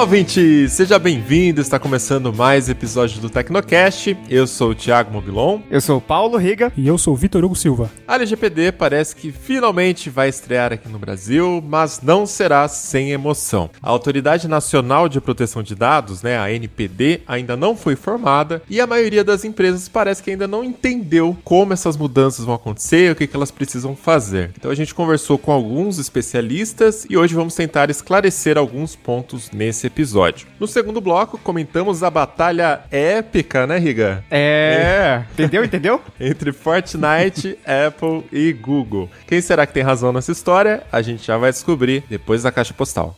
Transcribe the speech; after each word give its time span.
Olá, 0.00 0.06
ouvinte! 0.06 0.66
Seja 0.70 0.98
bem-vindo! 0.98 1.60
Está 1.60 1.78
começando 1.78 2.32
mais 2.32 2.70
episódio 2.70 3.20
do 3.20 3.28
Tecnocast. 3.28 4.16
Eu 4.30 4.46
sou 4.46 4.70
o 4.70 4.74
Thiago 4.74 5.12
Mobilon. 5.12 5.60
Eu 5.70 5.78
sou 5.78 5.98
o 5.98 6.00
Paulo 6.00 6.38
Riga. 6.38 6.72
E 6.74 6.88
eu 6.88 6.96
sou 6.96 7.12
o 7.12 7.16
Vitor 7.18 7.44
Hugo 7.44 7.54
Silva. 7.54 7.90
A 8.08 8.14
LGPD 8.14 8.72
parece 8.72 9.14
que 9.14 9.30
finalmente 9.30 10.08
vai 10.08 10.30
estrear 10.30 10.72
aqui 10.72 10.88
no 10.88 10.98
Brasil, 10.98 11.62
mas 11.62 12.00
não 12.02 12.24
será 12.24 12.66
sem 12.66 13.10
emoção. 13.10 13.68
A 13.82 13.90
Autoridade 13.90 14.48
Nacional 14.48 15.06
de 15.06 15.20
Proteção 15.20 15.62
de 15.62 15.74
Dados, 15.74 16.22
né, 16.22 16.38
a 16.38 16.50
NPD, 16.50 17.20
ainda 17.26 17.54
não 17.54 17.76
foi 17.76 17.94
formada 17.94 18.62
e 18.70 18.80
a 18.80 18.86
maioria 18.86 19.22
das 19.22 19.44
empresas 19.44 19.86
parece 19.86 20.22
que 20.22 20.30
ainda 20.30 20.48
não 20.48 20.64
entendeu 20.64 21.36
como 21.44 21.74
essas 21.74 21.98
mudanças 21.98 22.46
vão 22.46 22.54
acontecer, 22.54 23.12
o 23.12 23.14
que, 23.14 23.26
que 23.26 23.36
elas 23.36 23.50
precisam 23.50 23.94
fazer. 23.94 24.52
Então 24.56 24.70
a 24.70 24.74
gente 24.74 24.94
conversou 24.94 25.36
com 25.36 25.52
alguns 25.52 25.98
especialistas 25.98 27.06
e 27.10 27.18
hoje 27.18 27.34
vamos 27.34 27.54
tentar 27.54 27.90
esclarecer 27.90 28.56
alguns 28.56 28.96
pontos 28.96 29.50
nesse 29.50 29.89
episódio. 29.90 30.46
No 30.58 30.66
segundo 30.66 31.00
bloco, 31.00 31.38
comentamos 31.38 32.02
a 32.02 32.10
batalha 32.10 32.82
épica, 32.90 33.66
né, 33.66 33.78
Riga? 33.78 34.24
É. 34.30 35.24
Entendeu? 35.32 35.64
Entendeu? 35.64 36.00
Entre 36.18 36.52
Fortnite, 36.52 37.58
Apple 37.66 38.24
e 38.32 38.52
Google. 38.52 39.10
Quem 39.26 39.40
será 39.40 39.66
que 39.66 39.74
tem 39.74 39.82
razão 39.82 40.12
nessa 40.12 40.32
história? 40.32 40.82
A 40.90 41.02
gente 41.02 41.26
já 41.26 41.36
vai 41.36 41.50
descobrir 41.50 42.04
depois 42.08 42.42
da 42.42 42.50
caixa 42.50 42.72
postal. 42.72 43.16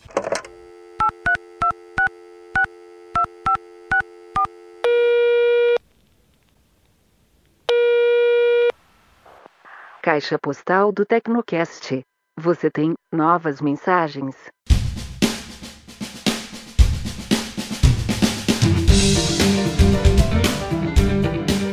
Caixa 10.01 10.37
postal 10.37 10.91
do 10.91 11.05
Tecnocast. 11.05 12.01
Você 12.37 12.69
tem 12.69 12.93
novas 13.11 13.61
mensagens. 13.61 14.35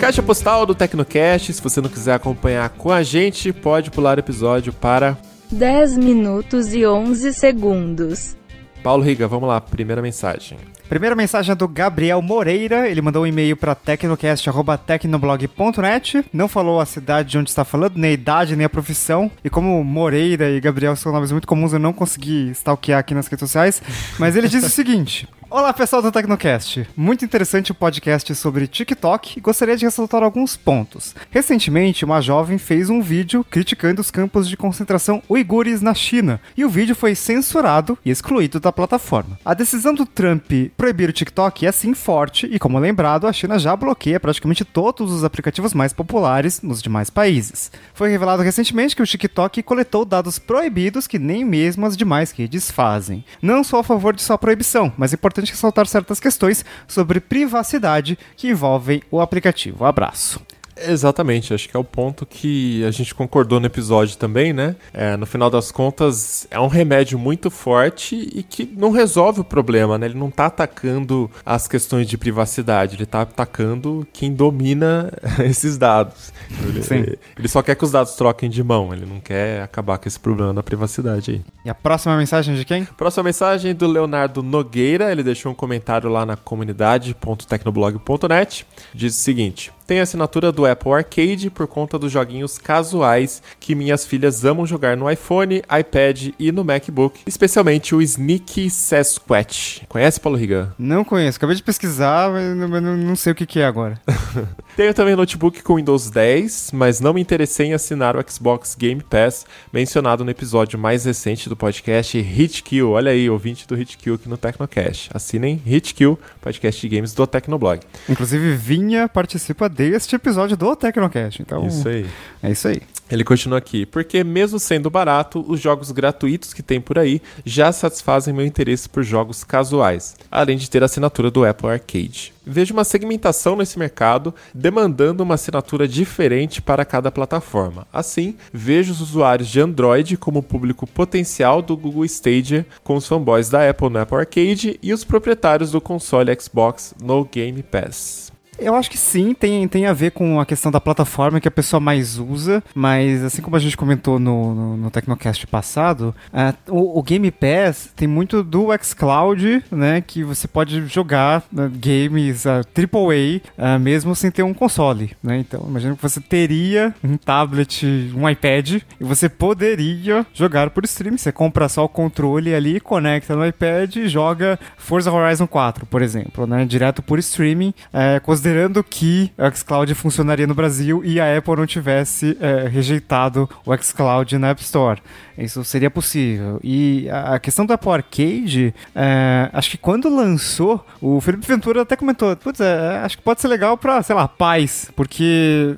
Caixa 0.01 0.23
postal 0.23 0.65
do 0.65 0.75
Tecnocast. 0.75 1.53
Se 1.53 1.61
você 1.61 1.79
não 1.79 1.91
quiser 1.91 2.15
acompanhar 2.15 2.71
com 2.71 2.91
a 2.91 3.03
gente, 3.03 3.53
pode 3.53 3.91
pular 3.91 4.17
o 4.17 4.21
episódio 4.21 4.73
para 4.73 5.19
10 5.53 5.99
minutos 5.99 6.73
e 6.73 6.87
11 6.87 7.35
segundos. 7.35 8.35
Paulo 8.83 9.03
Riga, 9.03 9.29
vamos 9.29 9.47
lá, 9.47 9.61
primeira 9.61 10.01
mensagem. 10.01 10.57
Primeira 10.89 11.15
mensagem 11.15 11.53
é 11.53 11.55
do 11.55 11.69
Gabriel 11.69 12.23
Moreira. 12.23 12.89
Ele 12.89 13.03
mandou 13.03 13.25
um 13.25 13.27
e-mail 13.27 13.59
para 13.59 13.75
tecnocast.tecnoblog.net. 13.75 16.25
Não 16.33 16.49
falou 16.49 16.81
a 16.81 16.87
cidade 16.87 17.33
de 17.33 17.39
onde 17.39 17.51
está 17.51 17.63
falando, 17.63 17.97
nem 17.97 18.13
a 18.13 18.15
idade, 18.15 18.57
nem 18.57 18.65
a 18.65 18.71
profissão. 18.71 19.31
E 19.45 19.51
como 19.51 19.85
Moreira 19.85 20.49
e 20.49 20.59
Gabriel 20.61 20.97
são 20.97 21.13
nomes 21.13 21.31
muito 21.31 21.47
comuns, 21.47 21.75
eu 21.75 21.79
não 21.79 21.93
consegui 21.93 22.49
stalkear 22.53 23.01
aqui 23.01 23.15
nas 23.15 23.27
redes 23.27 23.41
sociais. 23.41 23.83
Mas 24.19 24.35
ele 24.35 24.49
diz 24.49 24.65
o 24.65 24.71
seguinte: 24.75 25.29
Olá 25.53 25.73
pessoal 25.73 26.01
do 26.01 26.13
Tecnocast, 26.13 26.87
muito 26.97 27.25
interessante 27.25 27.73
o 27.73 27.75
podcast 27.75 28.33
sobre 28.37 28.69
TikTok 28.69 29.37
e 29.37 29.41
gostaria 29.41 29.77
de 29.77 29.85
ressaltar 29.85 30.23
alguns 30.23 30.57
pontos. 30.57 31.13
Recentemente, 31.29 32.05
uma 32.05 32.21
jovem 32.21 32.57
fez 32.57 32.89
um 32.89 33.03
vídeo 33.03 33.45
criticando 33.51 34.01
os 34.01 34.13
campos 34.13 34.49
de 34.49 34.57
concentração 34.57 35.21
uigures 35.29 35.83
na 35.83 35.93
China 35.93 36.41
e 36.57 36.65
o 36.65 36.71
vídeo 36.71 36.95
foi 36.95 37.17
censurado 37.17 37.99
e 38.05 38.11
excluído 38.13 38.61
da 38.61 38.71
plataforma. 38.71 39.41
A 39.45 39.53
decisão 39.53 39.93
do 39.93 40.07
Trump 40.07 40.53
proibir 40.77 41.09
o 41.09 41.13
TikTok 41.13 41.67
é 41.67 41.73
sim 41.73 41.95
forte 41.95 42.47
e, 42.47 42.57
como 42.57 42.79
lembrado, 42.79 43.27
a 43.27 43.33
China 43.33 43.59
já 43.59 43.75
bloqueia 43.75 44.21
praticamente 44.21 44.65
todos 44.65 45.11
os 45.11 45.25
aplicativos 45.25 45.75
mais 45.75 45.93
populares 45.93 46.63
nos 46.63 46.81
demais 46.81 47.11
países. 47.11 47.73
Foi 47.93 48.09
revelado 48.09 48.45
recentemente 48.45 48.95
que 48.95 49.03
o 49.03 49.07
TikTok 49.07 49.65
coletou 49.65 50.05
dados 50.05 50.39
proibidos 50.39 51.09
que 51.09 51.19
nem 51.19 51.45
mesmo 51.45 51.87
as 51.87 51.97
demais 51.97 52.31
redes 52.31 52.71
fazem. 52.71 53.25
Não 53.43 53.65
sou 53.65 53.81
a 53.81 53.85
favor 53.85 54.15
de 54.15 54.23
sua 54.23 54.39
proibição, 54.39 54.93
mas 54.97 55.13
é 55.13 55.17
importante 55.17 55.40
importante 55.41 55.51
ressaltar 55.51 55.87
certas 55.87 56.21
questões 56.21 56.65
sobre 56.87 57.21
privacidade 57.21 58.19
que 58.37 58.49
envolvem 58.49 59.03
o 59.11 59.21
aplicativo. 59.21 59.85
Abraço. 59.85 60.41
Exatamente, 60.87 61.53
acho 61.53 61.69
que 61.69 61.77
é 61.77 61.81
o 61.81 61.85
ponto 61.85 62.25
que 62.27 62.85
a 62.85 62.91
gente 62.91 63.15
concordou 63.15 63.61
no 63.61 63.67
episódio 63.67 64.17
também, 64.17 64.53
né? 64.53 64.77
É, 64.93 65.17
no 65.17 65.25
final 65.27 65.49
das 65.51 65.71
contas, 65.71 66.47
é 66.51 66.59
um 66.59 66.67
remédio 66.67 67.17
muito 67.19 67.51
forte 67.51 68.17
e 68.35 68.43
que 68.43 68.69
não 68.77 68.91
resolve 68.91 69.41
o 69.41 69.45
problema, 69.45 69.97
né? 69.99 70.07
Ele 70.07 70.19
não 70.19 70.31
tá 70.31 70.47
atacando 70.47 71.31
as 71.45 71.69
questões 71.69 72.09
de 72.09 72.17
privacidade, 72.17 72.97
ele 72.97 73.05
tá 73.07 73.21
atacando 73.23 74.07
quem 74.13 74.33
domina 74.33 75.13
esses 75.45 75.77
dados. 75.79 76.33
Ele, 76.63 76.83
Sim. 76.83 77.05
ele 77.39 77.49
só 77.49 77.63
quer 77.63 77.75
que 77.75 77.85
os 77.85 77.91
dados 77.91 78.15
troquem 78.15 78.51
de 78.51 78.63
mão, 78.63 78.93
ele 78.93 79.07
não 79.07 79.21
quer 79.21 79.63
acabar 79.63 79.99
com 79.99 80.09
esse 80.09 80.19
problema 80.19 80.55
da 80.55 80.63
privacidade 80.63 81.31
aí. 81.31 81.43
E 81.65 81.71
a 81.71 81.75
próxima 81.75 82.17
mensagem 82.17 82.55
de 82.55 82.65
quem? 82.65 82.85
Próxima 82.85 83.25
mensagem 83.25 83.75
do 83.75 83.87
Leonardo 83.87 84.43
Nogueira, 84.43 85.13
ele 85.13 85.23
deixou 85.23 85.53
um 85.53 85.55
comentário 85.55 86.11
lá 86.11 86.27
na 86.27 86.37
comunidade.tecnoblog.net. 86.37 88.67
Diz 88.95 89.17
o 89.17 89.21
seguinte: 89.21 89.73
tem 89.91 89.99
assinatura 89.99 90.53
do 90.53 90.65
Apple 90.65 90.93
Arcade 90.93 91.51
por 91.51 91.67
conta 91.67 91.99
dos 91.99 92.13
joguinhos 92.13 92.59
casuais 92.59 93.43
que 93.59 93.75
minhas 93.75 94.07
filhas 94.07 94.45
amam 94.45 94.65
jogar 94.65 94.97
no 94.97 95.11
iPhone, 95.11 95.65
iPad 95.81 96.29
e 96.39 96.53
no 96.53 96.63
MacBook, 96.63 97.23
especialmente 97.27 97.93
o 97.93 98.01
Sneaky 98.01 98.71
Sasquatch. 98.71 99.83
Conhece, 99.89 100.21
Paulo 100.21 100.39
Riga? 100.39 100.73
Não 100.79 101.03
conheço, 101.03 101.39
acabei 101.39 101.57
de 101.57 101.63
pesquisar, 101.65 102.31
mas 102.31 102.81
não, 102.81 102.97
não 102.97 103.17
sei 103.17 103.33
o 103.33 103.35
que, 103.35 103.45
que 103.45 103.59
é 103.59 103.67
agora. 103.67 104.01
Tenho 104.81 104.95
também 104.95 105.15
notebook 105.15 105.63
com 105.63 105.75
Windows 105.75 106.09
10, 106.09 106.71
mas 106.73 107.01
não 107.01 107.13
me 107.13 107.21
interessei 107.21 107.67
em 107.67 107.75
assinar 107.75 108.17
o 108.17 108.25
Xbox 108.27 108.75
Game 108.75 109.03
Pass, 109.03 109.45
mencionado 109.71 110.25
no 110.25 110.31
episódio 110.31 110.79
mais 110.79 111.05
recente 111.05 111.51
do 111.51 111.55
podcast 111.55 112.17
Hitkill. 112.17 112.93
Olha 112.93 113.13
aí, 113.13 113.29
ouvinte 113.29 113.69
do 113.69 113.79
Hitkill 113.79 114.15
aqui 114.15 114.27
no 114.27 114.39
Tecnocast. 114.39 115.11
Assinem 115.13 115.61
Hitkill, 115.67 116.19
podcast 116.41 116.81
de 116.81 116.97
games 116.97 117.13
do 117.13 117.27
Tecnoblog. 117.27 117.83
Inclusive, 118.09 118.57
Vinha 118.57 119.07
participa 119.07 119.69
deste 119.69 120.17
episódio 120.17 120.57
do 120.57 120.75
Tecnocast. 120.75 121.43
Então, 121.43 121.67
isso 121.67 121.87
aí. 121.87 122.07
É 122.43 122.51
isso 122.51 122.67
aí. 122.67 122.81
Ele 123.11 123.23
continua 123.23 123.59
aqui, 123.59 123.85
porque 123.85 124.25
mesmo 124.25 124.59
sendo 124.59 124.89
barato, 124.89 125.45
os 125.47 125.61
jogos 125.61 125.91
gratuitos 125.91 126.55
que 126.55 126.63
tem 126.63 126.81
por 126.81 126.99
aí 126.99 127.21
já 127.45 127.71
satisfazem 127.71 128.33
meu 128.33 128.47
interesse 128.47 128.89
por 128.89 129.03
jogos 129.03 129.45
casuais, 129.45 130.17
além 130.31 130.57
de 130.57 130.71
ter 130.71 130.83
a 130.83 130.87
assinatura 130.87 131.31
do 131.31 131.45
Apple 131.45 131.69
Arcade. 131.69 132.33
Vejo 132.45 132.73
uma 132.73 132.85
segmentação 132.85 133.55
nesse 133.57 133.79
mercado 133.79 134.35
demandando 134.55 135.23
uma 135.23 135.35
assinatura 135.35 135.87
diferente 135.87 136.63
para 136.63 136.85
cada 136.85 137.11
plataforma. 137.11 137.87
Assim, 137.93 138.37
vejo 138.53 138.93
os 138.93 139.01
usuários 139.01 139.49
de 139.49 139.61
Android 139.61 140.17
como 140.17 140.43
público 140.43 140.87
potencial 140.87 141.61
do 141.61 141.77
Google 141.77 142.05
Stadia, 142.05 142.67
com 142.83 142.97
os 142.97 143.07
fanboys 143.07 143.51
da 143.51 143.69
Apple 143.69 143.91
no 143.91 143.99
Apple 143.99 144.19
Arcade 144.19 144.79
e 144.83 144.93
os 144.93 145.05
proprietários 145.05 145.71
do 145.71 145.81
console 145.81 146.37
Xbox 146.41 146.95
no 147.01 147.25
Game 147.25 147.63
Pass. 147.63 148.30
Eu 148.61 148.75
acho 148.75 148.91
que 148.91 148.99
sim, 148.99 149.33
tem, 149.33 149.67
tem 149.67 149.87
a 149.87 149.93
ver 149.95 150.11
com 150.11 150.39
a 150.39 150.45
questão 150.45 150.71
da 150.71 150.81
plataforma 150.81 151.41
que 151.41 151.49
a 151.49 151.51
pessoa 151.51 151.81
mais 151.81 152.19
usa, 152.19 152.63
mas 152.75 153.25
assim 153.25 153.41
como 153.41 153.57
a 153.57 153.59
gente 153.59 153.75
comentou 153.75 154.19
no, 154.19 154.55
no, 154.55 154.77
no 154.77 154.91
Tecnocast 154.91 155.47
passado, 155.47 156.15
uh, 156.33 156.55
o, 156.71 156.99
o, 156.99 157.03
Game 157.03 157.31
Pass 157.31 157.91
tem 157.97 158.07
muito 158.07 158.43
do 158.43 158.69
xCloud, 158.83 159.65
né, 159.71 160.03
que 160.03 160.23
você 160.23 160.47
pode 160.47 160.87
jogar 160.89 161.43
uh, 161.53 161.71
games 161.71 162.45
uh, 162.45 162.61
AAA 162.77 163.41
uh, 163.57 163.81
mesmo 163.81 164.15
sem 164.15 164.31
ter 164.31 164.43
um 164.43 164.53
console, 164.53 165.17
né, 165.23 165.39
então 165.39 165.65
imagina 165.67 165.97
que 165.97 166.03
você 166.03 166.21
teria 166.21 166.95
um 167.03 167.17
tablet, 167.17 167.87
um 168.15 168.29
iPad, 168.29 168.83
e 169.01 169.05
você 169.05 169.29
poderia 169.29 170.27
jogar 170.35 170.69
por 170.69 170.85
stream, 170.85 171.17
você 171.17 171.33
compra 171.33 171.67
só 171.67 171.85
o 171.85 171.89
controle 171.89 172.55
ali, 172.55 172.79
conecta 172.79 173.35
no 173.35 173.47
iPad 173.47 173.97
e 173.97 174.09
joga 174.09 174.59
Forza 174.77 175.11
Horizon 175.11 175.47
4, 175.47 175.87
por 175.87 176.03
exemplo, 176.03 176.47
né, 176.47 176.67
direto 176.67 177.03
por 177.03 177.19
streaming, 177.19 177.73
uh, 177.95 178.21
com 178.21 178.33
os 178.33 178.50
considerando 178.51 178.83
que 178.83 179.31
o 179.39 179.49
xCloud 179.57 179.95
funcionaria 179.95 180.47
no 180.47 180.55
Brasil 180.55 181.05
e 181.05 181.21
a 181.21 181.39
Apple 181.39 181.55
não 181.55 181.67
tivesse 181.67 182.37
é, 182.41 182.67
rejeitado 182.67 183.49
o 183.65 183.77
xCloud 183.77 184.37
na 184.39 184.49
App 184.49 184.61
Store. 184.61 185.01
Isso 185.41 185.65
seria 185.65 185.91
possível. 185.91 186.61
E 186.63 187.09
a 187.11 187.39
questão 187.39 187.65
do 187.65 187.73
Apple 187.73 187.91
Arcade, 187.91 188.75
é, 188.95 189.49
acho 189.53 189.71
que 189.71 189.79
quando 189.79 190.09
lançou, 190.09 190.85
o 191.01 191.21
Felipe 191.21 191.47
Ventura 191.47 191.83
até 191.83 191.97
comentou, 191.97 192.37
putz, 192.37 192.61
é, 192.61 192.99
acho 192.99 193.17
que 193.17 193.23
pode 193.23 193.41
ser 193.41 193.49
legal 193.49 193.77
pra, 193.77 194.03
sei 194.03 194.15
lá, 194.15 194.29
pais, 194.29 194.91
porque, 194.95 195.75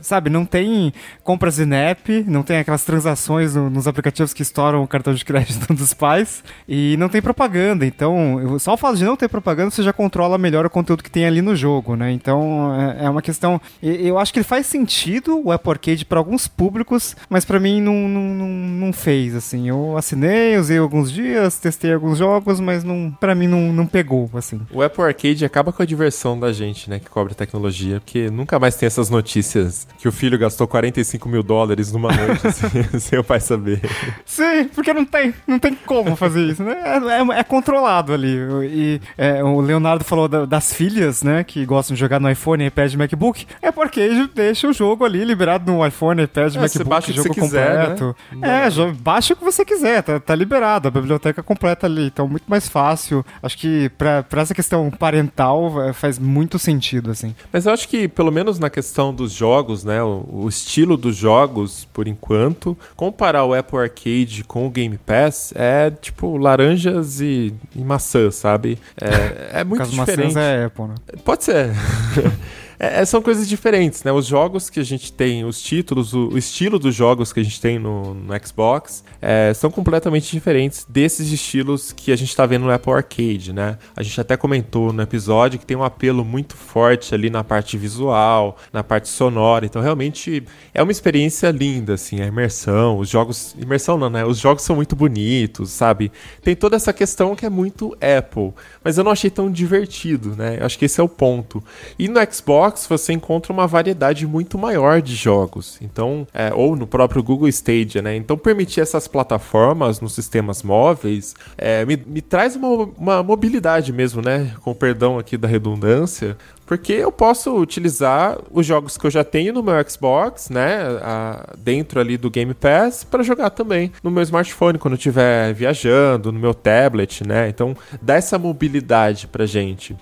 sabe, 0.00 0.30
não 0.30 0.44
tem 0.44 0.92
compras 1.22 1.58
in 1.58 1.72
app, 1.72 2.24
não 2.26 2.42
tem 2.42 2.58
aquelas 2.58 2.84
transações 2.84 3.54
no, 3.54 3.68
nos 3.68 3.86
aplicativos 3.86 4.32
que 4.32 4.42
estouram 4.42 4.82
o 4.82 4.88
cartão 4.88 5.14
de 5.14 5.24
crédito 5.24 5.72
dos 5.74 5.92
pais, 5.92 6.42
e 6.68 6.96
não 6.98 7.08
tem 7.08 7.20
propaganda. 7.20 7.84
Então, 7.84 8.58
só 8.58 8.74
o 8.74 8.76
fato 8.76 8.96
de 8.96 9.04
não 9.04 9.16
ter 9.16 9.28
propaganda, 9.28 9.70
você 9.70 9.82
já 9.82 9.92
controla 9.92 10.38
melhor 10.38 10.64
o 10.66 10.70
conteúdo 10.70 11.02
que 11.02 11.10
tem 11.10 11.26
ali 11.26 11.42
no 11.42 11.54
jogo, 11.54 11.96
né? 11.96 12.10
Então, 12.12 12.74
é, 12.74 13.06
é 13.06 13.10
uma 13.10 13.22
questão. 13.22 13.60
Eu 13.82 14.18
acho 14.18 14.32
que 14.32 14.38
ele 14.38 14.44
faz 14.44 14.66
sentido 14.66 15.40
o 15.44 15.52
Apple 15.52 15.70
Arcade 15.70 16.04
para 16.04 16.18
alguns 16.18 16.48
públicos, 16.48 17.16
mas 17.28 17.44
para 17.44 17.60
mim 17.60 17.80
não, 17.80 18.08
não, 18.08 18.22
não, 18.22 18.48
não 18.48 18.92
fez, 19.02 19.34
assim. 19.34 19.68
Eu 19.68 19.96
assinei, 19.96 20.56
usei 20.56 20.78
alguns 20.78 21.10
dias, 21.10 21.58
testei 21.58 21.92
alguns 21.92 22.18
jogos, 22.18 22.60
mas 22.60 22.84
não, 22.84 23.10
para 23.10 23.34
mim 23.34 23.48
não, 23.48 23.72
não 23.72 23.86
pegou, 23.86 24.30
assim. 24.34 24.60
O 24.70 24.80
Apple 24.80 25.02
Arcade 25.02 25.44
acaba 25.44 25.72
com 25.72 25.82
a 25.82 25.86
diversão 25.86 26.38
da 26.38 26.52
gente, 26.52 26.88
né, 26.88 26.98
que 26.98 27.10
cobra 27.10 27.34
tecnologia, 27.34 28.00
porque 28.00 28.30
nunca 28.30 28.58
mais 28.58 28.76
tem 28.76 28.86
essas 28.86 29.10
notícias 29.10 29.86
que 29.98 30.06
o 30.06 30.12
filho 30.12 30.38
gastou 30.38 30.66
45 30.66 31.28
mil 31.28 31.42
dólares 31.42 31.92
numa 31.92 32.12
noite, 32.12 32.46
assim, 32.46 32.68
sem 33.00 33.18
o 33.18 33.24
pai 33.24 33.40
saber. 33.40 33.80
Sim, 34.24 34.68
porque 34.74 34.92
não 34.92 35.04
tem, 35.04 35.34
não 35.46 35.58
tem 35.58 35.74
como 35.74 36.14
fazer 36.14 36.46
isso, 36.46 36.62
né? 36.62 36.76
É, 36.84 37.36
é, 37.36 37.40
é 37.40 37.44
controlado 37.44 38.12
ali. 38.12 38.36
E 38.64 39.00
é, 39.18 39.42
o 39.42 39.60
Leonardo 39.60 40.04
falou 40.04 40.28
da, 40.28 40.44
das 40.44 40.72
filhas, 40.72 41.22
né, 41.22 41.42
que 41.42 41.66
gostam 41.66 41.94
de 41.94 42.00
jogar 42.00 42.20
no 42.20 42.30
iPhone, 42.30 42.64
iPad, 42.64 42.94
MacBook. 42.94 43.46
É 43.60 43.72
porque 43.72 44.28
deixa 44.34 44.68
o 44.68 44.72
jogo 44.72 45.04
ali 45.04 45.24
liberado 45.24 45.70
no 45.70 45.84
iPhone, 45.84 46.22
iPad, 46.22 46.54
é, 46.54 46.60
MacBook, 46.60 47.12
jogo 47.12 47.34
completo. 47.34 48.16
Quiser, 48.30 48.38
né? 48.38 48.66
É, 48.66 48.70
baixa 48.92 49.34
o 49.34 49.36
que 49.36 49.44
você 49.44 49.64
quiser, 49.64 50.02
tá, 50.02 50.20
tá 50.20 50.34
liberado, 50.34 50.88
a 50.88 50.90
biblioteca 50.90 51.42
completa 51.42 51.86
ali, 51.86 52.06
então 52.06 52.28
muito 52.28 52.44
mais 52.46 52.68
fácil. 52.68 53.24
Acho 53.42 53.58
que 53.58 53.88
pra, 53.90 54.22
pra 54.22 54.42
essa 54.42 54.54
questão 54.54 54.90
parental 54.90 55.82
é, 55.82 55.92
faz 55.92 56.18
muito 56.18 56.58
sentido, 56.58 57.10
assim. 57.10 57.34
Mas 57.52 57.66
eu 57.66 57.72
acho 57.72 57.88
que, 57.88 58.08
pelo 58.08 58.30
menos 58.30 58.58
na 58.58 58.70
questão 58.70 59.14
dos 59.14 59.32
jogos, 59.32 59.84
né, 59.84 60.02
o, 60.02 60.26
o 60.30 60.48
estilo 60.48 60.96
dos 60.96 61.16
jogos, 61.16 61.86
por 61.92 62.06
enquanto, 62.06 62.76
comparar 62.96 63.44
o 63.44 63.54
Apple 63.54 63.78
Arcade 63.78 64.44
com 64.46 64.66
o 64.66 64.70
Game 64.70 64.98
Pass 64.98 65.52
é 65.56 65.90
tipo 65.90 66.36
laranjas 66.36 67.20
e, 67.20 67.54
e 67.74 67.82
maçã, 67.82 68.30
sabe? 68.30 68.78
É, 69.00 69.60
é 69.60 69.64
muito 69.64 69.86
diferente. 69.88 70.38
é 70.38 70.64
Apple, 70.64 70.86
né? 70.86 70.94
Pode 71.24 71.44
ser. 71.44 71.70
É, 72.82 73.02
é, 73.02 73.04
são 73.04 73.22
coisas 73.22 73.48
diferentes, 73.48 74.02
né? 74.02 74.10
Os 74.10 74.26
jogos 74.26 74.68
que 74.68 74.80
a 74.80 74.82
gente 74.82 75.12
tem, 75.12 75.44
os 75.44 75.62
títulos, 75.62 76.12
o, 76.12 76.30
o 76.30 76.36
estilo 76.36 76.80
dos 76.80 76.92
jogos 76.92 77.32
que 77.32 77.38
a 77.38 77.42
gente 77.44 77.60
tem 77.60 77.78
no, 77.78 78.12
no 78.12 78.34
Xbox 78.44 79.04
é, 79.20 79.54
são 79.54 79.70
completamente 79.70 80.32
diferentes 80.32 80.84
desses 80.88 81.30
estilos 81.30 81.92
que 81.92 82.10
a 82.10 82.16
gente 82.16 82.30
está 82.30 82.44
vendo 82.44 82.64
no 82.64 82.72
Apple 82.72 82.92
Arcade, 82.92 83.52
né? 83.52 83.78
A 83.94 84.02
gente 84.02 84.20
até 84.20 84.36
comentou 84.36 84.92
no 84.92 85.00
episódio 85.00 85.60
que 85.60 85.64
tem 85.64 85.76
um 85.76 85.84
apelo 85.84 86.24
muito 86.24 86.56
forte 86.56 87.14
ali 87.14 87.30
na 87.30 87.44
parte 87.44 87.78
visual, 87.78 88.56
na 88.72 88.82
parte 88.82 89.08
sonora. 89.08 89.64
Então, 89.64 89.80
realmente 89.80 90.44
é 90.74 90.82
uma 90.82 90.90
experiência 90.90 91.52
linda, 91.52 91.94
assim, 91.94 92.20
a 92.20 92.26
imersão, 92.26 92.98
os 92.98 93.08
jogos. 93.08 93.54
Imersão 93.56 93.96
não, 93.96 94.10
né? 94.10 94.24
Os 94.24 94.38
jogos 94.38 94.64
são 94.64 94.74
muito 94.74 94.96
bonitos, 94.96 95.70
sabe? 95.70 96.10
Tem 96.42 96.56
toda 96.56 96.74
essa 96.74 96.92
questão 96.92 97.36
que 97.36 97.46
é 97.46 97.50
muito 97.50 97.96
Apple, 98.00 98.52
mas 98.82 98.98
eu 98.98 99.04
não 99.04 99.12
achei 99.12 99.30
tão 99.30 99.48
divertido, 99.48 100.34
né? 100.34 100.56
Eu 100.58 100.66
acho 100.66 100.76
que 100.76 100.86
esse 100.86 101.00
é 101.00 101.04
o 101.04 101.08
ponto. 101.08 101.62
E 101.96 102.08
no 102.08 102.18
Xbox 102.28 102.71
Xbox 102.72 102.86
você 102.86 103.12
encontra 103.12 103.52
uma 103.52 103.66
variedade 103.66 104.26
muito 104.26 104.58
maior 104.58 105.00
de 105.00 105.14
jogos. 105.14 105.78
Então, 105.80 106.26
é, 106.32 106.52
ou 106.54 106.74
no 106.74 106.86
próprio 106.86 107.22
Google 107.22 107.48
Stadia, 107.48 108.02
né? 108.02 108.16
Então, 108.16 108.36
permitir 108.36 108.80
essas 108.80 109.06
plataformas 109.06 110.00
nos 110.00 110.14
sistemas 110.14 110.62
móveis 110.62 111.34
é, 111.56 111.84
me, 111.84 111.96
me, 112.06 112.22
traz 112.22 112.56
uma, 112.56 112.88
uma 112.96 113.22
mobilidade 113.22 113.92
mesmo, 113.92 114.22
né? 114.22 114.52
Com 114.60 114.74
perdão 114.74 115.18
aqui 115.18 115.36
da 115.36 115.48
redundância, 115.48 116.36
porque 116.66 116.92
eu 116.92 117.12
posso 117.12 117.54
utilizar 117.56 118.38
os 118.50 118.64
jogos 118.64 118.96
que 118.96 119.06
eu 119.06 119.10
já 119.10 119.24
tenho 119.24 119.52
no 119.52 119.62
meu 119.62 119.74
Xbox, 119.88 120.48
né, 120.48 120.82
a, 121.02 121.54
dentro 121.58 122.00
ali 122.00 122.16
do 122.16 122.30
Game 122.30 122.54
Pass, 122.54 123.04
para 123.04 123.22
jogar 123.22 123.50
também 123.50 123.92
no 124.02 124.10
meu 124.10 124.22
smartphone 124.22 124.78
quando 124.78 124.94
eu 124.94 124.98
estiver 124.98 125.52
viajando, 125.52 126.32
no 126.32 126.38
meu 126.38 126.54
tablet, 126.54 127.26
né? 127.26 127.48
Então 127.48 127.76
dá 128.00 128.14
essa 128.14 128.38
mobilidade 128.38 129.26
pra 129.26 129.44
gente. 129.44 129.96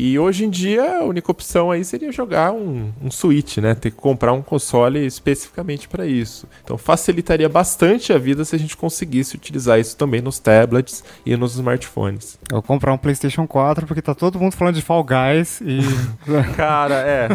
E 0.00 0.16
hoje 0.16 0.44
em 0.44 0.50
dia 0.50 1.00
a 1.00 1.02
única 1.02 1.28
opção 1.32 1.72
aí 1.72 1.84
seria 1.84 2.12
jogar 2.12 2.52
um, 2.52 2.92
um 3.02 3.10
Switch, 3.10 3.56
né? 3.56 3.74
Ter 3.74 3.90
que 3.90 3.96
comprar 3.96 4.32
um 4.32 4.40
console 4.40 5.04
especificamente 5.04 5.88
para 5.88 6.06
isso. 6.06 6.46
Então 6.62 6.78
facilitaria 6.78 7.48
bastante 7.48 8.12
a 8.12 8.18
vida 8.18 8.44
se 8.44 8.54
a 8.54 8.58
gente 8.60 8.76
conseguisse 8.76 9.34
utilizar 9.34 9.80
isso 9.80 9.96
também 9.96 10.20
nos 10.20 10.38
tablets 10.38 11.02
e 11.26 11.36
nos 11.36 11.56
smartphones. 11.56 12.38
Eu 12.48 12.58
vou 12.58 12.62
comprar 12.62 12.92
um 12.92 12.96
PlayStation 12.96 13.44
4 13.44 13.88
porque 13.88 14.00
tá 14.00 14.14
todo 14.14 14.38
mundo 14.38 14.52
falando 14.52 14.76
de 14.76 14.82
Fall 14.82 15.02
Guys 15.02 15.60
e. 15.62 15.80
Cara, 16.54 16.94
é. 16.94 17.28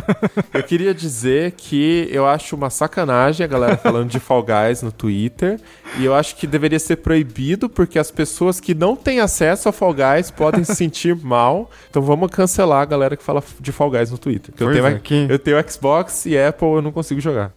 Eu 0.54 0.64
queria 0.64 0.94
dizer 0.94 1.52
que 1.58 2.08
eu 2.14 2.26
acho 2.26 2.56
uma 2.56 2.70
sacanagem 2.70 3.44
a 3.44 3.48
galera 3.48 3.76
falando 3.76 4.10
de 4.10 4.22
Fall 4.22 4.42
Guys 4.42 4.82
no 4.82 4.92
Twitter. 4.94 5.60
E 6.00 6.06
eu 6.06 6.16
acho 6.16 6.38
que 6.38 6.48
deveria 6.48 6.80
ser 6.80 6.96
proibido 6.96 7.68
porque 7.68 8.00
as 8.00 8.10
pessoas 8.10 8.62
que 8.62 8.74
não 8.74 8.96
têm 8.96 9.20
acesso 9.20 9.68
a 9.68 9.74
Fall 9.74 9.94
Guys 9.94 10.32
podem 10.32 10.64
se 10.64 10.76
sentir 10.76 11.14
mal. 11.14 11.70
Então 11.90 12.02
vamos 12.02 12.32
cancelar 12.32 12.53
cancelar 12.54 12.84
a 12.84 12.86
galera 12.86 13.18
que 13.18 13.24
fala 13.24 13.44
de 13.60 13.72
Fall 13.72 13.90
Guys 13.90 14.12
no 14.12 14.20
Twitter. 14.20 14.54
eu 14.60 14.72
tenho, 14.72 14.86
é, 14.86 15.00
que... 15.00 15.26
eu 15.28 15.40
tenho 15.40 15.58
Xbox 15.70 16.28
e 16.28 16.38
Apple 16.38 16.68
eu 16.68 16.84
não 16.84 16.92
consigo 16.92 17.20
jogar. 17.20 17.52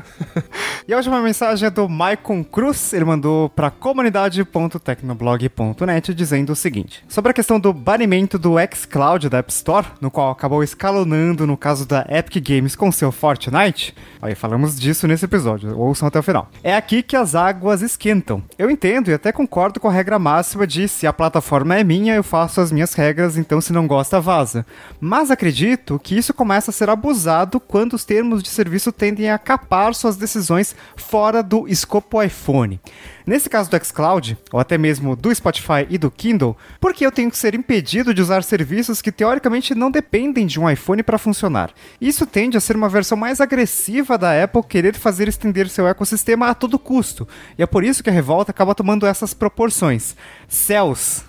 e 0.86 0.92
a 0.92 0.98
última 0.98 1.22
mensagem 1.22 1.66
é 1.66 1.70
do 1.70 1.88
Maicon 1.88 2.44
Cruz. 2.44 2.92
Ele 2.92 3.06
mandou 3.06 3.48
para 3.48 3.70
comunidade.tecnoblog.net 3.70 6.12
dizendo 6.12 6.52
o 6.52 6.56
seguinte: 6.56 7.02
sobre 7.08 7.30
a 7.30 7.34
questão 7.34 7.58
do 7.58 7.72
banimento 7.72 8.38
do 8.38 8.56
xCloud 8.74 9.30
da 9.30 9.38
App 9.38 9.50
Store, 9.50 9.86
no 10.00 10.10
qual 10.10 10.30
acabou 10.30 10.62
escalonando 10.62 11.46
no 11.46 11.56
caso 11.56 11.86
da 11.86 12.04
Epic 12.08 12.46
Games 12.46 12.76
com 12.76 12.92
seu 12.92 13.10
Fortnite. 13.10 13.94
Aí 14.20 14.34
falamos 14.34 14.78
disso 14.78 15.06
nesse 15.06 15.24
episódio, 15.24 15.78
ouçam 15.78 16.08
até 16.08 16.18
o 16.18 16.22
final. 16.22 16.50
É 16.62 16.76
aqui 16.76 17.02
que 17.02 17.16
as 17.16 17.34
águas 17.34 17.80
esquentam. 17.80 18.42
Eu 18.58 18.70
entendo 18.70 19.10
e 19.10 19.14
até 19.14 19.32
concordo 19.32 19.80
com 19.80 19.88
a 19.88 19.92
regra 19.92 20.18
máxima 20.18 20.66
de 20.66 20.86
se 20.88 21.06
a 21.06 21.12
plataforma 21.12 21.78
é 21.78 21.84
minha, 21.84 22.14
eu 22.14 22.22
faço 22.22 22.60
as 22.60 22.70
minhas 22.70 22.92
regras, 22.92 23.38
então 23.38 23.58
se 23.60 23.72
não 23.72 23.86
gosta, 23.86 24.20
vaza. 24.26 24.66
Mas 25.00 25.30
acredito 25.30 26.00
que 26.02 26.18
isso 26.18 26.34
começa 26.34 26.72
a 26.72 26.74
ser 26.74 26.90
abusado 26.90 27.60
quando 27.60 27.92
os 27.92 28.04
termos 28.04 28.42
de 28.42 28.48
serviço 28.48 28.90
tendem 28.90 29.30
a 29.30 29.38
capar 29.38 29.94
suas 29.94 30.16
decisões 30.16 30.74
fora 30.96 31.44
do 31.44 31.68
escopo 31.68 32.20
iPhone. 32.20 32.80
Nesse 33.26 33.50
caso 33.50 33.68
do 33.68 33.84
xCloud, 33.84 34.38
ou 34.52 34.60
até 34.60 34.78
mesmo 34.78 35.16
do 35.16 35.34
Spotify 35.34 35.84
e 35.90 35.98
do 35.98 36.12
Kindle, 36.12 36.56
por 36.80 36.94
que 36.94 37.04
eu 37.04 37.10
tenho 37.10 37.28
que 37.28 37.36
ser 37.36 37.56
impedido 37.56 38.14
de 38.14 38.22
usar 38.22 38.44
serviços 38.44 39.02
que 39.02 39.10
teoricamente 39.10 39.74
não 39.74 39.90
dependem 39.90 40.46
de 40.46 40.60
um 40.60 40.70
iPhone 40.70 41.02
para 41.02 41.18
funcionar? 41.18 41.72
Isso 42.00 42.24
tende 42.24 42.56
a 42.56 42.60
ser 42.60 42.76
uma 42.76 42.88
versão 42.88 43.18
mais 43.18 43.40
agressiva 43.40 44.16
da 44.16 44.44
Apple 44.44 44.62
querer 44.62 44.94
fazer 44.94 45.26
estender 45.26 45.68
seu 45.68 45.88
ecossistema 45.88 46.50
a 46.50 46.54
todo 46.54 46.78
custo, 46.78 47.26
e 47.58 47.64
é 47.64 47.66
por 47.66 47.82
isso 47.82 48.00
que 48.00 48.08
a 48.08 48.12
revolta 48.12 48.52
acaba 48.52 48.76
tomando 48.76 49.04
essas 49.04 49.34
proporções. 49.34 50.14
Céus! 50.46 51.24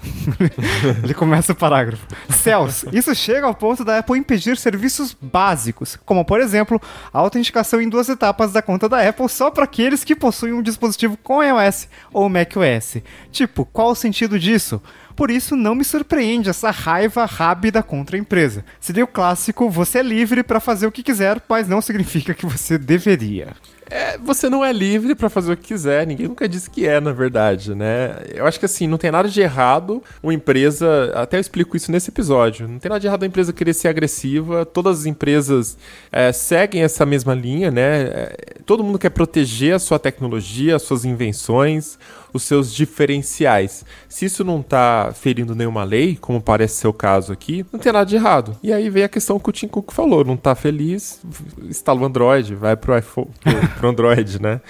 Ele 1.04 1.16
começa 1.16 1.52
o 1.52 1.56
parágrafo. 1.56 2.06
Céus! 2.30 2.86
Isso 2.94 3.16
chega 3.16 3.48
ao 3.48 3.56
ponto 3.56 3.84
da 3.84 3.98
Apple 3.98 4.20
impedir 4.20 4.56
serviços 4.58 5.18
básicos, 5.20 5.98
como 6.06 6.24
por 6.24 6.40
exemplo, 6.42 6.80
a 7.12 7.18
autenticação 7.18 7.82
em 7.82 7.90
duas 7.90 8.08
etapas 8.08 8.52
da 8.52 8.62
conta 8.62 8.88
da 8.88 9.02
Apple 9.02 9.28
só 9.28 9.50
para 9.50 9.64
aqueles 9.64 10.04
que 10.04 10.16
possuem 10.16 10.54
um 10.54 10.62
dispositivo 10.62 11.18
com 11.24 11.42
iOS 11.42 11.87
ou 12.12 12.30
macOS. 12.30 12.98
Tipo, 13.32 13.66
qual 13.66 13.92
o 13.92 13.96
sentido 13.96 14.40
disso? 14.40 14.82
Por 15.16 15.32
isso, 15.32 15.56
não 15.56 15.74
me 15.74 15.84
surpreende 15.84 16.50
essa 16.50 16.70
raiva 16.70 17.26
rápida 17.26 17.82
contra 17.82 18.16
a 18.16 18.20
empresa. 18.20 18.64
Seria 18.80 19.04
o 19.04 19.08
clássico: 19.08 19.70
você 19.70 20.00
é 20.00 20.04
livre 20.04 20.44
para 20.44 20.60
fazer 20.60 20.86
o 20.88 20.92
que 20.92 21.04
quiser, 21.04 21.42
mas 21.50 21.68
não 21.68 21.82
significa 21.82 22.34
que 22.34 22.46
você 22.46 22.78
deveria. 22.78 23.56
É, 23.90 24.18
você 24.18 24.50
não 24.50 24.64
é 24.64 24.72
livre 24.74 25.16
para 25.16 25.30
fazer 25.30 25.54
o 25.54 25.58
que 25.58 25.68
quiser, 25.68 26.06
ninguém 26.06 26.28
nunca 26.28 26.48
disse 26.48 26.70
que 26.70 26.86
é, 26.86 27.00
na 27.00 27.14
verdade, 27.14 27.74
né? 27.74 28.18
Eu 28.34 28.46
acho 28.46 28.60
que 28.60 28.66
assim, 28.66 28.86
não 28.86 28.98
tem 28.98 29.12
nada 29.12 29.30
de 29.30 29.40
errado 29.40 30.04
uma 30.22 30.34
empresa, 30.34 31.12
até 31.16 31.38
eu 31.38 31.42
explico 31.42 31.78
isso 31.78 31.92
nesse 31.92 32.10
episódio, 32.10 32.68
não 32.68 32.80
tem 32.80 32.90
nada 32.90 33.00
de 33.00 33.08
errado 33.08 33.24
a 33.24 33.28
empresa 33.28 33.54
querer 33.54 33.74
ser 33.74 33.88
agressiva, 33.88 34.66
todas 34.66 35.00
as 35.00 35.06
empresas 35.06 35.78
é, 36.12 36.32
seguem 36.34 36.84
essa 36.84 37.06
mesma 37.06 37.34
linha, 37.34 37.72
né? 37.72 38.02
É, 38.02 38.38
todo 38.66 38.84
mundo 38.84 39.00
quer 39.00 39.10
proteger 39.10 39.76
a 39.76 39.80
sua 39.80 39.98
tecnologia, 39.98 40.76
as 40.76 40.82
suas 40.82 41.06
invenções, 41.06 41.98
os 42.38 42.44
seus 42.44 42.74
diferenciais. 42.74 43.84
Se 44.08 44.26
isso 44.26 44.44
não 44.44 44.62
está 44.62 45.12
ferindo 45.14 45.54
nenhuma 45.54 45.84
lei, 45.84 46.16
como 46.16 46.42
parece 46.42 46.76
ser 46.76 46.88
o 46.88 46.94
caso 46.94 47.34
aqui, 47.34 47.66
não 47.72 47.80
tem 47.80 47.92
nada 47.92 48.06
de 48.06 48.16
errado. 48.16 48.58
E 48.64 48.72
aí 48.72 48.90
vem 48.90 49.04
a 49.04 49.10
questão 49.10 49.40
que 49.40 49.50
o 49.50 49.52
Tim 49.52 49.68
Cook 49.68 49.92
falou: 49.92 50.24
não 50.24 50.36
está 50.36 50.56
feliz, 50.56 51.22
instala 51.64 52.02
o 52.02 52.06
Android, 52.06 52.56
vai 52.56 52.76
pro 52.76 52.98
iPhone, 52.98 53.30
pro, 53.42 53.68
pro 53.80 53.90
Android, 53.90 54.42
né? 54.42 54.62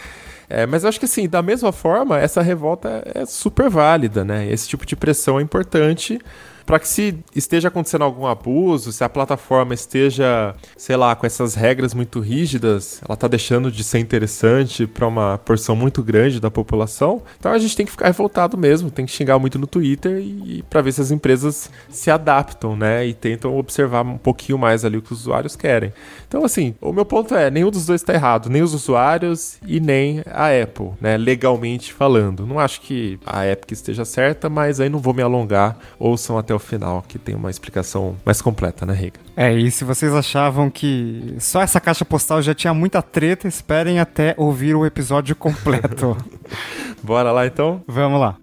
É, 0.50 0.66
mas 0.66 0.84
eu 0.84 0.90
acho 0.90 1.00
que 1.00 1.06
assim, 1.06 1.28
da 1.28 1.42
mesma 1.42 1.72
forma, 1.72 2.18
essa 2.18 2.42
revolta 2.42 3.04
é 3.14 3.26
super 3.26 3.70
válida, 3.70 4.24
né? 4.24 4.50
Esse 4.50 4.68
tipo 4.68 4.86
de 4.86 4.96
pressão 4.96 5.40
é 5.40 5.44
importante 5.44 6.20
para 6.68 6.80
que 6.80 6.88
se 6.88 7.18
esteja 7.34 7.70
acontecendo 7.70 8.04
algum 8.04 8.28
abuso, 8.28 8.92
se 8.92 9.02
a 9.02 9.08
plataforma 9.08 9.74
esteja, 9.74 10.54
sei 10.76 10.98
lá, 10.98 11.16
com 11.16 11.26
essas 11.26 11.56
regras 11.56 11.94
muito 11.94 12.20
rígidas, 12.20 13.02
ela 13.08 13.16
tá 13.16 13.26
deixando 13.26 13.72
de 13.72 13.86
ser 13.86 14.00
interessante 14.00 14.86
para 14.86 15.08
uma 15.08 15.38
porção 15.38 15.78
muito 15.78 16.04
grande 16.04 16.42
da 16.42 16.52
população. 16.52 17.24
Então 17.40 17.54
a 17.54 17.58
gente 17.58 17.76
tem 17.76 17.86
que 17.86 17.92
ficar 17.94 18.08
revoltado 18.08 18.58
mesmo, 18.58 18.92
tem 18.92 19.06
que 19.06 19.14
xingar 19.14 19.40
muito 19.40 19.58
no 19.58 19.66
Twitter 19.66 20.18
e, 20.18 20.58
e 20.58 20.64
para 20.64 20.82
ver 20.82 20.92
se 20.92 21.00
as 21.00 21.10
empresas 21.10 21.72
se 21.90 22.12
adaptam, 22.12 22.76
né, 22.76 23.08
e 23.08 23.14
tentam 23.14 23.58
observar 23.58 24.06
um 24.06 24.18
pouquinho 24.18 24.58
mais 24.58 24.84
ali 24.84 24.98
o 24.98 25.02
que 25.02 25.14
os 25.14 25.22
usuários 25.22 25.56
querem. 25.56 25.94
Então 26.28 26.44
assim, 26.44 26.76
o 26.82 26.92
meu 26.92 27.06
ponto 27.06 27.34
é, 27.34 27.50
nenhum 27.50 27.72
dos 27.72 27.86
dois 27.86 28.02
está 28.02 28.14
errado, 28.14 28.50
nem 28.50 28.62
os 28.62 28.74
usuários 28.74 29.58
e 29.66 29.80
nem 29.80 30.22
a 30.26 30.48
Apple, 30.50 30.90
né, 31.00 31.16
legalmente 31.16 31.94
falando. 31.94 32.46
Não 32.46 32.60
acho 32.60 32.82
que 32.82 33.18
a 33.26 33.48
Epic 33.48 33.72
esteja 33.72 34.04
certa, 34.04 34.50
mas 34.50 34.82
aí 34.82 34.90
não 34.90 35.00
vou 35.00 35.14
me 35.14 35.22
alongar. 35.22 35.78
Ouçam 35.98 36.38
até 36.38 36.57
o 36.58 36.60
final, 36.60 37.04
que 37.08 37.18
tem 37.18 37.36
uma 37.36 37.50
explicação 37.50 38.16
mais 38.26 38.42
completa, 38.42 38.86
né, 38.86 38.94
Riga? 38.94 39.20
É, 39.36 39.54
e 39.54 39.70
se 39.72 39.84
vocês 39.84 40.14
achavam 40.14 40.70
que 40.70 41.36
só 41.40 41.62
essa 41.62 41.80
caixa 41.80 42.04
postal 42.04 42.42
já 42.42 42.54
tinha 42.54 42.74
muita 42.74 43.02
treta, 43.02 43.48
esperem 43.48 44.00
até 44.00 44.34
ouvir 44.38 44.76
o 44.76 44.86
episódio 44.86 45.36
completo. 45.36 46.18
Bora 47.02 47.32
lá 47.32 47.46
então? 47.48 47.82
Vamos 47.88 48.20
lá. 48.20 48.38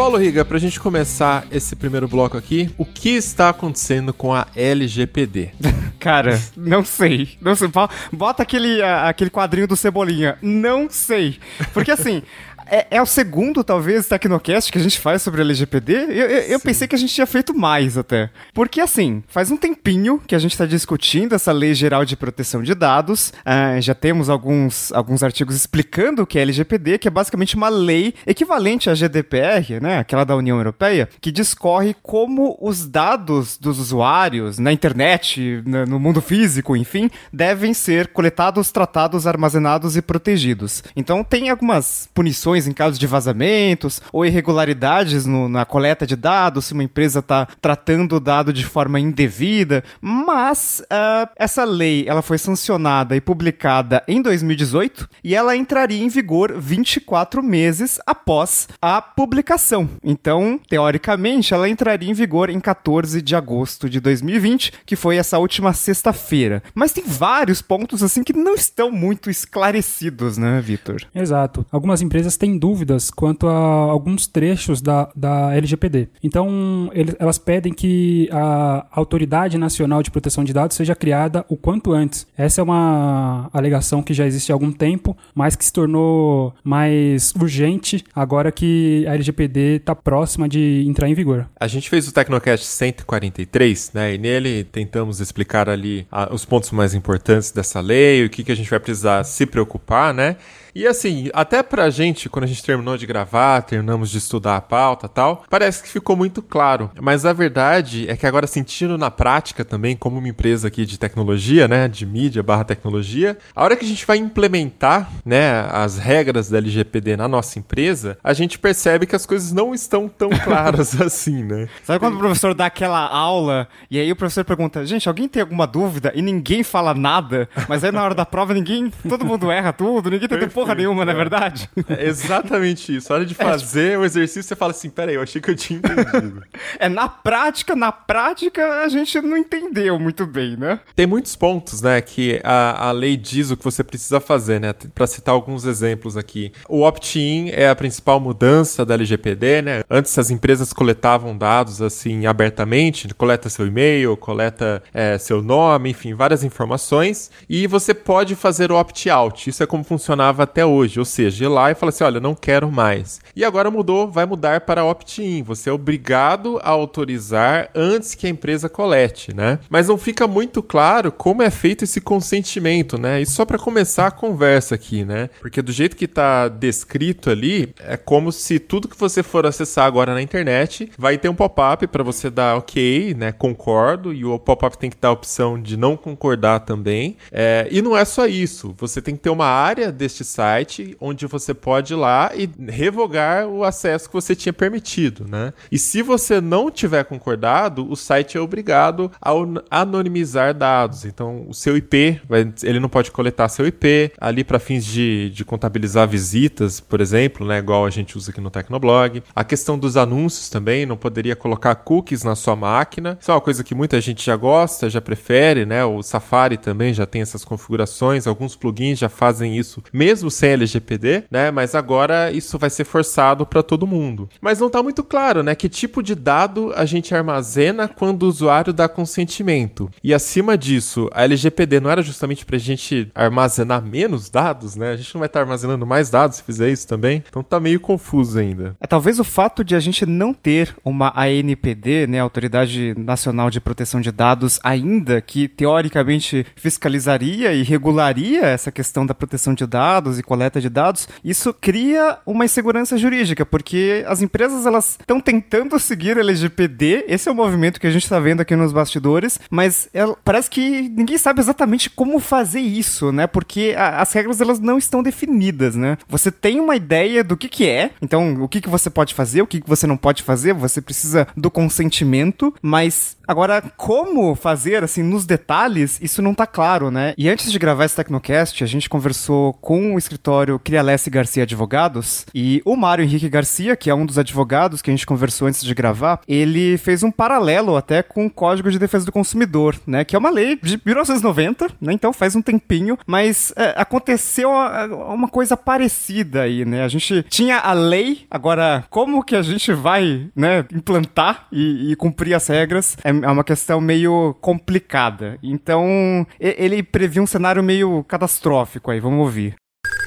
Paulo 0.00 0.16
Riga, 0.16 0.46
pra 0.46 0.58
gente 0.58 0.80
começar 0.80 1.46
esse 1.52 1.76
primeiro 1.76 2.08
bloco 2.08 2.34
aqui, 2.34 2.70
o 2.78 2.86
que 2.86 3.10
está 3.10 3.50
acontecendo 3.50 4.14
com 4.14 4.32
a 4.32 4.46
LGPD? 4.56 5.50
Cara, 6.00 6.40
não 6.56 6.82
sei. 6.82 7.36
Não 7.40 7.54
sei. 7.54 7.68
Bota 8.10 8.42
aquele, 8.42 8.82
aquele 8.82 9.28
quadrinho 9.30 9.68
do 9.68 9.76
Cebolinha. 9.76 10.38
Não 10.40 10.88
sei. 10.88 11.38
Porque 11.74 11.90
assim, 11.90 12.22
é, 12.70 12.86
é, 12.92 13.02
o 13.02 13.06
segundo, 13.06 13.64
talvez, 13.64 14.06
Tecnocast 14.06 14.70
que 14.70 14.78
a 14.78 14.80
gente 14.80 14.98
faz 14.98 15.22
sobre 15.22 15.40
LGPD. 15.40 15.92
Eu, 15.92 16.08
eu, 16.08 16.42
eu, 16.42 16.60
pensei 16.60 16.86
que 16.86 16.94
a 16.94 16.98
gente 16.98 17.12
tinha 17.12 17.26
feito 17.26 17.52
mais 17.52 17.98
até. 17.98 18.30
Porque, 18.54 18.80
assim, 18.80 19.24
faz 19.26 19.50
um 19.50 19.56
tempinho 19.56 20.20
que 20.24 20.34
a 20.34 20.38
gente 20.38 20.52
está 20.52 20.64
discutindo 20.64 21.34
essa 21.34 21.50
Lei 21.50 21.74
Geral 21.74 22.04
de 22.04 22.16
Proteção 22.16 22.62
de 22.62 22.74
Dados. 22.74 23.32
Uh, 23.40 23.80
já 23.80 23.94
temos 23.94 24.30
alguns, 24.30 24.92
alguns 24.92 25.22
artigos 25.22 25.56
explicando 25.56 26.22
o 26.22 26.26
que 26.26 26.38
é 26.38 26.42
LGPD, 26.42 26.98
que 26.98 27.08
é 27.08 27.10
basicamente 27.10 27.56
uma 27.56 27.68
lei 27.68 28.14
equivalente 28.24 28.88
à 28.88 28.94
GDPR, 28.94 29.80
né? 29.82 29.98
Aquela 29.98 30.24
da 30.24 30.36
União 30.36 30.56
Europeia, 30.56 31.08
que 31.20 31.32
discorre 31.32 31.94
como 32.02 32.56
os 32.60 32.86
dados 32.86 33.58
dos 33.58 33.80
usuários 33.80 34.58
na 34.58 34.72
internet, 34.72 35.62
no 35.66 35.98
mundo 35.98 36.20
físico, 36.20 36.76
enfim, 36.76 37.10
devem 37.32 37.74
ser 37.74 38.08
coletados, 38.08 38.70
tratados, 38.70 39.26
armazenados 39.26 39.96
e 39.96 40.02
protegidos. 40.02 40.84
Então, 40.94 41.24
tem 41.24 41.50
algumas 41.50 42.08
punições 42.14 42.59
em 42.66 42.72
caso 42.72 42.98
de 42.98 43.06
vazamentos 43.06 44.00
ou 44.12 44.24
irregularidades 44.24 45.26
no, 45.26 45.48
na 45.48 45.64
coleta 45.64 46.06
de 46.06 46.16
dados, 46.16 46.66
se 46.66 46.72
uma 46.72 46.84
empresa 46.84 47.20
está 47.20 47.46
tratando 47.60 48.16
o 48.16 48.20
dado 48.20 48.52
de 48.52 48.64
forma 48.64 48.98
indevida. 49.00 49.82
Mas 50.00 50.82
uh, 50.84 51.28
essa 51.36 51.64
lei 51.64 52.04
ela 52.06 52.22
foi 52.22 52.38
sancionada 52.38 53.16
e 53.16 53.20
publicada 53.20 54.02
em 54.06 54.22
2018 54.22 55.08
e 55.22 55.34
ela 55.34 55.56
entraria 55.56 56.02
em 56.02 56.08
vigor 56.08 56.54
24 56.58 57.42
meses 57.42 57.98
após 58.06 58.68
a 58.80 59.00
publicação. 59.00 59.88
Então, 60.02 60.60
teoricamente, 60.68 61.54
ela 61.54 61.68
entraria 61.68 62.10
em 62.10 62.14
vigor 62.14 62.50
em 62.50 62.60
14 62.60 63.20
de 63.22 63.36
agosto 63.36 63.88
de 63.88 64.00
2020, 64.00 64.72
que 64.84 64.96
foi 64.96 65.16
essa 65.16 65.38
última 65.38 65.72
sexta-feira. 65.72 66.62
Mas 66.74 66.92
tem 66.92 67.04
vários 67.06 67.62
pontos 67.62 68.02
assim 68.02 68.22
que 68.22 68.32
não 68.32 68.54
estão 68.54 68.90
muito 68.90 69.30
esclarecidos, 69.30 70.38
né, 70.38 70.60
Vitor? 70.60 71.02
Exato. 71.14 71.64
Algumas 71.70 72.02
empresas 72.02 72.36
têm 72.36 72.49
têm 72.50 72.58
dúvidas 72.58 73.10
quanto 73.10 73.46
a 73.46 73.52
alguns 73.52 74.26
trechos 74.26 74.82
da, 74.82 75.08
da 75.14 75.54
LGPD. 75.54 76.08
Então, 76.22 76.90
eles, 76.92 77.14
elas 77.18 77.38
pedem 77.38 77.72
que 77.72 78.28
a 78.32 78.86
Autoridade 78.90 79.56
Nacional 79.56 80.02
de 80.02 80.10
Proteção 80.10 80.42
de 80.42 80.52
Dados 80.52 80.76
seja 80.76 80.94
criada 80.94 81.44
o 81.48 81.56
quanto 81.56 81.92
antes. 81.92 82.26
Essa 82.36 82.60
é 82.60 82.64
uma 82.64 83.48
alegação 83.52 84.02
que 84.02 84.12
já 84.12 84.26
existe 84.26 84.50
há 84.50 84.54
algum 84.54 84.72
tempo, 84.72 85.16
mas 85.34 85.54
que 85.54 85.64
se 85.64 85.72
tornou 85.72 86.52
mais 86.64 87.32
urgente 87.40 88.04
agora 88.14 88.50
que 88.50 89.04
a 89.06 89.14
LGPD 89.14 89.76
está 89.76 89.94
próxima 89.94 90.48
de 90.48 90.84
entrar 90.86 91.08
em 91.08 91.14
vigor. 91.14 91.48
A 91.58 91.68
gente 91.68 91.88
fez 91.88 92.08
o 92.08 92.12
Tecnocast 92.12 92.66
143, 92.66 93.92
né? 93.94 94.14
E 94.14 94.18
nele 94.18 94.64
tentamos 94.64 95.20
explicar 95.20 95.68
ali 95.68 96.06
a, 96.10 96.32
os 96.32 96.44
pontos 96.44 96.70
mais 96.70 96.94
importantes 96.94 97.50
dessa 97.50 97.80
lei, 97.80 98.24
o 98.24 98.30
que, 98.30 98.42
que 98.42 98.52
a 98.52 98.54
gente 98.54 98.68
vai 98.68 98.80
precisar 98.80 99.22
se 99.24 99.46
preocupar, 99.46 100.12
né? 100.12 100.36
E 100.74 100.86
assim, 100.86 101.28
até 101.32 101.62
pra 101.62 101.90
gente, 101.90 102.28
quando 102.28 102.44
a 102.44 102.48
gente 102.48 102.62
terminou 102.62 102.96
de 102.96 103.06
gravar, 103.06 103.62
terminamos 103.62 104.10
de 104.10 104.18
estudar 104.18 104.56
a 104.56 104.60
pauta 104.60 105.08
tal, 105.08 105.44
parece 105.48 105.82
que 105.82 105.88
ficou 105.88 106.16
muito 106.16 106.42
claro. 106.42 106.90
Mas 107.00 107.24
a 107.24 107.32
verdade 107.32 108.08
é 108.08 108.16
que 108.16 108.26
agora 108.26 108.46
sentindo 108.46 108.96
na 108.96 109.10
prática 109.10 109.64
também, 109.64 109.96
como 109.96 110.18
uma 110.18 110.28
empresa 110.28 110.68
aqui 110.68 110.86
de 110.86 110.98
tecnologia, 110.98 111.66
né, 111.66 111.88
de 111.88 112.06
mídia 112.06 112.42
barra 112.42 112.64
tecnologia, 112.64 113.36
a 113.54 113.64
hora 113.64 113.76
que 113.76 113.84
a 113.84 113.88
gente 113.88 114.06
vai 114.06 114.16
implementar, 114.16 115.10
né, 115.24 115.66
as 115.70 115.98
regras 115.98 116.48
da 116.48 116.58
LGPD 116.58 117.16
na 117.16 117.28
nossa 117.28 117.58
empresa, 117.58 118.18
a 118.22 118.32
gente 118.32 118.58
percebe 118.58 119.06
que 119.06 119.16
as 119.16 119.26
coisas 119.26 119.52
não 119.52 119.74
estão 119.74 120.08
tão 120.08 120.30
claras 120.44 121.00
assim, 121.00 121.42
né? 121.42 121.68
Sabe 121.84 121.98
quando 121.98 122.14
o 122.14 122.18
professor 122.18 122.54
dá 122.54 122.66
aquela 122.66 123.06
aula 123.06 123.68
e 123.90 123.98
aí 123.98 124.10
o 124.10 124.16
professor 124.16 124.44
pergunta, 124.44 124.84
gente, 124.86 125.08
alguém 125.08 125.28
tem 125.28 125.42
alguma 125.42 125.66
dúvida? 125.66 126.12
E 126.14 126.22
ninguém 126.22 126.62
fala 126.62 126.94
nada, 126.94 127.48
mas 127.68 127.82
aí 127.82 127.90
na 127.90 128.02
hora 128.02 128.14
da 128.14 128.24
prova 128.24 128.54
ninguém, 128.54 128.90
todo 129.08 129.24
mundo 129.24 129.50
erra 129.50 129.72
tudo, 129.72 130.10
ninguém 130.10 130.28
tem 130.28 130.38
porra 130.60 130.74
nenhuma, 130.74 131.04
não 131.04 131.12
é 131.12 131.16
verdade? 131.16 131.70
É 131.88 132.06
exatamente 132.06 132.94
isso. 132.94 133.12
A 133.12 133.16
hora 133.16 133.26
de 133.26 133.34
fazer 133.34 133.92
é, 133.92 133.98
o 133.98 134.04
exercício, 134.04 134.42
você 134.42 134.56
fala 134.56 134.72
assim: 134.72 134.90
peraí, 134.90 135.14
eu 135.14 135.22
achei 135.22 135.40
que 135.40 135.50
eu 135.50 135.56
tinha 135.56 135.78
entendido. 135.78 136.42
é, 136.78 136.88
na 136.88 137.08
prática, 137.08 137.74
na 137.74 137.90
prática, 137.90 138.82
a 138.82 138.88
gente 138.88 139.20
não 139.20 139.36
entendeu 139.36 139.98
muito 139.98 140.26
bem, 140.26 140.56
né? 140.56 140.80
Tem 140.94 141.06
muitos 141.06 141.34
pontos, 141.34 141.80
né, 141.80 142.00
que 142.00 142.40
a, 142.44 142.88
a 142.88 142.92
lei 142.92 143.16
diz 143.16 143.50
o 143.50 143.56
que 143.56 143.64
você 143.64 143.82
precisa 143.82 144.20
fazer, 144.20 144.60
né? 144.60 144.74
Pra 144.94 145.06
citar 145.06 145.34
alguns 145.34 145.64
exemplos 145.64 146.16
aqui. 146.16 146.52
O 146.68 146.82
opt-in 146.82 147.50
é 147.50 147.68
a 147.68 147.74
principal 147.74 148.20
mudança 148.20 148.84
da 148.84 148.94
LGPD, 148.94 149.62
né? 149.62 149.82
Antes 149.88 150.16
as 150.18 150.30
empresas 150.30 150.72
coletavam 150.72 151.36
dados 151.36 151.80
assim 151.80 152.26
abertamente, 152.26 153.08
coleta 153.14 153.48
seu 153.48 153.66
e-mail, 153.66 154.16
coleta 154.16 154.82
é, 154.92 155.16
seu 155.16 155.42
nome, 155.42 155.90
enfim, 155.90 156.14
várias 156.14 156.44
informações. 156.44 157.30
E 157.48 157.66
você 157.66 157.94
pode 157.94 158.34
fazer 158.34 158.70
o 158.70 158.76
opt-out. 158.76 159.48
Isso 159.48 159.62
é 159.62 159.66
como 159.66 159.84
funcionava 159.84 160.46
até 160.50 160.66
hoje, 160.66 160.98
ou 160.98 161.04
seja, 161.04 161.44
ir 161.44 161.48
lá 161.48 161.70
e 161.70 161.74
falar 161.74 161.90
assim, 161.90 162.04
olha, 162.04 162.20
não 162.20 162.34
quero 162.34 162.70
mais. 162.70 163.20
E 163.34 163.44
agora 163.44 163.70
mudou, 163.70 164.10
vai 164.10 164.26
mudar 164.26 164.62
para 164.62 164.84
opt-in. 164.84 165.42
Você 165.44 165.70
é 165.70 165.72
obrigado 165.72 166.58
a 166.62 166.70
autorizar 166.70 167.70
antes 167.74 168.14
que 168.14 168.26
a 168.26 168.30
empresa 168.30 168.68
colete, 168.68 169.34
né? 169.34 169.60
Mas 169.68 169.88
não 169.88 169.96
fica 169.96 170.26
muito 170.26 170.62
claro 170.62 171.12
como 171.12 171.42
é 171.42 171.50
feito 171.50 171.84
esse 171.84 172.00
consentimento, 172.00 172.98
né? 172.98 173.22
E 173.22 173.26
só 173.26 173.44
para 173.44 173.58
começar 173.58 174.08
a 174.08 174.10
conversa 174.10 174.74
aqui, 174.74 175.04
né? 175.04 175.30
Porque 175.40 175.62
do 175.62 175.70
jeito 175.70 175.96
que 175.96 176.04
está 176.04 176.48
descrito 176.48 177.30
ali, 177.30 177.72
é 177.78 177.96
como 177.96 178.32
se 178.32 178.58
tudo 178.58 178.88
que 178.88 178.98
você 178.98 179.22
for 179.22 179.46
acessar 179.46 179.86
agora 179.86 180.12
na 180.12 180.20
internet 180.20 180.90
vai 180.98 181.16
ter 181.16 181.28
um 181.28 181.34
pop-up 181.34 181.86
para 181.86 182.02
você 182.02 182.28
dar 182.28 182.56
OK, 182.56 183.14
né? 183.14 183.30
Concordo, 183.30 184.12
e 184.12 184.24
o 184.24 184.38
pop-up 184.38 184.76
tem 184.76 184.90
que 184.90 184.96
dar 185.00 185.08
a 185.08 185.12
opção 185.12 185.60
de 185.60 185.76
não 185.76 185.96
concordar 185.96 186.60
também. 186.60 187.16
É, 187.30 187.68
e 187.70 187.80
não 187.80 187.96
é 187.96 188.04
só 188.04 188.26
isso, 188.26 188.74
você 188.76 189.00
tem 189.00 189.14
que 189.14 189.22
ter 189.22 189.30
uma 189.30 189.46
área 189.46 189.92
deste 189.92 190.24
site 190.24 190.39
site 190.40 190.96
onde 190.98 191.26
você 191.26 191.52
pode 191.52 191.92
ir 191.92 191.96
lá 191.96 192.32
e 192.34 192.48
revogar 192.70 193.46
o 193.46 193.62
acesso 193.62 194.08
que 194.08 194.14
você 194.14 194.34
tinha 194.34 194.54
permitido, 194.54 195.26
né? 195.28 195.52
E 195.70 195.78
se 195.78 196.00
você 196.00 196.40
não 196.40 196.70
tiver 196.70 197.04
concordado, 197.04 197.86
o 197.90 197.94
site 197.94 198.38
é 198.38 198.40
obrigado 198.40 199.12
a 199.20 199.32
anonimizar 199.70 200.54
dados. 200.54 201.04
Então, 201.04 201.44
o 201.46 201.52
seu 201.52 201.76
IP, 201.76 202.22
ele 202.62 202.80
não 202.80 202.88
pode 202.88 203.10
coletar 203.10 203.50
seu 203.50 203.66
IP 203.66 204.12
ali 204.18 204.42
para 204.42 204.58
fins 204.58 204.82
de, 204.82 205.28
de 205.30 205.44
contabilizar 205.44 206.08
visitas, 206.08 206.80
por 206.80 207.02
exemplo, 207.02 207.46
né? 207.46 207.58
Igual 207.58 207.84
a 207.84 207.90
gente 207.90 208.16
usa 208.16 208.30
aqui 208.30 208.40
no 208.40 208.50
Tecnoblog. 208.50 209.22
A 209.34 209.44
questão 209.44 209.78
dos 209.78 209.98
anúncios 209.98 210.48
também, 210.48 210.86
não 210.86 210.96
poderia 210.96 211.36
colocar 211.36 211.74
cookies 211.74 212.24
na 212.24 212.34
sua 212.34 212.56
máquina. 212.56 213.18
Isso 213.20 213.30
é 213.30 213.34
uma 213.34 213.40
coisa 213.42 213.62
que 213.62 213.74
muita 213.74 214.00
gente 214.00 214.24
já 214.24 214.36
gosta, 214.36 214.88
já 214.88 215.02
prefere, 215.02 215.66
né? 215.66 215.84
O 215.84 216.02
Safari 216.02 216.56
também 216.56 216.94
já 216.94 217.04
tem 217.04 217.20
essas 217.20 217.44
configurações, 217.44 218.26
alguns 218.26 218.56
plugins 218.56 218.98
já 218.98 219.10
fazem 219.10 219.58
isso 219.58 219.82
mesmo 219.92 220.29
sem 220.30 220.50
LGPD, 220.50 221.24
né? 221.30 221.50
Mas 221.50 221.74
agora 221.74 222.30
isso 222.30 222.58
vai 222.58 222.70
ser 222.70 222.84
forçado 222.84 223.46
para 223.46 223.62
todo 223.62 223.86
mundo. 223.86 224.28
Mas 224.40 224.58
não 224.58 224.66
está 224.66 224.82
muito 224.82 225.02
claro, 225.02 225.42
né? 225.42 225.54
Que 225.54 225.68
tipo 225.68 226.02
de 226.02 226.14
dado 226.14 226.72
a 226.74 226.84
gente 226.84 227.14
armazena 227.14 227.88
quando 227.88 228.24
o 228.24 228.28
usuário 228.28 228.72
dá 228.72 228.88
consentimento. 228.88 229.90
E 230.02 230.14
acima 230.14 230.56
disso, 230.56 231.08
a 231.12 231.24
LGPD 231.24 231.80
não 231.80 231.90
era 231.90 232.02
justamente 232.02 232.44
para 232.44 232.56
a 232.56 232.60
gente 232.60 233.10
armazenar 233.14 233.82
menos 233.82 234.30
dados, 234.30 234.76
né? 234.76 234.92
A 234.92 234.96
gente 234.96 235.14
não 235.14 235.20
vai 235.20 235.26
estar 235.26 235.40
tá 235.40 235.44
armazenando 235.44 235.86
mais 235.86 236.10
dados 236.10 236.36
se 236.36 236.42
fizer 236.42 236.70
isso 236.70 236.86
também. 236.86 237.22
Então 237.28 237.42
tá 237.42 237.58
meio 237.60 237.80
confuso 237.80 238.38
ainda. 238.38 238.76
É, 238.80 238.86
talvez 238.86 239.18
o 239.18 239.24
fato 239.24 239.64
de 239.64 239.74
a 239.74 239.80
gente 239.80 240.04
não 240.06 240.32
ter 240.32 240.74
uma 240.84 241.12
ANPD, 241.16 242.06
né, 242.06 242.20
Autoridade 242.20 242.94
Nacional 242.96 243.50
de 243.50 243.60
Proteção 243.60 244.00
de 244.00 244.10
Dados, 244.10 244.58
ainda 244.62 245.20
que 245.20 245.48
teoricamente 245.48 246.46
fiscalizaria 246.56 247.52
e 247.52 247.62
regularia 247.62 248.44
essa 248.44 248.70
questão 248.70 249.04
da 249.06 249.14
proteção 249.14 249.54
de 249.54 249.66
dados 249.66 250.18
e 250.20 250.22
coleta 250.22 250.60
de 250.60 250.68
dados, 250.68 251.08
isso 251.24 251.52
cria 251.52 252.18
uma 252.24 252.44
insegurança 252.44 252.96
jurídica, 252.96 253.44
porque 253.44 254.04
as 254.06 254.22
empresas 254.22 254.66
elas 254.66 254.96
estão 255.00 255.20
tentando 255.20 255.78
seguir 255.78 256.16
a 256.16 256.20
LGPD, 256.20 257.04
esse 257.08 257.28
é 257.28 257.32
o 257.32 257.34
movimento 257.34 257.80
que 257.80 257.86
a 257.86 257.90
gente 257.90 258.04
está 258.04 258.20
vendo 258.20 258.40
aqui 258.40 258.54
nos 258.54 258.72
bastidores, 258.72 259.40
mas 259.50 259.88
ela, 259.92 260.16
parece 260.24 260.50
que 260.50 260.88
ninguém 260.88 261.18
sabe 261.18 261.40
exatamente 261.40 261.90
como 261.90 262.20
fazer 262.20 262.60
isso, 262.60 263.12
né? 263.12 263.26
Porque 263.26 263.74
a, 263.76 264.00
as 264.00 264.12
regras 264.12 264.40
elas 264.40 264.60
não 264.60 264.78
estão 264.78 265.02
definidas, 265.02 265.74
né? 265.74 265.98
Você 266.08 266.30
tem 266.30 266.60
uma 266.60 266.76
ideia 266.76 267.24
do 267.24 267.36
que 267.36 267.48
que 267.48 267.66
é, 267.66 267.90
então 268.00 268.42
o 268.42 268.48
que 268.48 268.60
que 268.60 268.68
você 268.68 268.88
pode 268.88 269.14
fazer, 269.14 269.42
o 269.42 269.46
que 269.46 269.60
que 269.60 269.68
você 269.68 269.86
não 269.86 269.96
pode 269.96 270.22
fazer, 270.22 270.52
você 270.52 270.80
precisa 270.80 271.26
do 271.36 271.50
consentimento, 271.50 272.54
mas 272.62 273.16
agora 273.26 273.62
como 273.76 274.34
fazer 274.34 274.82
assim 274.84 275.02
nos 275.02 275.24
detalhes, 275.24 275.98
isso 276.02 276.22
não 276.22 276.34
tá 276.34 276.46
claro, 276.46 276.90
né? 276.90 277.14
E 277.16 277.28
antes 277.28 277.50
de 277.50 277.58
gravar 277.58 277.84
esse 277.84 277.96
Tecnocast, 277.96 278.62
a 278.62 278.66
gente 278.66 278.88
conversou 278.88 279.54
com 279.54 279.94
o 279.94 279.98
escritório 280.10 280.58
Crialesse 280.58 281.08
Garcia 281.08 281.44
Advogados 281.44 282.26
e 282.34 282.60
o 282.64 282.74
Mário 282.74 283.04
Henrique 283.04 283.28
Garcia, 283.28 283.76
que 283.76 283.88
é 283.88 283.94
um 283.94 284.04
dos 284.04 284.18
advogados 284.18 284.82
que 284.82 284.90
a 284.90 284.92
gente 284.92 285.06
conversou 285.06 285.46
antes 285.46 285.62
de 285.62 285.72
gravar, 285.72 286.20
ele 286.26 286.76
fez 286.78 287.02
um 287.04 287.10
paralelo 287.10 287.76
até 287.76 288.02
com 288.02 288.26
o 288.26 288.30
Código 288.30 288.70
de 288.70 288.78
Defesa 288.78 289.06
do 289.06 289.12
Consumidor, 289.12 289.76
né? 289.86 290.04
Que 290.04 290.16
é 290.16 290.18
uma 290.18 290.30
lei 290.30 290.58
de 290.60 290.80
1990, 290.84 291.68
né? 291.80 291.92
Então 291.92 292.12
faz 292.12 292.34
um 292.34 292.42
tempinho, 292.42 292.98
mas 293.06 293.52
é, 293.56 293.74
aconteceu 293.76 294.50
uma 294.50 295.28
coisa 295.28 295.56
parecida 295.56 296.42
aí, 296.42 296.64
né? 296.64 296.82
A 296.82 296.88
gente 296.88 297.22
tinha 297.28 297.58
a 297.58 297.72
lei, 297.72 298.26
agora 298.30 298.84
como 298.90 299.22
que 299.22 299.36
a 299.36 299.42
gente 299.42 299.72
vai, 299.72 300.28
né, 300.34 300.64
implantar 300.72 301.46
e, 301.52 301.92
e 301.92 301.96
cumprir 301.96 302.34
as 302.34 302.46
regras 302.48 302.96
é, 303.04 303.10
é 303.10 303.30
uma 303.30 303.44
questão 303.44 303.80
meio 303.80 304.34
complicada. 304.40 305.38
Então 305.42 306.26
ele 306.40 306.82
previu 306.82 307.22
um 307.22 307.26
cenário 307.26 307.62
meio 307.62 308.02
catastrófico 308.04 308.90
aí, 308.90 308.98
vamos 308.98 309.20
ouvir. 309.20 309.60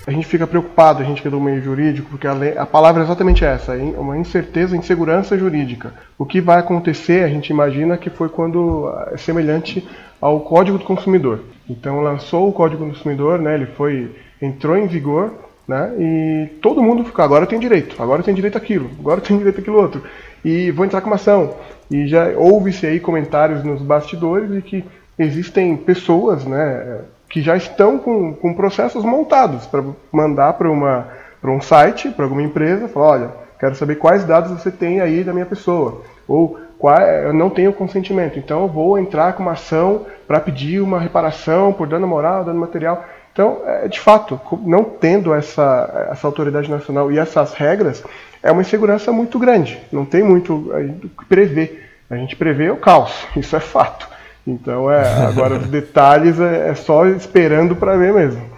A 0.05 0.11
gente 0.11 0.27
fica 0.27 0.45
preocupado, 0.45 1.01
a 1.01 1.05
gente 1.05 1.21
que 1.21 1.27
é 1.29 1.31
do 1.31 1.39
meio 1.39 1.61
jurídico, 1.61 2.09
porque 2.09 2.27
a, 2.27 2.33
lei, 2.33 2.57
a 2.57 2.65
palavra 2.65 3.01
é 3.01 3.05
exatamente 3.05 3.45
essa, 3.45 3.73
uma 3.75 4.17
incerteza, 4.17 4.75
insegurança 4.75 5.37
jurídica. 5.37 5.93
O 6.17 6.25
que 6.25 6.41
vai 6.41 6.59
acontecer, 6.59 7.23
a 7.23 7.29
gente 7.29 7.49
imagina 7.49 7.97
que 7.97 8.09
foi 8.09 8.27
quando 8.27 8.93
é 9.11 9.17
semelhante 9.17 9.87
ao 10.19 10.41
Código 10.41 10.77
do 10.77 10.83
Consumidor. 10.83 11.39
Então 11.69 12.01
lançou 12.01 12.49
o 12.49 12.51
Código 12.51 12.83
do 12.83 12.91
Consumidor, 12.91 13.39
né, 13.39 13.55
ele 13.55 13.65
foi 13.65 14.13
entrou 14.41 14.75
em 14.75 14.87
vigor, 14.87 15.33
né, 15.65 15.93
e 15.97 16.47
todo 16.61 16.83
mundo 16.83 17.05
ficou, 17.05 17.23
agora 17.23 17.45
tem 17.45 17.57
direito, 17.57 18.01
agora 18.03 18.21
tem 18.21 18.33
direito 18.33 18.57
aquilo, 18.57 18.89
agora 18.99 19.21
tem 19.21 19.37
direito 19.37 19.61
aquilo 19.61 19.77
outro. 19.77 20.03
E 20.43 20.69
vou 20.71 20.85
entrar 20.85 20.99
com 20.99 21.07
uma 21.07 21.15
ação. 21.15 21.55
E 21.89 22.07
já 22.07 22.27
houve-se 22.35 22.85
aí 22.85 22.99
comentários 22.99 23.63
nos 23.63 23.81
bastidores 23.81 24.51
de 24.51 24.61
que 24.61 24.83
existem 25.17 25.77
pessoas, 25.77 26.43
né, 26.43 26.99
que 27.33 27.41
já 27.41 27.57
estão 27.57 27.97
com, 27.97 28.31
com 28.31 28.53
processos 28.53 29.03
montados 29.03 29.65
para 29.65 29.83
mandar 30.11 30.53
para 30.53 30.69
uma 30.69 31.07
para 31.41 31.51
um 31.51 31.59
site, 31.59 32.09
para 32.09 32.23
alguma 32.23 32.43
empresa, 32.43 32.87
falar, 32.87 33.07
olha, 33.07 33.29
quero 33.59 33.75
saber 33.75 33.95
quais 33.95 34.23
dados 34.23 34.51
você 34.51 34.71
tem 34.71 35.01
aí 35.01 35.25
da 35.25 35.33
minha 35.33 35.45
pessoa, 35.45 36.01
ou 36.25 36.57
qual, 36.79 36.97
eu 37.01 37.33
não 37.33 37.49
tenho 37.49 37.73
consentimento, 37.73 38.39
então 38.39 38.61
eu 38.61 38.67
vou 38.69 38.97
entrar 38.97 39.33
com 39.33 39.43
uma 39.43 39.51
ação 39.51 40.05
para 40.25 40.39
pedir 40.39 40.79
uma 40.79 41.01
reparação 41.01 41.73
por 41.73 41.85
dano 41.85 42.07
moral, 42.07 42.45
dano 42.45 42.61
material. 42.61 43.03
Então, 43.33 43.61
é, 43.65 43.89
de 43.89 43.99
fato, 43.99 44.39
não 44.61 44.85
tendo 44.85 45.33
essa, 45.33 46.07
essa 46.11 46.25
autoridade 46.25 46.71
nacional 46.71 47.11
e 47.11 47.17
essas 47.17 47.53
regras, 47.53 48.01
é 48.41 48.49
uma 48.49 48.61
insegurança 48.61 49.11
muito 49.11 49.37
grande. 49.37 49.81
Não 49.91 50.05
tem 50.05 50.23
muito 50.23 50.53
o 50.53 51.09
que 51.19 51.25
prever. 51.25 51.89
A 52.09 52.15
gente 52.15 52.37
prevê 52.37 52.69
o 52.69 52.77
caos, 52.77 53.27
isso 53.35 53.55
é 53.55 53.59
fato. 53.59 54.12
Então, 54.45 54.91
é, 54.91 55.25
agora 55.25 55.55
os 55.55 55.67
detalhes 55.69 56.39
é, 56.39 56.69
é 56.69 56.75
só 56.75 57.05
esperando 57.07 57.75
para 57.75 57.97
ver 57.97 58.13
mesmo. 58.13 58.52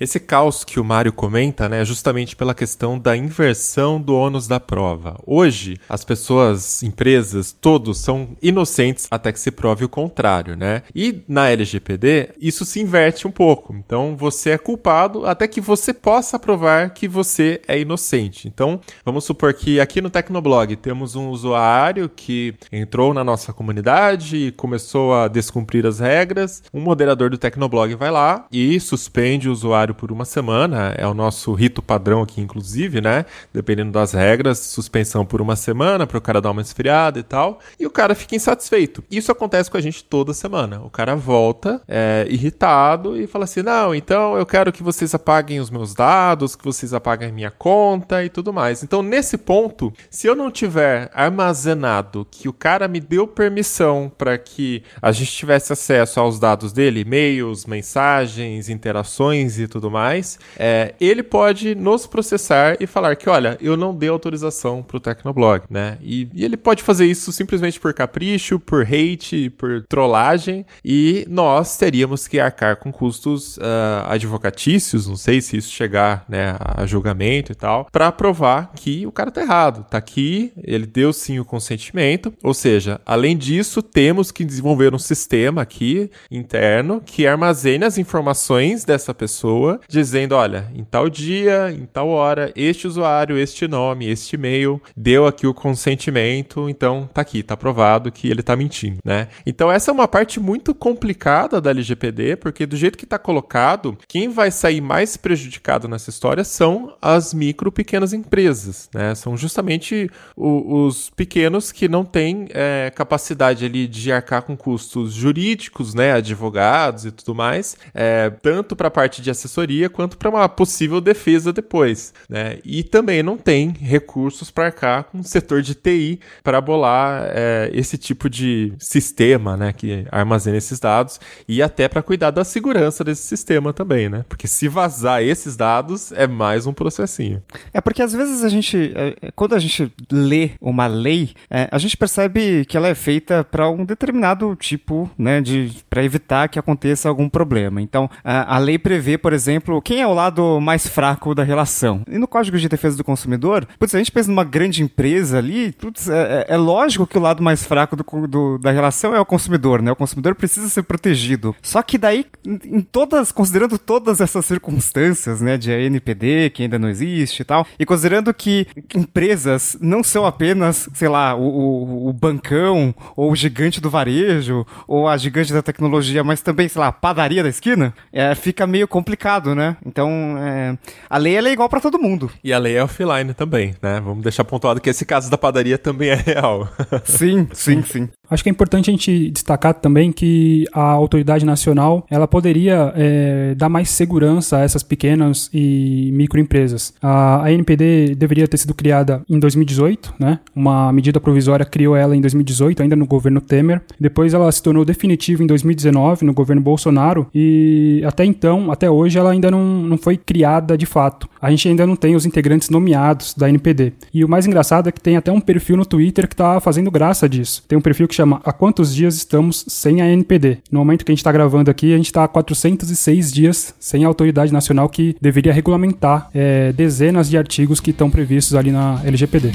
Esse 0.00 0.18
caos 0.18 0.64
que 0.64 0.80
o 0.80 0.84
Mário 0.84 1.12
comenta, 1.12 1.68
né, 1.68 1.82
é 1.82 1.84
justamente 1.84 2.34
pela 2.34 2.54
questão 2.54 2.98
da 2.98 3.14
inversão 3.14 4.00
do 4.00 4.16
ônus 4.16 4.48
da 4.48 4.58
prova. 4.58 5.20
Hoje, 5.26 5.76
as 5.86 6.02
pessoas, 6.06 6.82
empresas, 6.82 7.52
todos 7.52 7.98
são 7.98 8.30
inocentes 8.40 9.06
até 9.10 9.30
que 9.30 9.38
se 9.38 9.50
prove 9.50 9.84
o 9.84 9.90
contrário, 9.90 10.56
né? 10.56 10.82
E 10.94 11.22
na 11.28 11.50
LGPD, 11.50 12.30
isso 12.40 12.64
se 12.64 12.80
inverte 12.80 13.28
um 13.28 13.30
pouco. 13.30 13.74
Então, 13.74 14.16
você 14.16 14.50
é 14.50 14.58
culpado 14.58 15.26
até 15.26 15.46
que 15.46 15.60
você 15.60 15.92
possa 15.92 16.38
provar 16.38 16.94
que 16.94 17.06
você 17.06 17.60
é 17.68 17.78
inocente. 17.78 18.48
Então, 18.48 18.80
vamos 19.04 19.24
supor 19.24 19.52
que 19.52 19.80
aqui 19.80 20.00
no 20.00 20.08
Tecnoblog 20.08 20.76
temos 20.76 21.14
um 21.14 21.28
usuário 21.28 22.08
que 22.08 22.54
entrou 22.72 23.12
na 23.12 23.22
nossa 23.22 23.52
comunidade 23.52 24.36
e 24.36 24.52
começou 24.52 25.12
a 25.12 25.28
descumprir 25.28 25.84
as 25.84 26.00
regras. 26.00 26.62
Um 26.72 26.80
moderador 26.80 27.28
do 27.28 27.36
Tecnoblog 27.36 27.94
vai 27.96 28.10
lá 28.10 28.46
e 28.50 28.80
suspende 28.80 29.46
o 29.46 29.52
usuário 29.52 29.89
por 29.94 30.10
uma 30.12 30.24
semana, 30.24 30.94
é 30.96 31.06
o 31.06 31.14
nosso 31.14 31.52
rito 31.52 31.82
padrão 31.82 32.22
aqui, 32.22 32.40
inclusive, 32.40 33.00
né? 33.00 33.24
Dependendo 33.52 33.92
das 33.92 34.12
regras, 34.12 34.58
suspensão 34.58 35.24
por 35.24 35.40
uma 35.40 35.56
semana 35.56 36.06
para 36.06 36.18
o 36.18 36.20
cara 36.20 36.40
dar 36.40 36.50
uma 36.50 36.62
esfriada 36.62 37.18
e 37.18 37.22
tal. 37.22 37.58
E 37.78 37.86
o 37.86 37.90
cara 37.90 38.14
fica 38.14 38.36
insatisfeito. 38.36 39.02
Isso 39.10 39.32
acontece 39.32 39.70
com 39.70 39.76
a 39.76 39.80
gente 39.80 40.04
toda 40.04 40.34
semana. 40.34 40.80
O 40.82 40.90
cara 40.90 41.14
volta 41.14 41.80
é, 41.88 42.26
irritado 42.28 43.16
e 43.16 43.26
fala 43.26 43.44
assim: 43.44 43.62
não, 43.62 43.94
então 43.94 44.36
eu 44.36 44.46
quero 44.46 44.72
que 44.72 44.82
vocês 44.82 45.14
apaguem 45.14 45.60
os 45.60 45.70
meus 45.70 45.94
dados, 45.94 46.56
que 46.56 46.64
vocês 46.64 46.92
apaguem 46.92 47.32
minha 47.32 47.50
conta 47.50 48.24
e 48.24 48.28
tudo 48.28 48.52
mais. 48.52 48.82
Então, 48.82 49.02
nesse 49.02 49.38
ponto, 49.38 49.92
se 50.10 50.26
eu 50.26 50.34
não 50.34 50.50
tiver 50.50 51.10
armazenado 51.14 52.26
que 52.30 52.48
o 52.48 52.52
cara 52.52 52.88
me 52.88 53.00
deu 53.00 53.26
permissão 53.26 54.10
para 54.16 54.36
que 54.36 54.82
a 55.00 55.12
gente 55.12 55.32
tivesse 55.32 55.72
acesso 55.72 56.20
aos 56.20 56.38
dados 56.38 56.72
dele, 56.72 57.00
e-mails, 57.00 57.66
mensagens, 57.66 58.68
interações 58.68 59.58
e 59.58 59.66
tudo 59.66 59.79
tudo 59.80 59.90
mais, 59.90 60.38
é, 60.58 60.94
ele 61.00 61.22
pode 61.22 61.74
nos 61.74 62.06
processar 62.06 62.76
e 62.78 62.86
falar 62.86 63.16
que, 63.16 63.30
olha, 63.30 63.56
eu 63.60 63.76
não 63.76 63.94
dei 63.94 64.10
autorização 64.10 64.82
para 64.82 64.98
o 64.98 65.00
Tecnoblog, 65.00 65.64
né? 65.70 65.96
E, 66.02 66.28
e, 66.34 66.44
ele 66.44 66.56
pode 66.56 66.82
fazer 66.82 67.06
isso 67.06 67.32
simplesmente 67.32 67.80
por 67.80 67.94
capricho, 67.94 68.60
por 68.60 68.82
hate, 68.82 69.48
por 69.50 69.82
trollagem, 69.88 70.66
e 70.84 71.24
nós 71.28 71.78
teríamos 71.78 72.28
que 72.28 72.38
arcar 72.38 72.76
com 72.76 72.92
custos 72.92 73.56
uh, 73.56 74.06
advocatícios, 74.06 75.06
não 75.06 75.16
sei 75.16 75.40
se 75.40 75.56
isso 75.56 75.70
chegar 75.70 76.24
né, 76.28 76.56
a 76.58 76.84
julgamento 76.84 77.52
e 77.52 77.54
tal, 77.54 77.86
para 77.90 78.12
provar 78.12 78.72
que 78.74 79.06
o 79.06 79.12
cara 79.12 79.30
tá 79.30 79.40
errado. 79.40 79.86
Tá 79.88 79.96
aqui, 79.96 80.52
ele 80.62 80.86
deu 80.86 81.12
sim 81.12 81.38
o 81.38 81.44
consentimento, 81.44 82.32
ou 82.42 82.52
seja, 82.52 83.00
além 83.06 83.36
disso, 83.36 83.82
temos 83.82 84.30
que 84.30 84.44
desenvolver 84.44 84.94
um 84.94 84.98
sistema 84.98 85.62
aqui 85.62 86.10
interno 86.30 87.00
que 87.00 87.26
armazene 87.26 87.84
as 87.84 87.96
informações 87.96 88.84
dessa 88.84 89.14
pessoa 89.14 89.69
pessoa 89.70 89.80
dizendo: 89.88 90.34
olha, 90.34 90.70
em 90.74 90.84
tal 90.84 91.08
dia, 91.08 91.70
em 91.70 91.86
tal 91.86 92.08
hora, 92.08 92.52
este 92.56 92.86
usuário, 92.86 93.38
este 93.38 93.68
nome, 93.68 94.08
este 94.08 94.36
e-mail 94.36 94.80
deu 94.96 95.26
aqui 95.26 95.46
o 95.46 95.54
consentimento, 95.54 96.68
então 96.68 97.08
tá 97.12 97.20
aqui, 97.20 97.42
tá 97.42 97.56
provado 97.56 98.10
que 98.10 98.28
ele 98.28 98.42
tá 98.42 98.56
mentindo, 98.56 98.98
né? 99.04 99.28
Então 99.46 99.70
essa 99.70 99.90
é 99.90 99.94
uma 99.94 100.08
parte 100.08 100.40
muito 100.40 100.74
complicada 100.74 101.60
da 101.60 101.70
LGPD, 101.70 102.36
porque 102.36 102.66
do 102.66 102.76
jeito 102.76 102.98
que 102.98 103.06
tá 103.06 103.18
colocado, 103.18 103.96
quem 104.08 104.28
vai 104.28 104.50
sair 104.50 104.80
mais 104.80 105.16
prejudicado 105.16 105.88
nessa 105.88 106.10
história 106.10 106.44
são 106.44 106.94
as 107.00 107.34
micro 107.34 107.70
pequenas 107.70 108.12
empresas, 108.12 108.88
né? 108.94 109.14
São 109.14 109.36
justamente 109.36 110.10
o, 110.36 110.86
os 110.86 111.10
pequenos 111.10 111.72
que 111.72 111.88
não 111.88 112.04
têm 112.04 112.48
é, 112.50 112.90
capacidade 112.94 113.64
ali 113.64 113.86
de 113.86 114.12
arcar 114.12 114.42
com 114.42 114.56
custos 114.56 115.12
jurídicos, 115.12 115.94
né? 115.94 116.12
Advogados 116.12 117.04
e 117.04 117.10
tudo 117.10 117.34
mais, 117.34 117.76
é, 117.94 118.30
tanto 118.30 118.74
para 118.74 118.88
a 118.88 118.90
parte 118.90 119.22
de 119.22 119.30
assessoria 119.30 119.59
quanto 119.90 120.16
para 120.16 120.30
uma 120.30 120.48
possível 120.48 121.00
defesa 121.00 121.52
depois. 121.52 122.12
Né? 122.28 122.58
E 122.64 122.82
também 122.82 123.22
não 123.22 123.36
tem 123.36 123.70
recursos 123.70 124.50
para 124.50 124.70
cá 124.70 125.02
com 125.02 125.18
o 125.20 125.24
setor 125.24 125.62
de 125.62 125.74
TI 125.74 126.20
para 126.42 126.60
bolar 126.60 127.24
é, 127.26 127.70
esse 127.72 127.96
tipo 127.98 128.28
de 128.28 128.72
sistema 128.78 129.56
né, 129.56 129.72
que 129.72 130.06
armazena 130.10 130.56
esses 130.56 130.78
dados 130.78 131.20
e 131.48 131.62
até 131.62 131.88
para 131.88 132.02
cuidar 132.02 132.30
da 132.30 132.44
segurança 132.44 133.04
desse 133.04 133.22
sistema 133.22 133.72
também, 133.72 134.08
né? 134.08 134.24
Porque 134.28 134.46
se 134.46 134.68
vazar 134.68 135.22
esses 135.22 135.56
dados 135.56 136.12
é 136.12 136.26
mais 136.26 136.66
um 136.66 136.72
processinho. 136.72 137.42
É 137.72 137.80
porque 137.80 138.02
às 138.02 138.12
vezes 138.12 138.44
a 138.44 138.48
gente, 138.48 138.92
é, 138.94 139.16
é, 139.22 139.30
quando 139.32 139.54
a 139.54 139.58
gente 139.58 139.92
lê 140.10 140.50
uma 140.60 140.86
lei, 140.86 141.30
é, 141.50 141.68
a 141.70 141.78
gente 141.78 141.96
percebe 141.96 142.64
que 142.64 142.76
ela 142.76 142.88
é 142.88 142.94
feita 142.94 143.44
para 143.44 143.68
um 143.68 143.84
determinado 143.84 144.54
tipo, 144.56 145.10
né, 145.18 145.40
de 145.40 145.72
para 145.88 146.04
evitar 146.04 146.48
que 146.48 146.58
aconteça 146.58 147.08
algum 147.08 147.28
problema. 147.28 147.80
Então, 147.80 148.08
a, 148.22 148.56
a 148.56 148.58
lei 148.58 148.78
prevê, 148.78 149.18
por 149.18 149.32
exemplo, 149.32 149.39
exemplo, 149.40 149.80
quem 149.80 150.00
é 150.00 150.06
o 150.06 150.12
lado 150.12 150.60
mais 150.60 150.86
fraco 150.86 151.34
da 151.34 151.42
relação? 151.42 152.02
E 152.08 152.18
no 152.18 152.28
Código 152.28 152.58
de 152.58 152.68
Defesa 152.68 152.96
do 152.96 153.04
Consumidor, 153.04 153.66
putz, 153.78 153.94
a 153.94 153.98
gente 153.98 154.12
pensa 154.12 154.28
numa 154.28 154.44
grande 154.44 154.82
empresa 154.82 155.38
ali, 155.38 155.72
putz, 155.72 156.08
é, 156.08 156.44
é, 156.48 156.54
é 156.54 156.56
lógico 156.56 157.06
que 157.06 157.16
o 157.16 157.20
lado 157.20 157.42
mais 157.42 157.64
fraco 157.64 157.96
do, 157.96 158.04
do, 158.26 158.58
da 158.58 158.70
relação 158.70 159.14
é 159.14 159.20
o 159.20 159.24
consumidor, 159.24 159.80
né? 159.80 159.90
O 159.90 159.96
consumidor 159.96 160.34
precisa 160.34 160.68
ser 160.68 160.82
protegido. 160.82 161.54
Só 161.62 161.82
que 161.82 161.96
daí, 161.96 162.26
em 162.44 162.80
todas, 162.82 163.32
considerando 163.32 163.78
todas 163.78 164.20
essas 164.20 164.44
circunstâncias, 164.44 165.40
né, 165.40 165.56
de 165.56 165.72
ANPD, 165.72 166.50
que 166.50 166.64
ainda 166.64 166.78
não 166.78 166.88
existe 166.88 167.40
e 167.40 167.44
tal, 167.44 167.66
e 167.78 167.86
considerando 167.86 168.32
que 168.34 168.66
empresas 168.94 169.76
não 169.80 170.04
são 170.04 170.26
apenas, 170.26 170.88
sei 170.92 171.08
lá, 171.08 171.34
o, 171.34 171.42
o, 171.42 172.08
o 172.08 172.12
bancão, 172.12 172.94
ou 173.16 173.32
o 173.32 173.36
gigante 173.36 173.80
do 173.80 173.88
varejo, 173.88 174.66
ou 174.86 175.08
a 175.08 175.16
gigante 175.16 175.52
da 175.52 175.62
tecnologia, 175.62 176.22
mas 176.22 176.42
também, 176.42 176.68
sei 176.68 176.80
lá, 176.80 176.88
a 176.88 176.92
padaria 176.92 177.42
da 177.42 177.48
esquina, 177.48 177.94
é, 178.12 178.34
fica 178.34 178.66
meio 178.66 178.86
complicado, 178.86 179.29
né? 179.54 179.76
Então, 179.84 180.10
é, 180.38 180.76
a 181.08 181.18
lei 181.18 181.36
é 181.36 181.52
igual 181.52 181.68
para 181.68 181.80
todo 181.80 181.98
mundo. 181.98 182.30
E 182.42 182.52
a 182.52 182.58
lei 182.58 182.76
é 182.76 182.82
offline 182.82 183.32
também, 183.34 183.74
né? 183.80 184.00
Vamos 184.00 184.22
deixar 184.22 184.44
pontuado 184.44 184.80
que 184.80 184.90
esse 184.90 185.04
caso 185.04 185.30
da 185.30 185.38
padaria 185.38 185.78
também 185.78 186.10
é 186.10 186.14
real. 186.14 186.68
sim, 187.04 187.48
sim, 187.54 187.82
sim. 187.82 188.08
Acho 188.30 188.42
que 188.42 188.48
é 188.48 188.52
importante 188.52 188.90
a 188.90 188.92
gente 188.92 189.30
destacar 189.30 189.74
também 189.74 190.12
que 190.12 190.66
a 190.72 190.82
autoridade 190.82 191.44
nacional 191.44 192.06
ela 192.10 192.28
poderia 192.28 192.92
é, 192.96 193.54
dar 193.56 193.68
mais 193.68 193.90
segurança 193.90 194.58
a 194.58 194.60
essas 194.60 194.82
pequenas 194.82 195.50
e 195.52 196.10
microempresas. 196.12 196.94
A, 197.02 197.44
a 197.44 197.52
NPD 197.52 198.14
deveria 198.14 198.46
ter 198.46 198.56
sido 198.56 198.74
criada 198.74 199.22
em 199.28 199.38
2018, 199.38 200.14
né? 200.18 200.38
Uma 200.54 200.92
medida 200.92 201.20
provisória 201.20 201.64
criou 201.66 201.96
ela 201.96 202.16
em 202.16 202.20
2018, 202.20 202.82
ainda 202.82 202.96
no 202.96 203.06
governo 203.06 203.40
Temer. 203.40 203.82
Depois 203.98 204.32
ela 204.32 204.50
se 204.52 204.62
tornou 204.62 204.84
definitiva 204.84 205.42
em 205.42 205.46
2019 205.46 206.24
no 206.24 206.32
governo 206.32 206.62
Bolsonaro 206.62 207.26
e 207.34 208.02
até 208.06 208.24
então, 208.24 208.70
até 208.70 208.90
hoje, 208.90 209.18
ela 209.18 209.30
ainda 209.30 209.50
não, 209.50 209.64
não 209.64 209.98
foi 209.98 210.16
criada 210.16 210.76
de 210.76 210.86
fato. 210.86 211.28
A 211.40 211.50
gente 211.50 211.68
ainda 211.68 211.86
não 211.86 211.96
tem 211.96 212.14
os 212.14 212.26
integrantes 212.26 212.70
nomeados 212.70 213.34
da 213.34 213.48
NPD. 213.48 213.92
E 214.12 214.24
o 214.24 214.28
mais 214.28 214.46
engraçado 214.46 214.88
é 214.88 214.92
que 214.92 215.00
tem 215.00 215.16
até 215.16 215.32
um 215.32 215.40
perfil 215.40 215.76
no 215.76 215.86
Twitter 215.86 216.28
que 216.28 216.34
está 216.34 216.60
fazendo 216.60 216.90
graça 216.90 217.28
disso. 217.28 217.62
Tem 217.66 217.78
um 217.78 217.82
perfil 217.82 218.06
que 218.06 218.14
chama 218.20 218.40
Há 218.44 218.52
quantos 218.52 218.94
dias 218.94 219.14
estamos 219.14 219.64
sem 219.66 220.02
a 220.02 220.06
NPD? 220.06 220.58
No 220.70 220.80
momento 220.80 221.04
que 221.04 221.10
a 221.10 221.14
gente 221.14 221.20
está 221.20 221.32
gravando 221.32 221.70
aqui, 221.70 221.92
a 221.92 221.96
gente 221.96 222.06
está 222.06 222.24
há 222.24 222.28
406 222.28 223.32
dias 223.32 223.74
sem 223.80 224.04
a 224.04 224.08
autoridade 224.08 224.52
nacional 224.52 224.88
que 224.88 225.16
deveria 225.20 225.52
regulamentar 225.52 226.28
é, 226.34 226.72
dezenas 226.72 227.30
de 227.30 227.38
artigos 227.38 227.80
que 227.80 227.90
estão 227.90 228.10
previstos 228.10 228.54
ali 228.54 228.70
na 228.70 229.00
LGPD. 229.04 229.52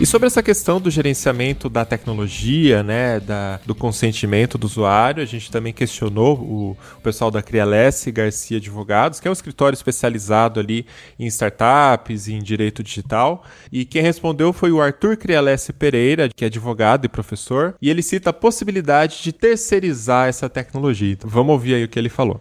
E 0.00 0.06
sobre 0.06 0.28
essa 0.28 0.42
questão 0.42 0.80
do 0.80 0.90
gerenciamento 0.90 1.68
da 1.68 1.84
tecnologia, 1.84 2.82
né, 2.82 3.20
da, 3.20 3.60
do 3.66 3.74
consentimento 3.74 4.56
do 4.56 4.64
usuário, 4.64 5.22
a 5.22 5.26
gente 5.26 5.50
também 5.50 5.74
questionou 5.74 6.38
o, 6.38 6.70
o 6.96 7.00
pessoal 7.02 7.30
da 7.30 7.42
Crialesse 7.42 8.10
Garcia 8.10 8.56
Advogados, 8.56 9.20
que 9.20 9.28
é 9.28 9.30
um 9.30 9.34
escritório 9.34 9.76
especializado 9.76 10.58
ali 10.58 10.86
em 11.18 11.26
startups 11.26 12.28
e 12.28 12.32
em 12.32 12.38
direito 12.38 12.82
digital. 12.82 13.44
E 13.70 13.84
quem 13.84 14.00
respondeu 14.00 14.54
foi 14.54 14.72
o 14.72 14.80
Arthur 14.80 15.18
Crialesse 15.18 15.70
Pereira, 15.70 16.30
que 16.34 16.44
é 16.44 16.46
advogado 16.46 17.04
e 17.04 17.08
professor, 17.08 17.74
e 17.82 17.90
ele 17.90 18.00
cita 18.00 18.30
a 18.30 18.32
possibilidade 18.32 19.22
de 19.22 19.34
terceirizar 19.34 20.28
essa 20.28 20.48
tecnologia. 20.48 21.12
Então, 21.12 21.28
vamos 21.28 21.52
ouvir 21.52 21.74
aí 21.74 21.84
o 21.84 21.88
que 21.88 21.98
ele 21.98 22.08
falou. 22.08 22.40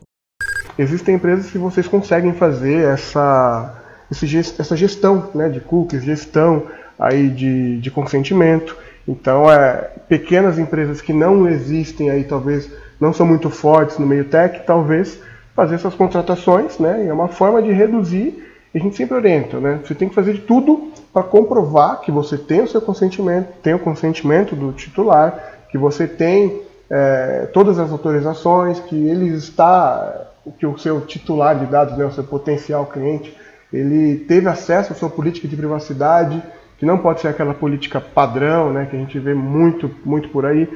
Existem 0.77 1.15
empresas 1.15 1.51
que 1.51 1.57
vocês 1.57 1.89
conseguem 1.89 2.31
fazer 2.31 2.85
essa, 2.85 3.83
essa 4.09 4.77
gestão 4.77 5.29
né, 5.35 5.49
de 5.49 5.59
cookies, 5.59 6.05
gestão 6.05 6.65
aí 6.99 7.29
de, 7.29 7.79
de 7.79 7.89
consentimento. 7.89 8.75
Então, 9.07 9.49
é, 9.49 9.89
pequenas 10.07 10.59
empresas 10.59 11.01
que 11.01 11.13
não 11.13 11.47
existem 11.47 12.09
aí, 12.09 12.25
talvez 12.25 12.69
não 12.99 13.13
são 13.13 13.25
muito 13.25 13.49
fortes 13.49 13.97
no 13.97 14.05
meio 14.05 14.25
tech, 14.25 14.61
talvez 14.67 15.19
fazer 15.55 15.75
essas 15.75 15.95
contratações, 15.95 16.77
né? 16.77 17.05
E 17.05 17.07
é 17.07 17.13
uma 17.13 17.27
forma 17.27 17.61
de 17.61 17.71
reduzir, 17.71 18.45
e 18.73 18.77
a 18.77 18.81
gente 18.81 18.95
sempre 18.95 19.15
orienta, 19.15 19.59
né? 19.59 19.79
Você 19.83 19.95
tem 19.95 20.09
que 20.09 20.15
fazer 20.15 20.33
de 20.33 20.41
tudo 20.41 20.91
para 21.11 21.23
comprovar 21.23 22.01
que 22.01 22.11
você 22.11 22.37
tem 22.37 22.61
o 22.61 22.67
seu 22.67 22.81
consentimento, 22.81 23.47
tem 23.63 23.73
o 23.73 23.79
consentimento 23.79 24.55
do 24.55 24.71
titular, 24.73 25.65
que 25.71 25.77
você 25.77 26.07
tem 26.07 26.61
é, 26.89 27.47
todas 27.53 27.79
as 27.79 27.91
autorizações, 27.91 28.79
que 28.79 28.95
ele 28.95 29.29
está, 29.35 30.27
que 30.59 30.65
o 30.65 30.77
seu 30.77 31.01
titular 31.01 31.57
de 31.57 31.65
dados, 31.65 31.97
né, 31.97 32.05
o 32.05 32.11
seu 32.11 32.23
potencial 32.23 32.85
cliente, 32.85 33.35
ele 33.71 34.17
teve 34.17 34.47
acesso 34.47 34.93
à 34.93 34.95
sua 34.95 35.09
política 35.09 35.47
de 35.47 35.55
privacidade, 35.55 36.41
que 36.79 36.85
não 36.85 36.97
pode 36.97 37.19
ser 37.19 37.27
aquela 37.27 37.53
política 37.53 37.99
padrão, 37.99 38.71
né, 38.71 38.87
que 38.89 38.95
a 38.95 38.99
gente 38.99 39.19
vê 39.19 39.33
muito, 39.33 39.91
muito 40.05 40.29
por 40.29 40.45
aí. 40.45 40.67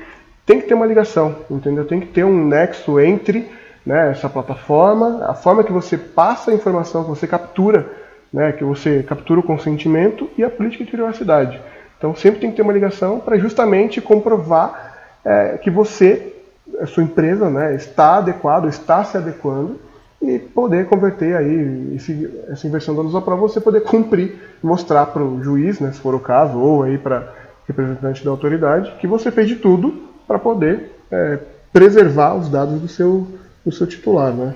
Tem 0.45 0.59
que 0.59 0.67
ter 0.67 0.73
uma 0.73 0.85
ligação, 0.85 1.37
entendeu? 1.49 1.85
Tem 1.85 2.01
que 2.01 2.07
ter 2.07 2.25
um 2.25 2.45
nexo 2.45 2.99
entre 2.99 3.49
né, 3.85 4.11
essa 4.11 4.27
plataforma, 4.27 5.25
a 5.25 5.33
forma 5.33 5.63
que 5.63 5.71
você 5.71 5.97
passa 5.97 6.51
a 6.51 6.53
informação, 6.53 7.03
que 7.03 7.09
você 7.09 7.25
captura, 7.25 7.89
né, 8.33 8.51
que 8.51 8.65
você 8.65 9.01
captura 9.01 9.39
o 9.39 9.43
consentimento 9.43 10.29
e 10.37 10.43
a 10.43 10.49
política 10.49 10.83
de 10.83 10.91
privacidade. 10.91 11.61
Então 11.97 12.13
sempre 12.13 12.41
tem 12.41 12.49
que 12.49 12.57
ter 12.57 12.63
uma 12.63 12.73
ligação 12.73 13.21
para 13.21 13.37
justamente 13.37 14.01
comprovar 14.01 14.93
é, 15.23 15.57
que 15.57 15.71
você, 15.71 16.33
a 16.81 16.85
sua 16.85 17.03
empresa, 17.03 17.49
né, 17.49 17.75
está 17.75 18.17
adequado, 18.17 18.67
está 18.67 19.05
se 19.05 19.15
adequando 19.15 19.79
e 20.23 20.39
poder 20.39 20.87
converter 20.87 21.35
aí 21.35 21.95
esse, 21.95 22.29
essa 22.47 22.65
inversão 22.65 22.95
danos 22.95 23.11
para 23.23 23.35
você 23.35 23.59
poder 23.59 23.81
cumprir, 23.81 24.35
mostrar 24.63 25.05
para 25.07 25.21
o 25.21 25.43
juiz, 25.43 25.81
né, 25.81 25.91
se 25.91 25.99
for 25.99 26.15
o 26.15 26.19
caso, 26.19 26.57
ou 26.57 26.83
aí 26.83 26.97
para 26.97 27.33
representante 27.67 28.23
da 28.23 28.31
autoridade, 28.31 28.95
que 28.99 29.07
você 29.07 29.29
fez 29.31 29.49
de 29.49 29.57
tudo 29.57 29.93
para 30.25 30.39
poder 30.39 30.91
é, 31.11 31.39
preservar 31.73 32.35
os 32.35 32.49
dados 32.49 32.79
do 32.79 32.87
seu, 32.87 33.27
do 33.65 33.71
seu 33.71 33.85
titular, 33.85 34.33
né? 34.33 34.53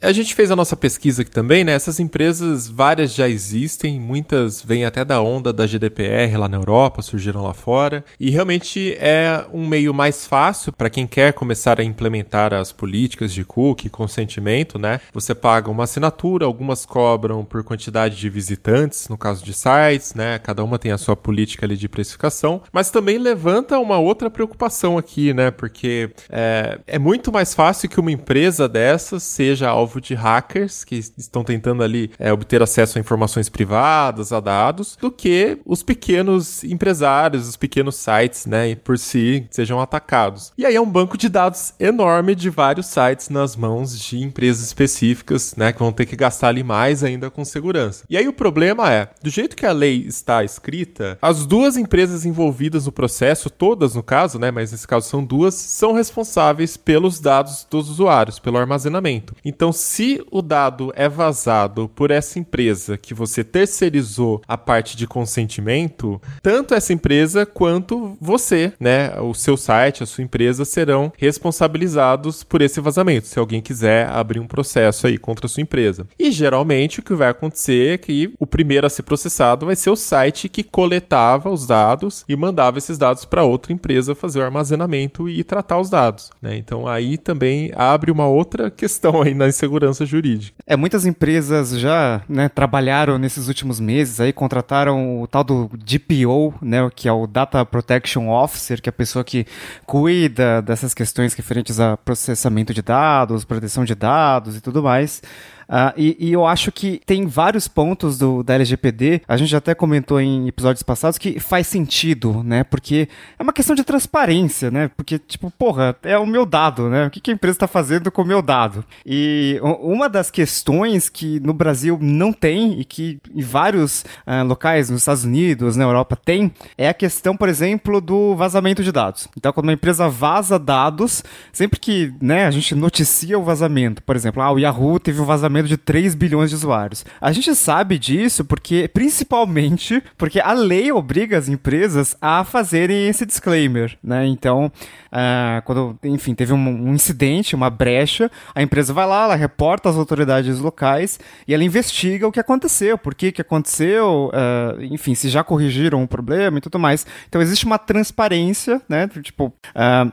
A 0.00 0.12
gente 0.12 0.32
fez 0.32 0.48
a 0.52 0.54
nossa 0.54 0.76
pesquisa 0.76 1.22
aqui 1.22 1.30
também, 1.30 1.64
né? 1.64 1.72
Essas 1.72 1.98
empresas, 1.98 2.68
várias 2.68 3.12
já 3.12 3.28
existem, 3.28 3.98
muitas 3.98 4.62
vêm 4.62 4.84
até 4.84 5.04
da 5.04 5.20
onda 5.20 5.52
da 5.52 5.66
GDPR 5.66 6.36
lá 6.36 6.48
na 6.48 6.56
Europa, 6.56 7.02
surgiram 7.02 7.42
lá 7.42 7.52
fora, 7.52 8.04
e 8.18 8.30
realmente 8.30 8.96
é 9.00 9.44
um 9.52 9.66
meio 9.66 9.92
mais 9.92 10.24
fácil 10.24 10.72
para 10.72 10.88
quem 10.88 11.04
quer 11.04 11.32
começar 11.32 11.80
a 11.80 11.84
implementar 11.84 12.54
as 12.54 12.70
políticas 12.70 13.32
de 13.32 13.44
cookie, 13.44 13.90
consentimento, 13.90 14.78
né? 14.78 15.00
Você 15.12 15.34
paga 15.34 15.68
uma 15.68 15.82
assinatura, 15.82 16.46
algumas 16.46 16.86
cobram 16.86 17.44
por 17.44 17.64
quantidade 17.64 18.16
de 18.16 18.30
visitantes, 18.30 19.08
no 19.08 19.18
caso 19.18 19.44
de 19.44 19.52
sites, 19.52 20.14
né? 20.14 20.38
Cada 20.38 20.62
uma 20.62 20.78
tem 20.78 20.92
a 20.92 20.98
sua 20.98 21.16
política 21.16 21.66
ali 21.66 21.76
de 21.76 21.88
precificação, 21.88 22.62
mas 22.72 22.88
também 22.88 23.18
levanta 23.18 23.76
uma 23.80 23.98
outra 23.98 24.30
preocupação 24.30 24.96
aqui, 24.96 25.34
né? 25.34 25.50
Porque 25.50 26.10
é, 26.30 26.78
é 26.86 26.98
muito 27.00 27.32
mais 27.32 27.52
fácil 27.52 27.88
que 27.88 27.98
uma 27.98 28.12
empresa 28.12 28.68
dessas 28.68 29.24
seja 29.24 29.68
alvo 29.68 29.87
alvo 29.88 30.00
de 30.00 30.14
hackers 30.14 30.84
que 30.84 30.96
estão 30.96 31.42
tentando 31.42 31.82
ali 31.82 32.10
é, 32.18 32.30
obter 32.30 32.62
acesso 32.62 32.98
a 32.98 33.00
informações 33.00 33.48
privadas, 33.48 34.32
a 34.32 34.38
dados, 34.38 34.96
do 35.00 35.10
que 35.10 35.58
os 35.64 35.82
pequenos 35.82 36.62
empresários, 36.62 37.48
os 37.48 37.56
pequenos 37.56 37.96
sites, 37.96 38.44
né, 38.44 38.74
por 38.74 38.98
si, 38.98 39.46
sejam 39.50 39.80
atacados. 39.80 40.52
E 40.58 40.66
aí 40.66 40.76
é 40.76 40.80
um 40.80 40.88
banco 40.88 41.16
de 41.16 41.28
dados 41.28 41.72
enorme 41.80 42.34
de 42.34 42.50
vários 42.50 42.86
sites 42.86 43.30
nas 43.30 43.56
mãos 43.56 43.98
de 43.98 44.22
empresas 44.22 44.66
específicas, 44.66 45.56
né, 45.56 45.72
que 45.72 45.78
vão 45.78 45.90
ter 45.90 46.04
que 46.04 46.16
gastar 46.16 46.48
ali 46.48 46.62
mais 46.62 47.02
ainda 47.02 47.30
com 47.30 47.44
segurança. 47.44 48.04
E 48.10 48.16
aí 48.16 48.28
o 48.28 48.32
problema 48.32 48.92
é, 48.92 49.08
do 49.22 49.30
jeito 49.30 49.56
que 49.56 49.64
a 49.64 49.72
lei 49.72 50.04
está 50.06 50.44
escrita, 50.44 51.16
as 51.22 51.46
duas 51.46 51.76
empresas 51.76 52.26
envolvidas 52.26 52.84
no 52.84 52.92
processo, 52.92 53.48
todas 53.48 53.94
no 53.94 54.02
caso, 54.02 54.38
né, 54.38 54.50
mas 54.50 54.70
nesse 54.70 54.86
caso 54.86 55.08
são 55.08 55.24
duas, 55.24 55.54
são 55.54 55.92
responsáveis 55.92 56.76
pelos 56.76 57.20
dados 57.20 57.66
dos 57.70 57.88
usuários, 57.88 58.38
pelo 58.38 58.58
armazenamento. 58.58 59.34
Então, 59.44 59.72
se 59.78 60.22
o 60.30 60.42
dado 60.42 60.92
é 60.94 61.08
vazado 61.08 61.88
por 61.88 62.10
essa 62.10 62.38
empresa 62.38 62.98
que 62.98 63.14
você 63.14 63.42
terceirizou 63.44 64.42
a 64.46 64.58
parte 64.58 64.96
de 64.96 65.06
consentimento, 65.06 66.20
tanto 66.42 66.74
essa 66.74 66.92
empresa 66.92 67.46
quanto 67.46 68.16
você, 68.20 68.72
né, 68.78 69.18
o 69.20 69.32
seu 69.32 69.56
site, 69.56 70.02
a 70.02 70.06
sua 70.06 70.24
empresa 70.24 70.64
serão 70.64 71.12
responsabilizados 71.16 72.42
por 72.42 72.60
esse 72.60 72.80
vazamento, 72.80 73.26
se 73.26 73.38
alguém 73.38 73.62
quiser 73.62 74.08
abrir 74.08 74.40
um 74.40 74.46
processo 74.46 75.06
aí 75.06 75.16
contra 75.16 75.46
a 75.46 75.48
sua 75.48 75.62
empresa. 75.62 76.06
E 76.18 76.30
geralmente 76.30 77.00
o 77.00 77.02
que 77.02 77.14
vai 77.14 77.28
acontecer 77.28 77.94
é 77.94 77.98
que 77.98 78.32
o 78.38 78.46
primeiro 78.46 78.86
a 78.86 78.90
ser 78.90 79.02
processado 79.02 79.66
vai 79.66 79.76
ser 79.76 79.90
o 79.90 79.96
site 79.96 80.48
que 80.48 80.62
coletava 80.62 81.50
os 81.50 81.66
dados 81.66 82.24
e 82.28 82.36
mandava 82.36 82.78
esses 82.78 82.98
dados 82.98 83.24
para 83.24 83.44
outra 83.44 83.72
empresa 83.72 84.14
fazer 84.14 84.40
o 84.40 84.44
armazenamento 84.44 85.28
e 85.28 85.44
tratar 85.44 85.78
os 85.78 85.88
dados, 85.88 86.30
né? 86.42 86.56
Então 86.56 86.86
aí 86.86 87.16
também 87.16 87.70
abre 87.74 88.10
uma 88.10 88.26
outra 88.26 88.70
questão 88.70 89.22
aí 89.22 89.34
na 89.34 89.48
insegurança 89.48 89.67
segurança 89.68 90.06
jurídica. 90.06 90.56
É, 90.66 90.76
muitas 90.76 91.04
empresas 91.04 91.78
já 91.78 92.22
né, 92.28 92.48
trabalharam 92.48 93.18
nesses 93.18 93.48
últimos 93.48 93.78
meses 93.78 94.18
aí, 94.18 94.32
contrataram 94.32 95.20
o 95.20 95.26
tal 95.26 95.44
do 95.44 95.70
DPO, 95.74 96.54
né, 96.62 96.88
que 96.94 97.06
é 97.06 97.12
o 97.12 97.26
Data 97.26 97.64
Protection 97.64 98.30
Officer, 98.30 98.80
que 98.80 98.88
é 98.88 98.90
a 98.90 98.92
pessoa 98.92 99.22
que 99.22 99.46
cuida 99.86 100.62
dessas 100.62 100.94
questões 100.94 101.34
referentes 101.34 101.78
a 101.78 101.96
processamento 101.96 102.72
de 102.72 102.80
dados, 102.80 103.44
proteção 103.44 103.84
de 103.84 103.94
dados 103.94 104.56
e 104.56 104.60
tudo 104.60 104.82
mais. 104.82 105.22
Ah, 105.68 105.92
e, 105.96 106.16
e 106.18 106.32
eu 106.32 106.46
acho 106.46 106.72
que 106.72 107.00
tem 107.04 107.26
vários 107.26 107.68
pontos 107.68 108.16
do, 108.16 108.42
da 108.42 108.54
LGPD, 108.54 109.22
a 109.28 109.36
gente 109.36 109.54
até 109.54 109.74
comentou 109.74 110.18
em 110.18 110.48
episódios 110.48 110.82
passados, 110.82 111.18
que 111.18 111.38
faz 111.38 111.66
sentido, 111.66 112.42
né? 112.42 112.64
Porque 112.64 113.08
é 113.38 113.42
uma 113.42 113.52
questão 113.52 113.76
de 113.76 113.84
transparência, 113.84 114.70
né? 114.70 114.90
Porque, 114.96 115.18
tipo, 115.18 115.50
porra, 115.50 115.94
é 116.02 116.16
o 116.16 116.26
meu 116.26 116.46
dado, 116.46 116.88
né? 116.88 117.06
O 117.06 117.10
que, 117.10 117.20
que 117.20 117.30
a 117.30 117.34
empresa 117.34 117.56
está 117.56 117.66
fazendo 117.66 118.10
com 118.10 118.22
o 118.22 118.26
meu 118.26 118.40
dado? 118.40 118.82
E 119.04 119.60
uma 119.62 120.08
das 120.08 120.30
questões 120.30 121.10
que 121.10 121.38
no 121.40 121.52
Brasil 121.52 121.98
não 122.00 122.32
tem 122.32 122.80
e 122.80 122.84
que 122.84 123.20
em 123.34 123.42
vários 123.42 124.04
ah, 124.26 124.42
locais, 124.42 124.88
nos 124.88 125.02
Estados 125.02 125.24
Unidos, 125.24 125.76
na 125.76 125.84
Europa, 125.84 126.16
tem, 126.16 126.50
é 126.78 126.88
a 126.88 126.94
questão, 126.94 127.36
por 127.36 127.48
exemplo, 127.48 128.00
do 128.00 128.34
vazamento 128.34 128.82
de 128.82 128.90
dados. 128.90 129.28
Então, 129.36 129.52
quando 129.52 129.66
uma 129.66 129.72
empresa 129.74 130.08
vaza 130.08 130.58
dados, 130.58 131.22
sempre 131.52 131.78
que 131.78 132.14
né, 132.22 132.46
a 132.46 132.50
gente 132.50 132.74
noticia 132.74 133.38
o 133.38 133.44
vazamento, 133.44 134.02
por 134.02 134.16
exemplo, 134.16 134.42
ah, 134.42 134.50
o 134.50 134.58
Yahoo 134.58 134.98
teve 134.98 135.20
um 135.20 135.24
vazamento 135.24 135.57
de 135.66 135.76
3 135.76 136.14
bilhões 136.14 136.50
de 136.50 136.56
usuários. 136.56 137.04
A 137.20 137.32
gente 137.32 137.54
sabe 137.54 137.98
disso 137.98 138.44
porque, 138.44 138.88
principalmente, 138.92 140.02
porque 140.16 140.40
a 140.40 140.52
lei 140.52 140.92
obriga 140.92 141.38
as 141.38 141.48
empresas 141.48 142.16
a 142.20 142.44
fazerem 142.44 143.08
esse 143.08 143.24
disclaimer, 143.24 143.96
né? 144.02 144.26
Então, 144.26 144.70
ah, 145.10 145.62
quando, 145.64 145.98
enfim, 146.04 146.34
teve 146.34 146.52
um, 146.52 146.58
um 146.58 146.94
incidente, 146.94 147.54
uma 147.54 147.70
brecha, 147.70 148.30
a 148.54 148.62
empresa 148.62 148.92
vai 148.92 149.06
lá, 149.06 149.24
ela 149.24 149.34
reporta 149.34 149.88
às 149.88 149.96
autoridades 149.96 150.58
locais 150.58 151.18
e 151.46 151.54
ela 151.54 151.64
investiga 151.64 152.26
o 152.26 152.32
que 152.32 152.40
aconteceu, 152.40 152.98
por 152.98 153.14
que 153.14 153.32
que 153.32 153.40
aconteceu, 153.40 154.30
ah, 154.34 154.76
enfim, 154.80 155.14
se 155.14 155.28
já 155.28 155.42
corrigiram 155.42 156.02
o 156.02 156.08
problema 156.08 156.58
e 156.58 156.60
tudo 156.60 156.78
mais. 156.78 157.06
Então, 157.28 157.40
existe 157.40 157.64
uma 157.64 157.78
transparência, 157.78 158.80
né? 158.88 159.08
Tipo, 159.22 159.52
ah, 159.74 160.06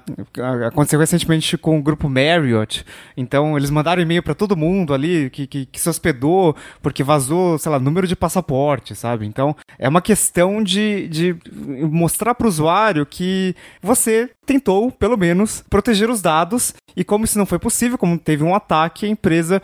aconteceu 0.67 0.99
recentemente 0.99 1.57
com 1.57 1.77
o 1.77 1.81
grupo 1.81 2.09
Marriott. 2.09 2.85
Então, 3.17 3.57
eles 3.57 3.69
mandaram 3.69 4.01
e-mail 4.01 4.23
para 4.23 4.33
todo 4.33 4.55
mundo 4.55 4.93
ali 4.93 5.29
que, 5.35 5.45
que, 5.45 5.65
que 5.65 5.79
se 5.79 5.89
hospedou 5.89 6.55
porque 6.81 7.03
vazou, 7.03 7.57
sei 7.57 7.71
lá, 7.71 7.77
número 7.77 8.07
de 8.07 8.15
passaporte, 8.15 8.95
sabe? 8.95 9.25
Então, 9.25 9.53
é 9.77 9.89
uma 9.89 10.01
questão 10.01 10.63
de, 10.63 11.07
de 11.09 11.35
mostrar 11.91 12.33
para 12.33 12.45
o 12.45 12.49
usuário 12.49 13.05
que 13.05 13.53
você 13.81 14.29
tentou, 14.45 14.91
pelo 14.91 15.17
menos, 15.17 15.63
proteger 15.69 16.09
os 16.09 16.21
dados. 16.21 16.73
E 16.95 17.03
como 17.03 17.25
isso 17.25 17.37
não 17.37 17.45
foi 17.45 17.59
possível, 17.59 17.97
como 17.97 18.17
teve 18.17 18.43
um 18.43 18.55
ataque, 18.55 19.05
a 19.05 19.09
empresa 19.09 19.61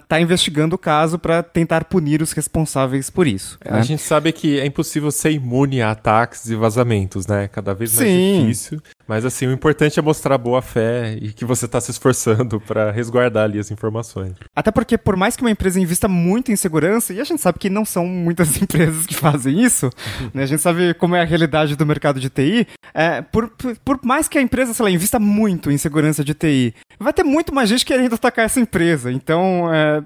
está 0.00 0.18
investigando 0.18 0.76
o 0.76 0.78
caso 0.78 1.18
para 1.18 1.42
tentar 1.42 1.84
punir 1.84 2.22
os 2.22 2.32
responsáveis 2.32 3.10
por 3.10 3.26
isso. 3.26 3.58
A 3.64 3.76
né? 3.76 3.82
gente 3.82 4.00
sabe 4.00 4.32
que 4.32 4.58
é 4.58 4.64
impossível 4.64 5.10
ser 5.10 5.32
imune 5.32 5.82
a 5.82 5.90
ataques 5.90 6.48
e 6.48 6.54
vazamentos, 6.54 7.26
né? 7.26 7.48
Cada 7.48 7.74
vez 7.74 7.94
mais 7.96 8.08
Sim. 8.08 8.40
difícil. 8.40 8.80
Mas 9.10 9.24
assim, 9.24 9.48
o 9.48 9.50
importante 9.52 9.98
é 9.98 10.02
mostrar 10.02 10.38
boa 10.38 10.62
fé 10.62 11.18
e 11.20 11.32
que 11.32 11.44
você 11.44 11.64
está 11.66 11.80
se 11.80 11.90
esforçando 11.90 12.60
para 12.64 12.92
resguardar 12.92 13.42
ali 13.42 13.58
as 13.58 13.68
informações. 13.68 14.34
Até 14.54 14.70
porque, 14.70 14.96
por 14.96 15.16
mais 15.16 15.34
que 15.34 15.42
uma 15.42 15.50
empresa 15.50 15.80
invista 15.80 16.06
muito 16.06 16.52
em 16.52 16.54
segurança, 16.56 17.12
e 17.12 17.20
a 17.20 17.24
gente 17.24 17.42
sabe 17.42 17.58
que 17.58 17.68
não 17.68 17.84
são 17.84 18.06
muitas 18.06 18.54
empresas 18.62 19.06
que 19.06 19.14
fazem 19.16 19.60
isso, 19.60 19.90
né? 20.32 20.44
a 20.44 20.46
gente 20.46 20.62
sabe 20.62 20.94
como 20.94 21.16
é 21.16 21.22
a 21.22 21.24
realidade 21.24 21.74
do 21.74 21.84
mercado 21.84 22.20
de 22.20 22.30
TI, 22.30 22.68
é, 22.94 23.20
por, 23.20 23.48
por, 23.48 23.76
por 23.84 23.98
mais 24.04 24.28
que 24.28 24.38
a 24.38 24.42
empresa, 24.42 24.72
sei 24.72 24.84
lá, 24.84 24.90
invista 24.92 25.18
muito 25.18 25.72
em 25.72 25.76
segurança 25.76 26.22
de 26.22 26.32
TI, 26.32 26.72
vai 27.00 27.12
ter 27.12 27.24
muito 27.24 27.52
mais 27.52 27.68
gente 27.68 27.84
querendo 27.84 28.14
atacar 28.14 28.44
essa 28.44 28.60
empresa. 28.60 29.10
Então, 29.10 29.68
é, 29.74 30.04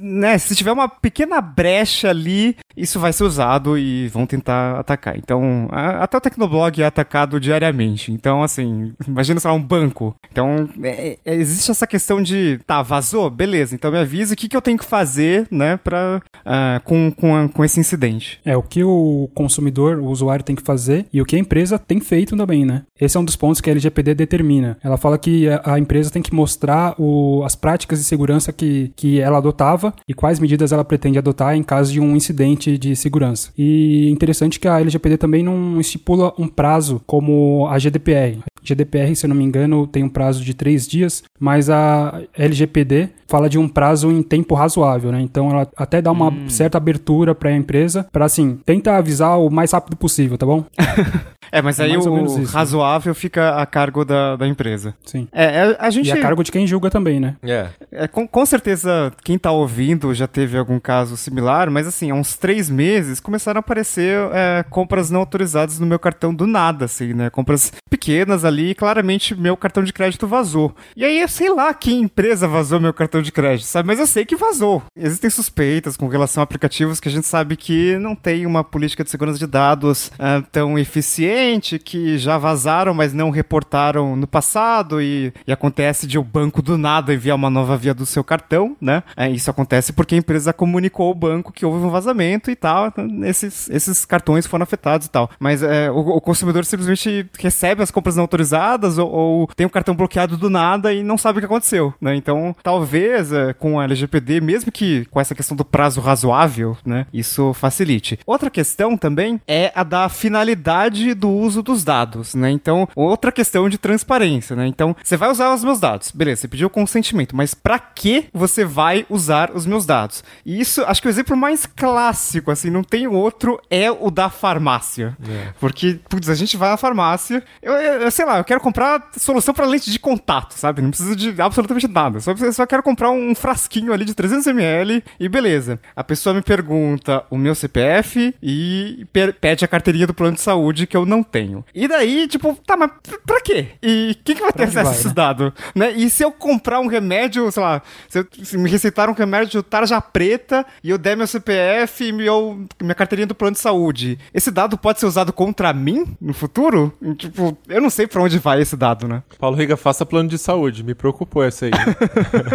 né, 0.00 0.36
se 0.36 0.56
tiver 0.56 0.72
uma 0.72 0.88
pequena 0.88 1.40
brecha 1.40 2.10
ali, 2.10 2.56
isso 2.76 2.98
vai 2.98 3.12
ser 3.12 3.22
usado 3.22 3.78
e 3.78 4.08
vão 4.08 4.26
tentar 4.26 4.80
atacar. 4.80 5.16
Então, 5.16 5.68
a- 5.70 6.02
até 6.02 6.16
o 6.16 6.20
Tecnoblog 6.20 6.82
é 6.82 6.86
atacado 6.86 7.38
diariamente. 7.38 8.10
Então, 8.10 8.31
assim, 8.40 8.92
imagina, 9.08 9.40
sei 9.40 9.50
um 9.50 9.60
banco. 9.60 10.14
Então, 10.30 10.68
é- 10.84 11.18
é- 11.24 11.34
existe 11.34 11.72
essa 11.72 11.88
questão 11.88 12.22
de, 12.22 12.60
tá, 12.64 12.80
vazou? 12.82 13.28
Beleza, 13.28 13.74
então 13.74 13.90
me 13.90 13.98
avisa 13.98 14.34
o 14.34 14.36
que, 14.36 14.48
que 14.48 14.56
eu 14.56 14.62
tenho 14.62 14.78
que 14.78 14.84
fazer, 14.84 15.48
né, 15.50 15.76
pra, 15.76 16.22
ah, 16.46 16.80
com, 16.84 17.10
com, 17.10 17.34
a- 17.34 17.48
com 17.48 17.64
esse 17.64 17.80
incidente. 17.80 18.38
É 18.44 18.56
o 18.56 18.62
que 18.62 18.84
o 18.84 19.28
consumidor, 19.34 19.98
o 19.98 20.06
usuário 20.06 20.44
tem 20.44 20.54
que 20.54 20.62
fazer 20.62 21.06
e 21.12 21.20
o 21.20 21.24
que 21.24 21.34
a 21.34 21.38
empresa 21.38 21.78
tem 21.80 21.98
feito 21.98 22.36
também, 22.36 22.64
né? 22.64 22.82
Esse 23.00 23.16
é 23.16 23.20
um 23.20 23.24
dos 23.24 23.34
pontos 23.34 23.60
que 23.60 23.68
a 23.68 23.72
LGPD 23.72 24.14
determina. 24.14 24.78
Ela 24.84 24.96
fala 24.96 25.18
que 25.18 25.48
a, 25.48 25.74
a 25.74 25.78
empresa 25.78 26.10
tem 26.10 26.22
que 26.22 26.32
mostrar 26.34 26.94
o- 26.98 27.42
as 27.44 27.56
práticas 27.56 27.98
de 27.98 28.04
segurança 28.04 28.52
que, 28.52 28.92
que 28.94 29.18
ela 29.18 29.38
adotava 29.38 29.92
e 30.06 30.14
quais 30.14 30.38
medidas 30.38 30.70
ela 30.70 30.84
pretende 30.84 31.18
adotar 31.18 31.56
em 31.56 31.62
caso 31.62 31.92
de 31.92 31.98
um 32.00 32.14
incidente 32.14 32.78
de 32.78 32.94
segurança. 32.94 33.50
E 33.58 34.08
interessante 34.10 34.60
que 34.60 34.68
a 34.68 34.78
LGPD 34.80 35.16
também 35.16 35.42
não 35.42 35.80
estipula 35.80 36.32
um 36.38 36.46
prazo 36.46 37.00
como 37.06 37.66
a 37.68 37.78
GDPR. 37.78 38.21
GDPR, 38.62 39.14
se 39.14 39.26
eu 39.26 39.28
não 39.28 39.36
me 39.36 39.44
engano, 39.44 39.86
tem 39.86 40.04
um 40.04 40.08
prazo 40.08 40.44
de 40.44 40.54
três 40.54 40.86
dias, 40.86 41.22
mas 41.38 41.68
a 41.68 42.20
LGPD 42.36 43.08
fala 43.26 43.48
de 43.48 43.58
um 43.58 43.68
prazo 43.68 44.10
em 44.10 44.22
tempo 44.22 44.54
razoável, 44.54 45.10
né? 45.10 45.20
Então 45.20 45.50
ela 45.50 45.68
até 45.76 46.00
dá 46.00 46.12
uma 46.12 46.32
certa 46.48 46.78
abertura 46.78 47.34
para 47.34 47.50
a 47.50 47.56
empresa 47.56 48.06
para 48.12 48.24
assim, 48.24 48.58
tenta 48.64 48.96
avisar 48.96 49.38
o 49.40 49.50
mais 49.50 49.72
rápido 49.72 49.96
possível, 49.96 50.38
tá 50.38 50.46
bom? 50.46 50.64
É, 51.54 51.60
mas 51.60 51.78
É 51.78 51.84
aí 51.84 51.98
o 51.98 52.38
né? 52.38 52.44
razoável 52.48 53.14
fica 53.14 53.56
a 53.56 53.66
cargo 53.66 54.06
da, 54.06 54.36
da 54.36 54.48
empresa. 54.48 54.94
Sim. 55.04 55.28
É, 55.30 55.44
é, 55.44 55.76
a 55.78 55.90
gente... 55.90 56.08
E 56.08 56.12
a 56.12 56.18
cargo 56.18 56.42
de 56.42 56.50
quem 56.50 56.66
julga 56.66 56.88
também, 56.88 57.20
né? 57.20 57.36
É. 57.42 57.66
É, 57.90 58.08
com, 58.08 58.26
com 58.26 58.46
certeza, 58.46 59.12
quem 59.22 59.36
tá 59.36 59.52
ouvindo 59.52 60.14
já 60.14 60.26
teve 60.26 60.56
algum 60.56 60.80
caso 60.80 61.14
similar, 61.14 61.70
mas 61.70 61.86
assim, 61.86 62.10
há 62.10 62.14
uns 62.14 62.38
três 62.38 62.70
meses 62.70 63.20
começaram 63.20 63.58
a 63.58 63.60
aparecer 63.60 64.16
é, 64.32 64.64
compras 64.70 65.10
não 65.10 65.20
autorizadas 65.20 65.78
no 65.78 65.84
meu 65.84 65.98
cartão 65.98 66.34
do 66.34 66.46
nada, 66.46 66.86
assim, 66.86 67.12
né? 67.12 67.28
Compras 67.28 67.70
pequenas 67.90 68.01
ali, 68.44 68.70
e 68.70 68.74
claramente 68.74 69.34
meu 69.34 69.56
cartão 69.56 69.82
de 69.82 69.92
crédito 69.92 70.26
vazou. 70.26 70.74
E 70.96 71.04
aí 71.04 71.20
eu 71.20 71.28
sei 71.28 71.50
lá 71.50 71.72
que 71.72 71.92
empresa 71.92 72.48
vazou 72.48 72.80
meu 72.80 72.92
cartão 72.92 73.22
de 73.22 73.30
crédito, 73.30 73.66
sabe? 73.66 73.86
Mas 73.86 73.98
eu 73.98 74.06
sei 74.06 74.24
que 74.24 74.36
vazou. 74.36 74.82
Existem 74.96 75.30
suspeitas 75.30 75.96
com 75.96 76.08
relação 76.08 76.40
a 76.40 76.44
aplicativos 76.44 77.00
que 77.00 77.08
a 77.08 77.12
gente 77.12 77.26
sabe 77.26 77.56
que 77.56 77.96
não 77.98 78.14
tem 78.14 78.46
uma 78.46 78.64
política 78.64 79.04
de 79.04 79.10
segurança 79.10 79.38
de 79.38 79.46
dados 79.46 80.10
ah, 80.18 80.42
tão 80.50 80.78
eficiente, 80.78 81.78
que 81.78 82.18
já 82.18 82.38
vazaram, 82.38 82.94
mas 82.94 83.12
não 83.12 83.30
reportaram 83.30 84.16
no 84.16 84.26
passado, 84.26 85.00
e, 85.00 85.32
e 85.46 85.52
acontece 85.52 86.06
de 86.06 86.18
o 86.18 86.24
banco 86.24 86.60
do 86.60 86.76
nada 86.76 87.14
enviar 87.14 87.36
uma 87.36 87.50
nova 87.50 87.76
via 87.76 87.94
do 87.94 88.06
seu 88.06 88.24
cartão, 88.24 88.76
né? 88.80 89.02
É, 89.16 89.30
isso 89.30 89.50
acontece 89.50 89.92
porque 89.92 90.14
a 90.14 90.18
empresa 90.18 90.52
comunicou 90.52 91.08
ao 91.08 91.14
banco 91.14 91.52
que 91.52 91.64
houve 91.64 91.84
um 91.84 91.90
vazamento 91.90 92.50
e 92.50 92.56
tal, 92.56 92.88
então, 92.88 93.24
esses, 93.24 93.68
esses 93.70 94.04
cartões 94.04 94.46
foram 94.46 94.64
afetados 94.64 95.06
e 95.06 95.10
tal. 95.10 95.30
Mas 95.38 95.62
é, 95.62 95.90
o, 95.90 95.98
o 95.98 96.20
consumidor 96.20 96.64
simplesmente 96.64 97.26
recebe 97.38 97.82
as 97.82 97.90
compras 97.92 98.16
não 98.16 98.24
autorizadas 98.24 98.98
ou, 98.98 99.10
ou 99.10 99.46
tem 99.54 99.66
o 99.66 99.70
cartão 99.70 99.94
bloqueado 99.94 100.36
do 100.36 100.50
nada 100.50 100.92
e 100.92 101.02
não 101.02 101.18
sabe 101.18 101.38
o 101.38 101.40
que 101.40 101.46
aconteceu, 101.46 101.94
né? 102.00 102.14
Então, 102.14 102.54
talvez 102.62 103.32
é, 103.32 103.52
com 103.52 103.78
a 103.78 103.84
LGPD, 103.84 104.40
mesmo 104.40 104.72
que 104.72 105.04
com 105.06 105.20
essa 105.20 105.34
questão 105.34 105.56
do 105.56 105.64
prazo 105.64 106.00
razoável, 106.00 106.76
né, 106.84 107.06
isso 107.12 107.52
facilite. 107.54 108.18
Outra 108.26 108.50
questão 108.50 108.96
também 108.96 109.40
é 109.46 109.72
a 109.74 109.82
da 109.82 110.08
finalidade 110.08 111.14
do 111.14 111.30
uso 111.30 111.62
dos 111.62 111.84
dados, 111.84 112.34
né? 112.34 112.50
Então, 112.50 112.88
outra 112.94 113.30
questão 113.30 113.68
de 113.68 113.78
transparência, 113.78 114.56
né? 114.56 114.66
Então, 114.66 114.96
você 115.02 115.16
vai 115.16 115.30
usar 115.30 115.52
os 115.54 115.64
meus 115.64 115.80
dados, 115.80 116.10
beleza, 116.10 116.42
você 116.42 116.48
pediu 116.48 116.70
consentimento, 116.70 117.36
mas 117.36 117.54
pra 117.54 117.78
que 117.78 118.26
você 118.32 118.64
vai 118.64 119.06
usar 119.08 119.50
os 119.54 119.66
meus 119.66 119.84
dados? 119.86 120.24
E 120.44 120.60
isso, 120.60 120.82
acho 120.84 121.02
que 121.02 121.08
o 121.08 121.10
exemplo 121.10 121.36
mais 121.36 121.66
clássico, 121.66 122.50
assim, 122.50 122.70
não 122.70 122.82
tem 122.82 123.06
outro, 123.06 123.60
é 123.70 123.90
o 123.90 124.10
da 124.10 124.30
farmácia. 124.30 125.16
Porque, 125.60 125.98
putz, 126.08 126.28
a 126.28 126.34
gente 126.34 126.56
vai 126.56 126.70
na 126.70 126.76
farmácia, 126.76 127.42
eu, 127.62 127.72
eu- 127.84 128.10
sei 128.10 128.24
lá, 128.24 128.38
eu 128.38 128.44
quero 128.44 128.60
comprar 128.60 129.10
solução 129.16 129.52
pra 129.54 129.66
lente 129.66 129.90
de 129.90 129.98
contato, 129.98 130.52
sabe? 130.52 130.80
Não 130.82 130.90
precisa 130.90 131.14
de 131.16 131.40
absolutamente 131.40 131.88
nada. 131.88 132.20
Só, 132.20 132.34
só 132.52 132.66
quero 132.66 132.82
comprar 132.82 133.10
um 133.10 133.34
frasquinho 133.34 133.92
ali 133.92 134.04
de 134.04 134.14
300ml 134.14 135.02
e 135.18 135.28
beleza. 135.28 135.78
A 135.94 136.02
pessoa 136.04 136.34
me 136.34 136.42
pergunta 136.42 137.24
o 137.30 137.36
meu 137.36 137.54
CPF 137.54 138.34
e 138.42 139.06
pede 139.40 139.64
a 139.64 139.68
carteirinha 139.68 140.06
do 140.06 140.14
plano 140.14 140.34
de 140.34 140.40
saúde 140.40 140.86
que 140.86 140.96
eu 140.96 141.04
não 141.06 141.22
tenho. 141.22 141.64
E 141.74 141.86
daí, 141.88 142.26
tipo, 142.28 142.54
tá, 142.66 142.76
mas 142.76 142.90
pra- 143.26 143.40
quê? 143.42 143.68
E 143.82 144.16
quem 144.24 144.36
que 144.36 144.42
vai 144.42 144.52
ter 144.52 144.64
acesso 144.64 144.88
a 144.90 144.92
esses 144.92 145.04
né? 145.06 145.12
dados? 145.14 145.52
Né? 145.74 145.90
E 145.92 146.08
se 146.08 146.22
eu 146.22 146.30
comprar 146.30 146.78
um 146.80 146.86
remédio, 146.86 147.50
sei 147.50 147.62
lá, 147.62 147.82
se, 148.08 148.18
eu- 148.20 148.26
se 148.42 148.56
me 148.56 148.70
receitar 148.70 149.08
um 149.10 149.12
remédio 149.14 149.62
tarja 149.62 150.00
preta 150.00 150.64
e 150.82 150.90
eu 150.90 150.98
der 150.98 151.16
meu 151.16 151.26
CPF 151.26 152.04
e 152.04 152.12
meu, 152.12 152.64
minha 152.80 152.94
carteirinha 152.94 153.26
do 153.26 153.34
plano 153.34 153.54
de 153.54 153.60
saúde, 153.60 154.18
esse 154.32 154.50
dado 154.50 154.78
pode 154.78 155.00
ser 155.00 155.06
usado 155.06 155.32
contra 155.32 155.72
mim 155.72 156.16
no 156.20 156.32
futuro? 156.32 156.92
E, 157.00 157.14
Tipo, 157.14 157.56
eu 157.72 157.80
não 157.80 157.90
sei 157.90 158.06
pra 158.06 158.22
onde 158.22 158.38
vai 158.38 158.60
esse 158.60 158.76
dado, 158.76 159.08
né? 159.08 159.22
Paulo 159.38 159.56
Riga, 159.56 159.76
faça 159.76 160.04
plano 160.04 160.28
de 160.28 160.38
saúde. 160.38 160.82
Me 160.84 160.94
preocupou 160.94 161.42
essa 161.42 161.66
aí. 161.66 161.72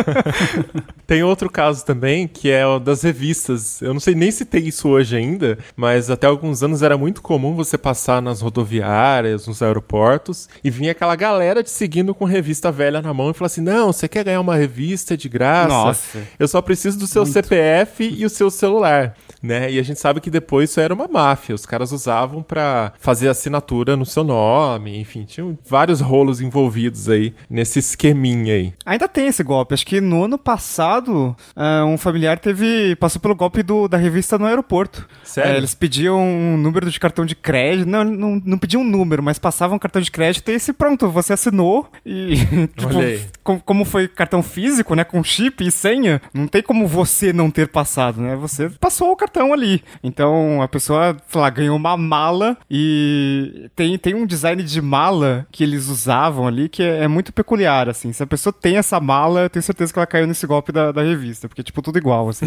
tem 1.06 1.24
outro 1.24 1.50
caso 1.50 1.86
também, 1.86 2.28
que 2.28 2.50
é 2.50 2.66
o 2.66 2.80
das 2.80 3.02
revistas. 3.02 3.82
Eu 3.82 3.94
não 3.94 4.00
sei 4.00 4.16
nem 4.16 4.32
se 4.32 4.46
tem 4.46 4.68
isso 4.68 4.88
hoje 4.90 5.16
ainda, 5.16 5.58
mas 5.76 6.10
até 6.10 6.28
alguns 6.28 6.64
anos 6.64 6.82
era 6.82 6.98
muito 6.98 7.22
comum 7.22 7.56
você 7.56 7.78
passar 7.78 8.22
nas 8.22 8.42
rodoviárias, 8.42 9.48
nos 9.48 9.62
aeroportos, 9.62 10.48
e 10.64 10.70
vinha 10.70 10.92
aquela 10.92 11.16
galera 11.16 11.64
te 11.64 11.70
seguindo 11.70 12.14
com 12.14 12.26
revista 12.26 12.72
velha 12.72 13.02
na 13.02 13.14
mão 13.14 13.32
e 13.32 13.34
falar 13.34 13.48
assim: 13.48 13.62
não, 13.62 13.92
você 13.92 14.08
quer 14.08 14.24
ganhar 14.24 14.42
uma 14.42 14.56
revista 14.56 15.18
de 15.18 15.28
graça? 15.28 15.70
Nossa. 15.70 16.20
Eu 16.38 16.48
só 16.48 16.62
preciso 16.62 16.98
do 17.00 17.08
seu 17.08 17.26
CPF 17.26 18.04
e 18.04 18.26
o 18.26 18.30
seu 18.30 18.50
celular. 18.50 19.16
Né? 19.42 19.72
E 19.72 19.80
a 19.80 19.84
gente 19.84 20.00
sabe 20.00 20.22
que 20.22 20.30
depois 20.30 20.70
isso 20.70 20.80
era 20.80 20.94
uma 20.94 21.08
máfia. 21.08 21.56
Os 21.56 21.66
caras 21.66 21.92
usavam 21.92 22.42
para 22.42 22.94
fazer 23.00 23.30
assinatura 23.30 23.96
no 23.96 24.06
seu 24.06 24.24
nome, 24.24 25.00
enfim, 25.00 25.24
tinham 25.24 25.58
vários 25.68 26.02
rolos 26.02 26.42
envolvidos 26.42 27.10
aí 27.10 27.34
nesse 27.50 27.80
esqueminha 27.80 28.54
aí. 28.54 28.74
Ainda 28.86 29.08
tem 29.08 29.28
esse 29.28 29.44
golpe. 29.44 29.74
Acho 29.74 29.86
que 29.86 30.02
no 30.02 30.24
ano 30.24 30.38
passado, 30.38 31.36
uh, 31.56 31.86
um 31.86 31.98
familiar 31.98 32.40
teve 32.40 32.96
passou 32.96 33.22
pelo 33.22 33.36
golpe 33.36 33.64
do, 33.64 33.88
da 33.88 33.98
revista 33.98 34.38
no 34.38 34.46
aeroporto. 34.46 35.08
Sério? 35.24 35.54
É, 35.54 35.58
eles 35.58 35.74
pediam 35.74 36.20
um 36.20 36.58
número 36.58 36.90
de 36.90 37.00
cartão 37.00 37.26
de 37.26 37.36
crédito. 37.36 37.88
Não, 37.88 38.04
não, 38.04 38.42
não 38.44 38.58
pediam 38.58 38.82
um 38.82 38.88
número, 38.88 39.22
mas 39.22 39.40
passavam 39.40 39.76
um 39.76 39.80
cartão 39.80 40.02
de 40.02 40.12
crédito 40.12 40.50
e 40.50 40.54
esse 40.54 40.74
pronto, 40.74 41.10
você 41.10 41.34
assinou 41.34 41.90
e 42.06 42.36
tipo, 42.76 43.62
como 43.64 43.86
foi 43.86 44.08
cartão 44.08 44.44
físico, 44.44 44.96
né, 44.96 45.04
com 45.04 45.24
chip 45.24 45.66
e 45.66 45.72
senha, 45.72 46.22
não 46.34 46.48
tem 46.48 46.62
como 46.62 46.88
você 46.88 47.32
não 47.32 47.50
ter 47.50 47.68
passado, 47.68 48.22
né? 48.22 48.36
Você 48.36 48.70
passou 48.70 49.12
o 49.12 49.16
cartão 49.16 49.37
ali. 49.54 49.84
Então 50.04 50.62
a 50.62 50.68
pessoa, 50.68 51.16
sei 51.28 51.42
lá, 51.42 51.50
ganhou 51.50 51.76
uma 51.76 51.96
mala 51.98 52.58
e 52.70 53.70
tem, 53.76 53.98
tem 53.98 54.14
um 54.14 54.26
design 54.26 54.62
de 54.64 54.82
mala 54.82 55.46
que 55.52 55.64
eles 55.64 55.88
usavam 55.88 56.48
ali 56.48 56.70
que 56.70 56.84
é, 56.84 57.04
é 57.04 57.08
muito 57.08 57.34
peculiar, 57.34 57.90
assim. 57.90 58.12
Se 58.14 58.24
a 58.24 58.28
pessoa 58.28 58.54
tem 58.54 58.78
essa 58.78 59.00
mala, 59.00 59.42
eu 59.42 59.50
tenho 59.50 59.64
certeza 59.64 59.92
que 59.92 60.00
ela 60.00 60.06
caiu 60.06 60.28
nesse 60.28 60.46
golpe 60.46 60.72
da, 60.72 60.92
da 60.92 61.02
revista, 61.02 61.48
porque, 61.48 61.64
tipo, 61.64 61.82
tudo 61.82 61.98
igual, 61.98 62.30
assim. 62.30 62.46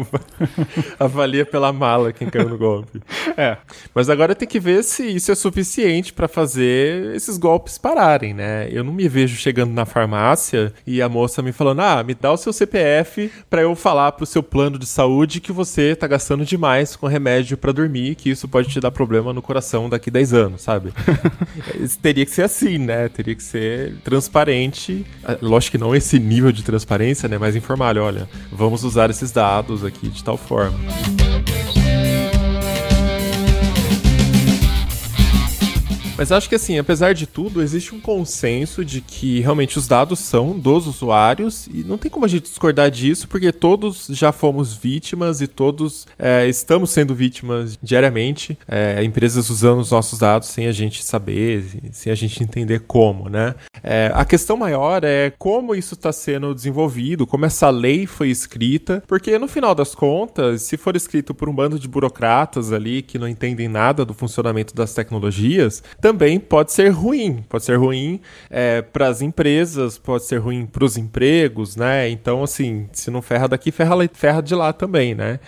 Avalia 0.98 1.44
pela 1.46 1.72
mala 1.72 2.12
quem 2.12 2.28
caiu 2.28 2.48
no 2.48 2.58
golpe. 2.58 3.00
é. 3.36 3.56
Mas 3.94 4.08
agora 4.10 4.34
tem 4.34 4.48
que 4.48 4.60
ver 4.60 4.82
se 4.82 5.04
isso 5.06 5.30
é 5.30 5.34
suficiente 5.34 6.12
pra 6.12 6.28
fazer 6.28 7.14
esses 7.14 7.36
golpes 7.36 7.78
pararem, 7.78 8.34
né? 8.34 8.68
Eu 8.70 8.84
não 8.84 8.92
me 8.92 9.08
vejo 9.08 9.36
chegando 9.36 9.72
na 9.72 9.84
farmácia 9.86 10.72
e 10.86 11.00
a 11.00 11.08
moça 11.08 11.42
me 11.42 11.52
falando: 11.52 11.80
"Ah, 11.80 12.02
me 12.02 12.14
dá 12.14 12.32
o 12.32 12.36
seu 12.36 12.52
CPF 12.52 13.30
pra 13.48 13.62
eu 13.62 13.74
falar 13.74 14.12
pro 14.12 14.26
seu 14.26 14.42
plano 14.42 14.78
de 14.78 14.86
saúde 14.86 15.40
que 15.40 15.52
você 15.52 15.69
tá 15.98 16.06
gastando 16.06 16.44
demais 16.44 16.96
com 16.96 17.06
remédio 17.06 17.56
pra 17.56 17.72
dormir, 17.72 18.14
que 18.14 18.30
isso 18.30 18.48
pode 18.48 18.68
te 18.68 18.80
dar 18.80 18.90
problema 18.90 19.32
no 19.32 19.42
coração 19.42 19.88
daqui 19.88 20.10
10 20.10 20.32
anos", 20.32 20.62
sabe? 20.62 20.92
Teria 22.02 22.24
que 22.24 22.32
ser 22.32 22.42
assim, 22.42 22.78
né? 22.78 23.08
Teria 23.08 23.34
que 23.34 23.42
ser 23.42 23.96
transparente. 24.04 25.04
Ah, 25.24 25.36
Lógico 25.40 25.72
que 25.72 25.78
não 25.78 25.94
esse 25.94 26.18
nível 26.18 26.52
de 26.52 26.62
transparência, 26.62 27.28
né? 27.28 27.38
Mas 27.38 27.54
informar, 27.54 27.96
olha, 27.98 28.28
vamos 28.50 28.84
usar 28.84 29.10
esses 29.10 29.30
dados 29.30 29.84
aqui 29.84 30.08
de 30.08 30.24
tal 30.24 30.36
forma. 30.36 30.78
Mas 36.20 36.30
acho 36.30 36.50
que 36.50 36.54
assim, 36.54 36.78
apesar 36.78 37.14
de 37.14 37.26
tudo, 37.26 37.62
existe 37.62 37.94
um 37.94 37.98
consenso 37.98 38.84
de 38.84 39.00
que 39.00 39.40
realmente 39.40 39.78
os 39.78 39.88
dados 39.88 40.18
são 40.18 40.52
dos 40.58 40.86
usuários 40.86 41.66
e 41.66 41.82
não 41.82 41.96
tem 41.96 42.10
como 42.10 42.26
a 42.26 42.28
gente 42.28 42.42
discordar 42.42 42.90
disso, 42.90 43.26
porque 43.26 43.50
todos 43.50 44.06
já 44.10 44.30
fomos 44.30 44.74
vítimas 44.74 45.40
e 45.40 45.46
todos 45.46 46.06
é, 46.18 46.46
estamos 46.46 46.90
sendo 46.90 47.14
vítimas 47.14 47.78
diariamente. 47.82 48.58
É, 48.68 49.02
empresas 49.02 49.48
usando 49.48 49.80
os 49.80 49.92
nossos 49.92 50.18
dados 50.18 50.48
sem 50.48 50.66
a 50.66 50.72
gente 50.72 51.02
saber, 51.02 51.64
sem 51.90 52.12
a 52.12 52.14
gente 52.14 52.42
entender 52.42 52.80
como, 52.80 53.30
né? 53.30 53.54
É, 53.82 54.12
a 54.14 54.26
questão 54.26 54.58
maior 54.58 55.02
é 55.02 55.32
como 55.38 55.74
isso 55.74 55.94
está 55.94 56.12
sendo 56.12 56.54
desenvolvido, 56.54 57.26
como 57.26 57.46
essa 57.46 57.70
lei 57.70 58.06
foi 58.06 58.28
escrita, 58.28 59.02
porque 59.06 59.38
no 59.38 59.48
final 59.48 59.74
das 59.74 59.94
contas, 59.94 60.60
se 60.60 60.76
for 60.76 60.94
escrito 60.94 61.32
por 61.32 61.48
um 61.48 61.54
bando 61.54 61.78
de 61.78 61.88
burocratas 61.88 62.74
ali 62.74 63.00
que 63.00 63.18
não 63.18 63.26
entendem 63.26 63.68
nada 63.68 64.04
do 64.04 64.12
funcionamento 64.12 64.74
das 64.74 64.92
tecnologias, 64.92 65.82
também 66.10 66.40
pode 66.40 66.72
ser 66.72 66.88
ruim. 66.88 67.44
Pode 67.48 67.64
ser 67.64 67.76
ruim 67.76 68.20
para 68.92 69.06
as 69.06 69.22
empresas, 69.22 69.96
pode 69.96 70.24
ser 70.24 70.38
ruim 70.38 70.66
para 70.66 70.84
os 70.84 70.96
empregos, 70.96 71.76
né? 71.76 72.08
Então, 72.08 72.42
assim, 72.42 72.88
se 72.92 73.10
não 73.10 73.22
ferra 73.22 73.46
daqui, 73.46 73.70
ferra, 73.70 73.96
ferra 74.12 74.40
de 74.40 74.54
lá 74.54 74.72
também, 74.72 75.14
né? 75.14 75.38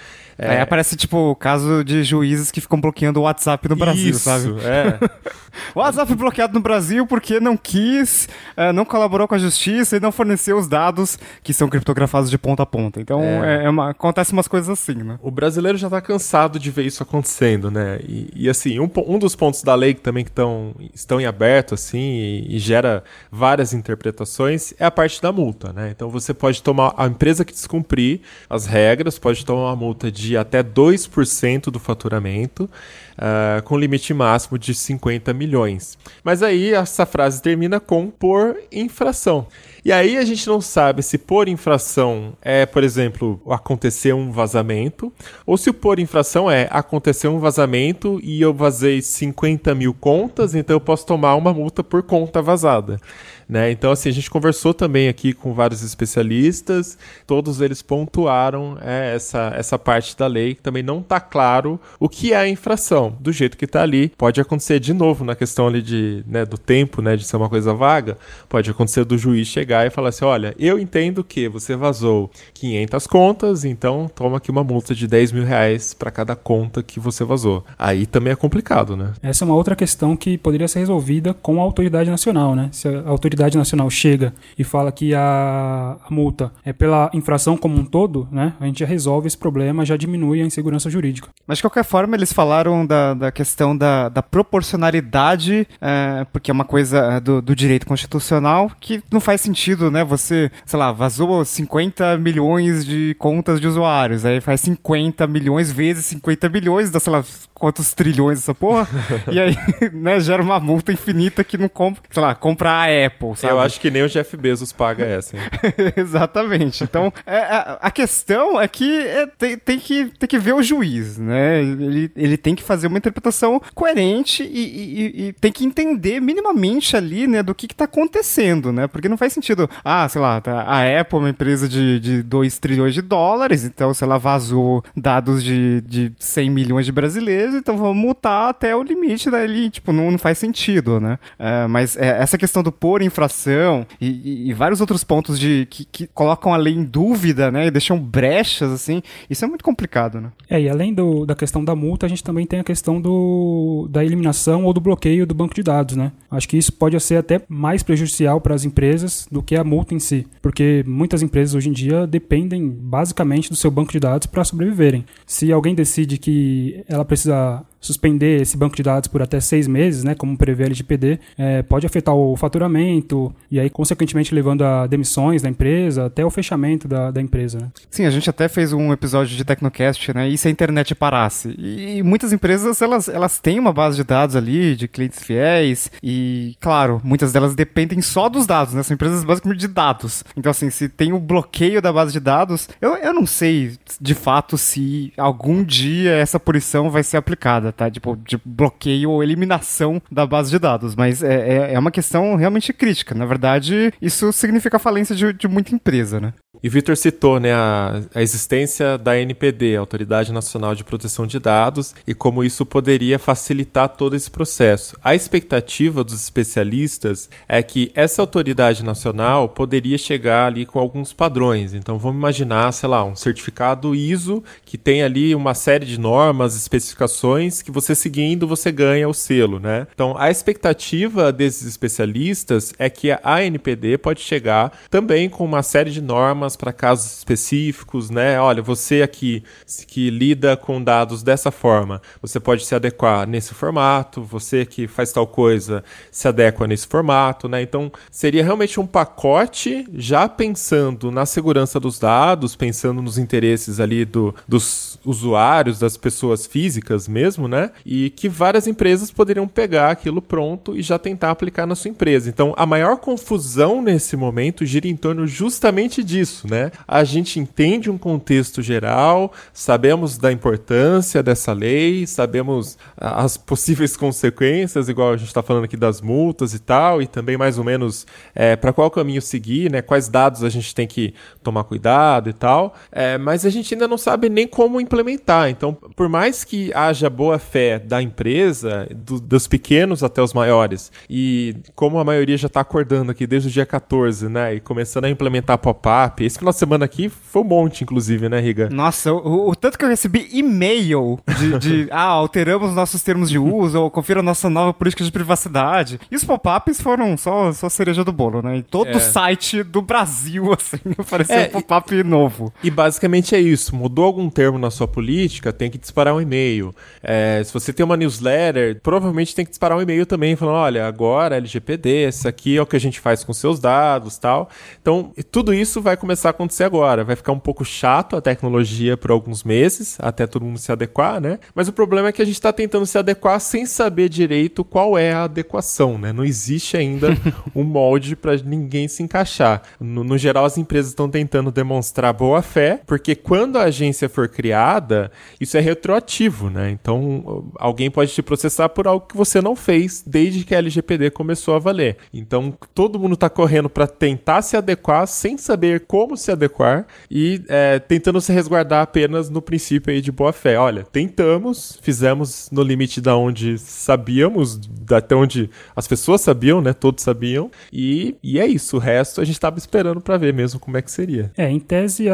Aí 0.50 0.60
aparece, 0.60 0.96
tipo, 0.96 1.16
o 1.30 1.36
caso 1.36 1.84
de 1.84 2.02
juízes 2.02 2.50
que 2.50 2.60
ficam 2.60 2.80
bloqueando 2.80 3.20
o 3.20 3.22
WhatsApp 3.24 3.68
no 3.68 3.76
Brasil, 3.76 4.10
Isso, 4.10 4.20
sabe? 4.20 4.54
É. 4.64 4.98
O 5.74 5.80
WhatsApp 5.80 6.14
bloqueado 6.14 6.54
no 6.54 6.60
Brasil 6.60 7.06
porque 7.06 7.38
não 7.38 7.58
quis, 7.58 8.26
eh, 8.56 8.72
não 8.72 8.86
colaborou 8.86 9.28
com 9.28 9.34
a 9.34 9.38
justiça 9.38 9.98
e 9.98 10.00
não 10.00 10.10
forneceu 10.10 10.56
os 10.56 10.66
dados 10.66 11.18
que 11.42 11.52
são 11.52 11.68
criptografados 11.68 12.30
de 12.30 12.38
ponta 12.38 12.62
a 12.62 12.66
ponta. 12.66 13.00
Então, 13.02 13.20
É. 13.22 13.62
é, 13.62 13.64
é 13.64 13.68
uma, 13.68 13.90
acontece 13.90 14.32
umas 14.32 14.48
coisas 14.48 14.70
assim, 14.70 14.94
né? 14.94 15.18
O 15.22 15.30
brasileiro 15.30 15.76
já 15.76 15.90
tá 15.90 16.00
cansado 16.00 16.58
de 16.58 16.70
ver 16.70 16.86
isso 16.86 17.02
acontecendo, 17.02 17.70
né? 17.70 18.00
E, 18.02 18.30
e, 18.34 18.48
assim, 18.48 18.80
um, 18.80 18.90
um 19.06 19.18
dos 19.18 19.36
pontos 19.36 19.62
da 19.62 19.74
lei 19.74 19.92
que 19.92 20.00
também 20.00 20.24
que 20.24 20.30
tão, 20.30 20.74
estão 20.94 21.20
em 21.20 21.26
aberto, 21.26 21.74
assim, 21.74 21.98
e, 21.98 22.56
e 22.56 22.58
gera 22.58 23.04
várias 23.30 23.74
interpretações, 23.74 24.72
é 24.78 24.84
a 24.84 24.90
parte 24.90 25.20
da 25.20 25.30
multa, 25.32 25.72
né? 25.72 25.90
Então 25.94 26.08
você 26.08 26.32
pode 26.34 26.62
tomar, 26.62 26.94
a 26.96 27.06
empresa 27.06 27.44
que 27.44 27.52
descumprir 27.52 28.20
as 28.48 28.66
regras 28.66 29.18
pode 29.18 29.44
tomar 29.44 29.66
uma 29.68 29.76
multa 29.76 30.10
de 30.10 30.31
até 30.36 30.62
2% 30.62 31.70
do 31.70 31.78
faturamento, 31.78 32.68
ah, 33.16 33.62
com 33.64 33.78
limite 33.78 34.14
máximo 34.14 34.58
de 34.58 34.74
50 34.74 35.32
milhões. 35.32 35.98
Mas 36.24 36.42
aí 36.42 36.72
essa 36.72 37.04
frase 37.04 37.42
termina 37.42 37.78
com 37.78 38.10
por 38.10 38.56
infração. 38.70 39.46
E 39.84 39.92
aí 39.92 40.16
a 40.16 40.24
gente 40.24 40.46
não 40.46 40.60
sabe 40.60 41.02
se 41.02 41.18
por 41.18 41.48
infração 41.48 42.34
é, 42.40 42.64
por 42.64 42.84
exemplo, 42.84 43.40
acontecer 43.50 44.12
um 44.12 44.30
vazamento, 44.30 45.12
ou 45.44 45.56
se 45.56 45.70
o 45.70 45.74
por 45.74 45.98
infração 45.98 46.50
é 46.50 46.68
acontecer 46.70 47.28
um 47.28 47.38
vazamento 47.38 48.20
e 48.22 48.40
eu 48.40 48.54
vazei 48.54 49.02
50 49.02 49.74
mil 49.74 49.92
contas, 49.92 50.54
então 50.54 50.76
eu 50.76 50.80
posso 50.80 51.04
tomar 51.04 51.34
uma 51.34 51.52
multa 51.52 51.82
por 51.82 52.02
conta 52.02 52.40
vazada. 52.40 53.00
Né? 53.48 53.70
Então, 53.70 53.90
assim, 53.90 54.08
a 54.08 54.12
gente 54.12 54.30
conversou 54.30 54.72
também 54.72 55.08
aqui 55.08 55.32
com 55.32 55.52
vários 55.52 55.82
especialistas, 55.82 56.96
todos 57.26 57.60
eles 57.60 57.82
pontuaram 57.82 58.78
é, 58.80 59.14
essa, 59.14 59.52
essa 59.56 59.78
parte 59.78 60.16
da 60.16 60.26
lei, 60.26 60.54
que 60.54 60.62
também 60.62 60.82
não 60.82 61.00
está 61.00 61.20
claro 61.20 61.80
o 61.98 62.08
que 62.08 62.32
é 62.32 62.36
a 62.36 62.48
infração. 62.48 63.16
Do 63.20 63.32
jeito 63.32 63.56
que 63.56 63.64
está 63.64 63.82
ali, 63.82 64.12
pode 64.16 64.40
acontecer 64.40 64.80
de 64.80 64.92
novo 64.92 65.24
na 65.24 65.34
questão 65.34 65.66
ali 65.66 65.82
de, 65.82 66.24
né, 66.26 66.44
do 66.44 66.56
tempo, 66.56 67.02
né, 67.02 67.16
de 67.16 67.24
ser 67.24 67.36
uma 67.36 67.48
coisa 67.48 67.74
vaga, 67.74 68.16
pode 68.48 68.70
acontecer 68.70 69.04
do 69.04 69.18
juiz 69.18 69.46
chegar 69.48 69.86
e 69.86 69.90
falar 69.90 70.10
assim, 70.10 70.24
olha, 70.24 70.54
eu 70.58 70.78
entendo 70.78 71.24
que 71.24 71.48
você 71.48 71.76
vazou 71.76 72.30
500 72.54 73.06
contas, 73.06 73.64
então 73.64 74.10
toma 74.14 74.38
aqui 74.38 74.50
uma 74.50 74.64
multa 74.64 74.94
de 74.94 75.06
10 75.06 75.32
mil 75.32 75.44
reais 75.44 75.94
para 75.94 76.10
cada 76.10 76.34
conta 76.34 76.82
que 76.82 77.00
você 77.00 77.24
vazou. 77.24 77.64
Aí 77.78 78.06
também 78.06 78.32
é 78.32 78.36
complicado, 78.36 78.96
né? 78.96 79.12
Essa 79.22 79.44
é 79.44 79.46
uma 79.46 79.54
outra 79.54 79.76
questão 79.76 80.16
que 80.16 80.38
poderia 80.38 80.68
ser 80.68 80.78
resolvida 80.80 81.34
com 81.34 81.60
a 81.60 81.62
autoridade 81.62 82.10
nacional, 82.10 82.54
né? 82.54 82.68
Se 82.72 82.88
a 82.88 83.08
autoridade 83.08 83.31
nacional 83.56 83.88
chega 83.90 84.34
e 84.58 84.64
fala 84.64 84.92
que 84.92 85.14
a, 85.14 85.96
a 86.04 86.14
multa 86.14 86.52
é 86.64 86.72
pela 86.72 87.10
infração 87.12 87.56
como 87.56 87.76
um 87.76 87.84
todo, 87.84 88.28
né? 88.30 88.54
A 88.60 88.66
gente 88.66 88.80
já 88.80 88.86
resolve 88.86 89.26
esse 89.26 89.36
problema, 89.36 89.84
já 89.84 89.96
diminui 89.96 90.40
a 90.40 90.44
insegurança 90.44 90.90
jurídica. 90.90 91.28
Mas 91.46 91.58
de 91.58 91.64
qualquer 91.64 91.84
forma, 91.84 92.16
eles 92.16 92.32
falaram 92.32 92.86
da, 92.86 93.14
da 93.14 93.32
questão 93.32 93.76
da, 93.76 94.08
da 94.08 94.22
proporcionalidade, 94.22 95.66
é, 95.80 96.26
porque 96.32 96.50
é 96.50 96.54
uma 96.54 96.64
coisa 96.64 96.98
é, 96.98 97.20
do, 97.20 97.42
do 97.42 97.54
direito 97.54 97.86
constitucional 97.86 98.70
que 98.80 99.02
não 99.10 99.20
faz 99.20 99.40
sentido, 99.40 99.90
né? 99.90 100.04
Você, 100.04 100.50
sei 100.64 100.78
lá, 100.78 100.92
vazou 100.92 101.44
50 101.44 102.18
milhões 102.18 102.84
de 102.84 103.14
contas 103.18 103.60
de 103.60 103.66
usuários, 103.66 104.24
aí 104.24 104.40
faz 104.40 104.60
50 104.60 105.26
milhões 105.26 105.70
vezes 105.70 106.06
50 106.06 106.48
milhões, 106.48 106.90
dá, 106.90 107.00
sei 107.00 107.12
lá, 107.12 107.24
quantos 107.62 107.94
trilhões 107.94 108.40
essa 108.40 108.52
porra, 108.52 108.88
e 109.30 109.38
aí, 109.38 109.54
né, 109.94 110.18
gera 110.18 110.42
uma 110.42 110.58
multa 110.58 110.90
infinita 110.92 111.44
que 111.44 111.56
não 111.56 111.68
compra, 111.68 112.02
sei 112.10 112.20
lá, 112.20 112.34
compra 112.34 112.70
a 112.70 113.06
Apple, 113.06 113.36
sabe? 113.36 113.52
Eu 113.52 113.60
acho 113.60 113.78
que 113.80 113.88
nem 113.88 114.02
o 114.02 114.08
Jeff 114.08 114.36
Bezos 114.36 114.72
paga 114.72 115.04
essa? 115.04 115.36
Exatamente. 115.96 116.82
Então, 116.82 117.12
é, 117.24 117.36
a, 117.38 117.78
a 117.82 117.90
questão 117.92 118.60
é 118.60 118.66
que 118.66 119.00
é, 119.06 119.26
tem, 119.28 119.56
tem 119.56 119.78
que 119.78 120.06
tem 120.18 120.28
que 120.28 120.38
ver 120.40 120.54
o 120.54 120.62
juiz, 120.62 121.18
né? 121.18 121.60
Ele, 121.62 122.10
ele 122.16 122.36
tem 122.36 122.56
que 122.56 122.64
fazer 122.64 122.88
uma 122.88 122.98
interpretação 122.98 123.62
coerente 123.76 124.42
e, 124.42 124.48
e- 124.58 125.28
e 125.28 125.32
tem 125.34 125.52
que 125.52 125.64
entender 125.64 126.20
minimamente 126.20 126.96
ali, 126.96 127.28
né, 127.28 127.44
do 127.44 127.54
que, 127.54 127.68
que 127.68 127.76
tá 127.76 127.84
acontecendo, 127.84 128.72
né? 128.72 128.88
Porque 128.88 129.08
não 129.08 129.16
faz 129.16 129.32
sentido, 129.32 129.70
ah, 129.84 130.08
sei 130.08 130.20
lá, 130.20 130.40
tá, 130.40 130.62
a 130.62 131.00
Apple 131.00 131.16
é 131.18 131.20
uma 131.22 131.30
empresa 131.30 131.68
de, 131.68 132.00
de 132.00 132.22
2 132.24 132.58
trilhões 132.58 132.92
de 132.92 133.02
dólares, 133.02 133.62
então, 133.64 133.94
se 133.94 134.02
ela 134.02 134.18
vazou 134.18 134.82
dados 134.96 135.44
de, 135.44 135.80
de 135.82 136.12
100 136.18 136.50
milhões 136.50 136.86
de 136.86 136.90
brasileiros, 136.90 137.51
então 137.52 137.76
vamos 137.76 137.96
multar 137.96 138.50
até 138.50 138.74
o 138.74 138.82
limite 138.82 139.30
dali, 139.30 139.70
tipo, 139.70 139.92
não, 139.92 140.10
não 140.10 140.18
faz 140.18 140.38
sentido, 140.38 141.00
né? 141.00 141.18
É, 141.38 141.66
mas 141.66 141.96
é, 141.96 142.08
essa 142.22 142.36
questão 142.38 142.62
do 142.62 142.72
por 142.72 143.02
infração 143.02 143.86
e, 144.00 144.08
e- 144.08 144.48
e 144.50 144.52
vários 144.52 144.80
outros 144.80 145.04
pontos 145.04 145.38
de 145.38 145.66
que, 145.70 145.84
que 145.84 146.06
colocam 146.06 146.52
a 146.52 146.56
lei 146.56 146.74
em 146.74 146.84
dúvida, 146.84 147.50
né? 147.50 147.66
E 147.66 147.70
deixam 147.70 147.98
brechas, 147.98 148.70
assim, 148.70 149.02
isso 149.30 149.44
é 149.44 149.48
muito 149.48 149.64
complicado, 149.64 150.20
né? 150.20 150.30
É, 150.48 150.60
e 150.60 150.68
além 150.68 150.92
do- 150.92 151.24
da 151.26 151.34
questão 151.34 151.64
da 151.64 151.74
multa, 151.74 152.06
a 152.06 152.08
gente 152.08 152.22
também 152.24 152.46
tem 152.46 152.60
a 152.60 152.64
questão 152.64 153.00
do, 153.00 153.86
da 153.90 154.04
eliminação 154.04 154.64
ou 154.64 154.72
do 154.72 154.80
bloqueio 154.80 155.26
do 155.26 155.34
banco 155.34 155.54
de 155.54 155.62
dados, 155.62 155.96
né? 155.96 156.12
Acho 156.30 156.48
que 156.48 156.56
isso 156.56 156.72
pode 156.72 156.98
ser 157.00 157.16
até 157.16 157.40
mais 157.48 157.82
prejudicial 157.82 158.40
para 158.40 158.54
as 158.54 158.64
empresas 158.64 159.26
do 159.30 159.42
que 159.42 159.54
a 159.56 159.64
multa 159.64 159.94
em 159.94 159.98
si, 159.98 160.26
porque 160.40 160.82
muitas 160.86 161.22
empresas 161.22 161.54
hoje 161.54 161.68
em 161.68 161.72
dia 161.72 162.06
dependem 162.06 162.68
basicamente 162.68 163.48
do 163.50 163.56
seu 163.56 163.70
banco 163.70 163.92
de 163.92 164.00
dados 164.00 164.26
para 164.26 164.44
sobreviverem. 164.44 165.04
Se 165.26 165.52
alguém 165.52 165.74
decide 165.74 166.18
que 166.18 166.84
ela 166.88 167.04
precisa 167.04 167.31
за 167.32 167.62
suspender 167.82 168.40
esse 168.40 168.56
banco 168.56 168.76
de 168.76 168.82
dados 168.82 169.08
por 169.08 169.20
até 169.20 169.40
seis 169.40 169.66
meses, 169.68 170.04
né, 170.04 170.14
como 170.14 170.38
prevê 170.38 170.62
a 170.62 170.66
LGPD, 170.66 171.18
é, 171.36 171.62
pode 171.62 171.84
afetar 171.84 172.14
o 172.14 172.36
faturamento 172.36 173.34
e 173.50 173.58
aí, 173.60 173.68
consequentemente, 173.68 174.34
levando 174.34 174.62
a 174.62 174.86
demissões 174.86 175.42
da 175.42 175.48
empresa 175.48 176.06
até 176.06 176.24
o 176.24 176.30
fechamento 176.30 176.86
da, 176.86 177.10
da 177.10 177.20
empresa. 177.20 177.58
Né? 177.58 177.70
Sim, 177.90 178.06
a 178.06 178.10
gente 178.10 178.30
até 178.30 178.48
fez 178.48 178.72
um 178.72 178.92
episódio 178.92 179.36
de 179.36 179.44
Tecnocast, 179.44 180.14
né? 180.14 180.28
E 180.28 180.38
se 180.38 180.46
a 180.48 180.50
internet 180.50 180.94
parasse? 180.94 181.54
E 181.58 182.02
muitas 182.02 182.32
empresas, 182.32 182.80
elas, 182.80 183.08
elas 183.08 183.38
têm 183.38 183.58
uma 183.58 183.72
base 183.72 183.96
de 183.96 184.04
dados 184.04 184.36
ali, 184.36 184.76
de 184.76 184.86
clientes 184.86 185.22
fiéis, 185.22 185.90
e, 186.02 186.56
claro, 186.60 187.00
muitas 187.02 187.32
delas 187.32 187.54
dependem 187.54 188.00
só 188.00 188.28
dos 188.28 188.46
dados, 188.46 188.74
né? 188.74 188.82
São 188.82 188.94
empresas 188.94 189.24
basicamente 189.24 189.58
de 189.58 189.68
dados. 189.68 190.24
Então, 190.36 190.50
assim, 190.50 190.70
se 190.70 190.88
tem 190.88 191.12
o 191.12 191.18
bloqueio 191.18 191.82
da 191.82 191.92
base 191.92 192.12
de 192.12 192.20
dados, 192.20 192.68
eu, 192.80 192.94
eu 192.96 193.12
não 193.12 193.26
sei, 193.26 193.76
de 194.00 194.14
fato, 194.14 194.56
se 194.56 195.12
algum 195.16 195.64
dia 195.64 196.12
essa 196.12 196.38
punição 196.38 196.90
vai 196.90 197.02
ser 197.02 197.16
aplicada, 197.16 197.71
tá? 197.72 197.90
Tipo, 197.90 198.16
de 198.16 198.40
bloqueio 198.44 199.10
ou 199.10 199.22
eliminação 199.22 200.00
da 200.10 200.26
base 200.26 200.50
de 200.50 200.58
dados. 200.58 200.94
Mas 200.94 201.22
é, 201.22 201.70
é, 201.70 201.74
é 201.74 201.78
uma 201.78 201.90
questão 201.90 202.36
realmente 202.36 202.72
crítica. 202.72 203.14
Na 203.14 203.26
verdade, 203.26 203.92
isso 204.00 204.32
significa 204.32 204.78
falência 204.78 205.14
de, 205.14 205.32
de 205.32 205.48
muita 205.48 205.74
empresa, 205.74 206.20
né? 206.20 206.32
E 206.60 206.68
Vitor 206.68 206.94
citou 206.98 207.40
né, 207.40 207.50
a, 207.50 208.02
a, 208.14 208.20
existência 208.20 208.98
da 208.98 209.18
NPD, 209.18 209.74
Autoridade 209.74 210.32
Nacional 210.32 210.74
de 210.74 210.84
Proteção 210.84 211.26
de 211.26 211.38
Dados, 211.38 211.94
e 212.06 212.12
como 212.12 212.44
isso 212.44 212.66
poderia 212.66 213.18
facilitar 213.18 213.88
todo 213.88 214.14
esse 214.14 214.30
processo. 214.30 214.94
A 215.02 215.14
expectativa 215.14 216.04
dos 216.04 216.12
especialistas 216.12 217.30
é 217.48 217.62
que 217.62 217.90
essa 217.94 218.20
autoridade 218.20 218.84
nacional 218.84 219.48
poderia 219.48 219.96
chegar 219.96 220.46
ali 220.48 220.66
com 220.66 220.78
alguns 220.78 221.14
padrões. 221.14 221.72
Então 221.72 221.98
vamos 221.98 222.18
imaginar, 222.18 222.70
sei 222.72 222.88
lá, 222.88 223.02
um 223.02 223.16
certificado 223.16 223.94
ISO 223.94 224.44
que 224.66 224.76
tem 224.76 225.02
ali 225.02 225.34
uma 225.34 225.54
série 225.54 225.86
de 225.86 225.98
normas, 225.98 226.54
especificações 226.54 227.62
que 227.62 227.70
você 227.70 227.94
seguindo 227.94 228.46
você 228.46 228.70
ganha 228.70 229.08
o 229.08 229.14
selo, 229.14 229.58
né? 229.58 229.86
Então 229.94 230.14
a 230.18 230.30
expectativa 230.30 231.32
desses 231.32 231.66
especialistas 231.66 232.74
é 232.78 232.90
que 232.90 233.10
a 233.10 233.20
ANPD 233.24 233.96
pode 233.96 234.20
chegar 234.20 234.70
também 234.90 235.30
com 235.30 235.44
uma 235.46 235.62
série 235.62 235.90
de 235.90 236.02
normas 236.02 236.41
para 236.56 236.72
casos 236.72 237.18
específicos, 237.18 238.10
né? 238.10 238.40
Olha, 238.40 238.62
você 238.62 239.02
aqui 239.02 239.42
que 239.86 240.10
lida 240.10 240.56
com 240.56 240.82
dados 240.82 241.22
dessa 241.22 241.50
forma, 241.50 242.02
você 242.20 242.40
pode 242.40 242.66
se 242.66 242.74
adequar 242.74 243.26
nesse 243.26 243.54
formato, 243.54 244.22
você 244.22 244.66
que 244.66 244.86
faz 244.88 245.12
tal 245.12 245.26
coisa 245.26 245.84
se 246.10 246.26
adequa 246.26 246.66
nesse 246.66 246.86
formato, 246.86 247.48
né? 247.48 247.62
Então, 247.62 247.90
seria 248.10 248.42
realmente 248.42 248.80
um 248.80 248.86
pacote 248.86 249.86
já 249.94 250.28
pensando 250.28 251.10
na 251.10 251.24
segurança 251.24 251.78
dos 251.78 251.98
dados, 251.98 252.56
pensando 252.56 253.00
nos 253.00 253.18
interesses 253.18 253.78
ali 253.80 254.04
do, 254.04 254.34
dos 254.46 254.98
usuários, 255.04 255.78
das 255.78 255.96
pessoas 255.96 256.46
físicas 256.46 257.06
mesmo, 257.06 257.46
né? 257.46 257.70
E 257.84 258.10
que 258.10 258.28
várias 258.28 258.66
empresas 258.66 259.10
poderiam 259.10 259.46
pegar 259.46 259.90
aquilo 259.90 260.20
pronto 260.20 260.76
e 260.76 260.82
já 260.82 260.98
tentar 260.98 261.30
aplicar 261.30 261.66
na 261.66 261.74
sua 261.74 261.90
empresa. 261.90 262.28
Então, 262.28 262.54
a 262.56 262.66
maior 262.66 262.96
confusão 262.96 263.80
nesse 263.82 264.16
momento 264.16 264.64
gira 264.64 264.88
em 264.88 264.96
torno 264.96 265.26
justamente 265.26 266.02
disso 266.02 266.31
isso, 266.32 266.48
né? 266.48 266.70
A 266.88 267.04
gente 267.04 267.38
entende 267.38 267.90
um 267.90 267.98
contexto 267.98 268.62
geral, 268.62 269.32
sabemos 269.52 270.16
da 270.16 270.32
importância 270.32 271.22
dessa 271.22 271.52
lei, 271.52 272.06
sabemos 272.06 272.78
as 272.96 273.36
possíveis 273.36 273.96
consequências, 273.96 274.88
igual 274.88 275.12
a 275.12 275.16
gente 275.16 275.28
está 275.28 275.42
falando 275.42 275.64
aqui 275.64 275.76
das 275.76 276.00
multas 276.00 276.54
e 276.54 276.58
tal, 276.58 277.02
e 277.02 277.06
também 277.06 277.36
mais 277.36 277.58
ou 277.58 277.64
menos 277.64 278.06
é, 278.34 278.56
para 278.56 278.72
qual 278.72 278.90
caminho 278.90 279.20
seguir, 279.20 279.70
né? 279.70 279.82
Quais 279.82 280.08
dados 280.08 280.42
a 280.42 280.48
gente 280.48 280.74
tem 280.74 280.86
que 280.86 281.14
tomar 281.42 281.64
cuidado 281.64 282.30
e 282.30 282.32
tal, 282.32 282.74
é, 282.90 283.18
mas 283.18 283.44
a 283.44 283.50
gente 283.50 283.74
ainda 283.74 283.86
não 283.86 283.98
sabe 283.98 284.28
nem 284.28 284.46
como 284.46 284.80
implementar. 284.80 285.50
Então, 285.50 285.74
por 285.74 286.08
mais 286.08 286.44
que 286.44 286.72
haja 286.74 287.10
boa 287.10 287.38
fé 287.38 287.78
da 287.78 288.00
empresa, 288.02 288.88
do, 288.94 289.20
dos 289.20 289.46
pequenos 289.46 290.02
até 290.02 290.22
os 290.22 290.32
maiores, 290.32 290.90
e 291.08 291.56
como 291.74 291.98
a 291.98 292.04
maioria 292.04 292.36
já 292.36 292.46
está 292.46 292.60
acordando 292.60 293.10
aqui 293.10 293.26
desde 293.26 293.48
o 293.48 293.52
dia 293.52 293.66
14, 293.66 294.28
né? 294.28 294.54
E 294.54 294.60
começando 294.60 295.04
a 295.04 295.10
implementar 295.10 295.58
pop-up, 295.58 296.21
esse 296.24 296.38
final 296.38 296.52
de 296.52 296.58
semana 296.58 296.84
aqui 296.84 297.08
foi 297.08 297.42
um 297.42 297.46
monte, 297.46 297.82
inclusive, 297.82 298.28
né, 298.28 298.40
Riga? 298.40 298.68
Nossa, 298.70 299.12
o, 299.12 299.50
o 299.50 299.56
tanto 299.56 299.78
que 299.78 299.84
eu 299.84 299.88
recebi 299.88 300.28
e-mail 300.32 301.18
de, 301.38 301.58
de 301.58 301.88
ah, 301.92 302.02
alteramos 302.02 302.74
nossos 302.74 303.02
termos 303.02 303.28
de 303.28 303.38
uso, 303.38 303.80
ou 303.80 303.90
confira 303.90 304.22
nossa 304.22 304.48
nova 304.48 304.72
política 304.72 305.04
de 305.04 305.12
privacidade. 305.12 306.00
E 306.10 306.16
os 306.16 306.24
pop-ups 306.24 306.80
foram 306.80 307.16
só, 307.16 307.52
só 307.52 307.68
cereja 307.68 308.04
do 308.04 308.12
bolo, 308.12 308.42
né? 308.42 308.58
E 308.58 308.62
todo 308.62 308.88
é. 308.88 308.98
site 308.98 309.62
do 309.62 309.82
Brasil, 309.82 310.52
assim, 310.54 310.78
apareceu 310.96 311.36
é, 311.36 311.46
um 311.46 311.50
pop-up 311.50 312.02
novo. 312.02 312.52
E 312.62 312.70
basicamente 312.70 313.34
é 313.34 313.40
isso. 313.40 313.74
Mudou 313.74 314.04
algum 314.04 314.28
termo 314.30 314.58
na 314.58 314.70
sua 314.70 314.88
política, 314.88 315.52
tem 315.52 315.70
que 315.70 315.78
disparar 315.78 316.14
um 316.14 316.20
e-mail. 316.20 316.74
É, 317.02 317.42
se 317.44 317.52
você 317.52 317.72
tem 317.72 317.84
uma 317.84 317.96
newsletter, 317.96 318.80
provavelmente 318.82 319.34
tem 319.34 319.44
que 319.44 319.50
disparar 319.50 319.76
um 319.76 319.82
e-mail 319.82 320.06
também, 320.06 320.36
falando, 320.36 320.56
olha, 320.56 320.86
agora 320.86 321.36
LGPD, 321.36 322.08
isso 322.08 322.28
aqui 322.28 322.56
é 322.56 322.62
o 322.62 322.66
que 322.66 322.76
a 322.76 322.80
gente 322.80 323.00
faz 323.00 323.24
com 323.24 323.32
seus 323.32 323.58
dados 323.58 324.18
tal. 324.18 324.48
Então, 324.80 325.12
tudo 325.30 325.52
isso 325.52 325.80
vai 325.80 325.96
começar 325.96 326.11
começar 326.12 326.28
a 326.28 326.30
acontecer 326.30 326.64
agora. 326.64 327.04
Vai 327.04 327.16
ficar 327.16 327.32
um 327.32 327.38
pouco 327.38 327.64
chato 327.64 328.16
a 328.16 328.20
tecnologia 328.20 328.98
por 328.98 329.10
alguns 329.10 329.42
meses, 329.42 329.96
até 329.98 330.26
todo 330.26 330.44
mundo 330.44 330.58
se 330.58 330.70
adequar, 330.70 331.20
né? 331.20 331.38
Mas 331.54 331.68
o 331.68 331.72
problema 331.72 332.08
é 332.08 332.12
que 332.12 332.20
a 332.20 332.24
gente 332.24 332.34
está 332.34 332.52
tentando 332.52 332.84
se 332.84 332.98
adequar 332.98 333.40
sem 333.40 333.64
saber 333.64 334.10
direito 334.10 334.62
qual 334.62 334.98
é 334.98 335.12
a 335.12 335.24
adequação, 335.24 335.96
né? 335.96 336.12
Não 336.12 336.24
existe 336.24 336.76
ainda 336.76 337.08
um 337.56 337.64
molde 337.64 338.14
para 338.14 338.36
ninguém 338.36 338.88
se 338.88 339.02
encaixar. 339.02 339.62
No, 339.80 340.04
no 340.04 340.18
geral, 340.18 340.44
as 340.44 340.58
empresas 340.58 340.90
estão 340.90 341.08
tentando 341.08 341.50
demonstrar 341.50 342.12
boa 342.12 342.42
fé, 342.42 342.82
porque 342.86 343.14
quando 343.14 343.56
a 343.56 343.64
agência 343.64 344.08
for 344.08 344.28
criada, 344.28 345.10
isso 345.40 345.56
é 345.56 345.60
retroativo, 345.60 346.50
né? 346.50 346.70
Então, 346.70 347.50
alguém 347.58 347.90
pode 347.90 348.12
te 348.12 348.22
processar 348.22 348.68
por 348.68 348.86
algo 348.86 349.06
que 349.06 349.16
você 349.16 349.40
não 349.40 349.56
fez 349.56 350.04
desde 350.06 350.44
que 350.44 350.54
a 350.54 350.58
LGPD 350.58 351.10
começou 351.10 351.54
a 351.54 351.58
valer. 351.58 351.96
Então, 352.12 352.52
todo 352.74 352.98
mundo 352.98 353.14
está 353.14 353.30
correndo 353.30 353.70
para 353.70 353.86
tentar 353.86 354.42
se 354.42 354.58
adequar 354.58 355.06
sem 355.06 355.38
saber 355.38 355.86
como 355.86 356.01
como 356.02 356.16
se 356.16 356.32
adequar 356.32 356.84
e 357.08 357.42
é, 357.48 357.78
tentando 357.78 358.20
se 358.20 358.32
resguardar 358.32 358.82
apenas 358.82 359.30
no 359.30 359.40
princípio 359.40 359.92
aí 359.92 360.00
de 360.00 360.10
boa 360.10 360.32
fé. 360.32 360.58
Olha, 360.58 360.82
tentamos, 360.82 361.78
fizemos 361.80 362.48
no 362.50 362.60
limite 362.60 363.00
da 363.00 363.16
onde 363.16 363.56
sabíamos, 363.56 364.60
até 364.90 365.14
onde 365.14 365.48
as 365.76 365.86
pessoas 365.86 366.20
sabiam, 366.20 366.60
né? 366.60 366.72
Todos 366.72 367.04
sabiam. 367.04 367.52
E, 367.72 368.16
e 368.20 368.40
é 368.40 368.46
isso. 368.46 368.78
O 368.78 368.80
resto 368.80 369.20
a 369.20 369.24
gente 369.24 369.36
estava 369.36 369.58
esperando 369.58 370.00
para 370.00 370.16
ver 370.16 370.34
mesmo 370.34 370.58
como 370.58 370.76
é 370.76 370.82
que 370.82 370.90
seria. 370.90 371.30
É, 371.36 371.48
em 371.48 371.60
tese, 371.60 372.06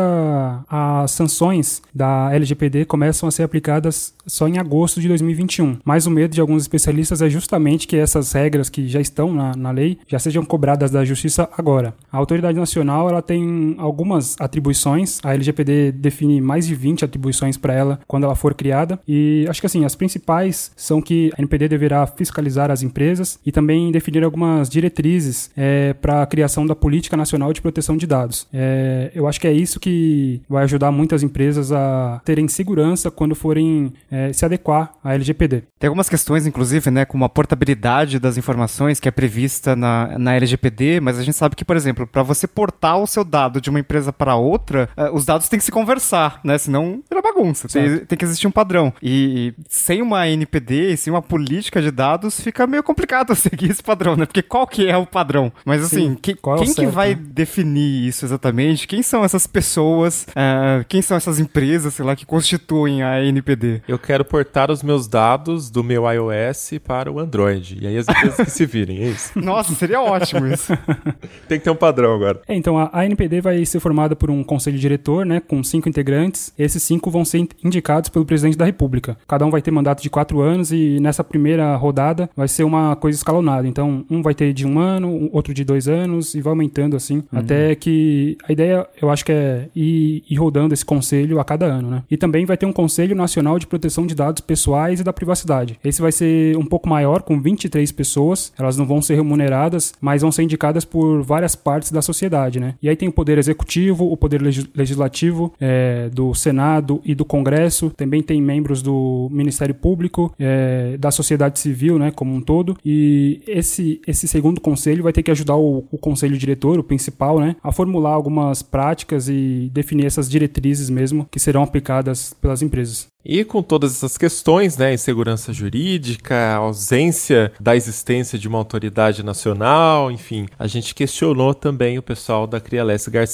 as 0.68 1.10
sanções 1.10 1.80
da 1.94 2.30
LGPD 2.34 2.84
começam 2.84 3.26
a 3.26 3.32
ser 3.32 3.42
aplicadas 3.42 4.12
só 4.26 4.46
em 4.46 4.58
agosto 4.58 5.00
de 5.00 5.08
2021. 5.08 5.78
Mas 5.82 6.06
o 6.06 6.10
medo 6.10 6.34
de 6.34 6.40
alguns 6.42 6.62
especialistas 6.62 7.22
é 7.22 7.30
justamente 7.30 7.88
que 7.88 7.96
essas 7.96 8.32
regras 8.32 8.68
que 8.68 8.86
já 8.86 9.00
estão 9.00 9.32
na, 9.32 9.56
na 9.56 9.70
lei 9.70 9.98
já 10.06 10.18
sejam 10.18 10.44
cobradas 10.44 10.90
da 10.90 11.04
justiça 11.06 11.48
agora. 11.56 11.94
A 12.12 12.18
autoridade 12.18 12.58
nacional 12.58 13.08
ela 13.08 13.22
tem 13.22 13.67
algumas 13.78 14.36
atribuições. 14.40 15.18
A 15.22 15.34
LGPD 15.34 15.92
define 15.92 16.40
mais 16.40 16.66
de 16.66 16.74
20 16.74 17.04
atribuições 17.04 17.56
para 17.56 17.74
ela 17.74 18.00
quando 18.06 18.24
ela 18.24 18.34
for 18.34 18.54
criada. 18.54 18.98
E 19.06 19.46
acho 19.48 19.60
que 19.60 19.66
assim, 19.66 19.84
as 19.84 19.94
principais 19.94 20.70
são 20.76 21.02
que 21.02 21.30
a 21.36 21.40
NPD 21.40 21.68
deverá 21.68 22.06
fiscalizar 22.06 22.70
as 22.70 22.82
empresas 22.82 23.38
e 23.44 23.52
também 23.52 23.90
definir 23.92 24.24
algumas 24.24 24.68
diretrizes 24.68 25.50
é, 25.56 25.92
para 25.94 26.22
a 26.22 26.26
criação 26.26 26.66
da 26.66 26.74
Política 26.74 27.16
Nacional 27.16 27.52
de 27.52 27.60
Proteção 27.60 27.96
de 27.96 28.06
Dados. 28.06 28.46
É, 28.52 29.10
eu 29.14 29.26
acho 29.26 29.40
que 29.40 29.46
é 29.46 29.52
isso 29.52 29.80
que 29.80 30.40
vai 30.48 30.64
ajudar 30.64 30.90
muitas 30.90 31.22
empresas 31.22 31.72
a 31.72 32.20
terem 32.24 32.48
segurança 32.48 33.10
quando 33.10 33.34
forem 33.34 33.92
é, 34.10 34.32
se 34.32 34.44
adequar 34.44 34.92
à 35.02 35.14
LGPD. 35.14 35.64
Tem 35.78 35.88
algumas 35.88 36.08
questões, 36.08 36.46
inclusive, 36.46 36.90
né, 36.90 37.04
como 37.04 37.24
a 37.24 37.28
portabilidade 37.28 38.18
das 38.18 38.36
informações 38.36 39.00
que 39.00 39.08
é 39.08 39.10
prevista 39.10 39.74
na, 39.74 40.18
na 40.18 40.34
LGPD, 40.34 41.00
mas 41.00 41.18
a 41.18 41.22
gente 41.22 41.36
sabe 41.36 41.56
que, 41.56 41.64
por 41.64 41.76
exemplo, 41.76 42.06
para 42.06 42.22
você 42.22 42.46
portar 42.46 42.98
o 42.98 43.06
seu 43.06 43.24
dado 43.24 43.57
de 43.60 43.70
uma 43.70 43.80
empresa 43.80 44.12
para 44.12 44.36
outra, 44.36 44.88
uh, 44.96 45.14
os 45.14 45.24
dados 45.24 45.48
têm 45.48 45.58
que 45.58 45.64
se 45.64 45.70
conversar, 45.70 46.40
né? 46.44 46.58
Senão 46.58 47.02
vira 47.08 47.22
bagunça. 47.22 47.68
Tem, 47.68 47.98
tem, 47.98 48.18
que 48.18 48.24
existir 48.24 48.46
um 48.46 48.50
padrão. 48.50 48.92
E, 49.02 49.18
e 49.18 49.54
sem 49.68 50.02
uma 50.02 50.28
NPD, 50.28 50.96
sem 50.96 51.12
uma 51.12 51.22
política 51.22 51.80
de 51.80 51.90
dados, 51.90 52.40
fica 52.40 52.66
meio 52.66 52.82
complicado 52.82 53.34
seguir 53.36 53.70
esse 53.70 53.82
padrão, 53.82 54.16
né? 54.16 54.26
Porque 54.26 54.42
qual 54.42 54.66
que 54.66 54.88
é 54.88 54.96
o 54.96 55.06
padrão? 55.06 55.52
Mas 55.64 55.84
assim, 55.84 56.14
que, 56.14 56.34
quem 56.34 56.70
é 56.70 56.74
que 56.74 56.86
vai 56.86 57.14
definir 57.14 58.08
isso 58.08 58.24
exatamente? 58.24 58.86
Quem 58.86 59.02
são 59.02 59.24
essas 59.24 59.46
pessoas? 59.46 60.26
Uh, 60.30 60.84
quem 60.88 61.02
são 61.02 61.16
essas 61.16 61.38
empresas, 61.38 61.94
sei 61.94 62.04
lá, 62.04 62.16
que 62.16 62.26
constituem 62.26 63.02
a 63.02 63.22
NPD? 63.22 63.82
Eu 63.86 63.98
quero 63.98 64.24
portar 64.24 64.70
os 64.70 64.82
meus 64.82 65.06
dados 65.06 65.70
do 65.70 65.82
meu 65.84 66.10
iOS 66.10 66.72
para 66.84 67.10
o 67.10 67.18
Android. 67.18 67.78
E 67.80 67.86
aí 67.86 67.96
as 67.96 68.08
empresas 68.08 68.36
que 68.36 68.50
se 68.50 68.66
virem, 68.66 68.98
é 68.98 69.08
isso. 69.08 69.32
Nossa, 69.38 69.74
seria 69.74 70.00
ótimo 70.00 70.46
isso. 70.46 70.72
tem 71.48 71.58
que 71.58 71.64
ter 71.64 71.70
um 71.70 71.76
padrão 71.76 72.14
agora. 72.14 72.40
É, 72.46 72.54
então 72.54 72.78
a, 72.78 72.90
a 72.92 73.04
NPD 73.04 73.40
vai 73.40 73.47
vai 73.48 73.64
ser 73.64 73.80
formada 73.80 74.14
por 74.14 74.30
um 74.30 74.44
conselho 74.44 74.78
diretor, 74.78 75.24
né, 75.24 75.40
com 75.40 75.62
cinco 75.62 75.88
integrantes. 75.88 76.52
Esses 76.58 76.82
cinco 76.82 77.10
vão 77.10 77.24
ser 77.24 77.48
indicados 77.64 78.10
pelo 78.10 78.24
presidente 78.24 78.58
da 78.58 78.64
República. 78.64 79.16
Cada 79.26 79.44
um 79.46 79.50
vai 79.50 79.62
ter 79.62 79.70
mandato 79.70 80.02
de 80.02 80.10
quatro 80.10 80.40
anos 80.40 80.70
e 80.70 80.98
nessa 81.00 81.24
primeira 81.24 81.74
rodada 81.76 82.28
vai 82.36 82.48
ser 82.48 82.64
uma 82.64 82.94
coisa 82.96 83.16
escalonada. 83.16 83.66
Então, 83.66 84.04
um 84.10 84.22
vai 84.22 84.34
ter 84.34 84.52
de 84.52 84.66
um 84.66 84.78
ano, 84.78 85.30
outro 85.32 85.54
de 85.54 85.64
dois 85.64 85.88
anos 85.88 86.34
e 86.34 86.40
vai 86.40 86.52
aumentando 86.52 86.96
assim, 86.96 87.16
uhum. 87.32 87.38
até 87.38 87.74
que 87.74 88.36
a 88.48 88.52
ideia, 88.52 88.86
eu 89.00 89.10
acho 89.10 89.24
que 89.24 89.32
é 89.32 89.68
ir, 89.74 90.22
ir 90.28 90.36
rodando 90.36 90.74
esse 90.74 90.84
conselho 90.84 91.40
a 91.40 91.44
cada 91.44 91.66
ano, 91.66 91.90
né? 91.90 92.02
E 92.10 92.16
também 92.16 92.44
vai 92.44 92.56
ter 92.56 92.66
um 92.66 92.72
Conselho 92.72 93.16
Nacional 93.16 93.58
de 93.58 93.66
Proteção 93.66 94.06
de 94.06 94.14
Dados 94.14 94.40
Pessoais 94.40 95.00
e 95.00 95.04
da 95.04 95.12
Privacidade. 95.12 95.78
Esse 95.82 96.00
vai 96.00 96.12
ser 96.12 96.56
um 96.56 96.64
pouco 96.64 96.88
maior, 96.88 97.22
com 97.22 97.40
23 97.40 97.90
pessoas. 97.92 98.52
Elas 98.58 98.76
não 98.76 98.86
vão 98.86 99.00
ser 99.00 99.14
remuneradas, 99.14 99.94
mas 100.00 100.22
vão 100.22 100.30
ser 100.30 100.42
indicadas 100.42 100.84
por 100.84 101.22
várias 101.22 101.56
partes 101.56 101.90
da 101.90 102.02
sociedade, 102.02 102.60
né? 102.60 102.74
E 102.82 102.88
aí 102.88 102.96
tem 102.96 103.08
o 103.08 103.12
Poder 103.12 103.37
Executivo, 103.38 104.10
o 104.10 104.16
Poder 104.16 104.40
Legislativo, 104.42 105.52
é, 105.60 106.08
do 106.10 106.34
Senado 106.34 107.00
e 107.04 107.14
do 107.14 107.24
Congresso. 107.24 107.90
Também 107.96 108.22
tem 108.22 108.40
membros 108.40 108.82
do 108.82 109.28
Ministério 109.30 109.74
Público, 109.74 110.34
é, 110.38 110.96
da 110.98 111.10
sociedade 111.10 111.58
civil, 111.58 111.98
né, 111.98 112.10
como 112.10 112.34
um 112.34 112.40
todo. 112.40 112.76
E 112.84 113.40
esse, 113.46 114.00
esse 114.06 114.28
segundo 114.28 114.60
conselho 114.60 115.02
vai 115.02 115.12
ter 115.12 115.22
que 115.22 115.30
ajudar 115.30 115.56
o, 115.56 115.84
o 115.90 115.98
conselho 115.98 116.36
diretor, 116.36 116.78
o 116.78 116.84
principal, 116.84 117.38
né, 117.38 117.56
a 117.62 117.72
formular 117.72 118.12
algumas 118.12 118.62
práticas 118.62 119.28
e 119.28 119.70
definir 119.72 120.06
essas 120.06 120.28
diretrizes 120.28 120.90
mesmo 120.90 121.26
que 121.30 121.40
serão 121.40 121.62
aplicadas 121.62 122.32
pelas 122.40 122.62
empresas. 122.62 123.08
E 123.24 123.44
com 123.44 123.62
todas 123.62 123.92
essas 123.92 124.16
questões, 124.16 124.78
né, 124.78 124.94
insegurança 124.94 125.52
jurídica, 125.52 126.54
ausência 126.54 127.52
da 127.60 127.76
existência 127.76 128.38
de 128.38 128.48
uma 128.48 128.56
autoridade 128.56 129.22
nacional, 129.22 130.10
enfim, 130.10 130.46
a 130.58 130.66
gente 130.66 130.94
questionou 130.94 131.52
também 131.52 131.98
o 131.98 132.02
pessoal 132.02 132.46
da 132.46 132.58
Crialesse 132.58 133.10
Garcia, 133.10 133.27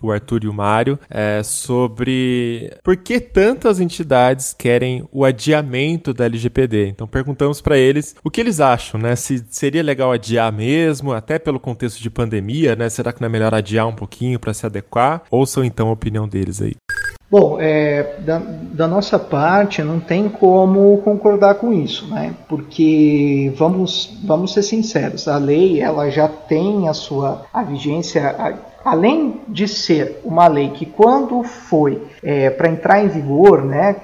o 0.00 0.12
Arthur 0.12 0.44
e 0.44 0.48
o 0.48 0.52
Mário, 0.52 0.98
é, 1.10 1.42
sobre 1.42 2.72
por 2.82 2.96
que 2.96 3.20
tantas 3.20 3.80
entidades 3.80 4.54
querem 4.56 5.06
o 5.12 5.24
adiamento 5.24 6.12
da 6.12 6.24
LGPD. 6.24 6.88
Então 6.88 7.06
perguntamos 7.06 7.60
para 7.60 7.76
eles 7.76 8.14
o 8.22 8.30
que 8.30 8.40
eles 8.40 8.60
acham, 8.60 9.00
né, 9.00 9.16
se 9.16 9.44
seria 9.50 9.82
legal 9.82 10.12
adiar 10.12 10.52
mesmo, 10.52 11.12
até 11.12 11.38
pelo 11.38 11.60
contexto 11.60 12.00
de 12.00 12.10
pandemia, 12.10 12.76
né, 12.76 12.88
será 12.88 13.12
que 13.12 13.20
não 13.20 13.26
é 13.26 13.30
melhor 13.30 13.54
adiar 13.54 13.86
um 13.86 13.94
pouquinho 13.94 14.38
para 14.38 14.54
se 14.54 14.66
adequar? 14.66 15.22
Ouçam 15.30 15.64
então 15.64 15.88
a 15.88 15.92
opinião 15.92 16.28
deles 16.28 16.60
aí. 16.60 16.74
Bom, 17.30 17.58
é, 17.60 18.16
da, 18.20 18.38
da, 18.38 18.88
nossa 18.88 19.18
parte 19.18 19.82
não 19.82 20.00
tem 20.00 20.30
como 20.30 20.96
concordar 21.02 21.56
com 21.56 21.70
isso, 21.74 22.06
né? 22.08 22.34
Porque 22.48 23.52
vamos, 23.54 24.18
vamos 24.24 24.54
ser 24.54 24.62
sinceros, 24.62 25.28
a 25.28 25.36
lei 25.36 25.78
ela 25.78 26.08
já 26.08 26.26
tem 26.26 26.88
a 26.88 26.94
sua 26.94 27.44
a 27.52 27.62
vigência, 27.62 28.34
além 28.84 29.40
de 29.48 29.66
ser 29.66 30.20
uma 30.24 30.46
lei 30.46 30.70
que 30.70 30.86
quando 30.86 31.42
foi 31.42 32.02
é, 32.22 32.50
para 32.50 32.68
entrar 32.68 33.04
em 33.04 33.08
vigor, 33.08 33.64
né, 33.64 33.96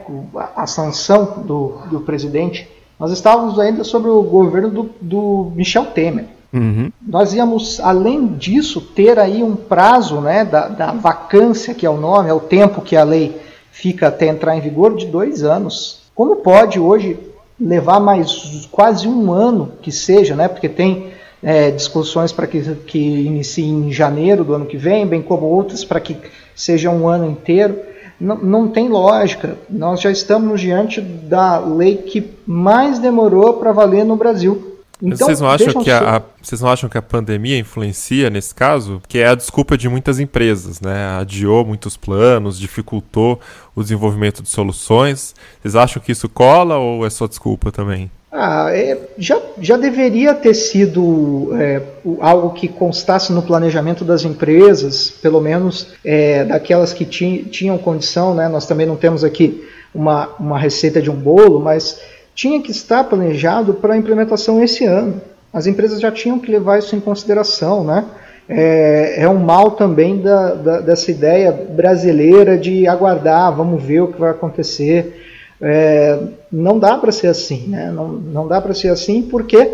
a, 0.57 0.67
sanção 0.67 1.43
do, 1.45 1.79
do 1.91 2.01
presidente, 2.01 2.69
nós 2.99 3.13
estávamos 3.13 3.59
ainda 3.59 3.85
sobre 3.85 4.11
o 4.11 4.23
governo 4.23 4.71
do, 4.71 4.91
do 5.01 5.53
Michel 5.55 5.87
Temer. 5.87 6.27
Uhum. 6.53 6.93
Nós 7.05 7.35
íamos, 7.35 7.81
além 7.81 8.29
disso, 8.29 8.81
ter 8.81 9.19
aí 9.19 9.43
um 9.43 9.57
prazo 9.57 10.21
né, 10.21 10.45
da, 10.45 10.69
da, 10.69 10.93
vacância, 10.93 11.75
que 11.75 11.85
é 11.85 11.91
o 11.91 11.97
nome, 11.97 12.31
é 12.31 12.33
o 12.33 12.41
tempo 12.41 12.81
que 12.81 12.97
a 12.97 13.03
lei 13.03 13.41
fica 13.73 14.07
até 14.07 14.29
entrar 14.29 14.57
em 14.57 14.61
vigor, 14.61 14.95
de 14.95 15.07
dois 15.07 15.43
anos. 15.43 16.03
Como 16.15 16.37
pode 16.37 16.79
hoje 16.79 17.19
levar 17.61 17.99
mais 17.99 18.69
quase 18.71 19.09
um 19.09 19.33
ano 19.33 19.73
que 19.83 19.91
seja, 19.91 20.37
né, 20.37 20.47
porque 20.47 20.69
tem 20.69 21.14
é, 21.45 21.71
discussões 21.71 22.33
para 22.33 22.47
que, 22.47 22.61
que 22.87 22.99
inicie 22.99 23.67
em 23.67 23.93
janeiro 23.93 24.43
do 24.43 24.55
ano 24.55 24.65
que 24.65 24.79
vem, 24.79 25.07
bem 25.07 25.21
como 25.21 25.45
outras 25.45 25.85
para 25.85 26.01
que 26.01 26.17
seja 26.57 26.91
um 26.91 27.07
ano 27.07 27.31
inteiro. 27.31 27.79
Não, 28.19 28.37
não 28.37 28.69
tem 28.69 28.89
lógica. 28.89 29.59
Nós 29.69 30.01
já 30.01 30.11
estamos 30.11 30.61
diante 30.61 31.03
da 31.03 31.59
lei 31.59 31.99
que 31.99 32.31
mais 32.47 32.99
demorou 32.99 33.55
para 33.55 33.73
valer 33.73 34.05
no 34.05 34.17
Brasil. 34.17 34.71
Então, 35.03 35.27
vocês, 35.27 35.41
não 35.41 35.51
acham 35.51 35.83
que 35.83 35.91
a, 35.91 36.17
a, 36.17 36.23
vocês 36.41 36.61
não 36.63 36.71
acham 36.71 36.89
que 36.89 36.97
a 36.97 37.03
pandemia 37.03 37.59
influencia 37.59 38.31
nesse 38.31 38.55
caso? 38.55 39.03
Que 39.07 39.19
é 39.19 39.27
a 39.27 39.35
desculpa 39.35 39.77
de 39.77 39.87
muitas 39.89 40.19
empresas, 40.19 40.81
né? 40.81 41.19
Adiou 41.19 41.67
muitos 41.67 41.97
planos, 41.97 42.59
dificultou 42.59 43.39
o 43.75 43.83
desenvolvimento 43.83 44.43
de 44.43 44.49
soluções. 44.49 45.35
Vocês 45.61 45.77
acham 45.77 46.01
que 46.01 46.13
isso 46.13 46.29
cola 46.29 46.79
ou 46.79 47.05
é 47.05 47.11
só 47.11 47.27
desculpa 47.27 47.71
também? 47.71 48.11
Ah, 48.37 48.67
é, 48.73 48.99
já, 49.17 49.41
já 49.61 49.77
deveria 49.77 50.35
ter 50.35 50.55
sido 50.55 51.51
é, 51.55 51.81
algo 52.19 52.51
que 52.51 52.67
constasse 52.67 53.33
no 53.33 53.41
planejamento 53.41 54.05
das 54.05 54.25
empresas, 54.25 55.09
pelo 55.09 55.41
menos 55.41 55.95
é, 56.05 56.43
daquelas 56.43 56.93
que 56.93 57.05
ti, 57.05 57.47
tinham 57.49 57.79
condição, 57.79 58.35
né? 58.35 58.49
Nós 58.49 58.67
também 58.67 58.87
não 58.87 58.97
temos 58.97 59.23
aqui 59.23 59.65
uma, 59.95 60.31
uma 60.41 60.59
receita 60.59 61.01
de 61.01 61.09
um 61.09 61.15
bolo, 61.15 61.61
mas 61.61 62.01
tinha 62.35 62.61
que 62.61 62.73
estar 62.73 63.05
planejado 63.05 63.75
para 63.75 63.95
a 63.95 63.97
implementação 63.97 64.61
esse 64.61 64.85
ano. 64.85 65.21
As 65.53 65.69
empresas 65.69 66.01
já 66.01 66.11
tinham 66.11 66.41
que 66.41 66.51
levar 66.51 66.81
isso 66.81 66.97
em 66.97 67.01
consideração, 67.01 67.85
né? 67.85 68.05
É, 68.49 69.23
é 69.23 69.29
um 69.29 69.39
mal 69.39 69.71
também 69.71 70.21
da, 70.21 70.55
da, 70.55 70.81
dessa 70.81 71.09
ideia 71.09 71.53
brasileira 71.53 72.59
de 72.59 72.89
aguardar, 72.89 73.55
vamos 73.55 73.81
ver 73.81 74.01
o 74.01 74.09
que 74.09 74.19
vai 74.19 74.33
acontecer. 74.33 75.21
É, 75.61 76.19
não 76.51 76.79
dá 76.79 76.99
para 76.99 77.13
ser 77.13 77.29
assim, 77.29 77.69
né? 77.69 77.91
Não, 77.91 78.09
não 78.09 78.49
dá 78.49 78.61
para 78.61 78.75
ser 78.75 78.89
assim 78.89 79.23
porque 79.23 79.71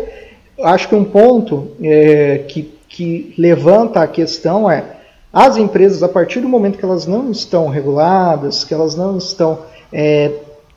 acho 0.63 0.87
que 0.87 0.95
um 0.95 1.03
ponto 1.03 1.69
é, 1.81 2.39
que, 2.47 2.71
que 2.87 3.33
levanta 3.37 4.01
a 4.01 4.07
questão 4.07 4.69
é 4.69 4.83
as 5.33 5.55
empresas, 5.55 6.03
a 6.03 6.09
partir 6.09 6.41
do 6.41 6.49
momento 6.49 6.77
que 6.77 6.83
elas 6.83 7.07
não 7.07 7.31
estão 7.31 7.69
reguladas, 7.69 8.65
que 8.65 8.73
elas 8.73 8.95
não 8.95 9.17
estão 9.17 9.59
é, 9.91 10.31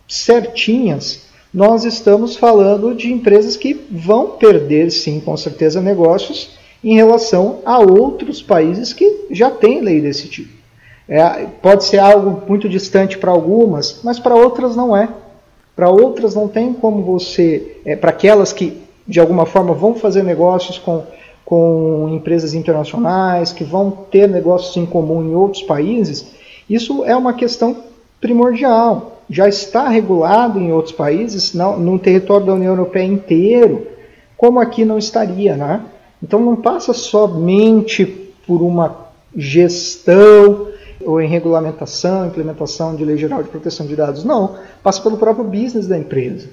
certinhas, 0.07 1.23
nós 1.53 1.85
estamos 1.85 2.37
falando 2.37 2.95
de 2.95 3.13
empresas 3.13 3.57
que 3.57 3.75
vão 3.91 4.31
perder, 4.31 4.91
sim, 4.91 5.21
com 5.21 5.37
certeza, 5.37 5.81
negócios 5.81 6.51
em 6.83 6.95
relação 6.95 7.61
a 7.65 7.79
outros 7.79 8.43
países 8.43 8.93
que 8.93 9.27
já 9.31 9.51
têm 9.51 9.81
lei 9.81 10.01
desse 10.01 10.29
tipo. 10.29 10.64
É, 11.09 11.47
pode 11.61 11.85
ser 11.85 11.99
algo 11.99 12.43
muito 12.49 12.69
distante 12.69 13.19
para 13.19 13.31
algumas, 13.31 14.01
mas 14.03 14.19
para 14.19 14.35
outras 14.35 14.75
não 14.75 14.97
é. 14.97 15.09
Para 15.77 15.91
outras 15.91 16.35
não 16.35 16.49
tem 16.49 16.73
como 16.73 17.03
você, 17.03 17.79
é, 17.85 17.97
para 17.97 18.11
aquelas 18.11 18.53
que 18.53 18.83
de 19.07 19.21
alguma 19.21 19.45
forma 19.45 19.75
vão 19.75 19.95
fazer 19.95 20.23
negócios 20.23 20.79
com, 20.79 21.05
com 21.45 22.09
empresas 22.13 22.55
internacionais, 22.55 23.53
que 23.53 23.65
vão 23.65 23.91
ter 23.91 24.29
negócios 24.29 24.77
em 24.77 24.87
comum 24.87 25.23
em 25.23 25.35
outros 25.35 25.63
países, 25.63 26.35
isso 26.71 27.05
é 27.05 27.15
uma 27.15 27.35
questão 27.35 27.77
primordial 28.21 29.15
já 29.29 29.49
está 29.49 29.89
regulado 29.89 30.59
em 30.59 30.73
outros 30.73 30.95
países, 30.95 31.55
não, 31.55 31.79
no 31.79 31.99
território 31.99 32.47
da 32.47 32.55
União 32.55 32.73
Europeia 32.73 33.05
inteiro, 33.05 33.87
como 34.37 34.61
aqui 34.61 34.85
não 34.85 34.99
estaria, 34.99 35.57
né? 35.57 35.83
Então 36.23 36.41
não 36.41 36.57
passa 36.57 36.93
somente 36.93 38.05
por 38.47 38.63
uma 38.63 39.09
gestão 39.37 40.69
ou 41.05 41.21
em 41.21 41.29
regulamentação, 41.29 42.27
implementação 42.27 42.97
de 42.97 43.05
lei 43.05 43.17
geral 43.17 43.43
de 43.43 43.49
proteção 43.49 43.87
de 43.87 43.95
dados, 43.97 44.25
não, 44.25 44.57
passa 44.83 45.03
pelo 45.03 45.17
próprio 45.17 45.45
business 45.45 45.87
da 45.87 45.99
empresa. 45.99 46.49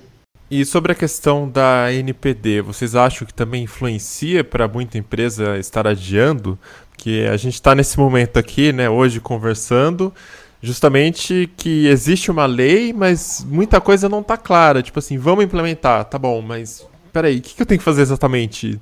E 0.49 0.65
sobre 0.65 0.91
a 0.91 0.95
questão 0.95 1.47
da 1.47 1.93
NPD, 1.93 2.61
vocês 2.61 2.93
acham 2.93 3.25
que 3.25 3.33
também 3.33 3.63
influencia 3.63 4.43
para 4.43 4.67
muita 4.67 4.97
empresa 4.97 5.57
estar 5.57 5.87
adiando? 5.87 6.59
Que 6.97 7.25
a 7.25 7.37
gente 7.37 7.53
está 7.53 7.73
nesse 7.73 7.97
momento 7.97 8.37
aqui, 8.37 8.73
né, 8.73 8.89
hoje 8.89 9.21
conversando, 9.21 10.13
justamente 10.61 11.49
que 11.55 11.87
existe 11.87 12.29
uma 12.29 12.45
lei, 12.45 12.91
mas 12.91 13.45
muita 13.49 13.79
coisa 13.79 14.09
não 14.09 14.19
está 14.19 14.35
clara. 14.35 14.83
Tipo 14.83 14.99
assim, 14.99 15.17
vamos 15.17 15.45
implementar, 15.45 16.03
tá 16.03 16.19
bom, 16.19 16.41
mas 16.41 16.85
peraí, 17.13 17.37
o 17.37 17.41
que, 17.41 17.55
que 17.55 17.61
eu 17.61 17.65
tenho 17.65 17.79
que 17.79 17.85
fazer 17.85 18.01
exatamente? 18.01 18.77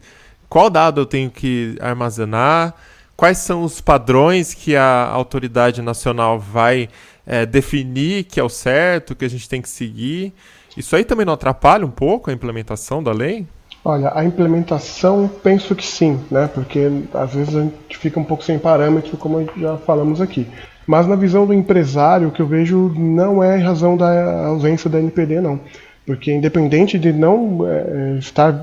Qual 0.50 0.72
dado 0.72 1.02
eu 1.02 1.06
tenho 1.06 1.30
que 1.30 1.76
armazenar? 1.80 2.74
Quais 3.20 3.40
são 3.40 3.64
os 3.64 3.82
padrões 3.82 4.54
que 4.54 4.78
a 4.78 5.06
autoridade 5.06 5.82
nacional 5.82 6.40
vai 6.40 6.88
é, 7.28 7.46
definir 7.46 8.24
que 8.24 8.40
é 8.40 8.44
o 8.44 8.48
certo, 8.48 9.14
que 9.14 9.26
a 9.26 9.30
gente 9.30 9.50
tem 9.50 9.62
que 9.62 9.68
seguir? 9.68 10.34
Isso 10.78 10.96
aí 10.96 11.04
também 11.04 11.26
não 11.26 11.34
atrapalha 11.34 11.86
um 11.86 11.92
pouco 11.92 12.30
a 12.30 12.34
implementação 12.34 13.04
da 13.04 13.12
lei? 13.12 13.46
Olha, 13.84 14.14
a 14.16 14.24
implementação 14.24 15.30
penso 15.44 15.76
que 15.76 15.86
sim, 15.86 16.18
né? 16.32 16.48
Porque 16.48 16.90
às 17.14 17.34
vezes 17.34 17.58
a 17.58 17.64
gente 17.64 17.98
fica 17.98 18.18
um 18.18 18.24
pouco 18.24 18.42
sem 18.42 18.58
parâmetro, 18.58 19.18
como 19.18 19.46
já 19.58 19.76
falamos 19.76 20.22
aqui. 20.22 20.48
Mas 20.88 21.06
na 21.06 21.18
visão 21.18 21.46
do 21.46 21.54
empresário, 21.54 22.30
o 22.30 22.32
que 22.32 22.42
eu 22.42 22.48
vejo 22.48 22.94
não 22.98 23.44
é 23.44 23.58
razão 23.58 23.98
da 23.98 24.46
ausência 24.46 24.90
da 24.90 24.98
NPD, 24.98 25.42
não. 25.42 25.60
Porque 26.06 26.32
independente 26.32 26.98
de 26.98 27.12
não 27.12 27.68
é, 27.68 28.18
estar, 28.18 28.54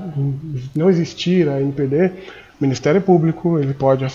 não 0.75 0.89
existir 0.89 1.47
a 1.47 1.61
NPD, 1.61 2.11
Ministério 2.59 3.01
Público 3.01 3.59
ele 3.59 3.73
pode, 3.73 4.05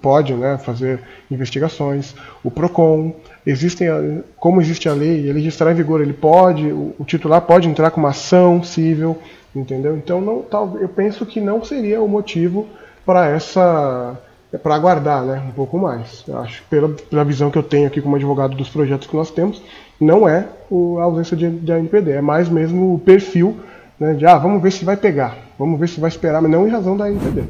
pode 0.00 0.32
né, 0.34 0.56
fazer 0.58 1.00
investigações, 1.30 2.14
o 2.44 2.50
PROCON, 2.50 3.12
existem, 3.44 3.88
como 4.36 4.60
existe 4.60 4.88
a 4.88 4.92
lei, 4.92 5.28
ele 5.28 5.40
já 5.42 5.48
estará 5.48 5.72
em 5.72 5.74
vigor, 5.74 6.00
ele 6.00 6.12
pode, 6.12 6.70
o 6.70 7.04
titular 7.04 7.40
pode 7.40 7.68
entrar 7.68 7.90
com 7.90 8.00
uma 8.00 8.10
ação 8.10 8.62
civil, 8.62 9.18
entendeu? 9.54 9.96
Então 9.96 10.20
não, 10.20 10.44
eu 10.80 10.88
penso 10.88 11.26
que 11.26 11.40
não 11.40 11.64
seria 11.64 12.00
o 12.00 12.08
motivo 12.08 12.66
para 13.04 13.28
essa 13.28 14.16
para 14.62 14.74
aguardar 14.74 15.22
né, 15.24 15.42
um 15.46 15.52
pouco 15.52 15.76
mais. 15.76 16.24
Eu 16.26 16.38
acho 16.38 16.62
pela, 16.70 16.88
pela 16.88 17.24
visão 17.24 17.50
que 17.50 17.58
eu 17.58 17.62
tenho 17.62 17.86
aqui 17.86 18.00
como 18.00 18.16
advogado 18.16 18.56
dos 18.56 18.70
projetos 18.70 19.06
que 19.06 19.14
nós 19.14 19.30
temos, 19.30 19.62
não 20.00 20.26
é 20.26 20.46
o, 20.70 20.98
a 20.98 21.02
ausência 21.02 21.36
de, 21.36 21.50
de 21.50 21.70
ANPD, 21.70 22.12
é 22.12 22.20
mais 22.22 22.48
mesmo 22.48 22.94
o 22.94 22.98
perfil 22.98 23.56
né, 24.00 24.14
de, 24.14 24.24
ah, 24.24 24.38
vamos 24.38 24.62
ver 24.62 24.70
se 24.70 24.84
vai 24.84 24.96
pegar, 24.96 25.36
vamos 25.58 25.78
ver 25.78 25.88
se 25.88 26.00
vai 26.00 26.08
esperar, 26.08 26.40
mas 26.40 26.50
não 26.50 26.66
em 26.66 26.70
razão 26.70 26.96
da 26.96 27.04
ANPD. 27.04 27.44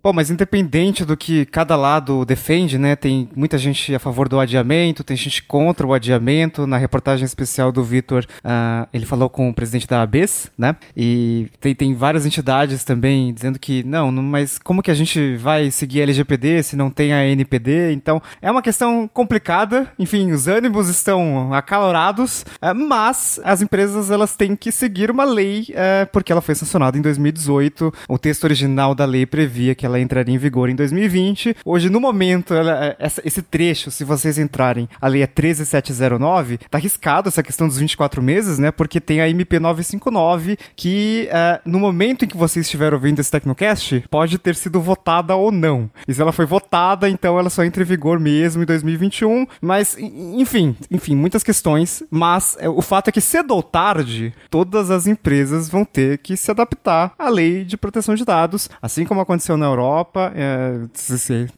Bom, 0.00 0.12
mas 0.12 0.30
independente 0.30 1.04
do 1.04 1.16
que 1.16 1.44
cada 1.44 1.74
lado 1.74 2.24
defende, 2.24 2.78
né? 2.78 2.94
Tem 2.94 3.28
muita 3.34 3.58
gente 3.58 3.92
a 3.92 3.98
favor 3.98 4.28
do 4.28 4.38
adiamento, 4.38 5.02
tem 5.02 5.16
gente 5.16 5.42
contra 5.42 5.84
o 5.84 5.92
adiamento. 5.92 6.68
Na 6.68 6.76
reportagem 6.76 7.24
especial 7.24 7.72
do 7.72 7.82
Vitor, 7.82 8.24
uh, 8.44 8.86
ele 8.92 9.04
falou 9.04 9.28
com 9.28 9.50
o 9.50 9.54
presidente 9.54 9.88
da 9.88 10.00
ABES, 10.00 10.52
né? 10.56 10.76
E 10.96 11.48
tem, 11.60 11.74
tem 11.74 11.94
várias 11.96 12.24
entidades 12.24 12.84
também 12.84 13.34
dizendo 13.34 13.58
que 13.58 13.82
não, 13.82 14.12
não, 14.12 14.22
mas 14.22 14.56
como 14.56 14.84
que 14.84 14.90
a 14.92 14.94
gente 14.94 15.34
vai 15.34 15.68
seguir 15.72 15.98
a 15.98 16.02
LGPD 16.04 16.62
se 16.62 16.76
não 16.76 16.90
tem 16.90 17.12
a 17.12 17.26
NPD? 17.26 17.90
Então, 17.92 18.22
é 18.40 18.48
uma 18.48 18.62
questão 18.62 19.10
complicada. 19.12 19.92
Enfim, 19.98 20.30
os 20.30 20.46
ânimos 20.46 20.88
estão 20.88 21.52
acalorados, 21.52 22.42
uh, 22.62 22.72
mas 22.72 23.40
as 23.42 23.62
empresas 23.62 24.12
elas 24.12 24.36
têm 24.36 24.54
que 24.54 24.70
seguir 24.70 25.10
uma 25.10 25.24
lei 25.24 25.70
uh, 25.70 26.06
porque 26.12 26.30
ela 26.30 26.40
foi 26.40 26.54
sancionada 26.54 26.96
em 26.96 27.02
2018. 27.02 27.92
O 28.08 28.16
texto 28.16 28.44
original 28.44 28.94
da 28.94 29.04
lei 29.04 29.26
previa 29.26 29.74
que 29.74 29.87
ela 29.88 30.00
entraria 30.00 30.34
em 30.34 30.38
vigor 30.38 30.68
em 30.68 30.74
2020. 30.74 31.56
Hoje, 31.64 31.90
no 31.90 32.00
momento, 32.00 32.54
ela, 32.54 32.86
é, 32.86 32.96
essa, 32.98 33.20
esse 33.24 33.42
trecho, 33.42 33.90
se 33.90 34.04
vocês 34.04 34.38
entrarem, 34.38 34.88
a 35.00 35.08
lei 35.08 35.22
é 35.22 35.26
13709, 35.26 36.58
tá 36.70 36.78
arriscado 36.78 37.28
essa 37.28 37.42
questão 37.42 37.66
dos 37.66 37.78
24 37.78 38.22
meses, 38.22 38.58
né? 38.58 38.70
Porque 38.70 39.00
tem 39.00 39.20
a 39.20 39.28
MP 39.28 39.58
959, 39.58 40.58
que 40.76 41.28
uh, 41.30 41.68
no 41.68 41.78
momento 41.78 42.24
em 42.24 42.28
que 42.28 42.36
vocês 42.36 42.66
estiver 42.66 42.92
ouvindo 42.92 43.18
esse 43.20 43.30
Tecnocast, 43.30 44.04
pode 44.10 44.38
ter 44.38 44.54
sido 44.54 44.80
votada 44.80 45.34
ou 45.34 45.50
não. 45.50 45.90
E 46.06 46.14
se 46.14 46.20
ela 46.20 46.32
foi 46.32 46.46
votada, 46.46 47.08
então 47.08 47.38
ela 47.38 47.50
só 47.50 47.64
entra 47.64 47.82
em 47.82 47.86
vigor 47.86 48.20
mesmo 48.20 48.62
em 48.62 48.66
2021. 48.66 49.46
Mas, 49.60 49.96
enfim, 49.98 50.76
enfim, 50.90 51.16
muitas 51.16 51.42
questões. 51.42 52.02
Mas 52.10 52.56
é, 52.60 52.68
o 52.68 52.82
fato 52.82 53.08
é 53.08 53.12
que 53.12 53.20
cedo 53.20 53.54
ou 53.54 53.62
tarde, 53.62 54.32
todas 54.50 54.90
as 54.90 55.06
empresas 55.06 55.68
vão 55.68 55.84
ter 55.84 56.18
que 56.18 56.36
se 56.36 56.50
adaptar 56.50 57.12
à 57.18 57.28
lei 57.28 57.64
de 57.64 57.76
proteção 57.76 58.14
de 58.14 58.24
dados, 58.24 58.68
assim 58.80 59.04
como 59.04 59.20
aconteceu 59.20 59.56
na 59.56 59.66
Europa 59.66 59.77
Europa. 59.78 60.32
É, 60.34 60.80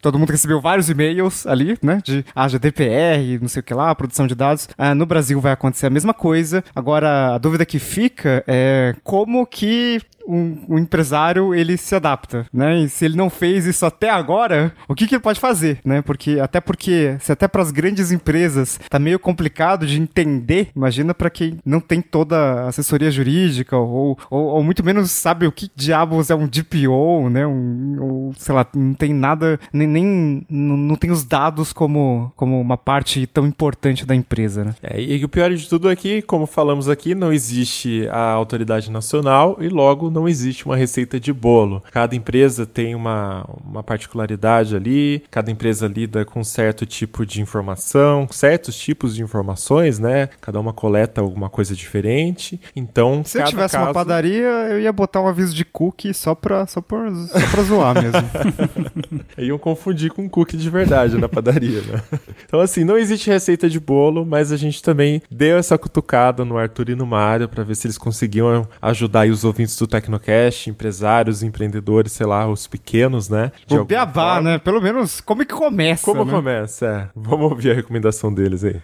todo 0.01 0.19
mundo 0.19 0.31
recebeu 0.31 0.61
vários 0.61 0.89
e-mails 0.89 1.47
ali, 1.47 1.79
né? 1.83 2.01
De 2.05 2.25
ah, 2.35 2.49
GDPR, 2.49 3.39
não 3.41 3.49
sei 3.49 3.61
o 3.61 3.63
que 3.63 3.75
lá, 3.75 3.95
produção 3.95 4.27
de 4.27 4.35
dados. 4.35 4.69
Ah, 4.77 4.95
no 4.95 5.07
Brasil 5.07 5.41
vai 5.41 5.53
acontecer 5.53 5.87
a 5.87 5.91
mesma 5.91 6.15
coisa. 6.15 6.63
Agora, 6.75 7.35
a 7.35 7.39
dúvida 7.39 7.65
que 7.65 7.79
fica 7.79 8.45
é 8.47 8.95
como 9.03 9.47
que 9.47 10.01
um, 10.31 10.59
um, 10.69 10.79
empresário 10.79 11.55
ele 11.55 11.77
se 11.77 11.95
adapta, 11.95 12.47
né? 12.53 12.81
E 12.81 12.89
se 12.89 13.05
ele 13.05 13.17
não 13.17 13.29
fez 13.29 13.67
isso 13.67 13.85
até 13.85 14.11
agora, 14.11 14.73
o 14.89 14.95
que, 14.95 15.07
que 15.07 15.15
ele 15.15 15.23
pode 15.23 15.41
fazer, 15.41 15.79
né? 15.85 16.03
Porque 16.03 16.39
até 16.41 16.61
porque 16.61 17.17
se 17.21 17.33
até 17.33 17.49
para 17.49 17.63
as 17.63 17.71
grandes 17.71 18.13
empresas 18.13 18.79
tá 18.89 18.99
meio 18.99 19.19
complicado 19.19 19.87
de 19.87 20.01
entender, 20.01 20.69
imagina 20.75 21.15
para 21.15 21.31
quem 21.31 21.59
não 21.65 21.81
tem 21.81 22.01
toda 22.01 22.37
a 22.37 22.69
assessoria 22.69 23.11
jurídica 23.11 23.77
ou, 23.77 24.19
ou, 24.31 24.47
ou, 24.47 24.63
muito 24.63 24.85
menos 24.85 25.11
sabe 25.11 25.47
o 25.47 25.53
que 25.53 25.71
diabos 25.75 26.31
é 26.31 26.35
um 26.35 26.47
DPO, 26.47 27.29
né? 27.31 27.47
Um, 27.47 27.97
ou, 28.01 28.35
sei 28.37 28.55
lá, 28.55 28.67
não 28.75 28.95
tem 28.95 29.13
nada 29.13 29.59
nem, 29.73 29.87
nem 29.87 30.47
não, 30.49 30.97
tem 30.97 31.11
os 31.11 31.25
dados 31.25 31.73
como 31.73 32.33
como 32.37 32.61
uma 32.61 32.77
parte 32.77 33.27
tão 33.27 33.47
importante 33.47 34.07
da 34.07 34.15
empresa, 34.15 34.65
né? 34.65 34.75
É, 34.83 35.01
e 35.01 35.25
o 35.25 35.29
pior 35.29 35.53
de 35.53 35.69
tudo 35.69 35.91
é 35.91 35.97
que, 35.97 36.23
como 36.23 36.47
falamos 36.47 36.89
aqui, 36.89 37.15
não 37.15 37.33
existe 37.33 38.09
a 38.11 38.31
autoridade 38.33 38.91
nacional 38.91 39.57
e 39.61 39.69
logo 39.69 40.11
não 40.11 40.20
não 40.21 40.29
existe 40.29 40.67
uma 40.67 40.77
receita 40.77 41.19
de 41.19 41.33
bolo. 41.33 41.83
Cada 41.91 42.15
empresa 42.15 42.67
tem 42.67 42.95
uma, 42.95 43.47
uma 43.65 43.83
particularidade 43.83 44.77
ali, 44.77 45.23
cada 45.31 45.51
empresa 45.51 45.87
lida 45.87 46.25
com 46.25 46.45
certo 46.45 46.85
tipo 46.85 47.25
de 47.25 47.41
informação, 47.41 48.29
certos 48.31 48.79
tipos 48.79 49.15
de 49.15 49.23
informações, 49.23 49.99
né? 49.99 50.29
Cada 50.41 50.61
uma 50.61 50.73
coleta 50.73 51.21
alguma 51.21 51.49
coisa 51.49 51.75
diferente. 51.75 52.61
Então, 52.77 53.23
se 53.25 53.39
eu 53.39 53.45
tivesse 53.45 53.75
caso... 53.75 53.87
uma 53.87 53.95
padaria, 53.95 54.49
eu 54.71 54.81
ia 54.81 54.93
botar 54.93 55.23
um 55.23 55.27
aviso 55.27 55.55
de 55.55 55.65
cookie 55.65 56.13
só 56.13 56.35
pra, 56.35 56.67
só 56.67 56.83
pra, 56.83 57.11
só 57.11 57.51
pra 57.51 57.63
zoar 57.63 57.95
mesmo. 57.95 58.31
Iam 59.39 59.59
confundir 59.59 60.13
com 60.13 60.29
cookie 60.29 60.57
de 60.57 60.69
verdade 60.69 61.17
na 61.17 61.29
padaria, 61.29 61.81
né? 61.83 62.03
Então, 62.47 62.61
assim, 62.61 62.83
não 62.83 62.99
existe 62.99 63.31
receita 63.31 63.69
de 63.69 63.79
bolo, 63.79 64.27
mas 64.27 64.51
a 64.51 64.57
gente 64.57 64.83
também 64.83 65.23
deu 65.31 65.57
essa 65.57 65.79
cutucada 65.79 66.45
no 66.45 66.59
Arthur 66.59 66.91
e 66.91 66.95
no 66.97 67.07
Mário 67.07 67.49
para 67.49 67.63
ver 67.63 67.77
se 67.77 67.87
eles 67.87 67.97
conseguiam 67.97 68.67
ajudar 68.83 69.29
os 69.29 69.45
ouvintes 69.45 69.77
do 69.77 69.87
Tecno 69.87 70.10
Tecnocast, 70.11 70.69
empresários, 70.69 71.43
empreendedores, 71.43 72.13
sei 72.13 72.27
lá, 72.27 72.49
os 72.49 72.67
pequenos, 72.67 73.29
né? 73.29 73.53
De 73.67 73.79
o 73.79 73.85
beabá, 73.85 74.41
né? 74.41 74.59
Pelo 74.59 74.81
menos 74.81 75.21
como 75.21 75.43
é 75.43 75.45
que 75.45 75.55
começa, 75.55 76.05
Como 76.05 76.25
né? 76.25 76.33
começa, 76.33 76.87
é. 76.87 77.09
Vamos 77.15 77.51
ouvir 77.51 77.71
a 77.71 77.75
recomendação 77.75 78.33
deles 78.33 78.65
aí. 78.65 78.81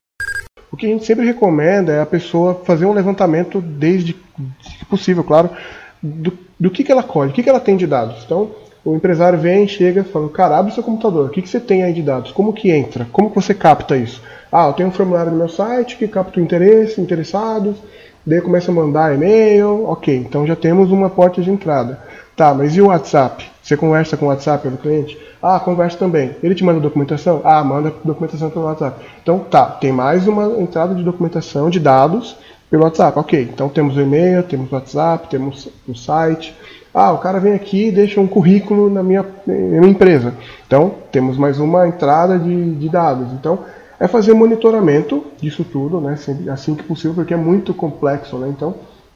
O 0.70 0.76
que 0.76 0.86
a 0.86 0.88
gente 0.88 1.04
sempre 1.04 1.24
recomenda 1.24 1.92
é 1.92 2.00
a 2.00 2.06
pessoa 2.06 2.62
fazer 2.64 2.86
um 2.86 2.92
levantamento 2.92 3.60
desde 3.60 4.12
que 4.12 4.84
possível, 4.84 5.24
claro, 5.24 5.50
do, 6.02 6.32
do 6.58 6.70
que, 6.70 6.84
que 6.84 6.92
ela 6.92 7.02
colhe, 7.02 7.30
o 7.30 7.34
que, 7.34 7.42
que 7.42 7.48
ela 7.48 7.60
tem 7.60 7.76
de 7.76 7.86
dados. 7.86 8.22
Então, 8.24 8.50
o 8.84 8.94
empresário 8.94 9.38
vem, 9.38 9.66
chega, 9.66 10.04
fala, 10.04 10.28
cara, 10.28 10.58
abre 10.58 10.72
seu 10.72 10.82
computador, 10.82 11.26
o 11.26 11.30
que, 11.30 11.42
que 11.42 11.48
você 11.48 11.58
tem 11.58 11.82
aí 11.82 11.92
de 11.92 12.02
dados? 12.02 12.30
Como 12.30 12.52
que 12.52 12.70
entra? 12.70 13.06
Como 13.10 13.30
que 13.30 13.36
você 13.36 13.54
capta 13.54 13.96
isso? 13.96 14.22
Ah, 14.52 14.66
eu 14.68 14.72
tenho 14.74 14.88
um 14.88 14.92
formulário 14.92 15.32
no 15.32 15.38
meu 15.38 15.48
site 15.48 15.96
que 15.96 16.06
capta 16.06 16.38
o 16.38 16.42
interesse, 16.42 17.00
interessados, 17.00 17.76
daí 18.26 18.40
começa 18.40 18.70
a 18.70 18.74
mandar 18.74 19.14
e-mail, 19.14 19.84
ok, 19.86 20.16
então 20.16 20.46
já 20.46 20.56
temos 20.56 20.90
uma 20.90 21.08
porta 21.08 21.40
de 21.40 21.50
entrada. 21.50 22.00
Tá, 22.36 22.52
mas 22.52 22.76
e 22.76 22.82
o 22.82 22.88
WhatsApp? 22.88 23.46
Você 23.62 23.76
conversa 23.76 24.16
com 24.16 24.26
o 24.26 24.28
WhatsApp 24.28 24.62
pelo 24.62 24.76
cliente? 24.76 25.18
Ah, 25.42 25.58
conversa 25.58 25.96
também. 25.96 26.36
Ele 26.42 26.54
te 26.54 26.62
manda 26.62 26.78
documentação? 26.78 27.40
Ah, 27.44 27.64
manda 27.64 27.92
documentação 28.04 28.50
pelo 28.50 28.66
WhatsApp. 28.66 29.02
Então 29.22 29.38
tá, 29.38 29.64
tem 29.64 29.90
mais 29.90 30.28
uma 30.28 30.60
entrada 30.60 30.94
de 30.94 31.02
documentação 31.02 31.70
de 31.70 31.80
dados 31.80 32.36
pelo 32.70 32.84
WhatsApp. 32.84 33.18
Ok, 33.18 33.48
então 33.52 33.70
temos 33.70 33.96
o 33.96 34.00
e-mail, 34.00 34.42
temos 34.42 34.70
o 34.70 34.74
WhatsApp, 34.74 35.28
temos 35.30 35.68
o 35.88 35.94
site. 35.94 36.54
Ah, 36.92 37.12
o 37.12 37.18
cara 37.18 37.40
vem 37.40 37.54
aqui 37.54 37.88
e 37.88 37.92
deixa 37.92 38.20
um 38.20 38.26
currículo 38.26 38.90
na 38.90 39.02
minha, 39.02 39.24
na 39.46 39.54
minha 39.54 39.90
empresa. 39.90 40.34
Então 40.66 40.92
temos 41.10 41.38
mais 41.38 41.58
uma 41.58 41.88
entrada 41.88 42.38
de, 42.38 42.74
de 42.74 42.88
dados. 42.88 43.32
Então 43.32 43.60
é 43.99 44.07
fazer 44.07 44.34
monitoramento 44.34 45.24
disso 45.40 45.64
tudo, 45.64 46.01
né, 46.01 46.18
assim 46.53 46.74
que 46.74 46.82
possível, 46.82 47.14
porque 47.14 47.34
é 47.34 47.36
muito 47.36 47.72
complexo, 47.72 48.36
né? 48.36 48.49
Então, 48.49 48.74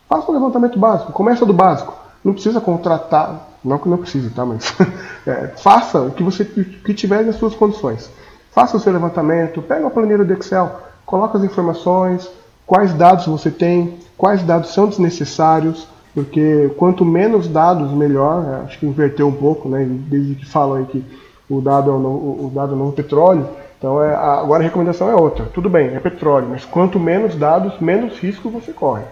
faça 0.09 0.31
um 0.31 0.35
levantamento 0.35 0.78
básico, 0.78 1.12
começa 1.12 1.45
do 1.45 1.53
básico. 1.53 1.95
Não 2.24 2.33
precisa 2.33 2.61
contratar, 2.61 3.49
não 3.64 3.78
que 3.78 3.89
não 3.89 3.99
precise, 3.99 4.31
tá? 4.31 4.45
Mas 4.45 4.74
é, 5.26 5.49
faça 5.57 6.01
o 6.01 6.11
que 6.11 6.22
você 6.22 6.45
que 6.45 6.95
tiver 6.95 7.24
nas 7.24 7.37
suas 7.37 7.55
condições. 7.55 8.11
Faça 8.53 8.76
o 8.76 8.81
seu 8.81 8.93
levantamento, 8.93 9.62
pega 9.62 9.83
uma 9.83 9.91
planilha 9.91 10.24
do 10.24 10.33
Excel, 10.33 10.81
coloca 11.07 11.39
as 11.39 11.45
informações, 11.45 12.28
quais 12.66 12.93
dados 12.95 13.26
você 13.26 13.51
tem, 13.51 13.99
quais 14.16 14.43
dados 14.43 14.72
são 14.72 14.87
desnecessários, 14.87 15.87
porque 16.14 16.70
quanto 16.76 17.05
menos 17.05 17.49
dados, 17.49 17.91
melhor. 17.93 18.43
Né? 18.43 18.62
Acho 18.64 18.78
que 18.78 18.87
inverteu 18.87 19.28
um 19.28 19.33
pouco, 19.33 19.68
né? 19.68 19.87
Desde 19.89 20.35
que 20.35 20.47
falam 20.47 20.76
aí 20.76 20.85
que 20.87 21.05
o 21.49 21.61
dado 21.61 21.91
é 21.91 21.95
o, 21.95 21.97
o 21.97 22.53
dado 22.55 22.72
é 22.72 22.74
o 22.74 22.78
novo 22.78 22.93
petróleo. 22.93 23.47
Então 23.81 24.05
é, 24.05 24.14
agora 24.14 24.62
a 24.62 24.64
recomendação 24.64 25.11
é 25.11 25.14
outra. 25.14 25.47
Tudo 25.47 25.70
bem, 25.70 25.97
é 25.97 25.99
petróleo, 25.99 26.49
mas 26.51 26.66
quanto 26.66 27.01
menos 27.01 27.35
dados, 27.35 27.81
menos 27.81 28.18
risco 28.18 28.51
você 28.51 28.74
corre. 28.74 29.05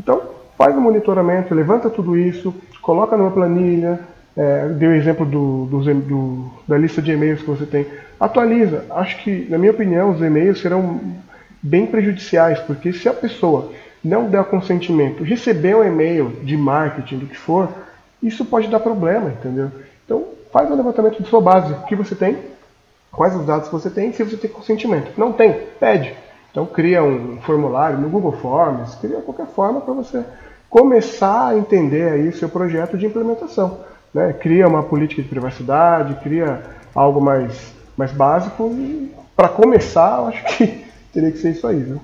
Então 0.00 0.22
faz 0.56 0.74
o 0.74 0.80
monitoramento, 0.80 1.54
levanta 1.54 1.90
tudo 1.90 2.16
isso, 2.16 2.52
coloca 2.80 3.14
numa 3.14 3.30
planilha, 3.30 4.00
é, 4.34 4.68
deu 4.68 4.90
o 4.90 4.94
exemplo 4.94 5.26
do, 5.26 5.66
do, 5.66 5.94
do, 5.94 6.50
da 6.66 6.78
lista 6.78 7.02
de 7.02 7.12
e-mails 7.12 7.42
que 7.42 7.50
você 7.50 7.66
tem. 7.66 7.86
Atualiza. 8.18 8.86
Acho 8.88 9.22
que, 9.22 9.46
na 9.50 9.58
minha 9.58 9.70
opinião, 9.72 10.10
os 10.10 10.22
e-mails 10.22 10.60
serão 10.60 10.98
bem 11.62 11.86
prejudiciais, 11.86 12.58
porque 12.60 12.94
se 12.94 13.08
a 13.10 13.12
pessoa 13.12 13.70
não 14.02 14.30
der 14.30 14.44
consentimento, 14.44 15.22
receber 15.22 15.76
um 15.76 15.84
e-mail 15.84 16.32
de 16.42 16.56
marketing, 16.56 17.18
do 17.18 17.26
que 17.26 17.36
for, 17.36 17.68
isso 18.22 18.44
pode 18.44 18.68
dar 18.68 18.80
problema, 18.80 19.30
entendeu? 19.30 19.70
Então, 20.04 20.24
faz 20.52 20.70
o 20.70 20.74
levantamento 20.74 21.22
de 21.22 21.28
sua 21.28 21.40
base, 21.40 21.72
o 21.72 21.82
que 21.82 21.94
você 21.94 22.14
tem, 22.14 22.38
quais 23.16 23.34
os 23.34 23.46
dados 23.46 23.68
que 23.68 23.74
você 23.74 23.90
tem, 23.90 24.12
se 24.12 24.22
você 24.22 24.36
tem 24.36 24.50
consentimento. 24.50 25.10
Não 25.16 25.32
tem, 25.32 25.52
pede. 25.80 26.14
Então 26.50 26.66
cria 26.66 27.02
um 27.02 27.38
formulário 27.42 27.98
no 27.98 28.08
Google 28.08 28.32
Forms, 28.32 28.94
cria 28.96 29.20
qualquer 29.20 29.46
forma 29.46 29.80
para 29.80 29.94
você 29.94 30.22
começar 30.70 31.48
a 31.48 31.58
entender 31.58 32.12
aí 32.12 32.32
seu 32.32 32.48
projeto 32.48 32.96
de 32.96 33.06
implementação. 33.06 33.80
Né? 34.12 34.32
Cria 34.34 34.68
uma 34.68 34.82
política 34.82 35.22
de 35.22 35.28
privacidade, 35.28 36.14
cria 36.22 36.62
algo 36.94 37.20
mais, 37.20 37.74
mais 37.96 38.12
básico 38.12 38.70
e 38.72 39.12
para 39.34 39.48
começar, 39.48 40.18
eu 40.18 40.26
acho 40.28 40.44
que 40.44 40.84
teria 41.12 41.30
que 41.30 41.38
ser 41.38 41.50
isso 41.50 41.66
aí. 41.66 41.80
Viu? 41.80 42.00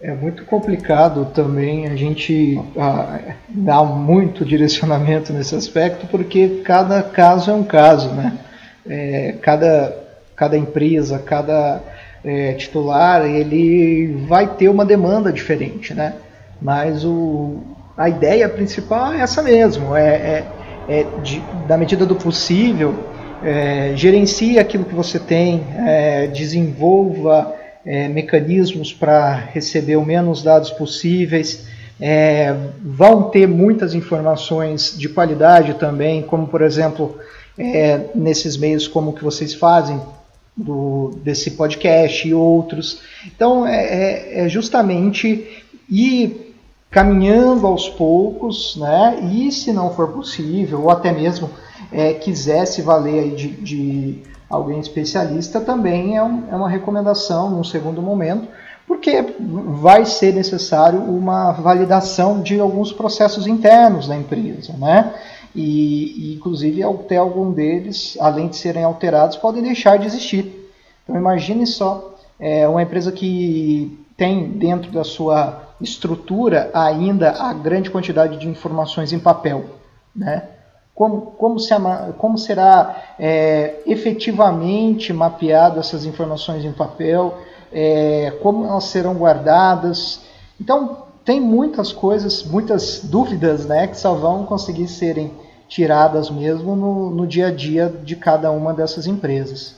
É 0.00 0.12
muito 0.12 0.44
complicado 0.44 1.26
também 1.34 1.86
a 1.86 1.96
gente 1.96 2.60
ah, 2.78 3.34
dar 3.48 3.82
muito 3.82 4.44
direcionamento 4.44 5.32
nesse 5.32 5.54
aspecto, 5.54 6.06
porque 6.06 6.62
cada 6.64 7.02
caso 7.02 7.50
é 7.50 7.54
um 7.54 7.64
caso, 7.64 8.10
né? 8.10 8.38
É, 8.86 9.32
cada 9.42 10.05
cada 10.36 10.56
empresa, 10.56 11.18
cada 11.18 11.80
é, 12.24 12.52
titular, 12.52 13.24
ele 13.24 14.24
vai 14.28 14.54
ter 14.54 14.68
uma 14.68 14.84
demanda 14.84 15.32
diferente, 15.32 15.94
né? 15.94 16.14
Mas 16.60 17.04
o, 17.04 17.58
a 17.96 18.08
ideia 18.08 18.48
principal 18.48 19.12
é 19.12 19.20
essa 19.20 19.42
mesmo, 19.42 19.96
é, 19.96 20.08
é, 20.08 20.46
é 20.88 21.06
de, 21.22 21.42
da 21.66 21.76
medida 21.78 22.04
do 22.04 22.14
possível, 22.14 22.94
é, 23.42 23.92
gerencie 23.94 24.58
aquilo 24.58 24.84
que 24.84 24.94
você 24.94 25.18
tem, 25.18 25.62
é, 25.78 26.26
desenvolva 26.26 27.54
é, 27.84 28.08
mecanismos 28.08 28.92
para 28.92 29.32
receber 29.34 29.96
o 29.96 30.04
menos 30.04 30.42
dados 30.42 30.70
possíveis. 30.70 31.66
É, 31.98 32.54
vão 32.84 33.30
ter 33.30 33.46
muitas 33.46 33.94
informações 33.94 34.94
de 34.98 35.08
qualidade 35.08 35.74
também, 35.74 36.22
como 36.22 36.46
por 36.46 36.60
exemplo 36.60 37.16
nesses 38.14 38.54
meios 38.54 38.86
como 38.86 39.14
que 39.14 39.24
vocês 39.24 39.54
fazem 39.54 39.98
do, 40.56 41.18
desse 41.22 41.52
podcast 41.52 42.26
e 42.26 42.32
outros. 42.32 43.00
Então 43.26 43.66
é, 43.66 43.84
é, 43.84 44.44
é 44.44 44.48
justamente 44.48 45.64
ir 45.88 46.54
caminhando 46.90 47.66
aos 47.66 47.88
poucos, 47.88 48.76
né? 48.76 49.18
E 49.32 49.52
se 49.52 49.72
não 49.72 49.92
for 49.92 50.08
possível, 50.12 50.82
ou 50.82 50.90
até 50.90 51.12
mesmo 51.12 51.50
é, 51.92 52.14
quisesse 52.14 52.80
valer 52.80 53.20
aí 53.20 53.30
de, 53.32 53.48
de 53.48 54.22
alguém 54.48 54.80
especialista, 54.80 55.60
também 55.60 56.16
é, 56.16 56.22
um, 56.22 56.44
é 56.50 56.56
uma 56.56 56.68
recomendação 56.68 57.50
num 57.50 57.64
segundo 57.64 58.00
momento, 58.00 58.48
porque 58.86 59.34
vai 59.38 60.04
ser 60.04 60.32
necessário 60.32 61.00
uma 61.00 61.52
validação 61.52 62.40
de 62.40 62.58
alguns 62.60 62.92
processos 62.92 63.46
internos 63.46 64.06
da 64.06 64.16
empresa, 64.16 64.72
né? 64.78 65.12
E, 65.56 66.32
e, 66.32 66.34
inclusive 66.34 66.82
até 66.82 67.16
algum 67.16 67.50
deles, 67.50 68.16
além 68.20 68.48
de 68.48 68.56
serem 68.56 68.84
alterados, 68.84 69.38
podem 69.38 69.62
deixar 69.62 69.98
de 69.98 70.06
existir. 70.06 70.70
Então 71.02 71.16
imagine 71.16 71.66
só 71.66 72.14
é, 72.38 72.68
uma 72.68 72.82
empresa 72.82 73.10
que 73.10 73.98
tem 74.18 74.50
dentro 74.50 74.92
da 74.92 75.02
sua 75.02 75.62
estrutura 75.80 76.70
ainda 76.74 77.30
a 77.30 77.54
grande 77.54 77.90
quantidade 77.90 78.36
de 78.38 78.46
informações 78.46 79.14
em 79.14 79.18
papel, 79.18 79.64
né? 80.14 80.50
Como, 80.94 81.22
como, 81.32 81.58
se, 81.58 81.74
como 82.18 82.38
será 82.38 83.14
é, 83.18 83.80
efetivamente 83.86 85.12
mapeado 85.12 85.78
essas 85.80 86.06
informações 86.06 86.64
em 86.64 86.72
papel? 86.72 87.38
É, 87.72 88.32
como 88.42 88.64
elas 88.64 88.84
serão 88.84 89.14
guardadas? 89.14 90.20
Então 90.58 91.04
tem 91.22 91.40
muitas 91.40 91.92
coisas, 91.92 92.44
muitas 92.44 93.00
dúvidas, 93.02 93.66
né, 93.66 93.88
que 93.88 93.98
só 93.98 94.14
vão 94.14 94.46
conseguir 94.46 94.86
serem 94.86 95.32
tiradas 95.68 96.30
mesmo 96.30 96.76
no, 96.76 97.10
no 97.10 97.26
dia 97.26 97.48
a 97.48 97.50
dia 97.50 97.88
de 97.88 98.16
cada 98.16 98.50
uma 98.50 98.72
dessas 98.72 99.06
empresas. 99.06 99.74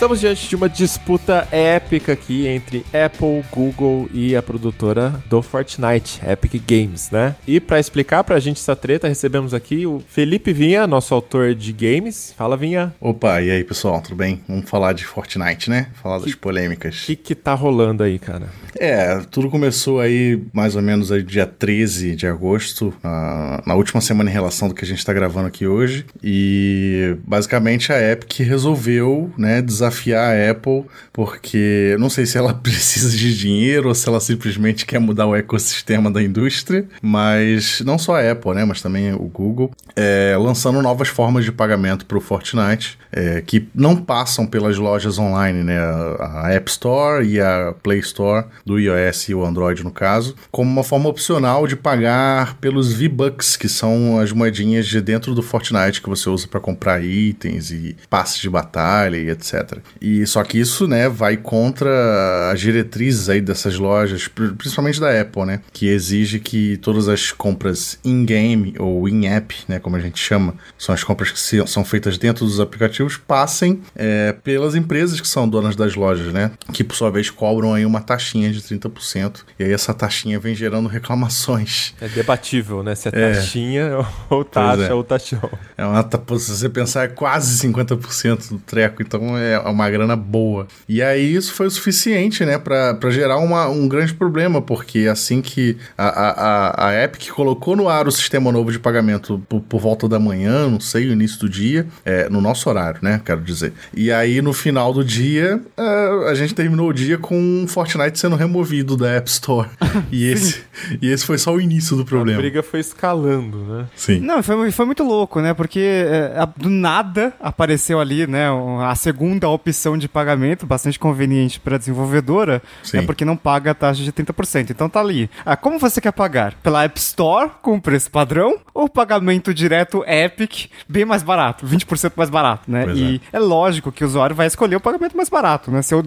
Estamos 0.00 0.18
diante 0.18 0.48
de 0.48 0.56
uma 0.56 0.66
disputa 0.66 1.46
épica 1.52 2.14
aqui 2.14 2.46
entre 2.46 2.86
Apple, 2.86 3.44
Google 3.52 4.08
e 4.14 4.34
a 4.34 4.40
produtora 4.40 5.22
do 5.28 5.42
Fortnite, 5.42 6.22
Epic 6.26 6.54
Games, 6.66 7.10
né? 7.10 7.36
E 7.46 7.60
para 7.60 7.78
explicar 7.78 8.24
pra 8.24 8.40
gente 8.40 8.56
essa 8.56 8.74
treta, 8.74 9.06
recebemos 9.06 9.52
aqui 9.52 9.86
o 9.86 10.02
Felipe 10.08 10.54
Vinha, 10.54 10.86
nosso 10.86 11.12
autor 11.12 11.54
de 11.54 11.70
games. 11.70 12.32
Fala, 12.34 12.56
Vinha. 12.56 12.94
Opa, 12.98 13.42
e 13.42 13.50
aí, 13.50 13.62
pessoal, 13.62 14.00
tudo 14.00 14.16
bem? 14.16 14.40
Vamos 14.48 14.70
falar 14.70 14.94
de 14.94 15.04
Fortnite, 15.04 15.68
né? 15.68 15.88
Falar 16.02 16.20
das 16.20 16.34
polêmicas. 16.34 17.02
O 17.02 17.06
que 17.08 17.16
que 17.16 17.34
tá 17.34 17.52
rolando 17.52 18.02
aí, 18.02 18.18
cara? 18.18 18.46
É, 18.78 19.20
tudo 19.30 19.50
começou 19.50 20.00
aí 20.00 20.42
mais 20.50 20.76
ou 20.76 20.80
menos 20.80 21.12
aí 21.12 21.22
dia 21.22 21.44
13 21.44 22.16
de 22.16 22.26
agosto, 22.26 22.94
na, 23.02 23.62
na 23.66 23.74
última 23.74 24.00
semana 24.00 24.30
em 24.30 24.32
relação 24.32 24.66
do 24.66 24.74
que 24.74 24.82
a 24.82 24.88
gente 24.88 25.04
tá 25.04 25.12
gravando 25.12 25.48
aqui 25.48 25.66
hoje. 25.66 26.06
E 26.24 27.16
basicamente 27.26 27.92
a 27.92 28.12
Epic 28.12 28.38
resolveu, 28.38 29.30
né, 29.36 29.60
desafiar 29.60 29.89
desafiar 29.90 30.34
a 30.34 30.50
Apple, 30.50 30.84
porque 31.12 31.96
não 31.98 32.08
sei 32.08 32.24
se 32.24 32.38
ela 32.38 32.54
precisa 32.62 33.16
de 33.16 33.36
dinheiro 33.36 33.88
ou 33.88 33.94
se 33.94 34.08
ela 34.08 34.20
simplesmente 34.20 34.86
quer 34.86 34.98
mudar 34.98 35.26
o 35.26 35.34
ecossistema 35.34 36.10
da 36.10 36.22
indústria, 36.22 36.86
mas 37.02 37.80
não 37.84 37.98
só 37.98 38.16
a 38.16 38.30
Apple, 38.30 38.54
né, 38.54 38.64
mas 38.64 38.80
também 38.80 39.12
o 39.12 39.24
Google, 39.24 39.70
é, 39.96 40.36
lançando 40.38 40.80
novas 40.80 41.08
formas 41.08 41.44
de 41.44 41.52
pagamento 41.52 42.06
para 42.06 42.16
o 42.16 42.20
Fortnite, 42.20 42.98
é, 43.12 43.40
que 43.40 43.68
não 43.74 43.96
passam 43.96 44.46
pelas 44.46 44.78
lojas 44.78 45.18
online, 45.18 45.62
né, 45.62 45.78
a 46.20 46.52
App 46.52 46.70
Store 46.70 47.26
e 47.26 47.40
a 47.40 47.74
Play 47.82 47.98
Store 47.98 48.46
do 48.64 48.78
iOS 48.78 49.28
e 49.28 49.34
o 49.34 49.44
Android 49.44 49.82
no 49.82 49.90
caso, 49.90 50.34
como 50.50 50.70
uma 50.70 50.84
forma 50.84 51.08
opcional 51.08 51.66
de 51.66 51.76
pagar 51.76 52.56
pelos 52.58 52.92
V-Bucks, 52.92 53.56
que 53.56 53.68
são 53.68 54.18
as 54.18 54.32
moedinhas 54.32 54.86
de 54.86 55.00
dentro 55.00 55.34
do 55.34 55.42
Fortnite 55.42 56.00
que 56.00 56.08
você 56.08 56.28
usa 56.28 56.46
para 56.46 56.60
comprar 56.60 57.02
itens 57.02 57.70
e 57.70 57.96
passes 58.08 58.38
de 58.38 58.48
batalha 58.48 59.16
e 59.16 59.30
etc. 59.30 59.78
E 60.00 60.26
só 60.26 60.42
que 60.42 60.58
isso, 60.58 60.86
né, 60.86 61.08
vai 61.08 61.36
contra 61.36 62.50
as 62.52 62.60
diretrizes 62.60 63.28
aí 63.28 63.40
dessas 63.40 63.78
lojas, 63.78 64.28
principalmente 64.28 65.00
da 65.00 65.20
Apple, 65.20 65.44
né, 65.44 65.60
que 65.72 65.88
exige 65.88 66.38
que 66.38 66.76
todas 66.78 67.08
as 67.08 67.32
compras 67.32 67.98
in-game 68.04 68.74
ou 68.78 69.08
in-app, 69.08 69.54
né, 69.68 69.78
como 69.78 69.96
a 69.96 70.00
gente 70.00 70.18
chama, 70.18 70.54
são 70.78 70.94
as 70.94 71.04
compras 71.04 71.30
que 71.30 71.66
são 71.66 71.84
feitas 71.84 72.18
dentro 72.18 72.44
dos 72.44 72.60
aplicativos, 72.60 73.16
passem 73.16 73.80
é, 73.94 74.32
pelas 74.44 74.74
empresas 74.74 75.20
que 75.20 75.28
são 75.28 75.48
donas 75.48 75.76
das 75.76 75.94
lojas, 75.94 76.32
né, 76.32 76.50
que 76.72 76.84
por 76.84 76.94
sua 76.94 77.10
vez 77.10 77.30
cobram 77.30 77.74
aí 77.74 77.84
uma 77.84 78.00
taxinha 78.00 78.50
de 78.50 78.60
30%. 78.60 79.40
E 79.58 79.64
aí 79.64 79.72
essa 79.72 79.92
taxinha 79.94 80.38
vem 80.38 80.54
gerando 80.54 80.88
reclamações. 80.90 81.94
É 82.00 82.08
debatível, 82.08 82.82
né, 82.82 82.94
se 82.94 83.08
é, 83.08 83.12
é. 83.14 83.34
taxinha 83.34 84.06
ou 84.28 84.44
taxa 84.44 84.84
é. 84.84 84.94
ou 84.94 85.04
taxão. 85.04 85.50
É 85.76 85.84
uma, 85.84 86.02
se 86.38 86.56
você 86.56 86.68
pensar, 86.68 87.04
é 87.04 87.08
quase 87.08 87.66
50% 87.66 88.50
do 88.50 88.58
treco, 88.58 89.02
então 89.02 89.36
é 89.36 89.56
uma 89.70 89.88
grana 89.88 90.16
boa. 90.16 90.66
E 90.88 91.02
aí 91.02 91.34
isso 91.34 91.52
foi 91.52 91.66
o 91.66 91.70
suficiente, 91.70 92.44
né, 92.44 92.58
para 92.58 93.10
gerar 93.10 93.38
uma, 93.38 93.68
um 93.68 93.88
grande 93.88 94.14
problema, 94.14 94.60
porque 94.60 95.06
assim 95.10 95.40
que 95.40 95.76
a, 95.96 96.08
a, 96.08 96.88
a 96.88 97.04
Epic 97.04 97.30
colocou 97.30 97.76
no 97.76 97.88
ar 97.88 98.06
o 98.06 98.12
sistema 98.12 98.52
novo 98.52 98.70
de 98.70 98.78
pagamento 98.78 99.42
por, 99.48 99.60
por 99.60 99.80
volta 99.80 100.08
da 100.08 100.18
manhã, 100.18 100.68
não 100.68 100.80
sei, 100.80 101.08
o 101.08 101.12
início 101.12 101.38
do 101.40 101.48
dia, 101.48 101.86
é, 102.04 102.28
no 102.28 102.40
nosso 102.40 102.68
horário, 102.68 103.00
né, 103.02 103.20
quero 103.24 103.40
dizer. 103.40 103.72
E 103.94 104.10
aí 104.10 104.42
no 104.42 104.52
final 104.52 104.92
do 104.92 105.04
dia, 105.04 105.60
é, 105.76 106.30
a 106.30 106.34
gente 106.34 106.54
terminou 106.54 106.88
o 106.88 106.92
dia 106.92 107.18
com 107.18 107.64
Fortnite 107.68 108.18
sendo 108.18 108.36
removido 108.36 108.96
da 108.96 109.10
App 109.10 109.28
Store. 109.30 109.68
e, 110.10 110.26
esse, 110.26 110.62
e 111.00 111.08
esse 111.08 111.24
foi 111.24 111.38
só 111.38 111.54
o 111.54 111.60
início 111.60 111.96
do 111.96 112.04
problema. 112.04 112.38
A 112.38 112.42
briga 112.42 112.62
foi 112.62 112.80
escalando, 112.80 113.58
né? 113.58 113.86
Sim. 113.94 114.20
Não, 114.20 114.42
foi, 114.42 114.70
foi 114.70 114.86
muito 114.86 115.02
louco, 115.04 115.40
né, 115.40 115.54
porque 115.54 115.80
é, 115.80 116.46
do 116.56 116.68
nada 116.68 117.32
apareceu 117.40 118.00
ali, 118.00 118.26
né, 118.26 118.46
a 118.82 118.94
segunda 118.94 119.48
opção 119.48 119.59
opção 119.60 119.96
de 119.96 120.08
pagamento 120.08 120.66
bastante 120.66 120.98
conveniente 120.98 121.60
para 121.60 121.76
a 121.76 121.78
desenvolvedora, 121.78 122.62
Sim. 122.82 122.98
é 122.98 123.02
porque 123.02 123.24
não 123.24 123.36
paga 123.36 123.70
a 123.70 123.74
taxa 123.74 124.02
de 124.02 124.12
30%. 124.12 124.70
Então 124.70 124.88
tá 124.88 125.00
ali. 125.00 125.30
Ah, 125.44 125.56
como 125.56 125.78
você 125.78 126.00
quer 126.00 126.12
pagar? 126.12 126.54
Pela 126.62 126.84
App 126.84 126.98
Store, 126.98 127.50
com 127.62 127.78
preço 127.78 128.10
padrão, 128.10 128.58
ou 128.74 128.88
pagamento 128.88 129.52
direto 129.52 130.02
Epic, 130.06 130.70
bem 130.88 131.04
mais 131.04 131.22
barato, 131.22 131.66
20% 131.66 132.12
mais 132.16 132.30
barato, 132.30 132.70
né? 132.70 132.84
Pois 132.84 132.98
e 132.98 133.20
é. 133.32 133.36
é. 133.36 133.40
lógico 133.40 133.92
que 133.92 134.04
o 134.04 134.06
usuário 134.06 134.34
vai 134.34 134.46
escolher 134.46 134.76
o 134.76 134.80
pagamento 134.80 135.16
mais 135.16 135.28
barato, 135.28 135.70
né? 135.70 135.82
Se 135.82 135.94
eu, 135.94 136.04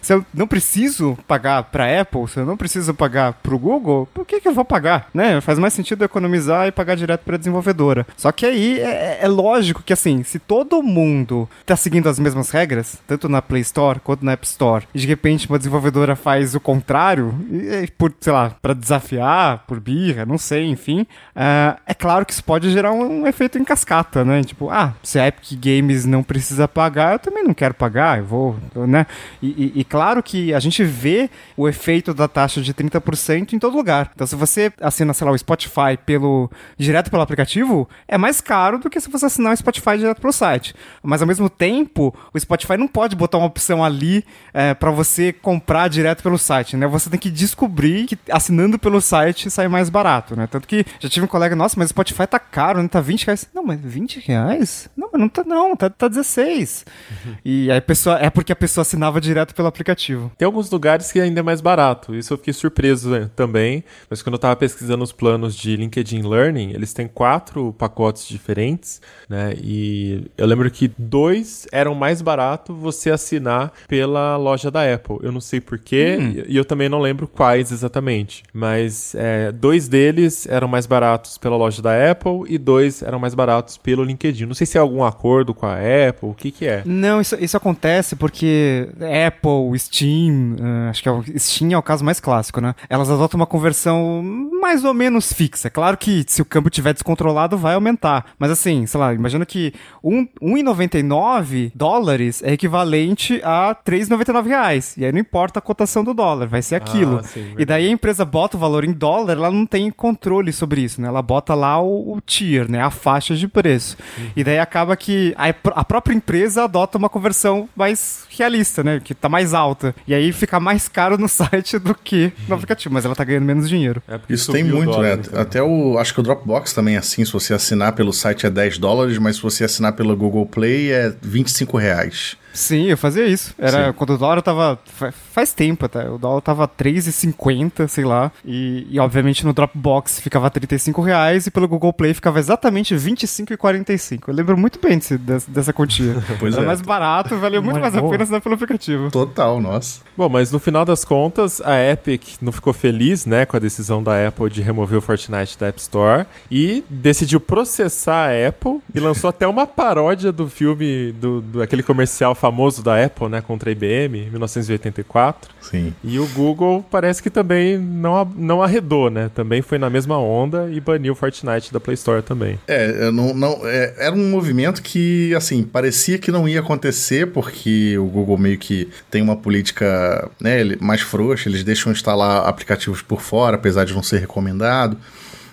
se 0.00 0.12
eu 0.12 0.24
não 0.34 0.46
preciso 0.46 1.16
pagar 1.26 1.64
para 1.64 2.00
Apple, 2.00 2.28
se 2.28 2.38
eu 2.38 2.46
não 2.46 2.56
preciso 2.56 2.92
pagar 2.94 3.32
para 3.34 3.54
o 3.54 3.58
Google, 3.58 4.08
por 4.12 4.26
que, 4.26 4.40
que 4.40 4.48
eu 4.48 4.54
vou 4.54 4.64
pagar, 4.64 5.08
né? 5.14 5.40
Faz 5.40 5.58
mais 5.58 5.72
sentido 5.72 6.04
economizar 6.04 6.66
e 6.66 6.72
pagar 6.72 6.96
direto 6.96 7.22
para 7.22 7.36
a 7.36 7.38
desenvolvedora. 7.38 8.06
Só 8.16 8.30
que 8.32 8.44
aí 8.44 8.80
é, 8.80 9.18
é 9.22 9.28
lógico 9.28 9.82
que 9.82 9.92
assim, 9.92 10.22
se 10.22 10.38
todo 10.38 10.82
mundo 10.82 11.48
tá 11.64 11.76
seguindo 11.76 12.08
as 12.08 12.18
mesmas 12.18 12.50
regras, 12.50 12.89
tanto 13.06 13.28
na 13.28 13.42
Play 13.42 13.62
Store 13.62 14.00
quanto 14.00 14.24
na 14.24 14.32
App 14.32 14.46
Store, 14.46 14.86
e 14.94 14.98
de 14.98 15.06
repente 15.06 15.48
uma 15.48 15.58
desenvolvedora 15.58 16.16
faz 16.16 16.54
o 16.54 16.60
contrário, 16.60 17.34
e, 17.50 17.88
por, 17.98 18.12
sei 18.20 18.32
lá, 18.32 18.50
para 18.62 18.74
desafiar, 18.74 19.64
por 19.66 19.80
birra, 19.80 20.24
não 20.26 20.38
sei, 20.38 20.66
enfim, 20.66 21.02
uh, 21.02 21.78
é 21.86 21.94
claro 21.94 22.24
que 22.24 22.32
isso 22.32 22.44
pode 22.44 22.70
gerar 22.70 22.92
um, 22.92 23.22
um, 23.22 23.26
efeito 23.26 23.58
em 23.58 23.64
cascata, 23.64 24.24
né? 24.24 24.42
Tipo, 24.42 24.70
ah, 24.70 24.94
se 25.02 25.18
a 25.18 25.26
Epic 25.26 25.58
Games 25.60 26.04
não 26.04 26.22
precisa 26.22 26.66
pagar, 26.66 27.14
eu 27.14 27.18
também 27.18 27.44
não 27.44 27.54
quero 27.54 27.74
pagar, 27.74 28.18
eu 28.18 28.24
vou, 28.24 28.56
né? 28.86 29.06
E, 29.42 29.48
e, 29.48 29.80
e 29.80 29.84
claro 29.84 30.22
que 30.22 30.52
a 30.54 30.60
gente 30.60 30.82
vê 30.84 31.30
o 31.56 31.68
efeito 31.68 32.14
da 32.14 32.28
taxa 32.28 32.60
de 32.60 32.72
30% 32.72 33.52
em 33.52 33.58
todo 33.58 33.76
lugar. 33.76 34.10
Então, 34.14 34.26
se 34.26 34.36
você 34.36 34.72
assina, 34.80 35.12
sei 35.12 35.26
lá, 35.26 35.32
o 35.32 35.38
Spotify 35.38 35.96
pelo, 36.04 36.50
direto 36.76 37.10
pelo 37.10 37.22
aplicativo, 37.22 37.88
é 38.06 38.16
mais 38.16 38.40
caro 38.40 38.78
do 38.78 38.90
que 38.90 39.00
se 39.00 39.10
você 39.10 39.26
assinar 39.26 39.52
o 39.52 39.56
Spotify 39.56 39.96
direto 39.98 40.20
pelo 40.20 40.32
site. 40.32 40.74
Mas, 41.02 41.20
ao 41.20 41.28
mesmo 41.28 41.48
tempo, 41.48 42.14
o 42.32 42.38
Spotify 42.38 42.76
não 42.80 42.88
pode 42.88 43.14
botar 43.14 43.38
uma 43.38 43.46
opção 43.46 43.84
ali 43.84 44.24
é, 44.52 44.74
para 44.74 44.90
você 44.90 45.32
comprar 45.32 45.88
direto 45.88 46.22
pelo 46.22 46.38
site, 46.38 46.76
né? 46.76 46.86
Você 46.86 47.10
tem 47.10 47.20
que 47.20 47.30
descobrir 47.30 48.06
que 48.06 48.18
assinando 48.30 48.78
pelo 48.78 49.00
site 49.00 49.50
sai 49.50 49.68
mais 49.68 49.88
barato, 49.88 50.34
né? 50.34 50.46
Tanto 50.46 50.66
que 50.66 50.84
já 50.98 51.08
tive 51.08 51.26
um 51.26 51.28
colega, 51.28 51.54
nossa, 51.54 51.76
mas 51.78 51.86
o 51.86 51.90
Spotify 51.90 52.26
tá 52.26 52.38
caro, 52.38 52.82
né? 52.82 52.88
Tá 52.88 53.00
20 53.00 53.26
reais. 53.26 53.48
Não, 53.54 53.62
mas 53.62 53.80
20 53.80 54.20
reais? 54.20 54.88
Não, 54.96 55.08
mas 55.12 55.20
não 55.20 55.28
tá 55.28 55.44
não, 55.44 55.76
tá, 55.76 55.90
tá 55.90 56.08
16. 56.08 56.84
Uhum. 57.10 57.34
E 57.44 57.70
aí 57.70 57.78
a 57.78 57.82
pessoa, 57.82 58.18
é 58.18 58.30
porque 58.30 58.52
a 58.52 58.56
pessoa 58.56 58.82
assinava 58.82 59.20
direto 59.20 59.54
pelo 59.54 59.68
aplicativo. 59.68 60.32
Tem 60.38 60.46
alguns 60.46 60.70
lugares 60.70 61.12
que 61.12 61.20
ainda 61.20 61.40
é 61.40 61.42
mais 61.42 61.60
barato. 61.60 62.14
Isso 62.14 62.32
eu 62.32 62.38
fiquei 62.38 62.54
surpreso 62.54 63.10
né, 63.10 63.30
também. 63.36 63.84
Mas 64.08 64.22
quando 64.22 64.34
eu 64.34 64.38
tava 64.38 64.56
pesquisando 64.56 65.04
os 65.04 65.12
planos 65.12 65.54
de 65.54 65.76
LinkedIn 65.76 66.22
Learning, 66.22 66.70
eles 66.72 66.92
têm 66.92 67.06
quatro 67.06 67.74
pacotes 67.74 68.26
diferentes, 68.26 69.00
né? 69.28 69.54
E 69.62 70.30
eu 70.36 70.46
lembro 70.46 70.70
que 70.70 70.90
dois 70.98 71.66
eram 71.72 71.94
mais 71.94 72.22
barato 72.60 72.74
você 72.74 73.10
assinar 73.10 73.72
pela 73.88 74.36
loja 74.36 74.70
da 74.70 74.92
Apple. 74.92 75.18
Eu 75.22 75.32
não 75.32 75.40
sei 75.40 75.60
porquê 75.60 76.18
Hum. 76.20 76.42
e 76.48 76.56
eu 76.56 76.64
também 76.64 76.88
não 76.88 77.00
lembro 77.00 77.26
quais 77.26 77.72
exatamente. 77.72 78.42
Mas 78.52 79.14
é, 79.14 79.50
dois 79.52 79.88
deles 79.88 80.46
eram 80.48 80.68
mais 80.68 80.86
baratos 80.86 81.38
pela 81.38 81.56
loja 81.56 81.80
da 81.82 82.10
Apple 82.10 82.42
e 82.48 82.58
dois 82.58 83.02
eram 83.02 83.18
mais 83.18 83.34
baratos 83.34 83.76
pelo 83.76 84.04
LinkedIn. 84.04 84.46
Não 84.46 84.54
sei 84.54 84.66
se 84.66 84.76
é 84.76 84.80
algum 84.80 85.02
acordo 85.04 85.54
com 85.54 85.66
a 85.66 85.74
Apple, 85.74 86.28
o 86.28 86.34
que 86.34 86.50
que 86.50 86.66
é. 86.66 86.82
Não, 86.84 87.20
isso, 87.20 87.36
isso 87.40 87.56
acontece 87.56 88.16
porque 88.16 88.88
Apple, 89.26 89.78
Steam, 89.78 90.56
eh, 90.60 90.90
acho 90.90 91.02
que 91.02 91.08
é 91.08 91.12
o, 91.12 91.24
Steam 91.38 91.72
é 91.72 91.78
o 91.78 91.82
caso 91.82 92.04
mais 92.04 92.20
clássico, 92.20 92.60
né? 92.60 92.74
Elas 92.88 93.10
adotam 93.10 93.38
uma 93.38 93.46
conversão 93.46 94.22
mais 94.60 94.84
ou 94.84 94.92
menos 94.94 95.32
fixa. 95.32 95.68
É 95.68 95.70
claro 95.70 95.96
que 95.96 96.24
se 96.26 96.42
o 96.42 96.44
câmbio 96.44 96.70
tiver 96.70 96.92
descontrolado, 96.92 97.56
vai 97.56 97.74
aumentar. 97.74 98.26
Mas 98.38 98.50
assim, 98.50 98.86
sei 98.86 99.00
lá, 99.00 99.14
imagina 99.14 99.46
que 99.46 99.72
um, 100.02 100.26
1,99 100.40 101.72
dólares 101.74 102.42
é 102.42 102.52
equivalente 102.52 103.40
a 103.42 103.74
3,99 103.74 104.46
reais. 104.46 104.96
E 104.96 105.04
aí 105.04 105.12
não 105.12 105.18
importa 105.18 105.58
a 105.58 105.62
cotação 105.62 106.04
do 106.04 106.14
dólar, 106.14 106.46
vai 106.46 106.62
ser 106.62 106.74
aquilo. 106.74 107.18
Ah, 107.18 107.22
sim, 107.22 107.54
e 107.58 107.64
daí 107.64 107.88
a 107.88 107.90
empresa 107.90 108.24
bota 108.24 108.56
o 108.56 108.60
valor 108.60 108.84
em 108.84 108.92
dólar, 108.92 109.36
ela 109.36 109.50
não 109.50 109.66
tem 109.66 109.90
controle 109.90 110.52
sobre 110.52 110.82
isso, 110.82 111.00
né? 111.00 111.08
Ela 111.08 111.22
bota 111.22 111.54
lá 111.54 111.80
o, 111.80 112.16
o 112.16 112.20
tier, 112.20 112.70
né? 112.70 112.82
A 112.82 112.90
faixa 112.90 113.34
de 113.34 113.48
preço. 113.48 113.96
E 114.36 114.44
daí 114.44 114.58
acaba 114.58 114.96
que 114.96 115.34
a, 115.36 115.48
a 115.80 115.84
própria 115.84 116.14
empresa 116.14 116.64
adota 116.64 116.98
uma 116.98 117.08
conversão 117.08 117.68
mais 117.74 118.24
realista, 118.30 118.82
né? 118.82 119.00
Que 119.02 119.14
tá 119.14 119.28
mais 119.28 119.54
alta. 119.54 119.94
E 120.06 120.14
aí 120.14 120.32
fica 120.32 120.60
mais 120.60 120.88
caro 120.88 121.16
no 121.16 121.28
site 121.28 121.78
do 121.78 121.94
que 121.94 122.32
no 122.48 122.54
aplicativo, 122.54 122.92
mas 122.92 123.04
ela 123.04 123.14
tá 123.14 123.24
ganhando 123.24 123.44
menos 123.44 123.68
dinheiro. 123.68 124.02
É 124.06 124.18
porque 124.18 124.34
Isso 124.34 124.49
tem 124.52 124.64
muito, 124.64 124.90
dólar, 124.90 125.16
né? 125.16 125.22
então. 125.26 125.40
Até 125.40 125.62
o. 125.62 125.98
Acho 125.98 126.14
que 126.14 126.20
o 126.20 126.22
Dropbox 126.22 126.72
também 126.72 126.96
é 126.96 126.98
assim. 126.98 127.24
Se 127.24 127.32
você 127.32 127.54
assinar 127.54 127.92
pelo 127.92 128.12
site 128.12 128.46
é 128.46 128.50
10 128.50 128.78
dólares, 128.78 129.18
mas 129.18 129.36
se 129.36 129.42
você 129.42 129.64
assinar 129.64 129.92
pelo 129.92 130.16
Google 130.16 130.46
Play 130.46 130.92
é 130.92 131.12
25 131.22 131.76
reais. 131.76 132.36
Sim, 132.52 132.84
eu 132.86 132.96
fazia 132.96 133.26
isso. 133.26 133.54
Era 133.58 133.86
Sim. 133.88 133.92
quando 133.94 134.14
o 134.14 134.18
dólar 134.18 134.42
tava. 134.42 134.78
fa- 134.84 135.12
Faz 135.12 135.52
tempo 135.52 135.86
até. 135.86 136.08
O 136.10 136.18
dólar 136.18 136.40
tava 136.40 136.66
3,50, 136.68 137.86
sei 137.88 138.04
lá. 138.04 138.30
E, 138.44 138.86
e, 138.90 138.98
obviamente 138.98 139.44
no 139.46 139.52
Dropbox 139.52 140.20
ficava 140.20 140.50
35 140.50 141.00
reais 141.00 141.46
e 141.46 141.50
pelo 141.50 141.68
Google 141.68 141.92
Play 141.92 142.12
ficava 142.12 142.38
exatamente 142.38 142.94
25,45. 142.94 144.24
Eu 144.28 144.34
lembro 144.34 144.56
muito 144.56 144.78
bem 144.80 144.98
desse, 144.98 145.16
dessa, 145.18 145.50
dessa 145.50 145.72
quantia. 145.72 146.16
Pois 146.38 146.54
Era 146.54 146.62
é. 146.62 146.66
mais 146.66 146.80
barato, 146.80 147.36
valia 147.38 147.60
muito 147.60 147.78
mais 147.80 147.94
a 147.94 148.02
pena 148.02 148.22
assinar 148.22 148.40
pelo 148.40 148.54
aplicativo. 148.54 149.10
Total, 149.10 149.60
nossa. 149.60 150.00
Bom, 150.16 150.28
mas 150.28 150.50
no 150.50 150.58
final 150.58 150.84
das 150.84 151.04
contas, 151.04 151.60
a 151.60 151.74
Epic 151.78 152.36
não 152.40 152.50
ficou 152.52 152.72
feliz, 152.72 153.26
né, 153.26 153.44
com 153.44 153.56
a 153.56 153.60
decisão 153.60 154.02
da 154.02 154.26
Apple 154.26 154.48
de 154.48 154.62
remover 154.62 154.98
o 154.98 155.00
Fortnite 155.02 155.58
da 155.58 155.68
App 155.68 155.80
Store 155.80 156.26
e 156.50 156.84
decidiu 156.88 157.40
processar 157.40 158.30
a 158.30 158.48
Apple 158.48 158.80
e 158.94 159.00
lançou 159.00 159.28
até 159.28 159.46
uma 159.46 159.66
paródia 159.66 160.32
do 160.32 160.48
filme, 160.48 161.12
do, 161.12 161.40
do 161.40 161.62
aquele 161.62 161.82
comercial 161.82 162.34
famoso 162.40 162.82
da 162.82 163.04
Apple, 163.04 163.28
né, 163.28 163.42
contra 163.42 163.68
a 163.68 163.72
IBM, 163.72 164.18
em 164.18 164.30
1984. 164.30 165.50
Sim. 165.60 165.92
E 166.02 166.18
o 166.18 166.26
Google 166.28 166.82
parece 166.90 167.22
que 167.22 167.28
também 167.28 167.76
não, 167.76 168.24
não 168.34 168.62
arredou, 168.62 169.10
né? 169.10 169.30
Também 169.34 169.60
foi 169.60 169.78
na 169.78 169.90
mesma 169.90 170.18
onda 170.18 170.70
e 170.72 170.80
baniu 170.80 171.12
o 171.12 171.16
Fortnite 171.16 171.70
da 171.70 171.78
Play 171.78 171.94
Store 171.94 172.22
também. 172.22 172.58
É, 172.66 173.10
não, 173.10 173.34
não, 173.34 173.60
é, 173.64 173.94
era 173.98 174.14
um 174.14 174.30
movimento 174.30 174.80
que, 174.82 175.34
assim, 175.34 175.62
parecia 175.62 176.18
que 176.18 176.32
não 176.32 176.48
ia 176.48 176.60
acontecer, 176.60 177.26
porque 177.26 177.98
o 177.98 178.06
Google 178.06 178.38
meio 178.38 178.56
que 178.56 178.88
tem 179.10 179.20
uma 179.20 179.36
política 179.36 180.30
né, 180.40 180.76
mais 180.80 181.02
frouxa, 181.02 181.46
eles 181.46 181.62
deixam 181.62 181.92
instalar 181.92 182.48
aplicativos 182.48 183.02
por 183.02 183.20
fora, 183.20 183.56
apesar 183.56 183.84
de 183.84 183.92
não 183.92 184.02
ser 184.02 184.18
recomendado. 184.18 184.96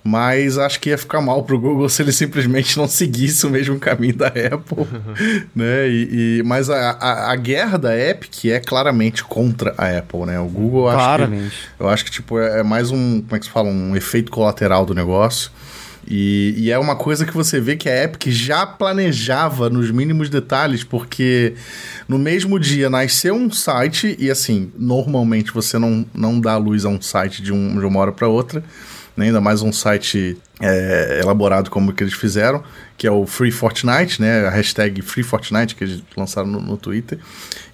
Mas 0.08 0.58
acho 0.58 0.80
que 0.80 0.89
ia 0.89 0.97
ficar 0.97 1.20
mal 1.20 1.43
pro 1.43 1.60
Google 1.60 1.88
se 1.89 2.01
ele 2.01 2.14
simplesmente 2.14 2.78
não 2.78 2.88
seguisse 2.88 3.45
o 3.45 3.49
mesmo 3.49 3.78
caminho 3.78 4.16
da 4.16 4.28
Apple. 4.28 4.88
né? 5.53 5.89
E, 5.89 6.39
e- 6.39 6.43
mas 6.45 6.70
a, 6.70 6.91
a, 6.91 7.32
a 7.34 7.36
guerra 7.36 7.78
da 7.78 7.97
Epic 7.97 8.45
é 8.45 8.60
claramente 8.60 9.22
contra 9.24 9.74
a 9.78 9.97
Apple, 9.97 10.22
né? 10.26 10.39
O 10.39 10.45
Google 10.45 10.88
acho 10.88 10.97
que 10.97 11.03
Claramente. 11.03 11.55
eu 11.78 11.89
acho 11.89 12.05
que, 12.05 12.12
tipo, 12.12 12.39
é 12.39 12.60
é 12.60 12.64
mais 12.64 12.89
um, 12.89 13.22
como 13.22 13.36
é 13.36 13.39
que 13.39 13.45
se 13.45 13.51
fala, 13.51 13.68
um 13.70 13.95
efeito 13.95 14.32
colateral 14.32 14.86
do 14.86 14.93
negócio. 14.95 15.51
E, 16.10 16.53
e 16.58 16.72
é 16.72 16.80
uma 16.80 16.95
coisa 16.95 17.26
que 17.26 17.34
você 17.34 17.60
vê 17.60 17.76
que 17.76 17.89
a 17.89 18.03
Epic 18.05 18.28
já 18.32 18.66
planejava 18.66 19.70
nos 19.70 19.91
mínimos 19.91 20.30
detalhes, 20.30 20.82
porque 20.82 21.53
no 22.08 22.18
mesmo 22.18 22.58
dia 22.58 22.89
nasceu 22.89 23.36
um 23.36 23.51
site, 23.51 24.16
e 24.18 24.32
assim, 24.32 24.72
normalmente 24.78 25.51
você 25.51 25.78
não, 25.78 26.05
não 26.14 26.39
dá 26.39 26.55
luz 26.55 26.86
a 26.86 26.89
um 26.89 27.01
site 27.01 27.41
de, 27.41 27.51
um, 27.51 27.78
de 27.78 27.86
uma 27.86 27.99
hora 27.99 28.14
para 28.14 28.26
outra, 28.30 28.64
né? 29.18 29.26
ainda 29.26 29.41
mais 29.41 29.61
um 29.61 29.74
site 29.74 30.38
é, 30.61 31.20
elaborado 31.22 31.70
como 31.70 31.91
que 31.91 32.03
eles 32.03 32.13
fizeram, 32.13 32.63
que 32.98 33.06
é 33.06 33.12
o 33.12 33.28
Free 33.28 33.52
Fortnite, 33.52 34.20
né? 34.20 34.48
A 34.48 34.50
hashtag 34.50 35.02
Free 35.04 35.22
Fortnite 35.24 35.76
que 35.76 35.84
eles 35.84 36.02
lançaram 36.16 36.48
no, 36.48 36.60
no 36.60 36.78
Twitter. 36.78 37.20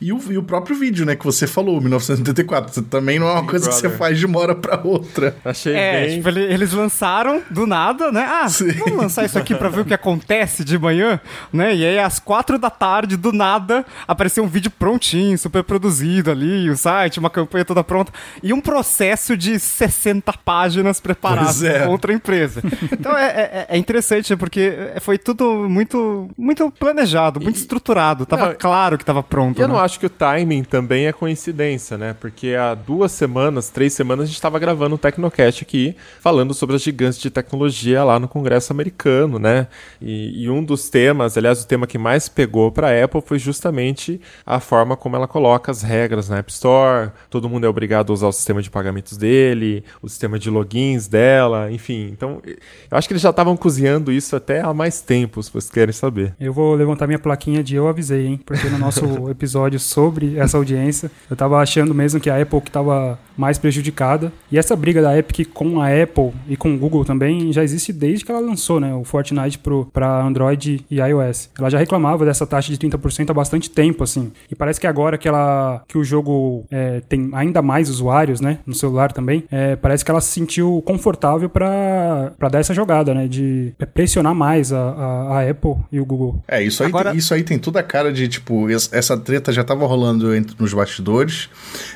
E 0.01 0.11
o, 0.11 0.19
e 0.29 0.37
o 0.37 0.43
próprio 0.43 0.75
vídeo, 0.75 1.05
né, 1.05 1.15
que 1.15 1.23
você 1.23 1.47
falou, 1.47 1.79
1984. 1.79 2.81
Também 2.83 3.19
não 3.19 3.27
é 3.27 3.31
uma 3.31 3.39
Big 3.41 3.51
coisa 3.51 3.65
que 3.69 3.71
Brother. 3.71 3.91
você 3.91 3.97
faz 3.97 4.19
de 4.19 4.25
uma 4.25 4.39
hora 4.39 4.53
pra 4.53 4.81
outra. 4.83 5.35
Achei 5.45 5.73
É, 5.73 6.05
bem... 6.07 6.17
tipo, 6.17 6.27
ele- 6.27 6.43
eles 6.53 6.73
lançaram 6.73 7.41
do 7.49 7.65
nada, 7.65 8.11
né? 8.11 8.27
Ah, 8.29 8.49
Sim. 8.49 8.71
vamos 8.73 8.97
lançar 8.97 9.23
isso 9.25 9.39
aqui 9.39 9.55
pra 9.55 9.69
ver 9.69 9.81
o 9.81 9.85
que 9.85 9.93
acontece 9.93 10.63
de 10.65 10.77
manhã, 10.77 11.21
né? 11.53 11.73
E 11.73 11.85
aí, 11.85 11.99
às 11.99 12.19
quatro 12.19 12.59
da 12.59 12.69
tarde, 12.69 13.15
do 13.15 13.31
nada, 13.31 13.85
apareceu 14.05 14.43
um 14.43 14.47
vídeo 14.47 14.71
prontinho, 14.71 15.37
super 15.37 15.63
produzido 15.63 16.31
ali, 16.31 16.69
o 16.69 16.75
site, 16.75 17.17
uma 17.19 17.29
campanha 17.29 17.63
toda 17.63 17.81
pronta, 17.81 18.11
e 18.41 18.51
um 18.51 18.59
processo 18.59 19.37
de 19.37 19.57
60 19.57 20.33
páginas 20.43 20.99
preparado 20.99 21.65
é. 21.65 21.85
contra 21.87 22.11
a 22.11 22.15
empresa. 22.15 22.61
Então 22.91 23.17
é, 23.17 23.25
é- 23.29 23.65
é 23.69 23.77
interessante, 23.77 24.31
né? 24.31 24.35
porque 24.35 24.73
foi 25.01 25.12
tudo 25.17 25.67
muito, 25.69 26.29
muito 26.37 26.71
planejado, 26.71 27.39
muito 27.39 27.57
estruturado. 27.57 28.25
Tava 28.25 28.47
Não, 28.47 28.55
claro 28.55 28.97
que 28.97 29.05
tava 29.05 29.21
pronto. 29.21 29.61
Eu 29.61 29.67
né? 29.67 29.73
não 29.73 29.79
acho 29.79 29.99
que 29.99 30.05
o 30.05 30.09
timing 30.09 30.63
também 30.63 31.07
é 31.07 31.13
coincidência, 31.13 31.97
né? 31.97 32.15
Porque 32.19 32.55
há 32.55 32.73
duas 32.73 33.11
semanas, 33.11 33.69
três 33.69 33.93
semanas, 33.93 34.23
a 34.23 34.25
gente 34.27 34.35
estava 34.35 34.59
gravando 34.59 34.95
um 34.95 34.97
Tecnocast 34.97 35.63
aqui, 35.63 35.95
falando 36.19 36.53
sobre 36.53 36.75
as 36.75 36.81
gigantes 36.81 37.19
de 37.19 37.29
tecnologia 37.29 38.03
lá 38.03 38.19
no 38.19 38.27
Congresso 38.27 38.71
americano, 38.73 39.37
né? 39.39 39.67
E, 40.01 40.43
e 40.43 40.49
um 40.49 40.63
dos 40.63 40.89
temas, 40.89 41.37
aliás, 41.37 41.63
o 41.63 41.67
tema 41.67 41.85
que 41.85 41.97
mais 41.97 42.29
pegou 42.29 42.71
para 42.71 42.89
a 42.89 43.03
Apple 43.03 43.21
foi 43.21 43.39
justamente 43.39 44.19
a 44.45 44.59
forma 44.59 44.95
como 44.95 45.15
ela 45.15 45.27
coloca 45.27 45.71
as 45.71 45.81
regras 45.81 46.29
na 46.29 46.37
App 46.37 46.51
Store. 46.51 47.11
Todo 47.29 47.49
mundo 47.49 47.65
é 47.65 47.69
obrigado 47.69 48.11
a 48.11 48.13
usar 48.13 48.27
o 48.27 48.31
sistema 48.31 48.61
de 48.61 48.69
pagamentos 48.69 49.17
dele, 49.17 49.83
o 50.01 50.09
sistema 50.09 50.39
de 50.39 50.49
logins 50.49 51.07
dela, 51.07 51.71
enfim. 51.71 52.09
Então, 52.11 52.41
eu 52.43 52.97
acho 52.97 53.07
que 53.07 53.13
eles 53.13 53.21
já 53.21 53.29
estavam 53.29 53.55
cozinhando 53.55 54.11
isso 54.11 54.35
até 54.35 54.61
há 54.61 54.73
mais 54.73 55.01
tempo, 55.03 55.41
se 55.41 55.51
vocês 55.51 55.69
querem 55.69 55.93
saber. 55.93 56.33
Eu 56.39 56.53
vou 56.53 56.75
levantar 56.75 57.07
minha 57.07 57.19
plaquinha 57.19 57.63
de 57.63 57.75
eu 57.75 57.87
avisei, 57.87 58.27
hein? 58.27 58.39
Porque 58.45 58.67
no 58.69 58.77
nosso 58.77 59.03
episódio 59.29 59.79
sobre 59.79 60.37
essa 60.37 60.57
audiência, 60.57 61.11
eu 61.29 61.35
tava 61.35 61.59
achando 61.59 61.93
mesmo 61.93 62.19
que 62.19 62.29
a 62.29 62.41
Apple 62.41 62.61
que 62.61 62.71
tava 62.71 63.19
mais 63.37 63.57
prejudicada. 63.57 64.31
E 64.51 64.57
essa 64.57 64.75
briga 64.75 65.01
da 65.01 65.17
Epic 65.17 65.47
com 65.53 65.81
a 65.81 65.87
Apple 65.87 66.31
e 66.47 66.55
com 66.55 66.73
o 66.73 66.77
Google 66.77 67.05
também 67.05 67.51
já 67.51 67.63
existe 67.63 67.91
desde 67.91 68.25
que 68.25 68.31
ela 68.31 68.41
lançou, 68.41 68.79
né? 68.79 68.93
O 68.93 69.03
Fortnite 69.03 69.59
pro, 69.59 69.85
pra 69.91 70.21
Android 70.21 70.85
e 70.89 70.99
iOS. 70.99 71.49
Ela 71.57 71.69
já 71.69 71.77
reclamava 71.77 72.25
dessa 72.25 72.45
taxa 72.45 72.71
de 72.71 72.77
30% 72.77 73.29
há 73.29 73.33
bastante 73.33 73.69
tempo, 73.69 74.03
assim. 74.03 74.31
E 74.49 74.55
parece 74.55 74.79
que 74.79 74.87
agora 74.87 75.17
que 75.17 75.27
ela 75.27 75.83
que 75.87 75.97
o 75.97 76.03
jogo 76.03 76.65
é, 76.71 77.01
tem 77.01 77.29
ainda 77.33 77.61
mais 77.61 77.89
usuários, 77.89 78.39
né? 78.39 78.59
No 78.65 78.73
celular 78.73 79.11
também, 79.11 79.43
é, 79.51 79.75
parece 79.75 80.03
que 80.05 80.11
ela 80.11 80.21
se 80.21 80.31
sentiu 80.31 80.81
confortável 80.85 81.49
pra 81.49 82.31
dar 82.51 82.59
essa 82.59 82.73
jogada, 82.73 83.13
né? 83.13 83.27
De 83.27 83.73
pressionar 83.93 84.35
mais 84.35 84.71
a, 84.71 84.92
a, 84.97 85.39
a 85.39 85.49
Apple 85.49 85.75
e 85.91 85.99
o 85.99 86.05
Google. 86.05 86.41
É, 86.47 86.61
isso 86.63 86.83
aí, 86.83 86.89
Agora- 86.89 87.09
tem, 87.11 87.19
isso 87.19 87.33
aí 87.33 87.43
tem 87.43 87.57
toda 87.59 87.79
a 87.79 87.83
cara 87.83 88.11
de, 88.11 88.27
tipo, 88.27 88.69
es- 88.69 88.89
essa 88.93 89.17
treta 89.17 89.51
já 89.51 89.63
tava 89.63 89.85
rolando 89.85 90.33
entre, 90.35 90.55
nos 90.59 90.73
bastidores, 90.73 91.49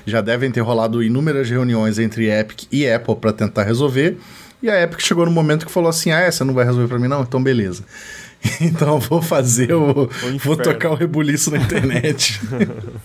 já 0.05 0.21
devem 0.21 0.51
ter 0.51 0.61
rolado 0.61 1.01
inúmeras 1.03 1.49
reuniões 1.49 1.99
entre 1.99 2.29
Epic 2.29 2.63
e 2.71 2.89
Apple 2.89 3.15
pra 3.15 3.31
tentar 3.33 3.63
resolver, 3.63 4.17
e 4.61 4.69
a 4.69 4.81
Epic 4.81 4.99
chegou 5.01 5.25
no 5.25 5.31
momento 5.31 5.65
que 5.65 5.71
falou 5.71 5.89
assim, 5.89 6.11
ah, 6.11 6.19
essa 6.19 6.43
não 6.43 6.53
vai 6.53 6.65
resolver 6.65 6.87
pra 6.87 6.97
mim 6.99 7.07
não? 7.07 7.21
Então 7.21 7.41
beleza. 7.41 7.83
Então 8.61 8.93
eu 8.93 8.99
vou 8.99 9.19
fazer 9.19 9.73
o... 9.73 10.07
vou 10.43 10.55
tocar 10.55 10.91
o 10.91 10.95
rebuliço 10.95 11.49
na 11.49 11.57
internet. 11.57 12.39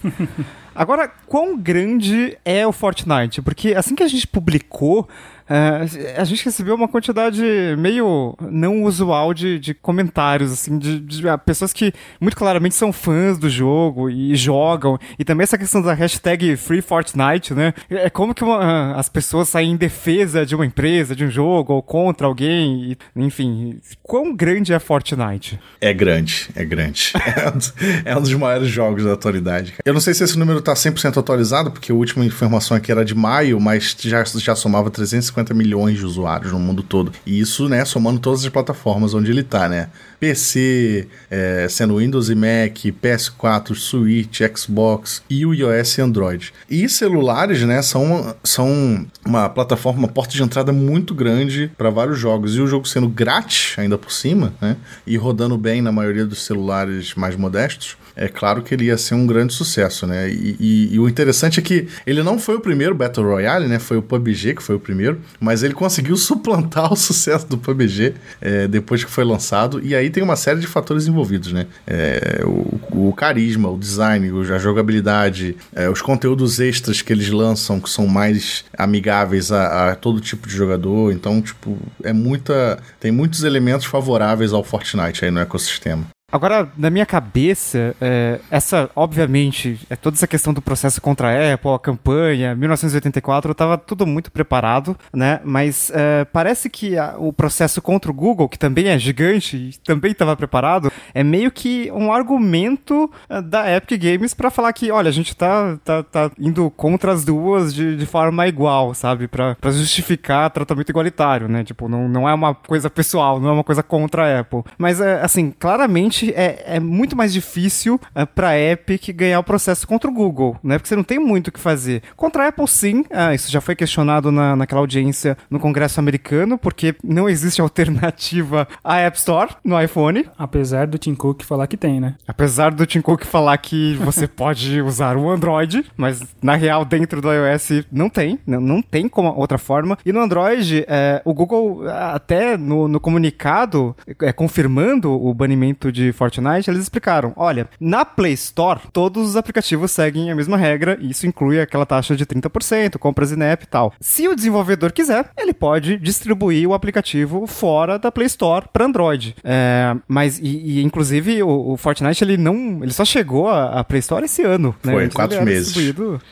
Agora, 0.74 1.10
quão 1.26 1.56
grande 1.58 2.36
é 2.44 2.66
o 2.66 2.72
Fortnite? 2.72 3.42
Porque 3.42 3.74
assim 3.74 3.94
que 3.94 4.02
a 4.02 4.08
gente 4.08 4.26
publicou, 4.26 5.08
é, 5.52 6.16
a 6.16 6.24
gente 6.24 6.44
recebeu 6.44 6.74
uma 6.74 6.88
quantidade 6.88 7.42
meio 7.78 8.34
não 8.40 8.84
usual 8.84 9.34
de, 9.34 9.58
de 9.58 9.74
comentários, 9.74 10.52
assim, 10.52 10.78
de, 10.78 10.98
de, 11.00 11.28
ah, 11.28 11.36
pessoas 11.36 11.72
que 11.72 11.92
muito 12.20 12.36
claramente 12.36 12.74
são 12.74 12.92
fãs 12.92 13.38
do 13.38 13.50
jogo 13.50 14.08
e 14.08 14.34
jogam. 14.34 14.98
E 15.18 15.24
também 15.24 15.44
essa 15.44 15.58
questão 15.58 15.82
da 15.82 15.92
hashtag 15.92 16.56
Free 16.56 16.80
Fortnite, 16.80 17.54
né? 17.54 17.74
É 17.90 18.08
como 18.08 18.34
que 18.34 18.42
uma- 18.44 18.58
ah, 18.58 18.98
as 18.98 19.08
pessoas 19.08 19.48
saem 19.48 19.72
em 19.72 19.76
defesa 19.76 20.46
de 20.46 20.54
uma 20.54 20.64
empresa, 20.64 21.14
de 21.14 21.24
um 21.24 21.30
jogo, 21.30 21.74
ou 21.74 21.82
contra 21.82 22.26
alguém, 22.26 22.92
e, 22.92 22.98
enfim. 23.16 23.78
Quão 24.02 24.34
grande 24.34 24.72
é 24.72 24.78
Fortnite? 24.78 25.58
É 25.80 25.92
grande, 25.92 26.48
é 26.54 26.64
grande. 26.64 27.12
É 27.42 27.48
um, 27.48 27.56
dos, 27.56 27.74
é 28.04 28.16
um 28.16 28.20
dos 28.20 28.34
maiores 28.34 28.68
jogos 28.68 29.04
da 29.04 29.14
atualidade. 29.14 29.74
Eu 29.84 29.94
não 29.94 30.00
sei 30.00 30.12
se 30.14 30.22
esse 30.22 30.38
número 30.38 30.60
tá 30.60 30.74
100% 30.74 31.18
atualizado, 31.18 31.70
porque 31.70 31.90
a 31.90 31.94
última 31.94 32.24
informação 32.24 32.76
aqui 32.76 32.92
era 32.92 33.04
de 33.04 33.14
maio, 33.14 33.58
mas 33.58 33.96
já, 33.98 34.22
já 34.24 34.54
somava 34.54 34.90
350 34.90 35.41
milhões 35.54 35.98
de 35.98 36.04
usuários 36.04 36.52
no 36.52 36.58
mundo 36.58 36.82
todo. 36.82 37.12
E 37.26 37.40
isso, 37.40 37.68
né, 37.68 37.84
somando 37.84 38.20
todas 38.20 38.44
as 38.44 38.48
plataformas 38.48 39.14
onde 39.14 39.30
ele 39.30 39.42
tá, 39.42 39.68
né? 39.68 39.88
PC, 40.20 41.08
é, 41.30 41.66
sendo 41.68 41.96
Windows 41.96 42.30
e 42.30 42.34
Mac, 42.34 42.76
PS4, 43.02 43.74
Switch, 43.74 44.40
Xbox 44.56 45.22
e 45.28 45.44
o 45.44 45.52
iOS 45.52 45.98
e 45.98 46.00
Android. 46.00 46.52
E 46.70 46.88
celulares, 46.88 47.62
né, 47.62 47.82
são, 47.82 48.34
são 48.44 49.04
uma 49.26 49.48
plataforma, 49.48 49.98
uma 49.98 50.08
porta 50.08 50.32
de 50.32 50.42
entrada 50.42 50.72
muito 50.72 51.14
grande 51.14 51.70
para 51.76 51.90
vários 51.90 52.18
jogos. 52.18 52.56
E 52.56 52.60
o 52.60 52.66
jogo 52.66 52.86
sendo 52.86 53.08
grátis, 53.08 53.76
ainda 53.78 53.98
por 53.98 54.12
cima, 54.12 54.54
né, 54.60 54.76
e 55.06 55.16
rodando 55.16 55.58
bem 55.58 55.82
na 55.82 55.90
maioria 55.90 56.24
dos 56.24 56.44
celulares 56.44 57.14
mais 57.14 57.34
modestos, 57.34 57.96
é 58.14 58.28
claro 58.28 58.62
que 58.62 58.74
ele 58.74 58.84
ia 58.84 58.98
ser 58.98 59.14
um 59.14 59.26
grande 59.26 59.54
sucesso, 59.54 60.06
né? 60.06 60.28
E, 60.30 60.56
e, 60.60 60.94
e, 60.94 60.98
o 60.98 61.08
interessante 61.08 61.60
é 61.60 61.62
que 61.62 61.88
ele 62.06 62.22
não 62.22 62.38
foi 62.38 62.56
o 62.56 62.60
primeiro 62.60 62.94
Battle 62.94 63.26
Royale, 63.26 63.66
né? 63.66 63.78
Foi 63.78 63.96
o 63.96 64.02
PUBG 64.02 64.54
que 64.54 64.62
foi 64.62 64.76
o 64.76 64.80
primeiro, 64.80 65.20
mas 65.40 65.62
ele 65.62 65.74
conseguiu 65.74 66.16
suplantar 66.16 66.92
o 66.92 66.96
sucesso 66.96 67.46
do 67.46 67.58
PUBG 67.58 68.14
é, 68.40 68.68
depois 68.68 69.04
que 69.04 69.10
foi 69.10 69.24
lançado. 69.24 69.80
E 69.84 69.94
aí 69.94 70.10
tem 70.10 70.22
uma 70.22 70.36
série 70.36 70.60
de 70.60 70.66
fatores 70.66 71.06
envolvidos, 71.06 71.52
né? 71.52 71.66
É, 71.86 72.42
o, 72.44 73.08
o, 73.08 73.12
carisma, 73.12 73.68
o 73.68 73.78
design, 73.78 74.30
a 74.52 74.58
jogabilidade, 74.58 75.56
é, 75.74 75.88
os 75.88 76.02
conteúdos 76.02 76.60
extras 76.60 77.02
que 77.02 77.12
eles 77.12 77.30
lançam 77.30 77.80
que 77.80 77.90
são 77.90 78.06
mais 78.06 78.64
amigáveis 78.76 79.50
a, 79.52 79.90
a 79.90 79.94
todo 79.96 80.20
tipo 80.20 80.48
de 80.48 80.54
jogador. 80.54 81.12
Então, 81.12 81.40
tipo, 81.40 81.78
é 82.02 82.12
muita. 82.12 82.78
Tem 83.00 83.10
muitos 83.10 83.44
elementos 83.44 83.86
favoráveis 83.86 84.52
ao 84.52 84.64
Fortnite 84.64 85.24
aí 85.24 85.30
no 85.30 85.40
ecossistema. 85.40 86.06
Agora, 86.32 86.66
na 86.78 86.88
minha 86.88 87.04
cabeça, 87.04 87.94
é, 88.00 88.40
essa, 88.50 88.88
obviamente, 88.96 89.78
é 89.90 89.94
toda 89.94 90.16
essa 90.16 90.26
questão 90.26 90.54
do 90.54 90.62
processo 90.62 90.98
contra 90.98 91.28
a 91.28 91.54
Apple, 91.54 91.70
a 91.72 91.78
campanha, 91.78 92.54
1984, 92.54 93.52
estava 93.52 93.76
tudo 93.76 94.06
muito 94.06 94.32
preparado, 94.32 94.96
né? 95.12 95.40
Mas 95.44 95.92
é, 95.94 96.24
parece 96.24 96.70
que 96.70 96.96
a, 96.96 97.16
o 97.18 97.34
processo 97.34 97.82
contra 97.82 98.10
o 98.10 98.14
Google, 98.14 98.48
que 98.48 98.58
também 98.58 98.88
é 98.88 98.98
gigante 98.98 99.58
e 99.58 99.78
também 99.84 100.12
estava 100.12 100.34
preparado, 100.34 100.90
é 101.12 101.22
meio 101.22 101.50
que 101.50 101.92
um 101.92 102.10
argumento 102.10 103.12
é, 103.28 103.42
da 103.42 103.70
Epic 103.70 104.00
Games 104.00 104.32
para 104.32 104.50
falar 104.50 104.72
que, 104.72 104.90
olha, 104.90 105.10
a 105.10 105.12
gente 105.12 105.36
tá, 105.36 105.78
tá, 105.84 106.02
tá 106.02 106.30
indo 106.38 106.70
contra 106.70 107.12
as 107.12 107.26
duas 107.26 107.74
de, 107.74 107.94
de 107.94 108.06
forma 108.06 108.48
igual, 108.48 108.94
sabe? 108.94 109.28
Para 109.28 109.54
justificar 109.64 110.48
tratamento 110.50 110.88
igualitário, 110.88 111.46
né? 111.46 111.62
Tipo, 111.62 111.90
não, 111.90 112.08
não 112.08 112.26
é 112.26 112.32
uma 112.32 112.54
coisa 112.54 112.88
pessoal, 112.88 113.38
não 113.38 113.50
é 113.50 113.52
uma 113.52 113.64
coisa 113.64 113.82
contra 113.82 114.24
a 114.24 114.40
Apple. 114.40 114.62
Mas, 114.78 114.98
é, 114.98 115.20
assim, 115.20 115.50
claramente 115.50 116.21
é, 116.30 116.62
é 116.66 116.80
muito 116.80 117.16
mais 117.16 117.32
difícil 117.32 118.00
é, 118.14 118.24
para 118.24 118.58
Epic 118.58 119.08
ganhar 119.14 119.40
o 119.40 119.44
processo 119.44 119.86
contra 119.86 120.10
o 120.10 120.14
Google, 120.14 120.56
né? 120.62 120.78
Porque 120.78 120.88
você 120.88 120.96
não 120.96 121.04
tem 121.04 121.18
muito 121.18 121.48
o 121.48 121.52
que 121.52 121.60
fazer. 121.60 122.02
Contra 122.16 122.44
a 122.44 122.48
Apple, 122.48 122.68
sim. 122.68 123.04
Ah, 123.10 123.34
isso 123.34 123.50
já 123.50 123.60
foi 123.60 123.74
questionado 123.74 124.30
na, 124.30 124.56
naquela 124.56 124.80
audiência 124.80 125.36
no 125.50 125.58
Congresso 125.58 126.00
americano, 126.00 126.56
porque 126.58 126.94
não 127.02 127.28
existe 127.28 127.60
alternativa 127.60 128.68
à 128.82 128.98
App 128.98 129.16
Store 129.18 129.50
no 129.64 129.80
iPhone. 129.80 130.26
Apesar 130.38 130.86
do 130.86 130.98
Tim 130.98 131.14
Cook 131.14 131.42
falar 131.42 131.66
que 131.66 131.76
tem, 131.76 132.00
né? 132.00 132.14
Apesar 132.26 132.72
do 132.72 132.86
Tim 132.86 133.00
Cook 133.00 133.24
falar 133.24 133.56
que 133.58 133.94
você 133.96 134.26
pode 134.28 134.80
usar 134.80 135.16
o 135.16 135.30
Android, 135.30 135.84
mas 135.96 136.22
na 136.42 136.54
real, 136.54 136.84
dentro 136.84 137.20
do 137.20 137.32
iOS 137.32 137.84
não 137.90 138.08
tem. 138.08 138.38
Não, 138.46 138.60
não 138.60 138.82
tem 138.82 139.08
como 139.08 139.28
outra 139.28 139.58
forma. 139.58 139.98
E 140.04 140.12
no 140.12 140.20
Android, 140.20 140.84
é, 140.88 141.22
o 141.24 141.34
Google, 141.34 141.88
até 141.88 142.56
no, 142.56 142.88
no 142.88 143.00
comunicado, 143.00 143.96
é, 144.20 144.32
confirmando 144.32 145.12
o 145.12 145.32
banimento 145.34 145.90
de 145.90 146.11
Fortnite, 146.12 146.70
eles 146.70 146.82
explicaram: 146.82 147.32
olha, 147.36 147.68
na 147.80 148.04
Play 148.04 148.32
Store, 148.34 148.80
todos 148.92 149.30
os 149.30 149.36
aplicativos 149.36 149.90
seguem 149.90 150.30
a 150.30 150.34
mesma 150.34 150.56
regra, 150.56 150.98
e 151.00 151.10
isso 151.10 151.26
inclui 151.26 151.60
aquela 151.60 151.86
taxa 151.86 152.16
de 152.16 152.26
30%, 152.26 152.98
compras 152.98 153.32
in-app 153.32 153.64
e 153.64 153.66
tal. 153.66 153.92
Se 154.00 154.28
o 154.28 154.34
desenvolvedor 154.34 154.92
quiser, 154.92 155.30
ele 155.36 155.52
pode 155.52 155.96
distribuir 155.98 156.68
o 156.68 156.74
aplicativo 156.74 157.46
fora 157.46 157.98
da 157.98 158.10
Play 158.10 158.26
Store 158.26 158.66
para 158.72 158.84
Android. 158.84 159.34
É, 159.44 159.94
mas, 160.06 160.38
e, 160.38 160.78
e 160.78 160.82
inclusive, 160.82 161.42
o, 161.42 161.72
o, 161.72 161.76
Fortnite, 161.76 162.22
ele 162.24 162.36
não. 162.36 162.80
Ele 162.82 162.92
só 162.92 163.04
chegou 163.04 163.48
à 163.48 163.82
Play 163.84 164.00
Store 164.00 164.24
esse 164.24 164.42
ano. 164.42 164.74
Né? 164.82 164.92
Foi, 164.92 165.08
quatro 165.10 165.44
meses. 165.44 165.72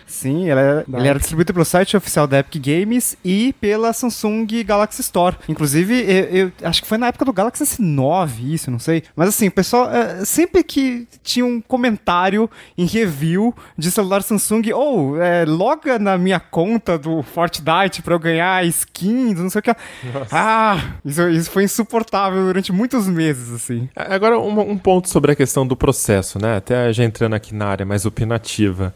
Sim, 0.06 0.42
ele 0.42 0.60
era, 0.60 0.84
ele 0.92 1.08
era 1.08 1.18
distribuído 1.18 1.52
pelo 1.52 1.64
site 1.64 1.96
oficial 1.96 2.26
da 2.26 2.38
Epic 2.38 2.62
Games 2.64 3.16
e 3.24 3.54
pela 3.60 3.92
Samsung 3.92 4.46
Galaxy 4.64 5.00
Store. 5.00 5.36
Inclusive, 5.48 5.94
eu, 5.94 6.24
eu 6.30 6.52
acho 6.62 6.82
que 6.82 6.88
foi 6.88 6.98
na 6.98 7.08
época 7.08 7.24
do 7.24 7.32
Galaxy 7.32 7.64
S9, 7.64 8.30
isso, 8.44 8.70
não 8.70 8.78
sei. 8.78 9.02
Mas 9.14 9.28
assim, 9.28 9.48
o 9.48 9.52
pessoal 9.52 9.69
pessoal, 9.70 9.90
é, 9.90 10.24
sempre 10.24 10.64
que 10.64 11.06
tinha 11.22 11.46
um 11.46 11.60
comentário 11.60 12.50
em 12.76 12.84
review 12.84 13.54
de 13.78 13.90
celular 13.90 14.22
Samsung, 14.22 14.72
ou 14.72 15.12
oh, 15.12 15.16
é, 15.16 15.44
loga 15.44 15.98
na 15.98 16.18
minha 16.18 16.40
conta 16.40 16.98
do 16.98 17.22
Fortnite 17.22 18.02
para 18.02 18.14
eu 18.14 18.18
ganhar 18.18 18.64
skins, 18.66 19.38
não 19.38 19.48
sei 19.48 19.60
o 19.60 19.62
que. 19.62 19.76
Nossa. 20.12 20.28
Ah, 20.32 20.94
isso, 21.04 21.28
isso 21.28 21.50
foi 21.50 21.64
insuportável 21.64 22.44
durante 22.44 22.72
muitos 22.72 23.06
meses, 23.06 23.52
assim. 23.52 23.88
Agora, 23.94 24.38
um, 24.38 24.60
um 24.60 24.78
ponto 24.78 25.08
sobre 25.08 25.32
a 25.32 25.36
questão 25.36 25.66
do 25.66 25.76
processo, 25.76 26.40
né? 26.40 26.56
Até 26.56 26.92
já 26.92 27.04
entrando 27.04 27.34
aqui 27.34 27.54
na 27.54 27.66
área 27.66 27.86
mais 27.86 28.04
opinativa. 28.04 28.92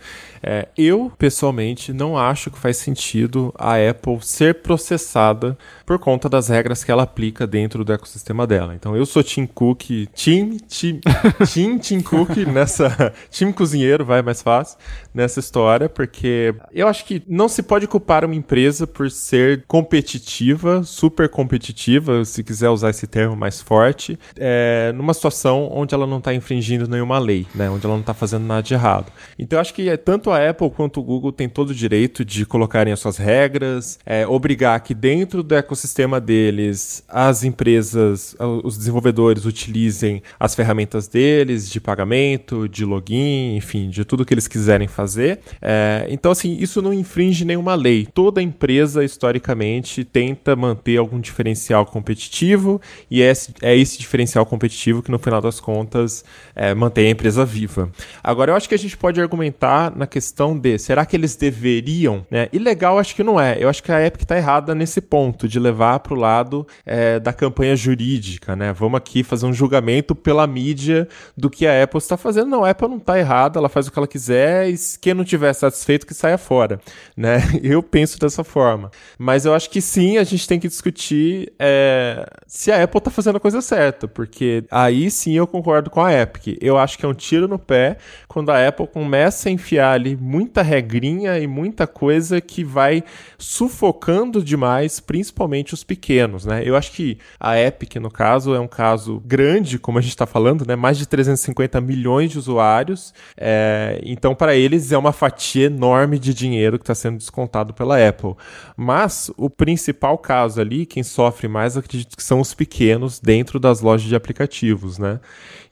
É, 0.46 0.68
eu, 0.76 1.10
pessoalmente, 1.16 1.90
não 1.90 2.18
acho 2.18 2.50
que 2.50 2.58
faz 2.58 2.76
sentido 2.76 3.54
a 3.58 3.76
Apple 3.76 4.18
ser 4.20 4.56
processada 4.56 5.56
por 5.86 5.98
conta 5.98 6.28
das 6.28 6.48
regras 6.48 6.84
que 6.84 6.90
ela 6.90 7.04
aplica 7.04 7.46
dentro 7.46 7.82
do 7.82 7.90
ecossistema 7.90 8.46
dela. 8.46 8.74
Então, 8.74 8.94
eu 8.94 9.06
sou 9.06 9.22
Tim 9.22 9.46
Cook, 9.46 10.06
Tim, 10.12 10.58
Tim, 10.68 11.00
Tim, 11.46 11.78
Tim 11.78 12.00
Cook 12.00 12.36
nessa. 12.46 13.12
Tim 13.30 13.52
Cozinheiro, 13.52 14.04
vai 14.04 14.22
mais 14.22 14.42
fácil, 14.42 14.78
nessa 15.12 15.40
história, 15.40 15.88
porque 15.88 16.54
eu 16.72 16.88
acho 16.88 17.04
que 17.04 17.22
não 17.28 17.48
se 17.48 17.62
pode 17.62 17.86
culpar 17.86 18.24
uma 18.24 18.34
empresa 18.34 18.86
por 18.86 19.10
ser 19.10 19.64
competitiva, 19.66 20.82
super 20.82 21.28
competitiva, 21.28 22.24
se 22.24 22.42
quiser 22.42 22.68
usar 22.70 22.90
esse 22.90 23.06
termo 23.06 23.36
mais 23.36 23.60
forte, 23.60 24.18
é, 24.36 24.92
numa 24.94 25.14
situação 25.14 25.68
onde 25.72 25.94
ela 25.94 26.06
não 26.06 26.18
está 26.18 26.34
infringindo 26.34 26.88
nenhuma 26.88 27.18
lei, 27.18 27.46
né? 27.54 27.70
Onde 27.70 27.84
ela 27.84 27.94
não 27.94 28.00
está 28.00 28.14
fazendo 28.14 28.44
nada 28.44 28.62
de 28.62 28.74
errado. 28.74 29.12
Então, 29.38 29.56
eu 29.56 29.60
acho 29.60 29.74
que 29.74 29.88
é 29.88 29.96
tanto 29.96 30.30
a 30.30 30.50
Apple 30.50 30.70
quanto 30.70 31.00
o 31.00 31.02
Google 31.02 31.32
têm 31.32 31.48
todo 31.48 31.70
o 31.70 31.74
direito 31.74 32.24
de 32.24 32.44
colocarem 32.46 32.92
as 32.92 33.00
suas 33.00 33.16
regras, 33.16 33.98
é, 34.04 34.26
obrigar 34.26 34.80
que 34.80 34.94
dentro 34.94 35.42
do 35.42 35.54
ecossistema 35.54 36.20
deles 36.20 37.04
as 37.08 37.44
empresas, 37.44 38.36
os 38.62 38.76
desenvolvedores 38.76 39.44
utilizem 39.44 40.22
as 40.44 40.54
ferramentas 40.54 41.08
deles 41.08 41.70
de 41.70 41.80
pagamento, 41.80 42.68
de 42.68 42.84
login, 42.84 43.56
enfim, 43.56 43.88
de 43.88 44.04
tudo 44.04 44.24
que 44.24 44.34
eles 44.34 44.46
quiserem 44.46 44.86
fazer. 44.86 45.40
É, 45.60 46.06
então, 46.10 46.30
assim, 46.30 46.56
isso 46.60 46.82
não 46.82 46.92
infringe 46.92 47.44
nenhuma 47.44 47.74
lei. 47.74 48.06
Toda 48.12 48.42
empresa, 48.42 49.02
historicamente, 49.02 50.04
tenta 50.04 50.54
manter 50.54 50.98
algum 50.98 51.18
diferencial 51.18 51.86
competitivo 51.86 52.80
e 53.10 53.22
é 53.22 53.30
esse, 53.30 53.54
é 53.62 53.74
esse 53.74 53.98
diferencial 53.98 54.44
competitivo 54.44 55.02
que, 55.02 55.10
no 55.10 55.18
final 55.18 55.40
das 55.40 55.60
contas, 55.60 56.24
é, 56.54 56.74
mantém 56.74 57.08
a 57.08 57.10
empresa 57.10 57.44
viva. 57.44 57.90
Agora, 58.22 58.52
eu 58.52 58.56
acho 58.56 58.68
que 58.68 58.74
a 58.74 58.78
gente 58.78 58.96
pode 58.96 59.20
argumentar 59.20 59.96
na 59.96 60.06
questão 60.06 60.58
de 60.58 60.78
será 60.78 61.06
que 61.06 61.16
eles 61.16 61.36
deveriam, 61.36 62.26
né? 62.30 62.48
Ilegal 62.52 62.98
acho 62.98 63.14
que 63.14 63.22
não 63.22 63.40
é. 63.40 63.56
Eu 63.58 63.68
acho 63.68 63.82
que 63.82 63.90
a 63.90 64.04
Epic 64.04 64.22
está 64.22 64.36
errada 64.36 64.74
nesse 64.74 65.00
ponto 65.00 65.48
de 65.48 65.58
levar 65.58 66.00
para 66.00 66.14
o 66.14 66.16
lado 66.16 66.66
é, 66.84 67.18
da 67.18 67.32
campanha 67.32 67.74
jurídica, 67.74 68.54
né? 68.54 68.72
Vamos 68.72 68.98
aqui 68.98 69.22
fazer 69.22 69.46
um 69.46 69.52
julgamento 69.52 70.14
pela 70.34 70.46
mídia 70.48 71.06
do 71.36 71.48
que 71.48 71.64
a 71.64 71.84
Apple 71.84 71.98
está 71.98 72.16
fazendo. 72.16 72.48
Não, 72.48 72.64
a 72.64 72.70
Apple 72.70 72.88
não 72.88 72.96
está 72.96 73.16
errada, 73.16 73.60
ela 73.60 73.68
faz 73.68 73.86
o 73.86 73.92
que 73.92 73.98
ela 73.98 74.08
quiser 74.08 74.68
e 74.68 74.74
quem 75.00 75.14
não 75.14 75.24
tiver 75.24 75.52
satisfeito 75.52 76.04
que 76.04 76.12
saia 76.12 76.36
fora, 76.36 76.80
né? 77.16 77.38
Eu 77.62 77.82
penso 77.82 78.18
dessa 78.18 78.42
forma. 78.42 78.90
Mas 79.16 79.44
eu 79.44 79.54
acho 79.54 79.70
que 79.70 79.80
sim, 79.80 80.18
a 80.18 80.24
gente 80.24 80.48
tem 80.48 80.58
que 80.58 80.66
discutir 80.66 81.52
é, 81.58 82.26
se 82.48 82.72
a 82.72 82.82
Apple 82.82 82.98
está 82.98 83.10
fazendo 83.10 83.36
a 83.36 83.40
coisa 83.40 83.60
certa, 83.60 84.08
porque 84.08 84.64
aí 84.70 85.08
sim 85.10 85.34
eu 85.34 85.46
concordo 85.46 85.88
com 85.88 86.02
a 86.02 86.12
Epic. 86.12 86.58
Eu 86.60 86.76
acho 86.76 86.98
que 86.98 87.06
é 87.06 87.08
um 87.08 87.14
tiro 87.14 87.46
no 87.46 87.58
pé 87.58 87.96
quando 88.26 88.50
a 88.50 88.68
Apple 88.68 88.88
começa 88.88 89.48
a 89.48 89.52
enfiar 89.52 89.92
ali 89.92 90.16
muita 90.16 90.62
regrinha 90.62 91.38
e 91.38 91.46
muita 91.46 91.86
coisa 91.86 92.40
que 92.40 92.64
vai 92.64 93.04
sufocando 93.38 94.42
demais, 94.42 94.98
principalmente 94.98 95.74
os 95.74 95.84
pequenos, 95.84 96.44
né? 96.44 96.62
Eu 96.64 96.74
acho 96.74 96.90
que 96.90 97.18
a 97.38 97.58
Epic, 97.58 97.96
no 97.96 98.10
caso, 98.10 98.54
é 98.54 98.58
um 98.58 98.66
caso 98.66 99.22
grande, 99.24 99.78
como 99.78 99.98
a 99.98 100.00
gente 100.00 100.12
está 100.12 100.23
falando, 100.26 100.66
né? 100.66 100.76
Mais 100.76 100.98
de 100.98 101.06
350 101.06 101.80
milhões 101.80 102.30
de 102.30 102.38
usuários. 102.38 103.12
É... 103.36 104.00
Então, 104.04 104.34
para 104.34 104.54
eles, 104.54 104.92
é 104.92 104.98
uma 104.98 105.12
fatia 105.12 105.66
enorme 105.66 106.18
de 106.18 106.34
dinheiro 106.34 106.78
que 106.78 106.82
está 106.82 106.94
sendo 106.94 107.18
descontado 107.18 107.72
pela 107.72 107.96
Apple. 107.96 108.34
Mas 108.76 109.30
o 109.36 109.48
principal 109.48 110.18
caso 110.18 110.60
ali, 110.60 110.86
quem 110.86 111.02
sofre 111.02 111.48
mais, 111.48 111.76
acredito 111.76 112.16
que 112.16 112.22
são 112.22 112.40
os 112.40 112.54
pequenos 112.54 113.20
dentro 113.20 113.58
das 113.58 113.80
lojas 113.80 114.06
de 114.06 114.14
aplicativos, 114.14 114.98
né? 114.98 115.20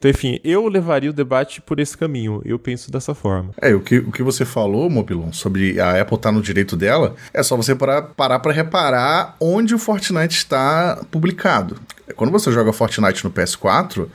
Então, 0.03 0.11
enfim, 0.11 0.41
eu 0.43 0.67
levaria 0.67 1.11
o 1.11 1.13
debate 1.13 1.61
por 1.61 1.79
esse 1.79 1.97
caminho. 1.97 2.43
Eu 2.45 2.59
penso 2.59 2.91
dessa 2.91 3.15
forma. 3.15 3.51
É, 3.61 3.73
o 3.73 3.79
que, 3.81 3.99
o 3.99 4.11
que 4.11 4.21
você 4.21 4.45
falou, 4.45 4.91
Mobilon, 4.91 5.33
sobre 5.33 5.81
a 5.81 6.01
Apple 6.01 6.17
estar 6.17 6.31
tá 6.31 6.33
no 6.33 6.43
direito 6.43 6.77
dela, 6.77 7.15
é 7.33 7.41
só 7.41 7.57
você 7.57 7.73
parar 7.73 8.41
para 8.41 8.53
reparar 8.53 9.37
onde 9.39 9.77
o 9.77 9.79
Fortnite 9.79 10.37
está 10.37 11.01
publicado. 11.09 11.81
Quando 12.17 12.33
você 12.33 12.51
joga 12.51 12.73
Fortnite 12.73 13.23
no 13.23 13.31
PS4, 13.31 14.09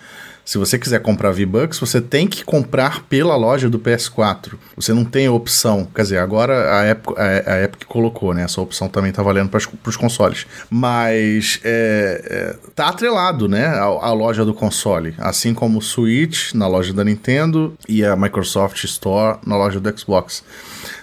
Se 0.47 0.57
você 0.57 0.79
quiser 0.79 1.01
comprar 1.01 1.31
V-Bucks, 1.31 1.77
você 1.77 1.99
tem 1.99 2.25
que 2.25 2.41
comprar 2.41 3.03
pela 3.03 3.35
loja 3.35 3.69
do 3.69 3.77
PS4. 3.77 4.53
Você 4.77 4.93
não 4.93 5.03
tem 5.03 5.27
opção. 5.27 5.85
Quer 5.93 6.03
dizer, 6.03 6.19
agora 6.19 6.79
a 6.79 6.89
Epic, 6.89 7.17
a, 7.17 7.51
a 7.51 7.63
Epic 7.63 7.83
colocou, 7.83 8.33
né? 8.33 8.43
Essa 8.43 8.61
opção 8.61 8.87
também 8.87 9.11
tá 9.11 9.21
valendo 9.21 9.49
para 9.49 9.59
os 9.85 9.97
consoles. 9.97 10.47
Mas 10.69 11.59
é, 11.65 12.55
é, 12.63 12.69
tá 12.73 12.87
atrelado, 12.87 13.49
né? 13.49 13.65
A, 13.65 13.83
a 13.83 14.13
loja 14.13 14.45
do 14.45 14.53
console. 14.53 15.13
Assim 15.17 15.53
como 15.53 15.79
o 15.79 15.81
Switch 15.81 16.53
na 16.53 16.65
loja 16.65 16.93
da 16.93 17.03
Nintendo 17.03 17.73
e 17.85 18.05
a 18.05 18.15
Microsoft 18.15 18.81
Store 18.85 19.39
na 19.45 19.57
loja 19.57 19.81
do 19.81 19.99
Xbox. 19.99 20.45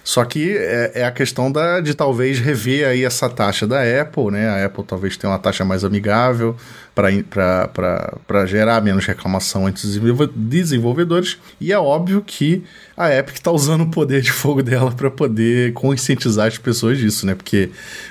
Só 0.03 0.25
que 0.25 0.57
é, 0.57 0.93
é, 0.95 1.05
a 1.05 1.11
questão 1.11 1.53
da, 1.53 1.81
de 1.81 1.93
talvez 1.93 2.39
rever 2.39 2.89
aí 2.89 3.05
essa 3.05 3.29
taxa 3.29 3.67
da 3.67 3.83
Apple, 4.01 4.31
né? 4.31 4.49
A 4.49 4.65
Apple 4.65 4.85
talvez 4.85 5.19
tenha 5.19 5.31
uma 5.31 5.39
taxa 5.39 5.67
mais 5.67 5.85
amigável 5.85 6.57
para 6.95 8.47
gerar 8.47 8.81
menos 8.81 9.05
reclamação 9.05 9.69
entre 9.69 9.87
os 9.87 9.99
desenvolvedores. 10.35 11.39
E 11.61 11.73
é 11.73 11.79
óbvio 11.79 12.23
que 12.25 12.63
a 12.97 13.13
Epic 13.13 13.35
está 13.35 13.51
usando 13.51 13.83
o 13.83 13.91
poder 13.91 14.23
de 14.23 14.31
fogo 14.31 14.63
dela 14.63 14.93
para 14.93 15.11
poder 15.11 15.73
conscientizar 15.73 16.47
as 16.47 16.57
pessoas 16.57 16.97
disso, 16.99 17.27
né? 17.27 17.35
Porque 17.35 17.71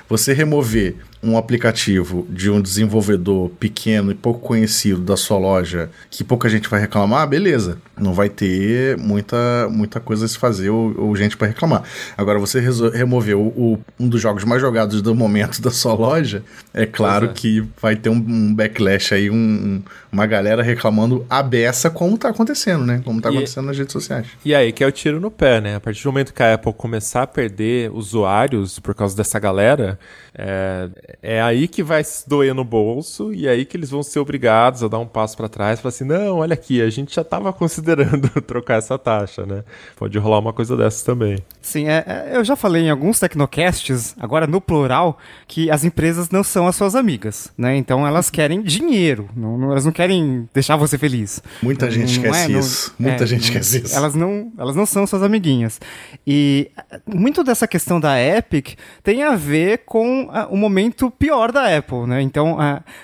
você 0.10 0.34
remover 0.34 0.98
um 1.24 1.38
aplicativo 1.38 2.28
de 2.30 2.50
um 2.52 2.62
desenvolvedor 2.62 3.50
pequeno 3.52 4.12
e 4.12 4.16
pouco 4.16 4.42
conhecido 4.42 5.00
da 5.00 5.16
sua 5.16 5.38
loja 5.38 5.90
que 6.10 6.24
pouca 6.24 6.50
gente 6.50 6.68
vai 6.68 6.82
reclamar, 6.82 7.26
beleza. 7.28 7.78
Não 7.98 8.14
vai 8.14 8.28
ter 8.28 8.98
muita, 8.98 9.68
muita 9.70 10.00
coisa 10.00 10.26
a 10.26 10.28
se 10.28 10.38
fazer 10.38 10.70
ou, 10.70 10.94
ou 10.98 11.16
gente 11.16 11.38
para 11.38 11.48
reclamar. 11.48 11.84
Agora, 12.18 12.40
você 12.40 12.60
remover 12.94 13.38
o, 13.38 13.48
o, 13.48 13.80
um 14.00 14.10
dos 14.10 14.20
jogos 14.20 14.44
mais 14.44 14.62
jogados 14.62 15.02
do 15.02 15.16
momento 15.16 15.62
da 15.62 15.72
sua 15.72 15.94
loja, 15.94 16.44
é 16.74 16.86
claro 16.86 17.28
é. 17.28 17.30
que 17.30 17.64
vai 17.82 17.96
ter 17.96 18.10
um, 18.10 18.16
um 18.16 18.54
backlash 18.54 19.14
aí, 19.14 19.30
um, 19.30 19.82
uma 20.12 20.26
galera 20.26 20.62
reclamando 20.62 21.26
a 21.30 21.42
beça 21.42 21.90
como 21.90 22.18
tá 22.18 22.30
acontecendo, 22.30 22.84
né? 22.84 23.02
Como 23.06 23.22
tá 23.22 23.30
e, 23.30 23.34
acontecendo 23.34 23.66
nas 23.66 23.78
redes 23.78 23.94
sociais. 23.94 24.28
E 24.44 24.54
aí 24.54 24.72
que 24.72 24.84
é 24.84 24.88
o 24.88 24.92
tiro 24.92 25.20
no 25.20 25.32
pé, 25.32 25.62
né? 25.62 25.76
A 25.76 25.80
partir 25.80 26.04
do 26.04 26.12
momento 26.12 26.34
que 26.34 26.44
a 26.44 26.56
Apple 26.56 26.74
começar 26.74 27.24
a 27.24 27.28
perder 27.28 27.92
usuários 27.92 28.80
por 28.80 28.94
causa 28.94 29.16
dessa 29.16 29.40
galera, 29.40 29.98
é, 30.36 30.90
é 31.22 31.42
aí 31.42 31.68
que 31.68 31.84
vai 31.84 32.04
se 32.04 32.28
doer 32.28 32.56
no 32.56 32.64
bolso 32.64 33.32
e 33.32 33.48
é 33.48 33.52
aí 33.52 33.66
que 33.66 33.78
eles 33.78 33.92
vão 33.92 34.02
ser 34.02 34.18
obrigados 34.18 34.84
a 34.84 34.88
dar 34.88 34.98
um 34.98 35.06
passo 35.06 35.38
para 35.38 35.48
trás 35.48 35.78
e 35.78 35.82
falar 35.82 35.90
assim: 35.90 36.04
não, 36.04 36.38
olha 36.38 36.56
aqui, 36.56 36.82
a 36.82 36.90
gente 36.90 37.14
já 37.14 37.22
estava 37.22 37.54
considerando 37.54 38.30
trocar 38.42 38.80
essa 38.80 38.98
taxa, 38.98 39.46
né? 39.46 39.64
Pode 39.96 40.18
rolar 40.18 40.40
uma 40.40 40.52
coisa 40.52 40.76
dessas 40.76 41.04
também. 41.04 41.38
Sim, 41.62 41.88
é, 41.88 42.04
é, 42.08 42.32
eu 42.36 42.44
já 42.44 42.56
falei 42.56 42.84
em 42.84 42.90
alguns 42.90 43.20
tecnocasts, 43.20 44.16
agora 44.20 44.48
no 44.48 44.60
plural, 44.60 45.20
que 45.48 45.70
as 45.70 45.84
empresas 45.84 46.30
não 46.32 46.44
são 46.44 46.68
as 46.68 46.76
suas 46.76 46.96
amigas, 46.96 47.54
né? 47.56 47.76
Então 47.76 48.06
elas 48.08 48.32
querem 48.32 48.64
dinheiro, 48.64 49.30
não, 49.36 49.58
não 49.58 49.72
elas 49.72 49.86
não 49.86 49.92
querem 49.92 50.50
deixar 50.52 50.76
você 50.78 50.98
feliz. 50.98 51.44
Muita 51.62 51.92
gente 51.92 52.20
não, 52.20 52.32
quer 52.32 52.50
é, 52.50 52.52
isso. 52.54 52.96
Muita 52.98 53.24
é, 53.24 53.28
gente 53.28 53.52
quer 53.52 53.60
isso. 53.60 53.96
Elas 53.96 54.16
não, 54.16 54.52
elas 54.58 54.76
não 54.76 54.86
são 54.86 55.06
suas 55.06 55.22
amiguinhas. 55.22 55.80
E 56.26 56.72
muito 57.06 57.44
dessa 57.44 57.68
questão 57.68 58.00
da 58.00 58.20
Epic 58.20 58.78
tem 59.04 59.22
a 59.22 59.36
ver 59.36 59.84
com 59.86 60.23
o 60.50 60.58
momento 60.58 61.12
pior 61.12 61.52
da 61.52 61.78
Apple, 61.78 62.06
né? 62.08 62.22
Então, 62.22 62.58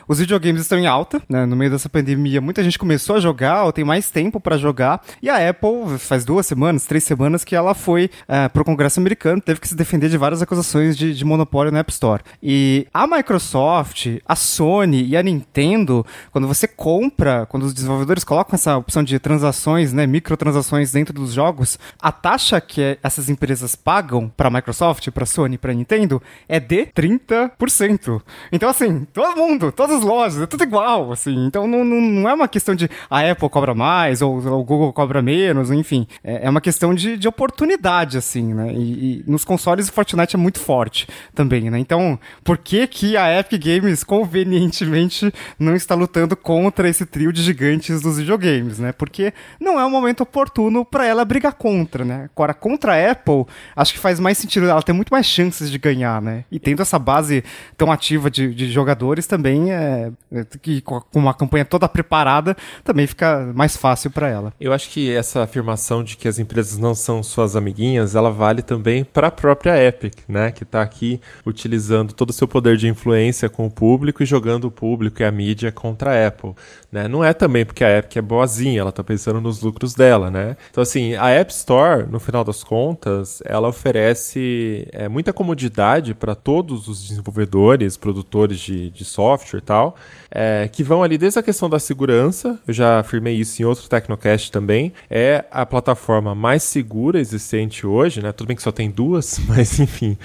os 0.07 0.19
videogames 0.19 0.61
estão 0.61 0.77
em 0.77 0.87
alta, 0.87 1.21
né? 1.29 1.45
No 1.45 1.55
meio 1.55 1.71
dessa 1.71 1.89
pandemia, 1.89 2.41
muita 2.41 2.63
gente 2.63 2.77
começou 2.77 3.15
a 3.15 3.19
jogar 3.19 3.65
ou 3.65 3.73
tem 3.73 3.83
mais 3.83 4.09
tempo 4.11 4.39
para 4.39 4.57
jogar. 4.57 5.01
E 5.21 5.29
a 5.29 5.49
Apple, 5.49 5.97
faz 5.97 6.25
duas 6.25 6.45
semanas, 6.45 6.85
três 6.85 7.03
semanas 7.03 7.43
que 7.43 7.55
ela 7.55 7.73
foi 7.73 8.09
uh, 8.27 8.49
pro 8.51 8.65
Congresso 8.65 8.99
americano, 8.99 9.41
teve 9.41 9.59
que 9.59 9.67
se 9.67 9.75
defender 9.75 10.09
de 10.09 10.17
várias 10.17 10.41
acusações 10.41 10.97
de, 10.97 11.13
de 11.13 11.25
monopólio 11.25 11.71
na 11.71 11.79
App 11.79 11.91
Store. 11.91 12.23
E 12.41 12.87
a 12.93 13.07
Microsoft, 13.07 14.19
a 14.25 14.35
Sony 14.35 15.05
e 15.05 15.17
a 15.17 15.23
Nintendo, 15.23 16.05
quando 16.31 16.47
você 16.47 16.67
compra, 16.67 17.45
quando 17.47 17.63
os 17.63 17.73
desenvolvedores 17.73 18.23
colocam 18.23 18.55
essa 18.55 18.77
opção 18.77 19.03
de 19.03 19.17
transações, 19.19 19.93
né, 19.93 20.05
microtransações 20.05 20.91
dentro 20.91 21.13
dos 21.13 21.33
jogos, 21.33 21.79
a 22.01 22.11
taxa 22.11 22.59
que 22.61 22.97
essas 23.03 23.29
empresas 23.29 23.75
pagam 23.75 24.29
para 24.35 24.47
a 24.47 24.51
Microsoft, 24.51 25.09
para 25.11 25.23
a 25.23 25.27
Sony, 25.27 25.57
para 25.57 25.71
a 25.71 25.75
Nintendo 25.75 26.21
é 26.47 26.59
de 26.59 26.85
30 26.87 27.08
30%. 27.17 28.21
Então, 28.51 28.69
assim, 28.69 29.05
todo 29.13 29.37
mundo, 29.37 29.71
todas 29.71 29.97
as 29.97 30.03
lojas, 30.03 30.41
é 30.41 30.45
tudo 30.45 30.63
igual, 30.63 31.11
assim. 31.11 31.45
Então, 31.45 31.67
não, 31.67 31.83
não, 31.83 32.01
não 32.01 32.29
é 32.29 32.33
uma 32.33 32.47
questão 32.47 32.75
de 32.75 32.89
a 33.09 33.19
Apple 33.31 33.49
cobra 33.49 33.73
mais 33.73 34.21
ou, 34.21 34.37
o 34.37 34.63
Google 34.63 34.93
cobra 34.93 35.21
menos, 35.21 35.71
enfim. 35.71 36.07
É, 36.23 36.45
é 36.45 36.49
uma 36.49 36.61
questão 36.61 36.93
de, 36.93 37.17
de 37.17 37.27
oportunidade, 37.27 38.17
assim, 38.17 38.53
né? 38.53 38.73
E, 38.73 39.23
e, 39.23 39.23
nos 39.27 39.43
consoles 39.45 39.89
o 39.89 39.93
Fortnite 39.93 40.35
é 40.35 40.39
muito 40.39 40.59
forte 40.59 41.07
também, 41.33 41.69
né? 41.69 41.79
Então, 41.79 42.19
por 42.43 42.57
que 42.57 42.85
que 42.87 43.17
a 43.17 43.39
Epic 43.39 43.63
Games 43.63 44.03
convenientemente 44.03 45.33
não 45.57 45.75
está 45.75 45.95
lutando 45.95 46.35
contra 46.35 46.89
esse 46.89 47.05
trio 47.05 47.31
de 47.31 47.41
gigantes 47.41 48.01
dos 48.01 48.17
videogames, 48.17 48.79
né? 48.79 48.91
Porque 48.91 49.33
não 49.59 49.79
é 49.79 49.85
um 49.85 49.89
momento 49.89 50.21
oportuno 50.21 50.85
para 50.85 51.05
ela 51.05 51.25
brigar 51.25 51.53
contra, 51.53 52.03
né? 52.03 52.29
Agora, 52.35 52.53
contra 52.53 52.93
a 52.93 53.11
Apple, 53.11 53.45
acho 53.75 53.93
que 53.93 53.99
faz 53.99 54.19
mais 54.19 54.37
sentido, 54.37 54.67
ela 54.67 54.81
tem 54.81 54.93
muito 54.93 55.09
mais 55.09 55.25
chances 55.25 55.71
de 55.71 55.77
ganhar, 55.77 56.21
né? 56.21 56.43
E 56.51 56.59
tendo 56.59 56.81
essa 56.81 56.98
base 56.99 57.43
tão 57.77 57.91
ativa 57.91 58.29
de, 58.29 58.53
de 58.53 58.71
jogadores 58.71 59.25
também, 59.25 59.71
é, 59.71 60.11
é, 60.31 60.45
que 60.61 60.81
com 60.81 61.01
uma 61.15 61.33
campanha 61.33 61.65
toda 61.65 61.87
preparada, 61.87 62.55
também 62.83 63.07
fica 63.07 63.51
mais 63.55 63.75
fácil 63.75 64.11
para 64.11 64.27
ela. 64.27 64.53
Eu 64.59 64.73
acho 64.73 64.89
que 64.89 65.11
essa 65.11 65.43
afirmação 65.43 66.03
de 66.03 66.17
que 66.17 66.27
as 66.27 66.39
empresas 66.39 66.77
não 66.77 66.93
são 66.93 67.23
suas 67.23 67.55
amiguinhas, 67.55 68.15
ela 68.15 68.31
vale 68.31 68.61
também 68.61 69.03
para 69.03 69.27
a 69.27 69.31
própria 69.31 69.81
Epic, 69.81 70.15
né, 70.27 70.51
que 70.51 70.63
está 70.63 70.81
aqui 70.81 71.19
utilizando 71.45 72.13
todo 72.13 72.29
o 72.31 72.33
seu 72.33 72.47
poder 72.47 72.77
de 72.77 72.87
influência 72.87 73.49
com 73.49 73.65
o 73.65 73.71
público 73.71 74.21
e 74.21 74.25
jogando 74.25 74.65
o 74.65 74.71
público 74.71 75.21
e 75.21 75.25
a 75.25 75.31
mídia 75.31 75.71
contra 75.71 76.11
a 76.11 76.27
Apple, 76.27 76.53
né? 76.91 77.07
Não 77.07 77.23
é 77.23 77.33
também 77.33 77.65
porque 77.65 77.83
a 77.83 77.97
Epic 77.97 78.17
é 78.17 78.21
boazinha, 78.21 78.81
ela 78.81 78.89
está 78.89 79.03
pensando 79.03 79.39
nos 79.39 79.61
lucros 79.61 79.93
dela, 79.93 80.29
né? 80.29 80.57
Então 80.69 80.81
assim, 80.81 81.15
a 81.15 81.29
App 81.29 81.51
Store, 81.51 82.05
no 82.09 82.19
final 82.19 82.43
das 82.43 82.63
contas, 82.63 83.41
ela 83.45 83.67
oferece 83.67 84.87
é, 84.91 85.07
muita 85.07 85.31
comodidade 85.31 86.13
para 86.13 86.35
todos 86.35 86.87
os 86.89 87.07
desenvolvedores, 87.07 87.95
produtores 87.97 88.59
de, 88.59 88.89
de 88.89 89.05
software 89.05 89.59
e 89.59 89.63
tal, 89.63 89.95
é, 90.31 90.69
que 90.71 90.83
vão 90.83 91.01
ali 91.01 91.17
desde 91.17 91.39
a 91.39 91.43
questão 91.43 91.69
da 91.69 91.79
segurança, 91.79 92.59
eu 92.67 92.73
já 92.73 92.99
afirmei 92.99 93.35
isso 93.35 93.61
em 93.61 93.65
outro 93.65 93.87
Tecnocast 93.87 94.51
também, 94.51 94.91
é 95.09 95.45
a 95.51 95.65
plataforma 95.65 96.35
mais 96.35 96.63
segura 96.63 97.19
existente 97.19 97.85
hoje, 97.85 98.21
né? 98.21 98.31
Tudo 98.31 98.47
bem 98.47 98.55
que 98.55 98.63
só 98.63 98.71
tem 98.71 98.89
duas, 98.89 99.39
mas 99.47 99.79
enfim, 99.79 100.17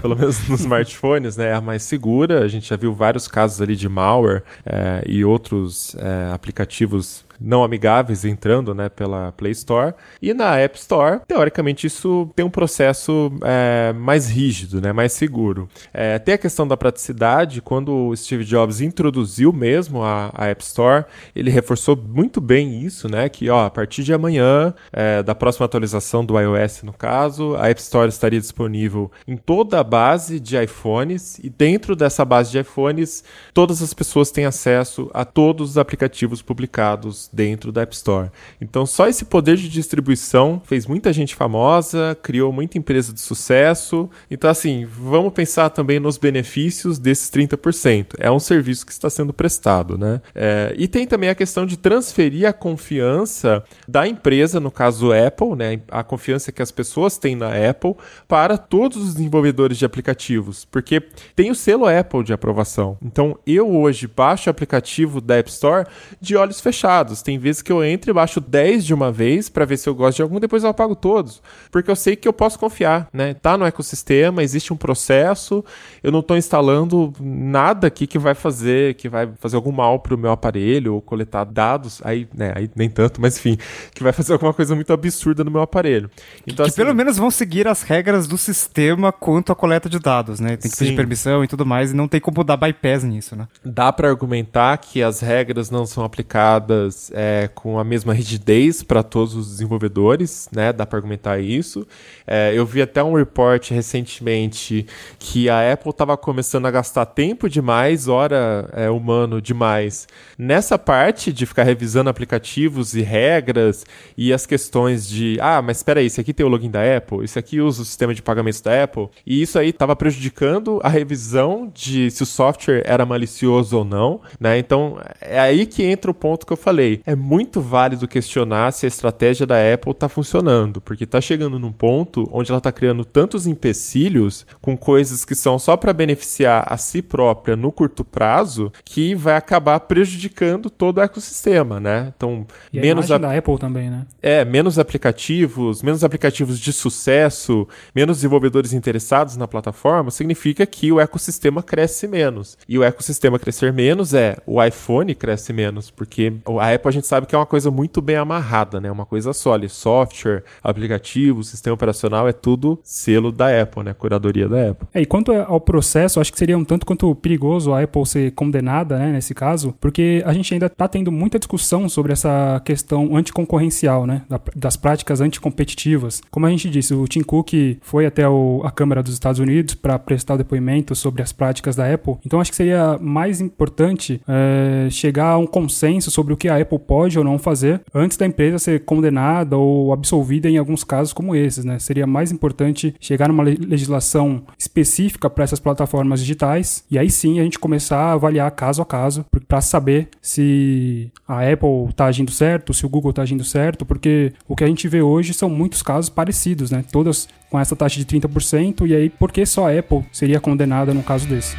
pelo 0.00 0.16
menos 0.16 0.48
nos 0.48 0.60
smartphones, 0.72 1.36
né? 1.36 1.48
É 1.48 1.54
a 1.54 1.60
mais 1.60 1.82
segura. 1.82 2.44
A 2.44 2.48
gente 2.48 2.68
já 2.68 2.76
viu 2.76 2.92
vários 2.92 3.26
casos 3.28 3.60
ali 3.60 3.76
de 3.76 3.88
malware 3.88 4.42
é, 4.64 5.02
e 5.06 5.24
outros 5.24 5.94
é, 5.98 6.32
aplicativos 6.32 7.24
não 7.44 7.64
amigáveis 7.64 8.24
entrando 8.24 8.74
né, 8.74 8.88
pela 8.88 9.32
Play 9.32 9.52
Store. 9.52 9.94
E 10.20 10.32
na 10.32 10.56
App 10.58 10.78
Store, 10.78 11.20
teoricamente, 11.26 11.86
isso 11.86 12.30
tem 12.34 12.44
um 12.44 12.50
processo 12.50 13.32
é, 13.42 13.92
mais 13.92 14.30
rígido, 14.30 14.80
né, 14.80 14.92
mais 14.92 15.12
seguro. 15.12 15.68
É, 15.92 16.18
tem 16.18 16.34
a 16.34 16.38
questão 16.38 16.66
da 16.66 16.76
praticidade. 16.76 17.60
Quando 17.60 18.08
o 18.08 18.16
Steve 18.16 18.44
Jobs 18.44 18.80
introduziu 18.80 19.52
mesmo 19.52 20.02
a, 20.02 20.30
a 20.34 20.46
App 20.46 20.62
Store, 20.62 21.04
ele 21.34 21.50
reforçou 21.50 21.96
muito 21.96 22.40
bem 22.40 22.82
isso, 22.82 23.08
né, 23.08 23.28
que 23.28 23.48
ó, 23.50 23.66
a 23.66 23.70
partir 23.70 24.02
de 24.02 24.12
amanhã, 24.12 24.74
é, 24.92 25.22
da 25.22 25.34
próxima 25.34 25.66
atualização 25.66 26.24
do 26.24 26.38
iOS, 26.38 26.82
no 26.82 26.92
caso, 26.92 27.56
a 27.56 27.68
App 27.68 27.80
Store 27.80 28.08
estaria 28.08 28.40
disponível 28.40 29.10
em 29.26 29.36
toda 29.36 29.80
a 29.80 29.84
base 29.84 30.38
de 30.38 30.56
iPhones 30.62 31.38
e 31.38 31.50
dentro 31.50 31.96
dessa 31.96 32.24
base 32.24 32.50
de 32.50 32.58
iPhones, 32.58 33.24
todas 33.52 33.82
as 33.82 33.92
pessoas 33.94 34.30
têm 34.30 34.44
acesso 34.44 35.10
a 35.12 35.24
todos 35.24 35.70
os 35.70 35.78
aplicativos 35.78 36.42
publicados 36.42 37.30
dentro 37.32 37.72
da 37.72 37.82
App 37.82 37.94
Store. 37.94 38.30
Então, 38.60 38.84
só 38.84 39.08
esse 39.08 39.24
poder 39.24 39.56
de 39.56 39.68
distribuição 39.68 40.60
fez 40.64 40.86
muita 40.86 41.12
gente 41.12 41.34
famosa, 41.34 42.16
criou 42.22 42.52
muita 42.52 42.76
empresa 42.76 43.12
de 43.12 43.20
sucesso. 43.20 44.10
Então, 44.30 44.50
assim, 44.50 44.84
vamos 44.84 45.32
pensar 45.32 45.70
também 45.70 45.98
nos 45.98 46.18
benefícios 46.18 46.98
desses 46.98 47.30
30%. 47.30 48.14
É 48.18 48.30
um 48.30 48.38
serviço 48.38 48.84
que 48.84 48.92
está 48.92 49.08
sendo 49.08 49.32
prestado, 49.32 49.96
né? 49.96 50.20
É, 50.34 50.74
e 50.76 50.86
tem 50.86 51.06
também 51.06 51.30
a 51.30 51.34
questão 51.34 51.64
de 51.64 51.76
transferir 51.76 52.46
a 52.46 52.52
confiança 52.52 53.64
da 53.88 54.06
empresa, 54.06 54.60
no 54.60 54.70
caso 54.70 55.12
Apple, 55.12 55.56
né? 55.56 55.80
A 55.90 56.04
confiança 56.04 56.52
que 56.52 56.60
as 56.60 56.70
pessoas 56.70 57.16
têm 57.16 57.34
na 57.34 57.48
Apple 57.70 57.94
para 58.28 58.58
todos 58.58 58.98
os 58.98 59.14
desenvolvedores 59.14 59.78
de 59.78 59.84
aplicativos, 59.84 60.66
porque 60.66 61.00
tem 61.34 61.50
o 61.50 61.54
selo 61.54 61.86
Apple 61.86 62.22
de 62.22 62.32
aprovação. 62.32 62.98
Então, 63.02 63.38
eu 63.46 63.70
hoje 63.74 64.06
baixo 64.06 64.48
o 64.48 64.50
aplicativo 64.50 65.20
da 65.20 65.36
App 65.36 65.48
Store 65.48 65.86
de 66.20 66.36
olhos 66.36 66.60
fechados 66.60 67.21
tem 67.22 67.38
vezes 67.38 67.62
que 67.62 67.72
eu 67.72 67.84
entro 67.84 68.10
e 68.10 68.14
baixo 68.14 68.40
10 68.40 68.84
de 68.84 68.94
uma 68.94 69.10
vez 69.10 69.48
para 69.48 69.64
ver 69.64 69.76
se 69.76 69.88
eu 69.88 69.94
gosto 69.94 70.16
de 70.16 70.22
algum, 70.22 70.40
depois 70.40 70.64
eu 70.64 70.70
apago 70.70 70.94
todos. 70.94 71.42
Porque 71.70 71.90
eu 71.90 71.96
sei 71.96 72.16
que 72.16 72.26
eu 72.26 72.32
posso 72.32 72.58
confiar, 72.58 73.08
né? 73.12 73.34
Tá 73.34 73.56
no 73.56 73.64
ecossistema, 73.64 74.42
existe 74.42 74.72
um 74.72 74.76
processo, 74.76 75.64
eu 76.02 76.10
não 76.10 76.20
estou 76.20 76.36
instalando 76.36 77.12
nada 77.20 77.86
aqui 77.86 78.06
que 78.06 78.18
vai 78.18 78.34
fazer, 78.34 78.94
que 78.94 79.08
vai 79.08 79.30
fazer 79.38 79.56
algum 79.56 79.72
mal 79.72 80.00
pro 80.00 80.18
meu 80.18 80.30
aparelho 80.30 80.94
ou 80.94 81.00
coletar 81.00 81.44
dados, 81.44 82.00
aí, 82.04 82.28
né, 82.34 82.52
aí 82.54 82.70
nem 82.74 82.88
tanto, 82.88 83.20
mas 83.20 83.36
enfim, 83.36 83.56
que 83.94 84.02
vai 84.02 84.12
fazer 84.12 84.32
alguma 84.32 84.52
coisa 84.52 84.74
muito 84.74 84.92
absurda 84.92 85.44
no 85.44 85.50
meu 85.50 85.62
aparelho. 85.62 86.10
Então, 86.46 86.64
que 86.64 86.70
assim, 86.70 86.80
pelo 86.80 86.94
menos 86.94 87.16
vão 87.16 87.30
seguir 87.30 87.68
as 87.68 87.82
regras 87.82 88.26
do 88.26 88.38
sistema 88.38 89.12
quanto 89.12 89.52
à 89.52 89.54
coleta 89.54 89.88
de 89.88 89.98
dados, 89.98 90.40
né? 90.40 90.56
Tem 90.56 90.70
que 90.70 90.76
sim. 90.76 90.84
pedir 90.84 90.96
permissão 90.96 91.44
e 91.44 91.48
tudo 91.48 91.64
mais, 91.64 91.92
e 91.92 91.94
não 91.94 92.08
tem 92.08 92.20
como 92.20 92.42
dar 92.44 92.56
bypass 92.56 93.04
nisso, 93.04 93.36
né? 93.36 93.46
Dá 93.64 93.92
para 93.92 94.08
argumentar 94.08 94.76
que 94.78 95.02
as 95.02 95.20
regras 95.20 95.70
não 95.70 95.86
são 95.86 96.04
aplicadas 96.04 97.01
é, 97.14 97.48
com 97.54 97.78
a 97.78 97.84
mesma 97.84 98.12
rigidez 98.12 98.82
para 98.82 99.02
todos 99.02 99.34
os 99.34 99.48
desenvolvedores, 99.48 100.48
né? 100.52 100.72
Dá 100.72 100.86
para 100.86 100.98
argumentar 100.98 101.38
isso. 101.38 101.86
É, 102.26 102.52
eu 102.54 102.64
vi 102.64 102.82
até 102.82 103.02
um 103.02 103.14
report 103.14 103.70
recentemente 103.70 104.86
que 105.18 105.48
a 105.48 105.72
Apple 105.72 105.90
estava 105.90 106.16
começando 106.16 106.66
a 106.66 106.70
gastar 106.70 107.06
tempo 107.06 107.48
demais, 107.48 108.08
hora 108.08 108.68
é, 108.72 108.90
humano 108.90 109.40
demais, 109.40 110.06
nessa 110.38 110.78
parte 110.78 111.32
de 111.32 111.46
ficar 111.46 111.62
revisando 111.62 112.10
aplicativos 112.10 112.94
e 112.94 113.02
regras 113.02 113.84
e 114.16 114.32
as 114.32 114.46
questões 114.46 115.08
de, 115.08 115.38
ah, 115.40 115.62
mas 115.62 115.78
espera 115.78 116.00
aí, 116.00 116.06
esse 116.06 116.20
aqui 116.20 116.32
tem 116.32 116.44
o 116.44 116.48
login 116.48 116.70
da 116.70 116.96
Apple, 116.96 117.24
esse 117.24 117.38
aqui 117.38 117.60
usa 117.60 117.82
o 117.82 117.84
sistema 117.84 118.14
de 118.14 118.22
pagamentos 118.22 118.60
da 118.60 118.84
Apple, 118.84 119.08
e 119.26 119.42
isso 119.42 119.58
aí 119.58 119.70
estava 119.70 119.96
prejudicando 119.96 120.80
a 120.82 120.88
revisão 120.88 121.70
de 121.74 122.10
se 122.10 122.22
o 122.22 122.26
software 122.26 122.82
era 122.84 123.06
malicioso 123.06 123.78
ou 123.78 123.84
não, 123.84 124.20
né? 124.38 124.58
Então, 124.58 125.00
é 125.20 125.38
aí 125.38 125.66
que 125.66 125.82
entra 125.82 126.10
o 126.10 126.14
ponto 126.14 126.46
que 126.46 126.52
eu 126.52 126.56
falei. 126.56 126.91
É 127.06 127.14
muito 127.14 127.60
válido 127.60 128.06
questionar 128.08 128.72
se 128.72 128.86
a 128.86 128.88
estratégia 128.88 129.46
da 129.46 129.56
Apple 129.74 129.92
está 129.92 130.08
funcionando, 130.08 130.80
porque 130.80 131.04
está 131.04 131.20
chegando 131.20 131.58
num 131.58 131.72
ponto 131.72 132.28
onde 132.32 132.50
ela 132.50 132.58
está 132.58 132.72
criando 132.72 133.04
tantos 133.04 133.46
empecilhos 133.46 134.46
com 134.60 134.76
coisas 134.76 135.24
que 135.24 135.34
são 135.34 135.58
só 135.58 135.76
para 135.76 135.92
beneficiar 135.92 136.64
a 136.66 136.76
si 136.76 137.02
própria 137.02 137.56
no 137.56 137.70
curto 137.72 138.04
prazo, 138.04 138.72
que 138.84 139.14
vai 139.14 139.36
acabar 139.36 139.80
prejudicando 139.80 140.68
todo 140.70 140.98
o 140.98 141.00
ecossistema, 141.02 141.78
né? 141.80 142.12
Então, 142.16 142.46
E 142.72 142.78
a 142.78 142.82
menos 142.82 143.06
imagem 143.06 143.26
a- 143.26 143.30
da 143.30 143.38
Apple 143.38 143.58
também, 143.58 143.90
né? 143.90 144.06
é, 144.20 144.44
menos 144.44 144.78
aplicativos, 144.78 145.82
menos 145.82 146.02
aplicativos 146.04 146.58
de 146.58 146.72
sucesso, 146.72 147.68
menos 147.94 148.18
desenvolvedores 148.18 148.72
interessados 148.72 149.36
na 149.36 149.46
plataforma, 149.46 150.10
significa 150.10 150.64
que 150.66 150.90
o 150.90 151.00
ecossistema 151.00 151.62
cresce 151.62 152.06
menos. 152.08 152.56
E 152.68 152.78
o 152.78 152.82
ecossistema 152.82 153.38
crescer 153.38 153.72
menos 153.72 154.14
é 154.14 154.36
o 154.46 154.62
iPhone 154.62 155.14
cresce 155.14 155.52
menos, 155.52 155.90
porque 155.90 156.32
a 156.58 156.72
Apple 156.74 156.81
a 156.88 156.92
gente 156.92 157.06
sabe 157.06 157.26
que 157.26 157.34
é 157.34 157.38
uma 157.38 157.46
coisa 157.46 157.70
muito 157.70 158.00
bem 158.00 158.16
amarrada, 158.16 158.80
né? 158.80 158.90
Uma 158.90 159.06
coisa 159.06 159.32
sólida. 159.32 159.68
Software, 159.72 160.42
aplicativo, 160.62 161.42
sistema 161.44 161.74
operacional 161.74 162.28
é 162.28 162.32
tudo 162.32 162.78
selo 162.82 163.30
da 163.30 163.60
Apple, 163.62 163.82
né? 163.84 163.94
Curadoria 163.94 164.48
da 164.48 164.70
Apple. 164.70 164.88
É, 164.92 165.00
e 165.02 165.06
quanto 165.06 165.32
ao 165.32 165.60
processo, 165.60 166.20
acho 166.20 166.32
que 166.32 166.38
seria 166.38 166.56
um 166.58 166.64
tanto 166.64 166.84
quanto 166.86 167.14
perigoso 167.14 167.72
a 167.72 167.82
Apple 167.82 168.04
ser 168.06 168.32
condenada, 168.32 168.98
né, 168.98 169.12
nesse 169.12 169.34
caso, 169.34 169.74
porque 169.80 170.22
a 170.26 170.32
gente 170.32 170.52
ainda 170.52 170.66
está 170.66 170.88
tendo 170.88 171.12
muita 171.12 171.38
discussão 171.38 171.88
sobre 171.88 172.12
essa 172.12 172.60
questão 172.64 173.16
anticoncorrencial, 173.16 174.06
né, 174.06 174.22
da- 174.28 174.40
das 174.56 174.76
práticas 174.76 175.20
anticompetitivas. 175.20 176.22
Como 176.30 176.46
a 176.46 176.50
gente 176.50 176.68
disse, 176.70 176.94
o 176.94 177.06
Tim 177.06 177.22
Cook 177.22 177.52
foi 177.80 178.06
até 178.06 178.28
o- 178.28 178.62
a 178.64 178.70
Câmara 178.70 179.02
dos 179.02 179.12
Estados 179.12 179.38
Unidos 179.40 179.74
para 179.74 179.98
prestar 179.98 180.34
o 180.34 180.38
depoimento 180.38 180.94
sobre 180.94 181.22
as 181.22 181.32
práticas 181.32 181.76
da 181.76 181.92
Apple. 181.92 182.16
Então 182.24 182.40
acho 182.40 182.50
que 182.50 182.56
seria 182.56 182.98
mais 183.00 183.40
importante 183.40 184.20
é, 184.28 184.88
chegar 184.90 185.30
a 185.32 185.38
um 185.38 185.46
consenso 185.46 186.10
sobre 186.10 186.32
o 186.32 186.36
que 186.36 186.48
a 186.48 186.56
Apple 186.60 186.71
pode 186.78 187.18
ou 187.18 187.24
não 187.24 187.38
fazer 187.38 187.80
antes 187.94 188.16
da 188.16 188.26
empresa 188.26 188.58
ser 188.58 188.84
condenada 188.84 189.56
ou 189.56 189.92
absolvida 189.92 190.48
em 190.48 190.56
alguns 190.58 190.84
casos 190.84 191.12
como 191.12 191.34
esses, 191.34 191.64
né? 191.64 191.78
Seria 191.78 192.06
mais 192.06 192.32
importante 192.32 192.94
chegar 193.00 193.28
numa 193.28 193.42
le- 193.42 193.56
legislação 193.56 194.42
específica 194.58 195.28
para 195.30 195.44
essas 195.44 195.60
plataformas 195.60 196.20
digitais 196.20 196.84
e 196.90 196.98
aí 196.98 197.10
sim 197.10 197.40
a 197.40 197.42
gente 197.44 197.58
começar 197.58 197.98
a 197.98 198.12
avaliar 198.12 198.50
caso 198.52 198.82
a 198.82 198.86
caso 198.86 199.24
para 199.48 199.60
saber 199.60 200.08
se 200.20 201.10
a 201.26 201.40
Apple 201.50 201.86
está 201.90 202.06
agindo 202.06 202.30
certo, 202.30 202.72
se 202.74 202.84
o 202.86 202.88
Google 202.88 203.10
está 203.10 203.22
agindo 203.22 203.44
certo, 203.44 203.84
porque 203.84 204.32
o 204.48 204.56
que 204.56 204.64
a 204.64 204.66
gente 204.66 204.88
vê 204.88 205.02
hoje 205.02 205.32
são 205.34 205.48
muitos 205.48 205.82
casos 205.82 206.08
parecidos, 206.10 206.70
né? 206.70 206.84
Todas 206.90 207.28
com 207.50 207.58
essa 207.60 207.76
taxa 207.76 207.98
de 207.98 208.06
30% 208.06 208.86
e 208.86 208.94
aí 208.94 209.10
por 209.10 209.30
que 209.30 209.44
só 209.44 209.68
a 209.68 209.78
Apple 209.78 210.04
seria 210.10 210.40
condenada 210.40 210.94
num 210.94 211.02
caso 211.02 211.26
desse? 211.28 211.56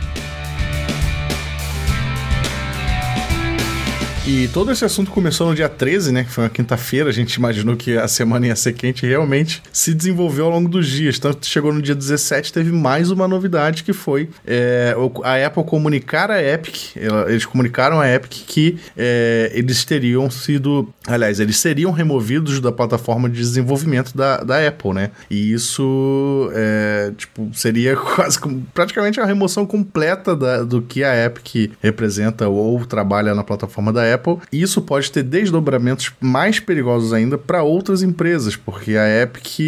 E 4.26 4.48
todo 4.54 4.72
esse 4.72 4.86
assunto 4.86 5.12
começou 5.12 5.50
no 5.50 5.54
dia 5.54 5.68
13, 5.68 6.14
né? 6.14 6.24
Que 6.24 6.30
foi 6.32 6.46
uma 6.46 6.50
quinta-feira. 6.50 7.10
A 7.10 7.12
gente 7.12 7.34
imaginou 7.34 7.76
que 7.76 7.98
a 7.98 8.08
semana 8.08 8.48
ia 8.48 8.56
ser 8.56 8.72
quente 8.72 9.06
e 9.06 9.10
realmente 9.10 9.62
se 9.74 9.94
desenvolveu 9.94 10.46
ao 10.46 10.52
longo 10.52 10.70
dos 10.70 10.88
dias. 10.88 11.20
Tanto 11.20 11.46
chegou 11.46 11.74
no 11.74 11.82
dia 11.82 11.94
17, 11.94 12.54
teve 12.54 12.72
mais 12.72 13.12
uma 13.12 13.28
novidade 13.28 13.84
que 13.84 13.92
foi 13.92 14.30
é, 14.48 14.96
a 15.26 15.46
Apple 15.46 15.66
comunicar 15.66 16.32
a 16.32 16.42
Epic. 16.42 16.96
Eles 17.28 17.46
comunicaram 17.46 18.00
a 18.00 18.08
Epic 18.10 18.32
que 18.48 18.78
é, 18.96 19.52
eles 19.54 19.84
teriam 19.84 20.32
sido. 20.32 20.88
Aliás, 21.06 21.42
eles 21.42 21.58
seriam 21.58 21.92
removidos 21.92 22.62
da 22.62 22.72
plataforma 22.72 23.30
de 23.30 23.36
desenvolvimento 23.38 24.16
da, 24.16 24.38
da 24.38 24.66
Apple, 24.66 24.94
né? 24.94 25.12
E 25.30 25.52
isso 25.52 26.50
é, 26.56 27.12
tipo, 27.18 27.52
seria 27.54 27.98
quase 28.16 28.40
praticamente 28.74 29.20
a 29.20 29.26
remoção 29.26 29.66
completa 29.66 30.34
da- 30.34 30.64
do 30.64 30.82
que 30.82 31.04
a 31.04 31.26
Epic 31.26 31.74
representa 31.82 32.48
ou 32.48 32.86
trabalha 32.86 33.36
na 33.36 33.44
plataforma 33.44 33.92
da 33.92 34.02
Apple. 34.02 34.13
E 34.52 34.62
isso 34.62 34.82
pode 34.82 35.12
ter 35.12 35.24
desdobramentos 35.24 36.12
mais 36.20 36.60
perigosos 36.60 37.14
ainda 37.14 37.38
para 37.38 37.64
outras 37.64 38.02
empresas, 38.02 38.56
porque 38.56 38.96
a 38.96 39.24
Epic 39.24 39.60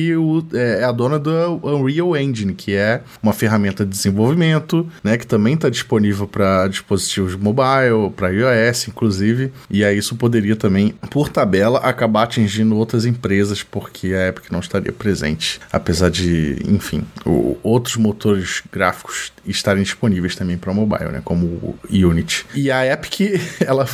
é, 0.54 0.82
é 0.82 0.84
a 0.84 0.92
dona 0.92 1.20
do 1.20 1.32
Unreal 1.64 2.16
Engine, 2.16 2.54
que 2.54 2.74
é 2.74 3.02
uma 3.22 3.34
ferramenta 3.34 3.84
de 3.84 3.92
desenvolvimento, 3.92 4.88
né, 5.04 5.18
que 5.18 5.28
também 5.28 5.54
está 5.56 5.70
disponível 5.70 6.28
para 6.28 6.68
dispositivos 6.68 7.36
mobile, 7.36 8.12
para 8.16 8.30
iOS, 8.30 8.88
inclusive. 8.88 9.52
E 9.70 9.84
aí 9.84 9.98
isso 9.98 10.16
poderia 10.16 10.56
também, 10.56 10.94
por 11.10 11.30
tabela, 11.30 11.80
acabar 11.80 12.24
atingindo 12.24 12.76
outras 12.76 13.06
empresas, 13.06 13.64
porque 13.64 14.14
a 14.14 14.30
Epic 14.30 14.52
não 14.52 14.60
estaria 14.60 14.92
presente, 14.92 15.60
apesar 15.72 16.10
de, 16.10 16.58
enfim, 16.68 17.04
outros 17.64 17.96
motores 17.98 18.62
gráficos 18.72 19.32
estarem 19.46 19.84
disponíveis 19.84 20.36
também 20.36 20.58
para 20.58 20.74
mobile, 20.74 21.12
né, 21.12 21.22
como 21.24 21.46
o 21.46 21.78
Unity. 21.90 22.46
E 22.54 22.72
a 22.72 22.86
Epic, 22.86 23.42
ela 23.66 23.86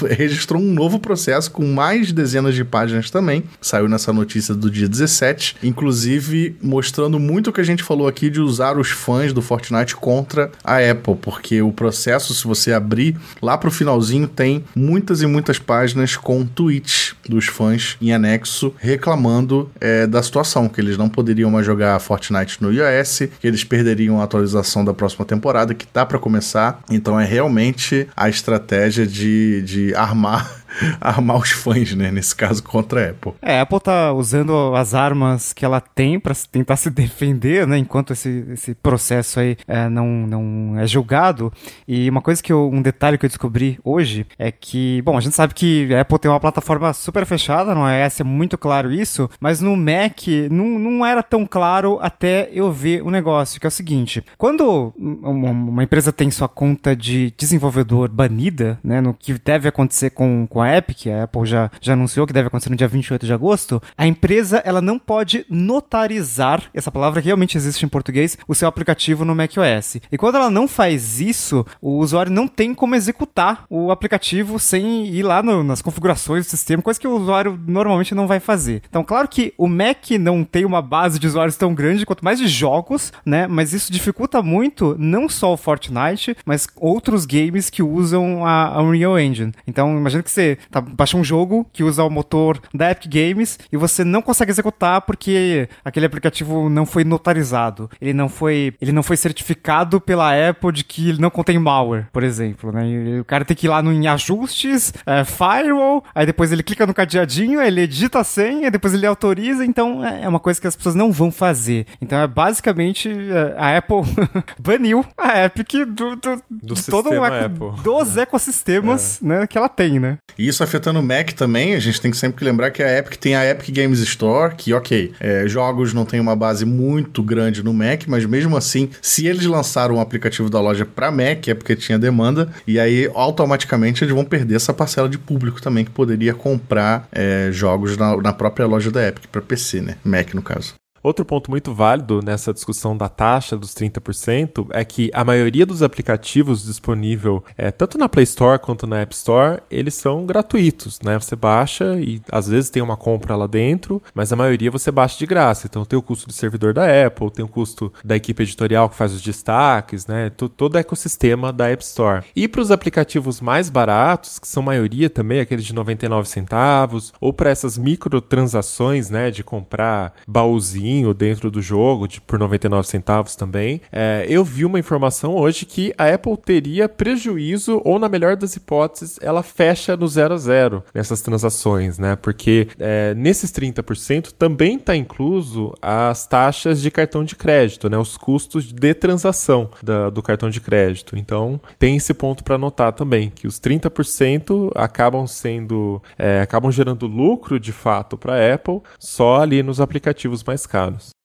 registrou 0.42 0.62
um 0.62 0.74
novo 0.74 1.00
processo 1.00 1.52
com 1.52 1.66
mais 1.66 2.12
dezenas 2.12 2.56
de 2.56 2.64
páginas 2.64 3.12
também. 3.12 3.44
Saiu 3.62 3.88
nessa 3.88 4.12
notícia 4.12 4.56
do 4.56 4.72
dia 4.72 4.88
17, 4.88 5.58
inclusive 5.64 6.56
mostrando 6.62 7.20
muito 7.20 7.50
o 7.50 7.54
que 7.54 7.62
a 7.62 7.64
gente 7.64 7.84
falou 7.84 8.08
aqui 8.08 8.30
de 8.30 8.40
usar 8.40 8.78
os 8.78 8.90
fãs 8.90 9.34
do 9.34 9.42
Fortnite 9.42 9.96
contra 9.96 10.52
a 10.64 10.78
Apple, 10.78 11.16
porque 11.22 11.62
o 11.62 11.72
processo, 11.72 12.34
se 12.34 12.46
você 12.46 12.74
abrir 12.74 13.16
lá 13.42 13.58
pro 13.58 13.70
finalzinho, 13.70 14.28
tem 14.28 14.64
muitas 14.76 15.22
e 15.22 15.28
muitas 15.28 15.60
páginas 15.60 16.18
com 16.18 16.44
tweets 16.44 17.16
dos 17.30 17.46
fãs 17.46 17.98
em 18.02 18.12
anexo 18.12 18.74
reclamando 18.80 19.70
é, 19.80 20.08
da 20.08 20.24
situação, 20.24 20.68
que 20.68 20.82
eles 20.82 20.98
não 20.98 21.08
poderiam 21.08 21.52
mais 21.52 21.66
jogar 21.66 22.00
Fortnite 22.00 22.58
no 22.62 22.72
iOS, 22.72 23.24
que 23.40 23.48
eles 23.48 23.64
perderiam 23.64 24.20
a 24.20 24.24
atualização 24.24 24.84
da 24.84 24.94
próxima 24.94 25.24
temporada, 25.24 25.76
que 25.76 25.86
tá 25.86 26.06
para 26.06 26.18
começar. 26.18 26.82
Então 26.90 27.20
é 27.20 27.26
realmente 27.26 28.08
a 28.16 28.28
estratégia 28.28 29.06
de, 29.06 29.62
de 29.62 29.96
armar. 29.96 30.31
嘛。 30.32 30.61
Armar 31.00 31.38
os 31.38 31.52
fãs, 31.52 31.94
né? 31.96 32.12
Nesse 32.12 32.36
caso, 32.36 32.64
contra 32.64 33.08
a 33.08 33.10
Apple. 33.12 33.34
É, 33.42 33.60
a 33.60 33.62
Apple 33.64 33.80
tá 33.80 34.14
usando 34.14 34.76
as 34.76 34.94
armas 34.94 35.54
que 35.54 35.66
ela 35.66 35.80
tem 35.82 36.22
se- 36.34 36.48
tentar 36.50 36.76
se 36.76 36.90
defender, 36.92 37.68
né? 37.68 37.78
Enquanto 37.78 38.14
esse, 38.14 38.46
esse 38.52 38.74
processo 38.76 39.40
aí 39.40 39.58
é, 39.68 39.88
não, 39.90 40.08
não 40.28 40.80
é 40.80 40.88
julgado. 40.88 41.52
E 41.88 42.10
uma 42.10 42.22
coisa 42.22 42.42
que 42.42 42.52
eu, 42.52 42.70
um 42.72 42.82
detalhe 42.82 43.18
que 43.18 43.26
eu 43.26 43.30
descobri 43.30 43.80
hoje 43.84 44.26
é 44.38 44.52
que, 44.52 45.02
bom, 45.04 45.18
a 45.18 45.22
gente 45.22 45.36
sabe 45.36 45.54
que 45.54 45.94
a 45.94 46.02
Apple 46.02 46.20
tem 46.20 46.30
uma 46.32 46.40
plataforma 46.40 46.94
super 46.94 47.26
fechada, 47.26 47.74
no 47.76 47.88
iOS 47.88 48.20
é 48.20 48.24
muito 48.24 48.58
claro 48.58 48.92
isso, 48.92 49.30
mas 49.40 49.62
no 49.62 49.76
Mac 49.76 50.22
não, 50.50 50.66
não 50.80 51.06
era 51.06 51.22
tão 51.24 51.46
claro 51.46 51.98
até 52.02 52.50
eu 52.54 52.72
ver 52.72 53.02
o 53.04 53.10
negócio, 53.10 53.60
que 53.60 53.68
é 53.68 53.70
o 53.70 53.72
seguinte: 53.72 54.24
quando 54.38 54.94
uma, 54.98 55.50
uma 55.52 55.84
empresa 55.84 56.12
tem 56.12 56.30
sua 56.32 56.48
conta 56.48 56.96
de 56.96 57.34
desenvolvedor 57.38 58.10
banida, 58.10 58.80
né? 58.84 59.02
No 59.02 59.14
que 59.14 59.34
deve 59.34 59.68
acontecer 59.68 60.12
com, 60.12 60.46
com 60.48 60.61
a 60.62 60.78
Epic, 60.78 61.08
a 61.08 61.24
Apple 61.24 61.46
já, 61.46 61.70
já 61.82 61.94
anunciou 61.94 62.26
que 62.28 62.34
deve 62.34 62.48
acontecer 62.48 62.70
no 62.70 62.76
dia 62.76 62.88
28 62.88 63.26
de 63.26 63.34
agosto, 63.34 63.82
a 63.98 64.06
empresa 64.08 64.62
ela 64.66 64.82
não 64.82 64.98
pode 65.00 65.46
notarizar, 65.50 66.64
essa 66.74 66.92
palavra 66.92 67.20
realmente 67.22 67.58
existe 67.58 67.86
em 67.86 67.90
português, 67.90 68.38
o 68.48 68.56
seu 68.56 68.68
aplicativo 68.68 69.26
no 69.26 69.36
macOS. 69.36 69.98
E 70.12 70.18
quando 70.18 70.36
ela 70.36 70.50
não 70.50 70.68
faz 70.68 71.20
isso, 71.20 71.66
o 71.82 71.98
usuário 71.98 72.32
não 72.32 72.48
tem 72.48 72.74
como 72.74 72.96
executar 72.96 73.66
o 73.70 73.92
aplicativo 73.92 74.60
sem 74.60 75.08
ir 75.08 75.24
lá 75.24 75.42
no- 75.44 75.64
nas 75.64 75.82
configurações 75.82 76.46
do 76.46 76.50
sistema, 76.50 76.82
coisa 76.84 77.00
que 77.00 77.08
o 77.08 77.16
usuário 77.18 77.60
normalmente 77.68 78.16
não 78.16 78.28
vai 78.28 78.40
fazer. 78.40 78.82
Então, 78.90 79.04
claro 79.04 79.28
que 79.28 79.54
o 79.58 79.68
Mac 79.68 80.12
não 80.20 80.44
tem 80.44 80.66
uma 80.66 80.82
base 80.82 81.20
de 81.20 81.28
usuários 81.28 81.58
tão 81.58 81.74
grande 81.74 82.06
quanto 82.06 82.24
mais 82.24 82.40
de 82.40 82.48
jogos, 82.48 83.12
né? 83.26 83.48
Mas 83.48 83.74
isso 83.74 83.92
dificulta 83.92 84.42
muito 84.42 84.96
não 85.00 85.28
só 85.28 85.54
o 85.54 85.58
Fortnite, 85.58 86.36
mas 86.46 86.68
outros 86.76 87.26
games 87.26 87.70
que 87.70 87.82
usam 87.84 88.46
a 88.46 88.82
Unreal 88.82 89.20
Engine. 89.20 89.52
Então, 89.68 89.98
imagina 89.98 90.24
que 90.24 90.32
você 90.32 90.51
tá, 90.70 90.82
baixa 90.82 91.18
um 91.18 91.24
jogo 91.24 91.66
que 91.72 91.84
usa 91.84 92.04
o 92.04 92.10
motor 92.10 92.60
da 92.74 92.92
Epic 92.92 93.12
Games 93.12 93.60
e 93.72 93.78
você 93.78 94.04
não 94.04 94.22
consegue 94.22 94.52
executar 94.52 95.02
porque 95.02 95.68
aquele 95.84 96.06
aplicativo 96.06 96.70
não 96.70 96.86
foi 96.86 97.04
notarizado. 97.04 97.90
Ele 98.00 98.14
não 98.14 98.30
foi, 98.30 98.74
ele 98.82 98.92
não 98.92 99.04
foi 99.04 99.18
certificado 99.18 100.00
pela 100.02 100.32
Apple 100.50 100.72
de 100.72 100.84
que 100.84 101.10
ele 101.10 101.22
não 101.22 101.30
contém 101.30 101.58
malware, 101.60 102.08
por 102.12 102.24
exemplo, 102.24 102.72
né? 102.72 102.88
E 102.88 103.20
o 103.20 103.26
cara 103.26 103.44
tem 103.46 103.56
que 103.56 103.68
ir 103.68 103.70
lá 103.70 103.82
no 103.82 103.92
em 103.92 104.08
ajustes, 104.08 104.94
é, 105.06 105.24
firewall, 105.24 106.04
aí 106.16 106.26
depois 106.26 106.52
ele 106.52 106.64
clica 106.64 106.88
no 106.88 106.94
cadeadinho, 106.94 107.62
ele 107.62 107.82
edita 107.82 108.20
a 108.20 108.24
senha, 108.24 108.72
depois 108.72 108.94
ele 108.94 109.06
autoriza, 109.06 109.66
então 109.66 110.06
é 110.06 110.22
é 110.22 110.28
uma 110.30 110.40
coisa 110.40 110.62
que 110.62 110.68
as 110.68 110.76
pessoas 110.76 110.94
não 110.94 111.12
vão 111.12 111.32
fazer. 111.32 111.86
Então 112.00 112.20
é 112.20 112.28
basicamente 112.28 113.10
é, 113.10 113.56
a 113.58 113.78
Apple 113.78 114.02
baniu 114.60 115.04
a 115.18 115.46
Epic 115.46 115.72
do, 115.88 116.16
do, 116.16 116.42
Do 116.50 116.74
de 116.76 116.86
todo 116.86 117.12
eco- 117.14 117.26
Apple. 117.26 117.84
dos 117.84 118.18
ecossistemas, 118.18 119.20
né, 119.22 119.48
que 119.48 119.58
ela 119.58 119.70
tem, 119.70 120.00
né? 120.00 120.18
E 120.42 120.48
isso 120.48 120.64
afetando 120.64 121.00
o 121.00 121.04
Mac 121.04 121.34
também, 121.34 121.76
a 121.76 121.80
gente 121.80 122.02
tem 122.02 122.10
que 122.10 122.18
sempre 122.18 122.44
lembrar 122.44 122.72
que 122.72 122.82
a 122.82 122.98
Epic 122.98 123.16
tem 123.16 123.36
a 123.36 123.48
Epic 123.48 123.70
Games 123.76 124.00
Store, 124.00 124.56
que, 124.56 124.74
ok, 124.74 125.12
é, 125.20 125.48
jogos 125.48 125.94
não 125.94 126.04
tem 126.04 126.20
uma 126.20 126.36
base 126.36 126.66
muito 126.66 127.22
grande 127.22 127.62
no 127.62 127.72
Mac, 127.72 128.08
mas 128.08 128.26
mesmo 128.26 128.58
assim, 128.58 128.90
se 129.04 129.28
eles 129.28 129.46
lançaram 129.46 129.98
um 129.98 130.02
aplicativo 130.02 130.50
da 130.50 130.60
loja 130.60 130.84
para 130.84 131.12
Mac, 131.12 131.48
é 131.48 131.54
porque 131.54 131.76
tinha 131.76 132.00
demanda, 132.00 132.52
e 132.66 132.80
aí 132.80 133.08
automaticamente 133.14 134.04
eles 134.04 134.16
vão 134.16 134.26
perder 134.26 134.56
essa 134.56 134.74
parcela 134.74 135.08
de 135.08 135.20
público 135.20 135.62
também 135.62 135.86
que 135.86 135.92
poderia 135.92 136.34
comprar 136.34 137.08
é, 137.12 137.50
jogos 137.52 137.96
na, 137.96 138.18
na 138.18 138.34
própria 138.34 138.66
loja 138.66 138.90
da 138.90 139.08
Epic 139.08 139.26
para 139.32 139.44
PC, 139.44 139.82
né? 139.82 139.96
Mac 140.04 140.34
no 140.34 140.42
caso. 140.42 140.81
Outro 141.04 141.26
ponto 141.26 141.50
muito 141.50 141.74
válido 141.74 142.22
nessa 142.22 142.54
discussão 142.54 142.96
da 142.96 143.10
taxa 143.10 143.58
dos 143.58 143.74
30% 143.74 144.68
é 144.70 144.86
que 144.86 145.10
a 145.14 145.24
maioria 145.24 145.66
dos 145.66 145.82
aplicativos 145.82 146.64
disponível, 146.64 147.44
é, 147.58 147.72
tanto 147.72 147.98
na 147.98 148.08
Play 148.08 148.24
Store 148.24 148.60
quanto 148.60 148.86
na 148.86 149.00
App 149.00 149.14
Store, 149.16 149.62
eles 149.70 149.96
são 149.96 150.26
gratuitos, 150.28 151.00
né? 151.04 151.20
Você 151.20 151.36
baixa 151.36 152.00
e 152.00 152.22
às 152.32 152.48
vezes 152.48 152.70
tem 152.70 152.84
uma 152.84 152.96
compra 152.96 153.36
lá 153.36 153.48
dentro, 153.48 154.02
mas 154.14 154.32
a 154.32 154.36
maioria 154.36 154.70
você 154.70 154.92
baixa 154.92 155.18
de 155.18 155.26
graça. 155.26 155.66
Então 155.66 155.84
tem 155.86 155.98
o 155.98 156.04
custo 156.04 156.28
do 156.28 156.34
servidor 156.34 156.74
da 156.74 156.86
Apple, 157.06 157.32
tem 157.32 157.44
o 157.44 157.48
custo 157.48 157.92
da 158.06 158.16
equipe 158.16 158.44
editorial 158.44 158.88
que 158.88 158.96
faz 158.96 159.12
os 159.12 159.22
destaques, 159.22 160.06
né? 160.06 160.30
todo 160.30 160.76
o 160.76 160.78
ecossistema 160.78 161.52
da 161.52 161.70
App 161.70 161.84
Store. 161.84 162.24
E 162.36 162.48
para 162.48 162.62
os 162.62 162.70
aplicativos 162.70 163.42
mais 163.42 163.70
baratos, 163.70 164.38
que 164.38 164.48
são 164.48 164.62
maioria 164.62 165.10
também 165.10 165.40
aqueles 165.40 165.66
de 165.66 165.74
99 165.74 166.30
centavos, 166.30 167.12
ou 167.20 167.34
para 167.34 167.50
essas 167.50 167.78
microtransações, 167.78 169.10
né, 169.10 169.32
de 169.32 169.44
comprar 169.44 170.14
baúzinho 170.28 170.91
dentro 171.16 171.50
do 171.50 171.62
jogo, 171.62 172.08
de, 172.08 172.20
por 172.20 172.38
99 172.38 172.88
centavos 172.88 173.36
também. 173.36 173.82
É, 173.92 174.26
eu 174.28 174.44
vi 174.44 174.66
uma 174.66 174.80
informação 174.80 175.36
hoje 175.36 175.66
que 175.66 175.94
a 175.98 176.14
Apple 176.14 176.38
teria 176.38 176.90
prejuízo, 176.90 177.82
ou 177.86 177.98
na 177.98 178.10
melhor 178.10 178.36
das 178.36 178.56
hipóteses, 178.56 179.18
ela 179.22 179.44
fecha 179.44 179.96
no 179.96 180.08
0 180.08 180.34
a 180.34 180.38
0 180.38 180.84
nessas 180.94 181.22
transações, 181.22 181.98
né? 181.98 182.16
Porque 182.16 182.68
é, 182.80 183.14
nesses 183.16 183.52
30% 183.52 184.32
também 184.38 184.76
está 184.76 184.96
incluso 184.96 185.74
as 185.82 186.26
taxas 186.28 186.82
de 186.82 186.92
cartão 186.92 187.24
de 187.24 187.36
crédito, 187.36 187.90
né? 187.90 187.98
Os 187.98 188.18
custos 188.18 188.72
de 188.72 188.94
transação 188.94 189.70
da, 189.82 190.10
do 190.10 190.22
cartão 190.22 190.50
de 190.50 190.60
crédito. 190.60 191.18
Então, 191.18 191.60
tem 191.78 191.96
esse 191.96 192.14
ponto 192.14 192.44
para 192.44 192.58
notar 192.58 192.94
também, 192.94 193.30
que 193.30 193.48
os 193.48 193.60
30% 193.60 194.72
acabam 194.76 195.26
sendo, 195.28 196.02
é, 196.18 196.42
acabam 196.42 196.72
gerando 196.72 197.08
lucro 197.08 197.60
de 197.60 197.72
fato 197.72 198.18
para 198.18 198.34
a 198.34 198.54
Apple 198.54 198.82
só 199.00 199.42
ali 199.42 199.64
nos 199.64 199.80
aplicativos 199.80 200.44
mais 200.44 200.66
caros. 200.66 200.81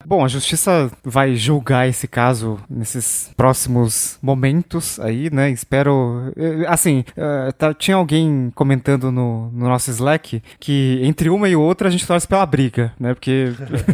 Bom, 0.06 0.24
a 0.24 0.28
justiça 0.28 0.88
vai 1.02 1.34
julgar 1.34 1.88
esse 1.88 2.06
caso 2.06 2.60
nesses 2.70 3.32
próximos 3.36 4.20
momentos 4.22 5.00
aí, 5.00 5.28
né? 5.32 5.50
Espero. 5.50 6.32
Eh, 6.36 6.64
assim, 6.68 7.04
uh, 7.16 7.52
tá, 7.54 7.74
tinha 7.74 7.96
alguém 7.96 8.52
comentando 8.54 9.10
no, 9.10 9.50
no 9.50 9.68
nosso 9.68 9.90
Slack 9.90 10.40
que 10.60 11.00
entre 11.02 11.28
uma 11.28 11.48
e 11.48 11.56
outra 11.56 11.88
a 11.88 11.90
gente 11.90 12.06
torce 12.06 12.28
pela 12.28 12.46
briga, 12.46 12.92
né? 13.00 13.14
Porque 13.14 13.52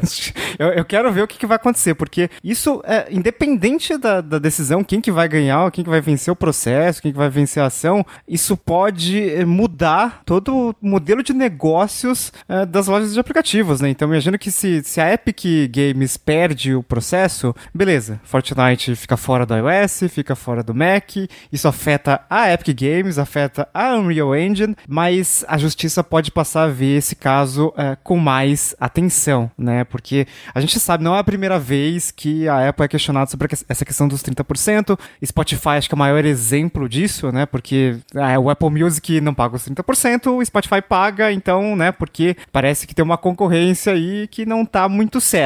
eu, 0.58 0.68
eu, 0.68 0.84
quero 0.84 1.10
ver 1.10 1.22
o 1.22 1.26
que, 1.26 1.38
que, 1.38 1.46
vai 1.46 1.56
acontecer, 1.56 1.94
porque 1.94 2.28
isso 2.44 2.82
é 2.84 3.06
independente 3.10 3.96
da, 3.96 4.20
da, 4.20 4.38
decisão, 4.38 4.84
quem 4.84 5.00
que 5.00 5.10
vai 5.10 5.26
ganhar, 5.26 5.70
quem 5.70 5.82
que 5.82 5.88
vai 5.88 6.02
vencer 6.02 6.30
o 6.30 6.36
processo, 6.36 7.00
quem 7.00 7.12
que 7.12 7.18
vai 7.18 7.30
vencer 7.30 7.62
a 7.62 7.66
ação, 7.66 8.04
isso 8.28 8.54
pode 8.54 9.30
eh, 9.30 9.46
mudar 9.46 10.20
todo 10.26 10.70
o 10.70 10.74
modelo 10.86 11.22
de 11.22 11.32
negócios 11.32 12.34
uh, 12.50 12.66
das 12.66 12.86
lojas 12.86 13.14
de 13.14 13.20
aplicativos, 13.20 13.80
né? 13.80 13.88
Então 13.88 14.08
imagino 14.08 14.38
que 14.38 14.50
se, 14.50 14.82
se 14.84 15.00
a 15.00 15.10
Epic 15.10 15.42
Games 15.70 16.16
perde 16.16 16.74
o 16.74 16.82
processo, 16.82 17.54
beleza, 17.74 18.20
Fortnite 18.24 18.94
fica 18.96 19.16
fora 19.16 19.46
do 19.46 19.54
iOS, 19.54 20.04
fica 20.08 20.34
fora 20.34 20.62
do 20.62 20.74
Mac, 20.74 21.16
isso 21.52 21.68
afeta 21.68 22.20
a 22.28 22.52
Epic 22.52 22.78
Games, 22.78 23.18
afeta 23.18 23.68
a 23.72 23.94
Unreal 23.94 24.34
Engine, 24.36 24.76
mas 24.88 25.44
a 25.48 25.58
justiça 25.58 26.02
pode 26.02 26.30
passar 26.30 26.64
a 26.64 26.68
ver 26.68 26.96
esse 26.96 27.14
caso 27.16 27.72
é, 27.76 27.96
com 28.02 28.18
mais 28.18 28.74
atenção, 28.80 29.50
né? 29.56 29.84
Porque 29.84 30.26
a 30.54 30.60
gente 30.60 30.78
sabe, 30.78 31.04
não 31.04 31.14
é 31.14 31.18
a 31.18 31.24
primeira 31.24 31.58
vez 31.58 32.10
que 32.10 32.48
a 32.48 32.68
Apple 32.68 32.84
é 32.84 32.88
questionada 32.88 33.30
sobre 33.30 33.48
essa 33.68 33.84
questão 33.84 34.08
dos 34.08 34.22
30%. 34.22 34.98
Spotify 35.24 35.70
acho 35.70 35.88
que 35.88 35.94
é 35.94 35.96
o 35.96 35.98
maior 35.98 36.24
exemplo 36.24 36.88
disso, 36.88 37.30
né? 37.32 37.46
Porque 37.46 37.96
é, 38.14 38.38
o 38.38 38.50
Apple 38.50 38.70
Music 38.70 39.20
não 39.20 39.34
paga 39.34 39.56
os 39.56 39.68
30%, 39.68 40.32
o 40.32 40.44
Spotify 40.44 40.80
paga, 40.80 41.32
então, 41.32 41.76
né? 41.76 41.92
Porque 41.92 42.36
parece 42.50 42.86
que 42.86 42.94
tem 42.94 43.04
uma 43.04 43.18
concorrência 43.18 43.92
aí 43.92 44.26
que 44.28 44.46
não 44.46 44.64
tá 44.64 44.88
muito 44.88 45.20
certa. 45.20 45.41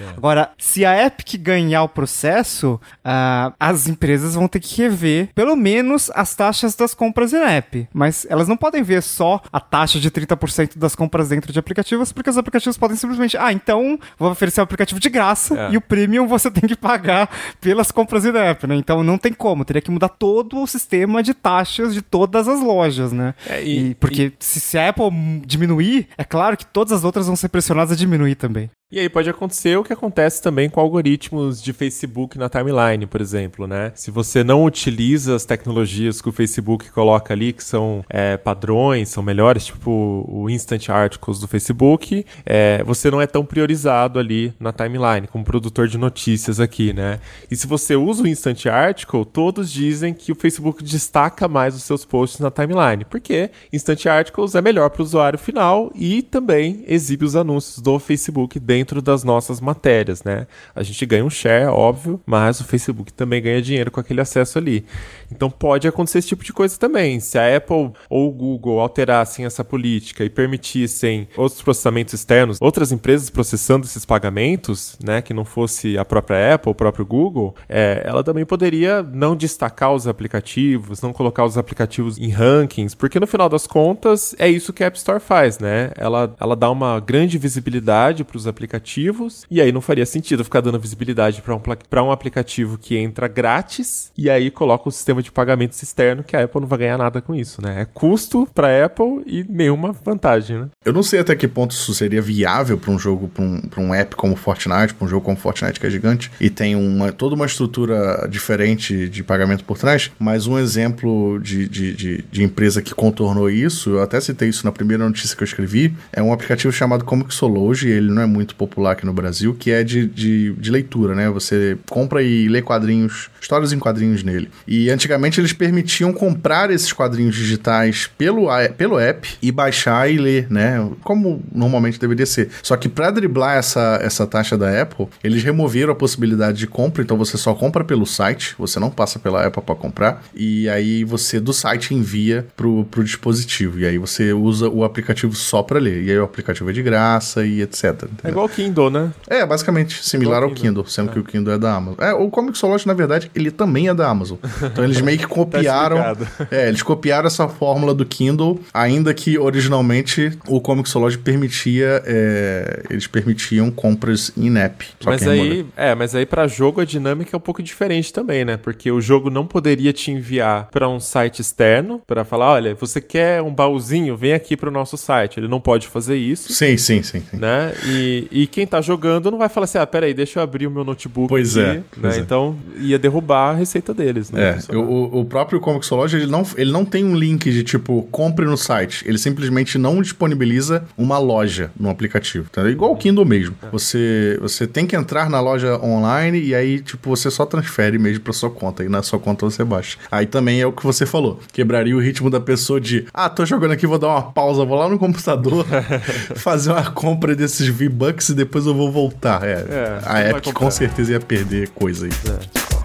É. 0.00 0.08
Agora, 0.16 0.50
se 0.58 0.84
a 0.84 1.06
Epic 1.06 1.36
ganhar 1.40 1.82
o 1.82 1.88
processo, 1.88 2.80
uh, 3.04 3.54
as 3.58 3.86
empresas 3.86 4.34
vão 4.34 4.48
ter 4.48 4.60
que 4.60 4.82
rever 4.82 5.28
pelo 5.34 5.56
menos 5.56 6.10
as 6.14 6.34
taxas 6.34 6.74
das 6.74 6.94
compras 6.94 7.32
em 7.32 7.42
app. 7.42 7.88
Mas 7.92 8.26
elas 8.28 8.48
não 8.48 8.56
podem 8.56 8.82
ver 8.82 9.02
só 9.02 9.40
a 9.52 9.60
taxa 9.60 9.98
de 9.98 10.10
30% 10.10 10.76
das 10.76 10.94
compras 10.94 11.28
dentro 11.28 11.52
de 11.52 11.58
aplicativos, 11.58 12.12
porque 12.12 12.30
os 12.30 12.38
aplicativos 12.38 12.76
podem 12.76 12.96
simplesmente, 12.96 13.36
ah, 13.36 13.52
então 13.52 13.98
vou 14.18 14.30
oferecer 14.30 14.60
o 14.60 14.62
um 14.62 14.64
aplicativo 14.64 15.00
de 15.00 15.08
graça 15.08 15.58
é. 15.58 15.72
e 15.72 15.76
o 15.76 15.80
premium 15.80 16.26
você 16.26 16.50
tem 16.50 16.68
que 16.68 16.76
pagar 16.76 17.30
pelas 17.60 17.90
compras 17.90 18.24
em 18.24 18.36
app, 18.36 18.66
né? 18.66 18.76
Então 18.76 19.02
não 19.02 19.18
tem 19.18 19.32
como, 19.32 19.64
teria 19.64 19.82
que 19.82 19.90
mudar 19.90 20.08
todo 20.08 20.60
o 20.60 20.66
sistema 20.66 21.22
de 21.22 21.34
taxas 21.34 21.94
de 21.94 22.02
todas 22.02 22.48
as 22.48 22.60
lojas, 22.60 23.12
né? 23.12 23.34
É, 23.48 23.62
e, 23.62 23.90
e, 23.90 23.94
porque 23.94 24.24
e... 24.24 24.32
se, 24.38 24.60
se 24.60 24.78
a 24.78 24.88
Apple 24.88 25.10
diminuir, 25.44 26.08
é 26.16 26.24
claro 26.24 26.56
que 26.56 26.66
todas 26.66 26.92
as 26.92 27.04
outras 27.04 27.26
vão 27.26 27.36
ser 27.36 27.48
pressionadas 27.48 27.92
a 27.92 27.96
diminuir 27.96 28.34
também. 28.34 28.70
E 28.88 29.00
aí 29.00 29.08
pode 29.08 29.28
acontecer 29.28 29.76
o 29.76 29.82
que 29.82 29.92
acontece 29.92 30.40
também 30.40 30.70
com 30.70 30.78
algoritmos 30.78 31.60
de 31.60 31.72
Facebook 31.72 32.38
na 32.38 32.48
timeline, 32.48 33.04
por 33.04 33.20
exemplo, 33.20 33.66
né? 33.66 33.90
Se 33.96 34.12
você 34.12 34.44
não 34.44 34.64
utiliza 34.64 35.34
as 35.34 35.44
tecnologias 35.44 36.22
que 36.22 36.28
o 36.28 36.32
Facebook 36.32 36.88
coloca 36.92 37.34
ali, 37.34 37.52
que 37.52 37.64
são 37.64 38.04
é, 38.08 38.36
padrões, 38.36 39.08
são 39.08 39.24
melhores, 39.24 39.66
tipo 39.66 40.24
o 40.28 40.48
Instant 40.48 40.88
Articles 40.88 41.40
do 41.40 41.48
Facebook, 41.48 42.24
é, 42.44 42.80
você 42.84 43.10
não 43.10 43.20
é 43.20 43.26
tão 43.26 43.44
priorizado 43.44 44.20
ali 44.20 44.54
na 44.60 44.72
timeline, 44.72 45.26
como 45.26 45.44
produtor 45.44 45.88
de 45.88 45.98
notícias 45.98 46.60
aqui, 46.60 46.92
né? 46.92 47.18
E 47.50 47.56
se 47.56 47.66
você 47.66 47.96
usa 47.96 48.22
o 48.22 48.28
Instant 48.28 48.66
Article, 48.66 49.24
todos 49.24 49.68
dizem 49.68 50.14
que 50.14 50.30
o 50.30 50.36
Facebook 50.36 50.84
destaca 50.84 51.48
mais 51.48 51.74
os 51.74 51.82
seus 51.82 52.04
posts 52.04 52.38
na 52.38 52.52
timeline, 52.52 53.04
porque 53.04 53.50
Instant 53.72 54.06
Articles 54.06 54.54
é 54.54 54.62
melhor 54.62 54.90
para 54.90 55.02
o 55.02 55.04
usuário 55.04 55.40
final 55.40 55.90
e 55.92 56.22
também 56.22 56.84
exibe 56.86 57.24
os 57.24 57.34
anúncios 57.34 57.80
do 57.82 57.98
Facebook 57.98 58.60
dentro 58.60 58.75
dentro 58.76 59.00
das 59.00 59.24
nossas 59.24 59.58
matérias, 59.58 60.22
né? 60.22 60.46
A 60.74 60.82
gente 60.82 61.04
ganha 61.06 61.24
um 61.24 61.30
share, 61.30 61.66
óbvio, 61.66 62.20
mas 62.26 62.60
o 62.60 62.64
Facebook 62.64 63.10
também 63.10 63.40
ganha 63.40 63.62
dinheiro 63.62 63.90
com 63.90 63.98
aquele 63.98 64.20
acesso 64.20 64.58
ali. 64.58 64.84
Então 65.30 65.50
pode 65.50 65.88
acontecer 65.88 66.18
esse 66.18 66.28
tipo 66.28 66.44
de 66.44 66.52
coisa 66.52 66.78
também. 66.78 67.20
Se 67.20 67.38
a 67.38 67.56
Apple 67.56 67.92
ou 68.08 68.28
o 68.28 68.32
Google 68.32 68.80
alterassem 68.80 69.44
essa 69.44 69.64
política 69.64 70.24
e 70.24 70.30
permitissem 70.30 71.28
outros 71.36 71.62
processamentos 71.62 72.14
externos, 72.14 72.58
outras 72.60 72.92
empresas 72.92 73.30
processando 73.30 73.86
esses 73.86 74.04
pagamentos, 74.04 74.96
né, 75.02 75.22
que 75.22 75.34
não 75.34 75.44
fosse 75.44 75.98
a 75.98 76.04
própria 76.04 76.54
Apple, 76.54 76.70
o 76.70 76.74
próprio 76.74 77.04
Google, 77.04 77.54
é, 77.68 78.02
ela 78.04 78.22
também 78.22 78.44
poderia 78.44 79.02
não 79.02 79.36
destacar 79.36 79.92
os 79.92 80.06
aplicativos, 80.06 81.00
não 81.00 81.12
colocar 81.12 81.44
os 81.44 81.58
aplicativos 81.58 82.18
em 82.18 82.28
rankings, 82.28 82.96
porque 82.96 83.20
no 83.20 83.26
final 83.26 83.48
das 83.48 83.66
contas 83.66 84.34
é 84.38 84.48
isso 84.48 84.72
que 84.72 84.82
a 84.82 84.86
App 84.86 84.96
Store 84.96 85.20
faz, 85.20 85.58
né? 85.58 85.90
Ela, 85.96 86.34
ela 86.38 86.56
dá 86.56 86.70
uma 86.70 87.00
grande 87.00 87.38
visibilidade 87.38 88.24
para 88.24 88.36
os 88.36 88.46
aplicativos 88.46 89.44
e 89.50 89.60
aí 89.60 89.72
não 89.72 89.80
faria 89.80 90.06
sentido 90.06 90.44
ficar 90.44 90.60
dando 90.60 90.78
visibilidade 90.78 91.42
para 91.42 91.54
um, 91.54 92.06
um 92.06 92.12
aplicativo 92.12 92.78
que 92.78 92.96
entra 92.96 93.28
grátis 93.28 94.12
e 94.16 94.30
aí 94.30 94.50
coloca 94.50 94.88
o 94.88 94.92
sistema 94.92 95.15
de 95.22 95.32
pagamentos 95.32 95.82
externo 95.82 96.22
que 96.22 96.36
a 96.36 96.44
Apple 96.44 96.60
não 96.60 96.68
vai 96.68 96.78
ganhar 96.80 96.98
nada 96.98 97.20
com 97.20 97.34
isso, 97.34 97.62
né? 97.62 97.82
É 97.82 97.84
custo 97.84 98.48
para 98.54 98.84
Apple 98.84 99.22
e 99.26 99.44
nenhuma 99.48 99.92
vantagem, 99.92 100.58
né? 100.58 100.68
Eu 100.84 100.92
não 100.92 101.02
sei 101.02 101.20
até 101.20 101.34
que 101.34 101.48
ponto 101.48 101.72
isso 101.72 101.94
seria 101.94 102.22
viável 102.22 102.78
para 102.78 102.90
um 102.90 102.98
jogo, 102.98 103.28
para 103.28 103.42
um, 103.42 103.60
um 103.78 103.94
app 103.94 104.14
como 104.16 104.36
Fortnite, 104.36 104.94
para 104.94 105.04
um 105.04 105.08
jogo 105.08 105.24
como 105.24 105.36
Fortnite 105.36 105.78
que 105.78 105.86
é 105.86 105.90
gigante 105.90 106.30
e 106.40 106.50
tem 106.50 106.74
uma, 106.76 107.12
toda 107.12 107.34
uma 107.34 107.46
estrutura 107.46 108.26
diferente 108.28 109.08
de 109.08 109.22
pagamento 109.22 109.64
por 109.64 109.78
trás, 109.78 110.10
mas 110.18 110.46
um 110.46 110.58
exemplo 110.58 111.38
de, 111.40 111.68
de, 111.68 111.92
de, 111.94 112.24
de 112.30 112.42
empresa 112.42 112.82
que 112.82 112.94
contornou 112.94 113.50
isso, 113.50 113.90
eu 113.90 114.02
até 114.02 114.20
citei 114.20 114.48
isso 114.48 114.64
na 114.64 114.72
primeira 114.72 115.04
notícia 115.04 115.36
que 115.36 115.42
eu 115.42 115.46
escrevi, 115.46 115.94
é 116.12 116.22
um 116.22 116.32
aplicativo 116.32 116.72
chamado 116.72 117.04
Comixology, 117.04 117.88
ele 117.88 118.10
não 118.10 118.22
é 118.22 118.26
muito 118.26 118.54
popular 118.54 118.92
aqui 118.92 119.06
no 119.06 119.12
Brasil, 119.12 119.54
que 119.54 119.70
é 119.70 119.82
de, 119.82 120.06
de, 120.06 120.52
de, 120.52 120.70
leitura, 120.70 121.14
né? 121.14 121.30
Você 121.30 121.78
compra 121.88 122.22
e 122.22 122.48
lê 122.48 122.62
quadrinhos, 122.62 123.30
histórias 123.40 123.72
em 123.72 123.78
quadrinhos 123.78 124.22
nele. 124.22 124.50
E 124.66 124.90
antigamente 125.06 125.40
eles 125.40 125.52
permitiam 125.52 126.12
comprar 126.12 126.70
esses 126.70 126.92
quadrinhos 126.92 127.34
digitais 127.34 128.10
pelo, 128.18 128.48
pelo 128.76 128.98
app 128.98 129.28
e 129.40 129.52
baixar 129.52 130.10
e 130.10 130.18
ler, 130.18 130.46
né? 130.50 130.90
Como 131.02 131.42
normalmente 131.52 131.98
deveria 131.98 132.26
ser. 132.26 132.50
Só 132.62 132.76
que 132.76 132.88
para 132.88 133.10
driblar 133.10 133.56
essa, 133.56 133.98
essa 134.02 134.26
taxa 134.26 134.58
da 134.58 134.82
Apple, 134.82 135.06
eles 135.22 135.42
removeram 135.42 135.92
a 135.92 135.94
possibilidade 135.94 136.58
de 136.58 136.66
compra, 136.66 137.02
então 137.02 137.16
você 137.16 137.38
só 137.38 137.54
compra 137.54 137.84
pelo 137.84 138.04
site, 138.04 138.54
você 138.58 138.80
não 138.80 138.90
passa 138.90 139.18
pela 139.18 139.46
Apple 139.46 139.62
para 139.62 139.74
comprar, 139.74 140.22
e 140.34 140.68
aí 140.68 141.04
você 141.04 141.38
do 141.38 141.52
site 141.52 141.94
envia 141.94 142.46
pro, 142.56 142.84
pro 142.84 143.04
dispositivo. 143.04 143.78
E 143.78 143.86
aí 143.86 143.98
você 143.98 144.32
usa 144.32 144.68
o 144.68 144.84
aplicativo 144.84 145.34
só 145.34 145.62
para 145.62 145.78
ler. 145.78 146.02
E 146.02 146.10
aí 146.10 146.18
o 146.18 146.24
aplicativo 146.24 146.68
é 146.68 146.72
de 146.72 146.82
graça 146.82 147.46
e 147.46 147.62
etc. 147.62 148.04
É 148.24 148.28
igual 148.28 148.44
ao 148.44 148.48
Kindle, 148.48 148.90
né? 148.90 149.12
É, 149.28 149.46
basicamente 149.46 150.04
similar 150.04 150.42
ao 150.42 150.50
Kindle. 150.50 150.62
Kindle, 150.66 150.86
sendo 150.86 151.12
que 151.12 151.18
o 151.18 151.24
Kindle 151.24 151.54
é 151.54 151.58
da 151.58 151.74
Amazon. 151.74 152.04
É, 152.04 152.12
o 152.12 152.28
Comixology, 152.28 152.86
na 152.86 152.94
verdade, 152.94 153.30
ele 153.34 153.50
também 153.50 153.88
é 153.88 153.94
da 153.94 154.08
Amazon. 154.08 154.36
Então 154.66 154.84
eles 154.84 154.95
meio 155.02 155.18
que 155.18 155.26
copiaram. 155.26 155.98
explicado. 155.98 156.48
é, 156.50 156.68
eles 156.68 156.82
copiaram 156.82 157.26
essa 157.26 157.48
fórmula 157.48 157.94
do 157.94 158.04
Kindle, 158.04 158.60
ainda 158.72 159.12
que 159.14 159.38
originalmente 159.38 160.38
o 160.48 160.60
Comixology 160.60 161.18
permitia. 161.18 162.02
é, 162.06 162.82
eles 162.90 163.06
permitiam 163.06 163.70
compras 163.70 164.32
in-app. 164.36 164.86
Mas 165.04 165.26
aí, 165.26 165.66
é, 165.76 165.94
mas 165.94 166.14
aí 166.14 166.26
para 166.26 166.46
jogo 166.46 166.80
a 166.80 166.84
dinâmica 166.84 167.30
é 167.34 167.36
um 167.36 167.40
pouco 167.40 167.62
diferente 167.62 168.12
também, 168.12 168.44
né? 168.44 168.56
Porque 168.56 168.90
o 168.90 169.00
jogo 169.00 169.30
não 169.30 169.46
poderia 169.46 169.92
te 169.92 170.10
enviar 170.10 170.68
para 170.70 170.88
um 170.88 171.00
site 171.00 171.40
externo 171.40 172.00
para 172.06 172.24
falar, 172.24 172.52
olha, 172.52 172.74
você 172.74 173.00
quer 173.00 173.42
um 173.42 173.52
baúzinho, 173.52 174.16
vem 174.16 174.32
aqui 174.32 174.56
para 174.56 174.68
o 174.68 174.72
nosso 174.72 174.96
site. 174.96 175.38
Ele 175.40 175.48
não 175.48 175.60
pode 175.60 175.88
fazer 175.88 176.16
isso. 176.16 176.52
Sim, 176.52 176.76
sim, 176.76 177.02
sim. 177.02 177.20
sim. 177.20 177.36
Né? 177.36 177.72
E, 177.86 178.28
e 178.30 178.46
quem 178.46 178.66
tá 178.66 178.80
jogando 178.80 179.30
não 179.30 179.38
vai 179.38 179.48
falar 179.48 179.64
assim, 179.64 179.78
ah, 179.78 179.86
peraí, 179.86 180.14
deixa 180.14 180.38
eu 180.38 180.42
abrir 180.42 180.66
o 180.66 180.70
meu 180.70 180.84
notebook. 180.84 181.28
Pois 181.28 181.56
aqui", 181.56 181.68
é, 181.68 181.72
né? 181.74 181.84
pois 182.00 182.16
é. 182.16 182.20
Então 182.20 182.56
ia 182.78 182.98
derrubar 182.98 183.50
a 183.50 183.54
receita 183.54 183.92
deles, 183.92 184.30
né? 184.30 184.50
É, 184.50 184.52
Funcionar. 184.54 184.85
O, 184.86 185.20
o 185.20 185.24
próprio 185.24 185.60
Comixology, 185.60 186.16
ele 186.16 186.26
não, 186.26 186.46
ele 186.56 186.72
não 186.72 186.84
tem 186.84 187.04
um 187.04 187.14
link 187.14 187.50
de 187.50 187.62
tipo, 187.64 188.02
compre 188.10 188.44
no 188.44 188.56
site. 188.56 189.04
Ele 189.06 189.18
simplesmente 189.18 189.78
não 189.78 190.00
disponibiliza 190.00 190.84
uma 190.96 191.18
loja 191.18 191.70
no 191.78 191.90
aplicativo. 191.90 192.48
Tá? 192.50 192.68
Igual 192.68 192.92
o 192.92 192.96
Kindle 192.96 193.24
mesmo. 193.24 193.56
Você, 193.72 194.38
você 194.40 194.66
tem 194.66 194.86
que 194.86 194.96
entrar 194.96 195.28
na 195.28 195.40
loja 195.40 195.78
online 195.82 196.40
e 196.40 196.54
aí, 196.54 196.80
tipo, 196.80 197.10
você 197.10 197.30
só 197.30 197.44
transfere 197.44 197.98
mesmo 197.98 198.22
pra 198.22 198.32
sua 198.32 198.50
conta. 198.50 198.84
E 198.84 198.88
na 198.88 199.02
sua 199.02 199.18
conta 199.18 199.44
você 199.44 199.64
baixa. 199.64 199.98
Aí 200.10 200.26
também 200.26 200.60
é 200.60 200.66
o 200.66 200.72
que 200.72 200.84
você 200.84 201.04
falou. 201.06 201.40
Quebraria 201.52 201.96
o 201.96 202.00
ritmo 202.00 202.30
da 202.30 202.40
pessoa 202.40 202.80
de, 202.80 203.06
ah, 203.12 203.28
tô 203.28 203.44
jogando 203.44 203.72
aqui, 203.72 203.86
vou 203.86 203.98
dar 203.98 204.08
uma 204.08 204.22
pausa, 204.22 204.64
vou 204.64 204.78
lá 204.78 204.88
no 204.88 204.98
computador, 204.98 205.66
fazer 206.36 206.70
uma 206.70 206.90
compra 206.90 207.34
desses 207.34 207.66
V-Bucks 207.66 208.30
e 208.30 208.34
depois 208.34 208.66
eu 208.66 208.74
vou 208.74 208.90
voltar. 208.90 209.42
É, 209.44 209.56
É, 209.68 210.00
a 210.04 210.30
Epic 210.30 210.52
com 210.52 210.70
certeza 210.70 211.12
ia 211.12 211.20
perder 211.20 211.68
coisa 211.70 212.06
aí. 212.06 212.75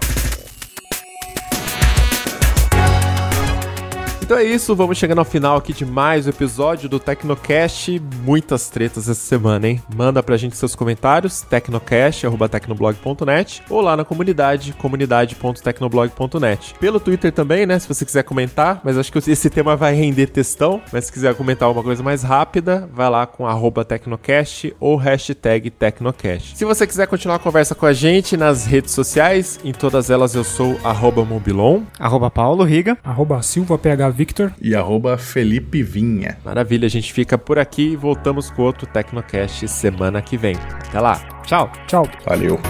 Então 4.32 4.40
é 4.40 4.46
isso, 4.46 4.74
vamos 4.74 4.96
chegando 4.96 5.18
ao 5.18 5.26
final 5.26 5.58
aqui 5.58 5.74
de 5.74 5.84
mais 5.84 6.26
um 6.26 6.30
episódio 6.30 6.88
do 6.88 6.98
Tecnocast. 6.98 8.00
Muitas 8.24 8.70
tretas 8.70 9.06
essa 9.06 9.20
semana, 9.20 9.68
hein? 9.68 9.82
Manda 9.94 10.22
pra 10.22 10.38
gente 10.38 10.56
seus 10.56 10.74
comentários, 10.74 11.42
tecnocast.tecnoblog.net 11.42 13.62
ou 13.68 13.82
lá 13.82 13.94
na 13.94 14.06
comunidade, 14.06 14.72
comunidade.tecnoblog.net. 14.72 16.74
Pelo 16.80 16.98
Twitter 16.98 17.30
também, 17.30 17.66
né? 17.66 17.78
Se 17.78 17.86
você 17.86 18.06
quiser 18.06 18.22
comentar, 18.22 18.80
mas 18.82 18.96
acho 18.96 19.12
que 19.12 19.18
esse 19.18 19.50
tema 19.50 19.76
vai 19.76 19.92
render 19.92 20.28
textão. 20.28 20.80
Mas 20.90 21.04
se 21.04 21.12
quiser 21.12 21.34
comentar 21.34 21.68
alguma 21.68 21.84
coisa 21.84 22.02
mais 22.02 22.22
rápida, 22.22 22.88
vai 22.90 23.10
lá 23.10 23.26
com 23.26 23.46
arroba 23.46 23.84
Tecnocast 23.84 24.74
ou 24.80 24.96
hashtag 24.96 25.68
Tecnocast. 25.68 26.56
Se 26.56 26.64
você 26.64 26.86
quiser 26.86 27.06
continuar 27.06 27.36
a 27.36 27.38
conversa 27.38 27.74
com 27.74 27.84
a 27.84 27.92
gente 27.92 28.34
nas 28.34 28.64
redes 28.64 28.92
sociais, 28.92 29.60
em 29.62 29.72
todas 29.72 30.08
elas 30.08 30.34
eu 30.34 30.42
sou 30.42 30.80
arroba 30.82 31.22
Mobilon. 31.22 31.82
Arroba 31.98 32.30
Paulo 32.30 32.64
Riga. 32.64 32.96
Arroba 33.04 33.42
Silva 33.42 33.76
PH 33.76 34.21
Victor. 34.22 34.54
E 34.60 34.72
arroba 34.72 35.18
Felipe 35.18 35.82
Vinha. 35.82 36.38
Maravilha, 36.44 36.86
a 36.86 36.88
gente 36.88 37.12
fica 37.12 37.36
por 37.36 37.58
aqui 37.58 37.88
e 37.90 37.96
voltamos 37.96 38.50
com 38.50 38.62
outro 38.62 38.86
Tecnocast 38.86 39.66
semana 39.66 40.22
que 40.22 40.36
vem. 40.36 40.54
Até 40.54 41.00
lá. 41.00 41.16
Tchau. 41.44 41.72
Tchau. 41.88 42.08
Valeu. 42.24 42.60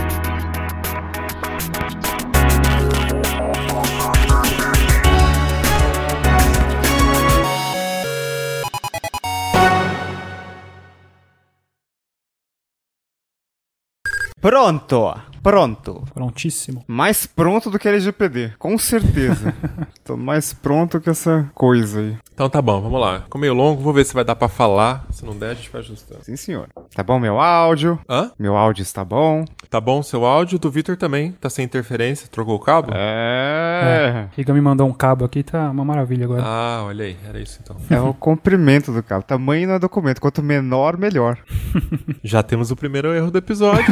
Pronto. 14.40 15.31
Pronto. 15.42 16.04
Prontíssimo. 16.14 16.84
Mais 16.86 17.26
pronto 17.26 17.70
do 17.70 17.78
que 17.78 17.88
a 17.88 17.90
LGPD, 17.90 18.52
com 18.58 18.78
certeza. 18.78 19.54
Tô 20.04 20.16
mais 20.16 20.52
pronto 20.52 21.00
que 21.00 21.10
essa 21.10 21.50
coisa 21.54 22.00
aí. 22.00 22.16
Então 22.32 22.48
tá 22.48 22.62
bom, 22.62 22.80
vamos 22.80 23.00
lá. 23.00 23.20
Ficou 23.22 23.40
meio 23.40 23.54
longo, 23.54 23.82
vou 23.82 23.92
ver 23.92 24.04
se 24.04 24.14
vai 24.14 24.24
dar 24.24 24.36
pra 24.36 24.48
falar. 24.48 25.04
Se 25.10 25.24
não 25.24 25.36
der, 25.36 25.50
a 25.50 25.54
gente 25.54 25.70
vai 25.70 25.80
ajustando. 25.80 26.24
Sim, 26.24 26.36
senhor. 26.36 26.68
Tá 26.94 27.02
bom 27.02 27.18
meu 27.18 27.40
áudio? 27.40 27.98
Hã? 28.08 28.30
Meu 28.38 28.56
áudio 28.56 28.82
está 28.82 29.04
bom? 29.04 29.44
Tá 29.68 29.80
bom 29.80 30.02
seu 30.02 30.24
áudio? 30.24 30.58
Do 30.58 30.70
Vitor 30.70 30.96
também. 30.96 31.32
Tá 31.32 31.50
sem 31.50 31.64
interferência? 31.64 32.28
Trocou 32.28 32.54
o 32.54 32.60
cabo? 32.60 32.92
É. 32.94 34.28
Riga 34.36 34.52
me 34.54 34.60
mandou 34.60 34.88
um 34.88 34.92
cabo 34.92 35.24
aqui, 35.24 35.42
tá 35.42 35.70
uma 35.70 35.84
maravilha 35.84 36.24
agora. 36.24 36.42
Ah, 36.44 36.84
olha 36.86 37.04
aí. 37.04 37.16
Era 37.26 37.40
isso 37.40 37.58
então. 37.62 37.76
É 37.90 38.00
o 38.00 38.14
comprimento 38.14 38.92
do 38.92 39.02
cabo. 39.02 39.22
Tamanho 39.24 39.68
não 39.68 39.74
é 39.74 39.78
documento. 39.78 40.20
Quanto 40.20 40.42
menor, 40.42 40.96
melhor. 40.96 41.38
Já 42.22 42.42
temos 42.42 42.70
o 42.70 42.76
primeiro 42.76 43.12
erro 43.12 43.30
do 43.30 43.38
episódio. 43.38 43.84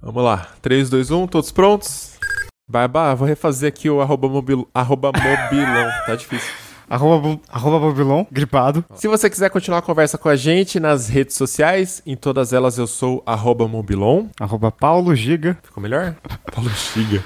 Vamos 0.00 0.22
lá. 0.22 0.48
3, 0.60 0.88
2, 0.90 1.10
1, 1.10 1.26
todos 1.26 1.50
prontos? 1.52 2.12
Barbá, 2.70 3.14
vou 3.14 3.26
refazer 3.28 3.68
aqui 3.68 3.90
o 3.90 4.00
arroba, 4.00 4.28
mobil, 4.28 4.68
arroba 4.74 5.12
mobilão. 5.12 5.90
Tá 6.06 6.14
difícil. 6.16 6.50
Arroba, 6.90 7.40
arroba 7.48 7.86
Babilon, 7.86 8.26
gripado. 8.30 8.84
Se 8.96 9.08
você 9.08 9.30
quiser 9.30 9.48
continuar 9.48 9.78
a 9.78 9.82
conversa 9.82 10.18
com 10.18 10.28
a 10.28 10.36
gente 10.36 10.78
nas 10.78 11.08
redes 11.08 11.36
sociais, 11.36 12.02
em 12.04 12.14
todas 12.14 12.52
elas 12.52 12.76
eu 12.76 12.86
sou 12.86 13.22
arroba 13.24 13.66
mobilon. 13.66 14.26
Arroba 14.38 14.70
Paulo 14.70 15.14
Giga. 15.16 15.56
Ficou 15.62 15.82
melhor? 15.82 16.14
Paulo 16.54 16.68
Giga. 16.70 17.22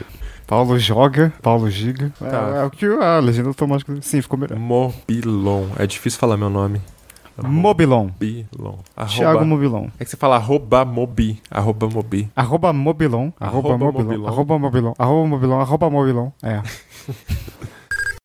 Paulo 0.46 0.78
joga. 0.78 1.32
Paulo 1.42 1.68
Giga. 1.68 2.12
É, 2.22 2.30
Tá. 2.30 2.38
é 2.58 2.64
o 2.64 2.70
que 2.70 2.86
a 2.86 3.18
legenda 3.18 3.48
automática. 3.48 3.92
Sim, 4.02 4.22
ficou 4.22 4.38
melhor. 4.38 4.56
Mobilon. 4.56 5.66
É 5.76 5.84
difícil 5.86 6.20
falar 6.20 6.36
meu 6.36 6.50
nome. 6.50 6.80
Mobilon. 7.42 8.06
Mobilon. 8.06 8.78
Thiago 9.08 9.30
Arroba... 9.30 9.44
Mobilon. 9.44 9.88
É 9.98 10.04
que 10.04 10.10
você 10.10 10.16
fala 10.16 10.36
arroba 10.36 10.84
mobi. 10.84 11.40
Arroba 11.50 11.88
mobi. 11.88 12.28
Arroba 12.34 12.72
Mobilon. 12.72 13.32
Arroba 13.38 13.68
Arroba 13.68 13.84
Mobilon. 13.84 14.04
Mobilon. 14.04 14.26
Arroba 14.28 14.58
Mobilon. 14.58 14.94
Arroba 14.98 15.26
Mobilon. 15.28 15.60
Arroba 15.60 15.90
Mobilon. 15.90 16.32
É. 16.42 16.62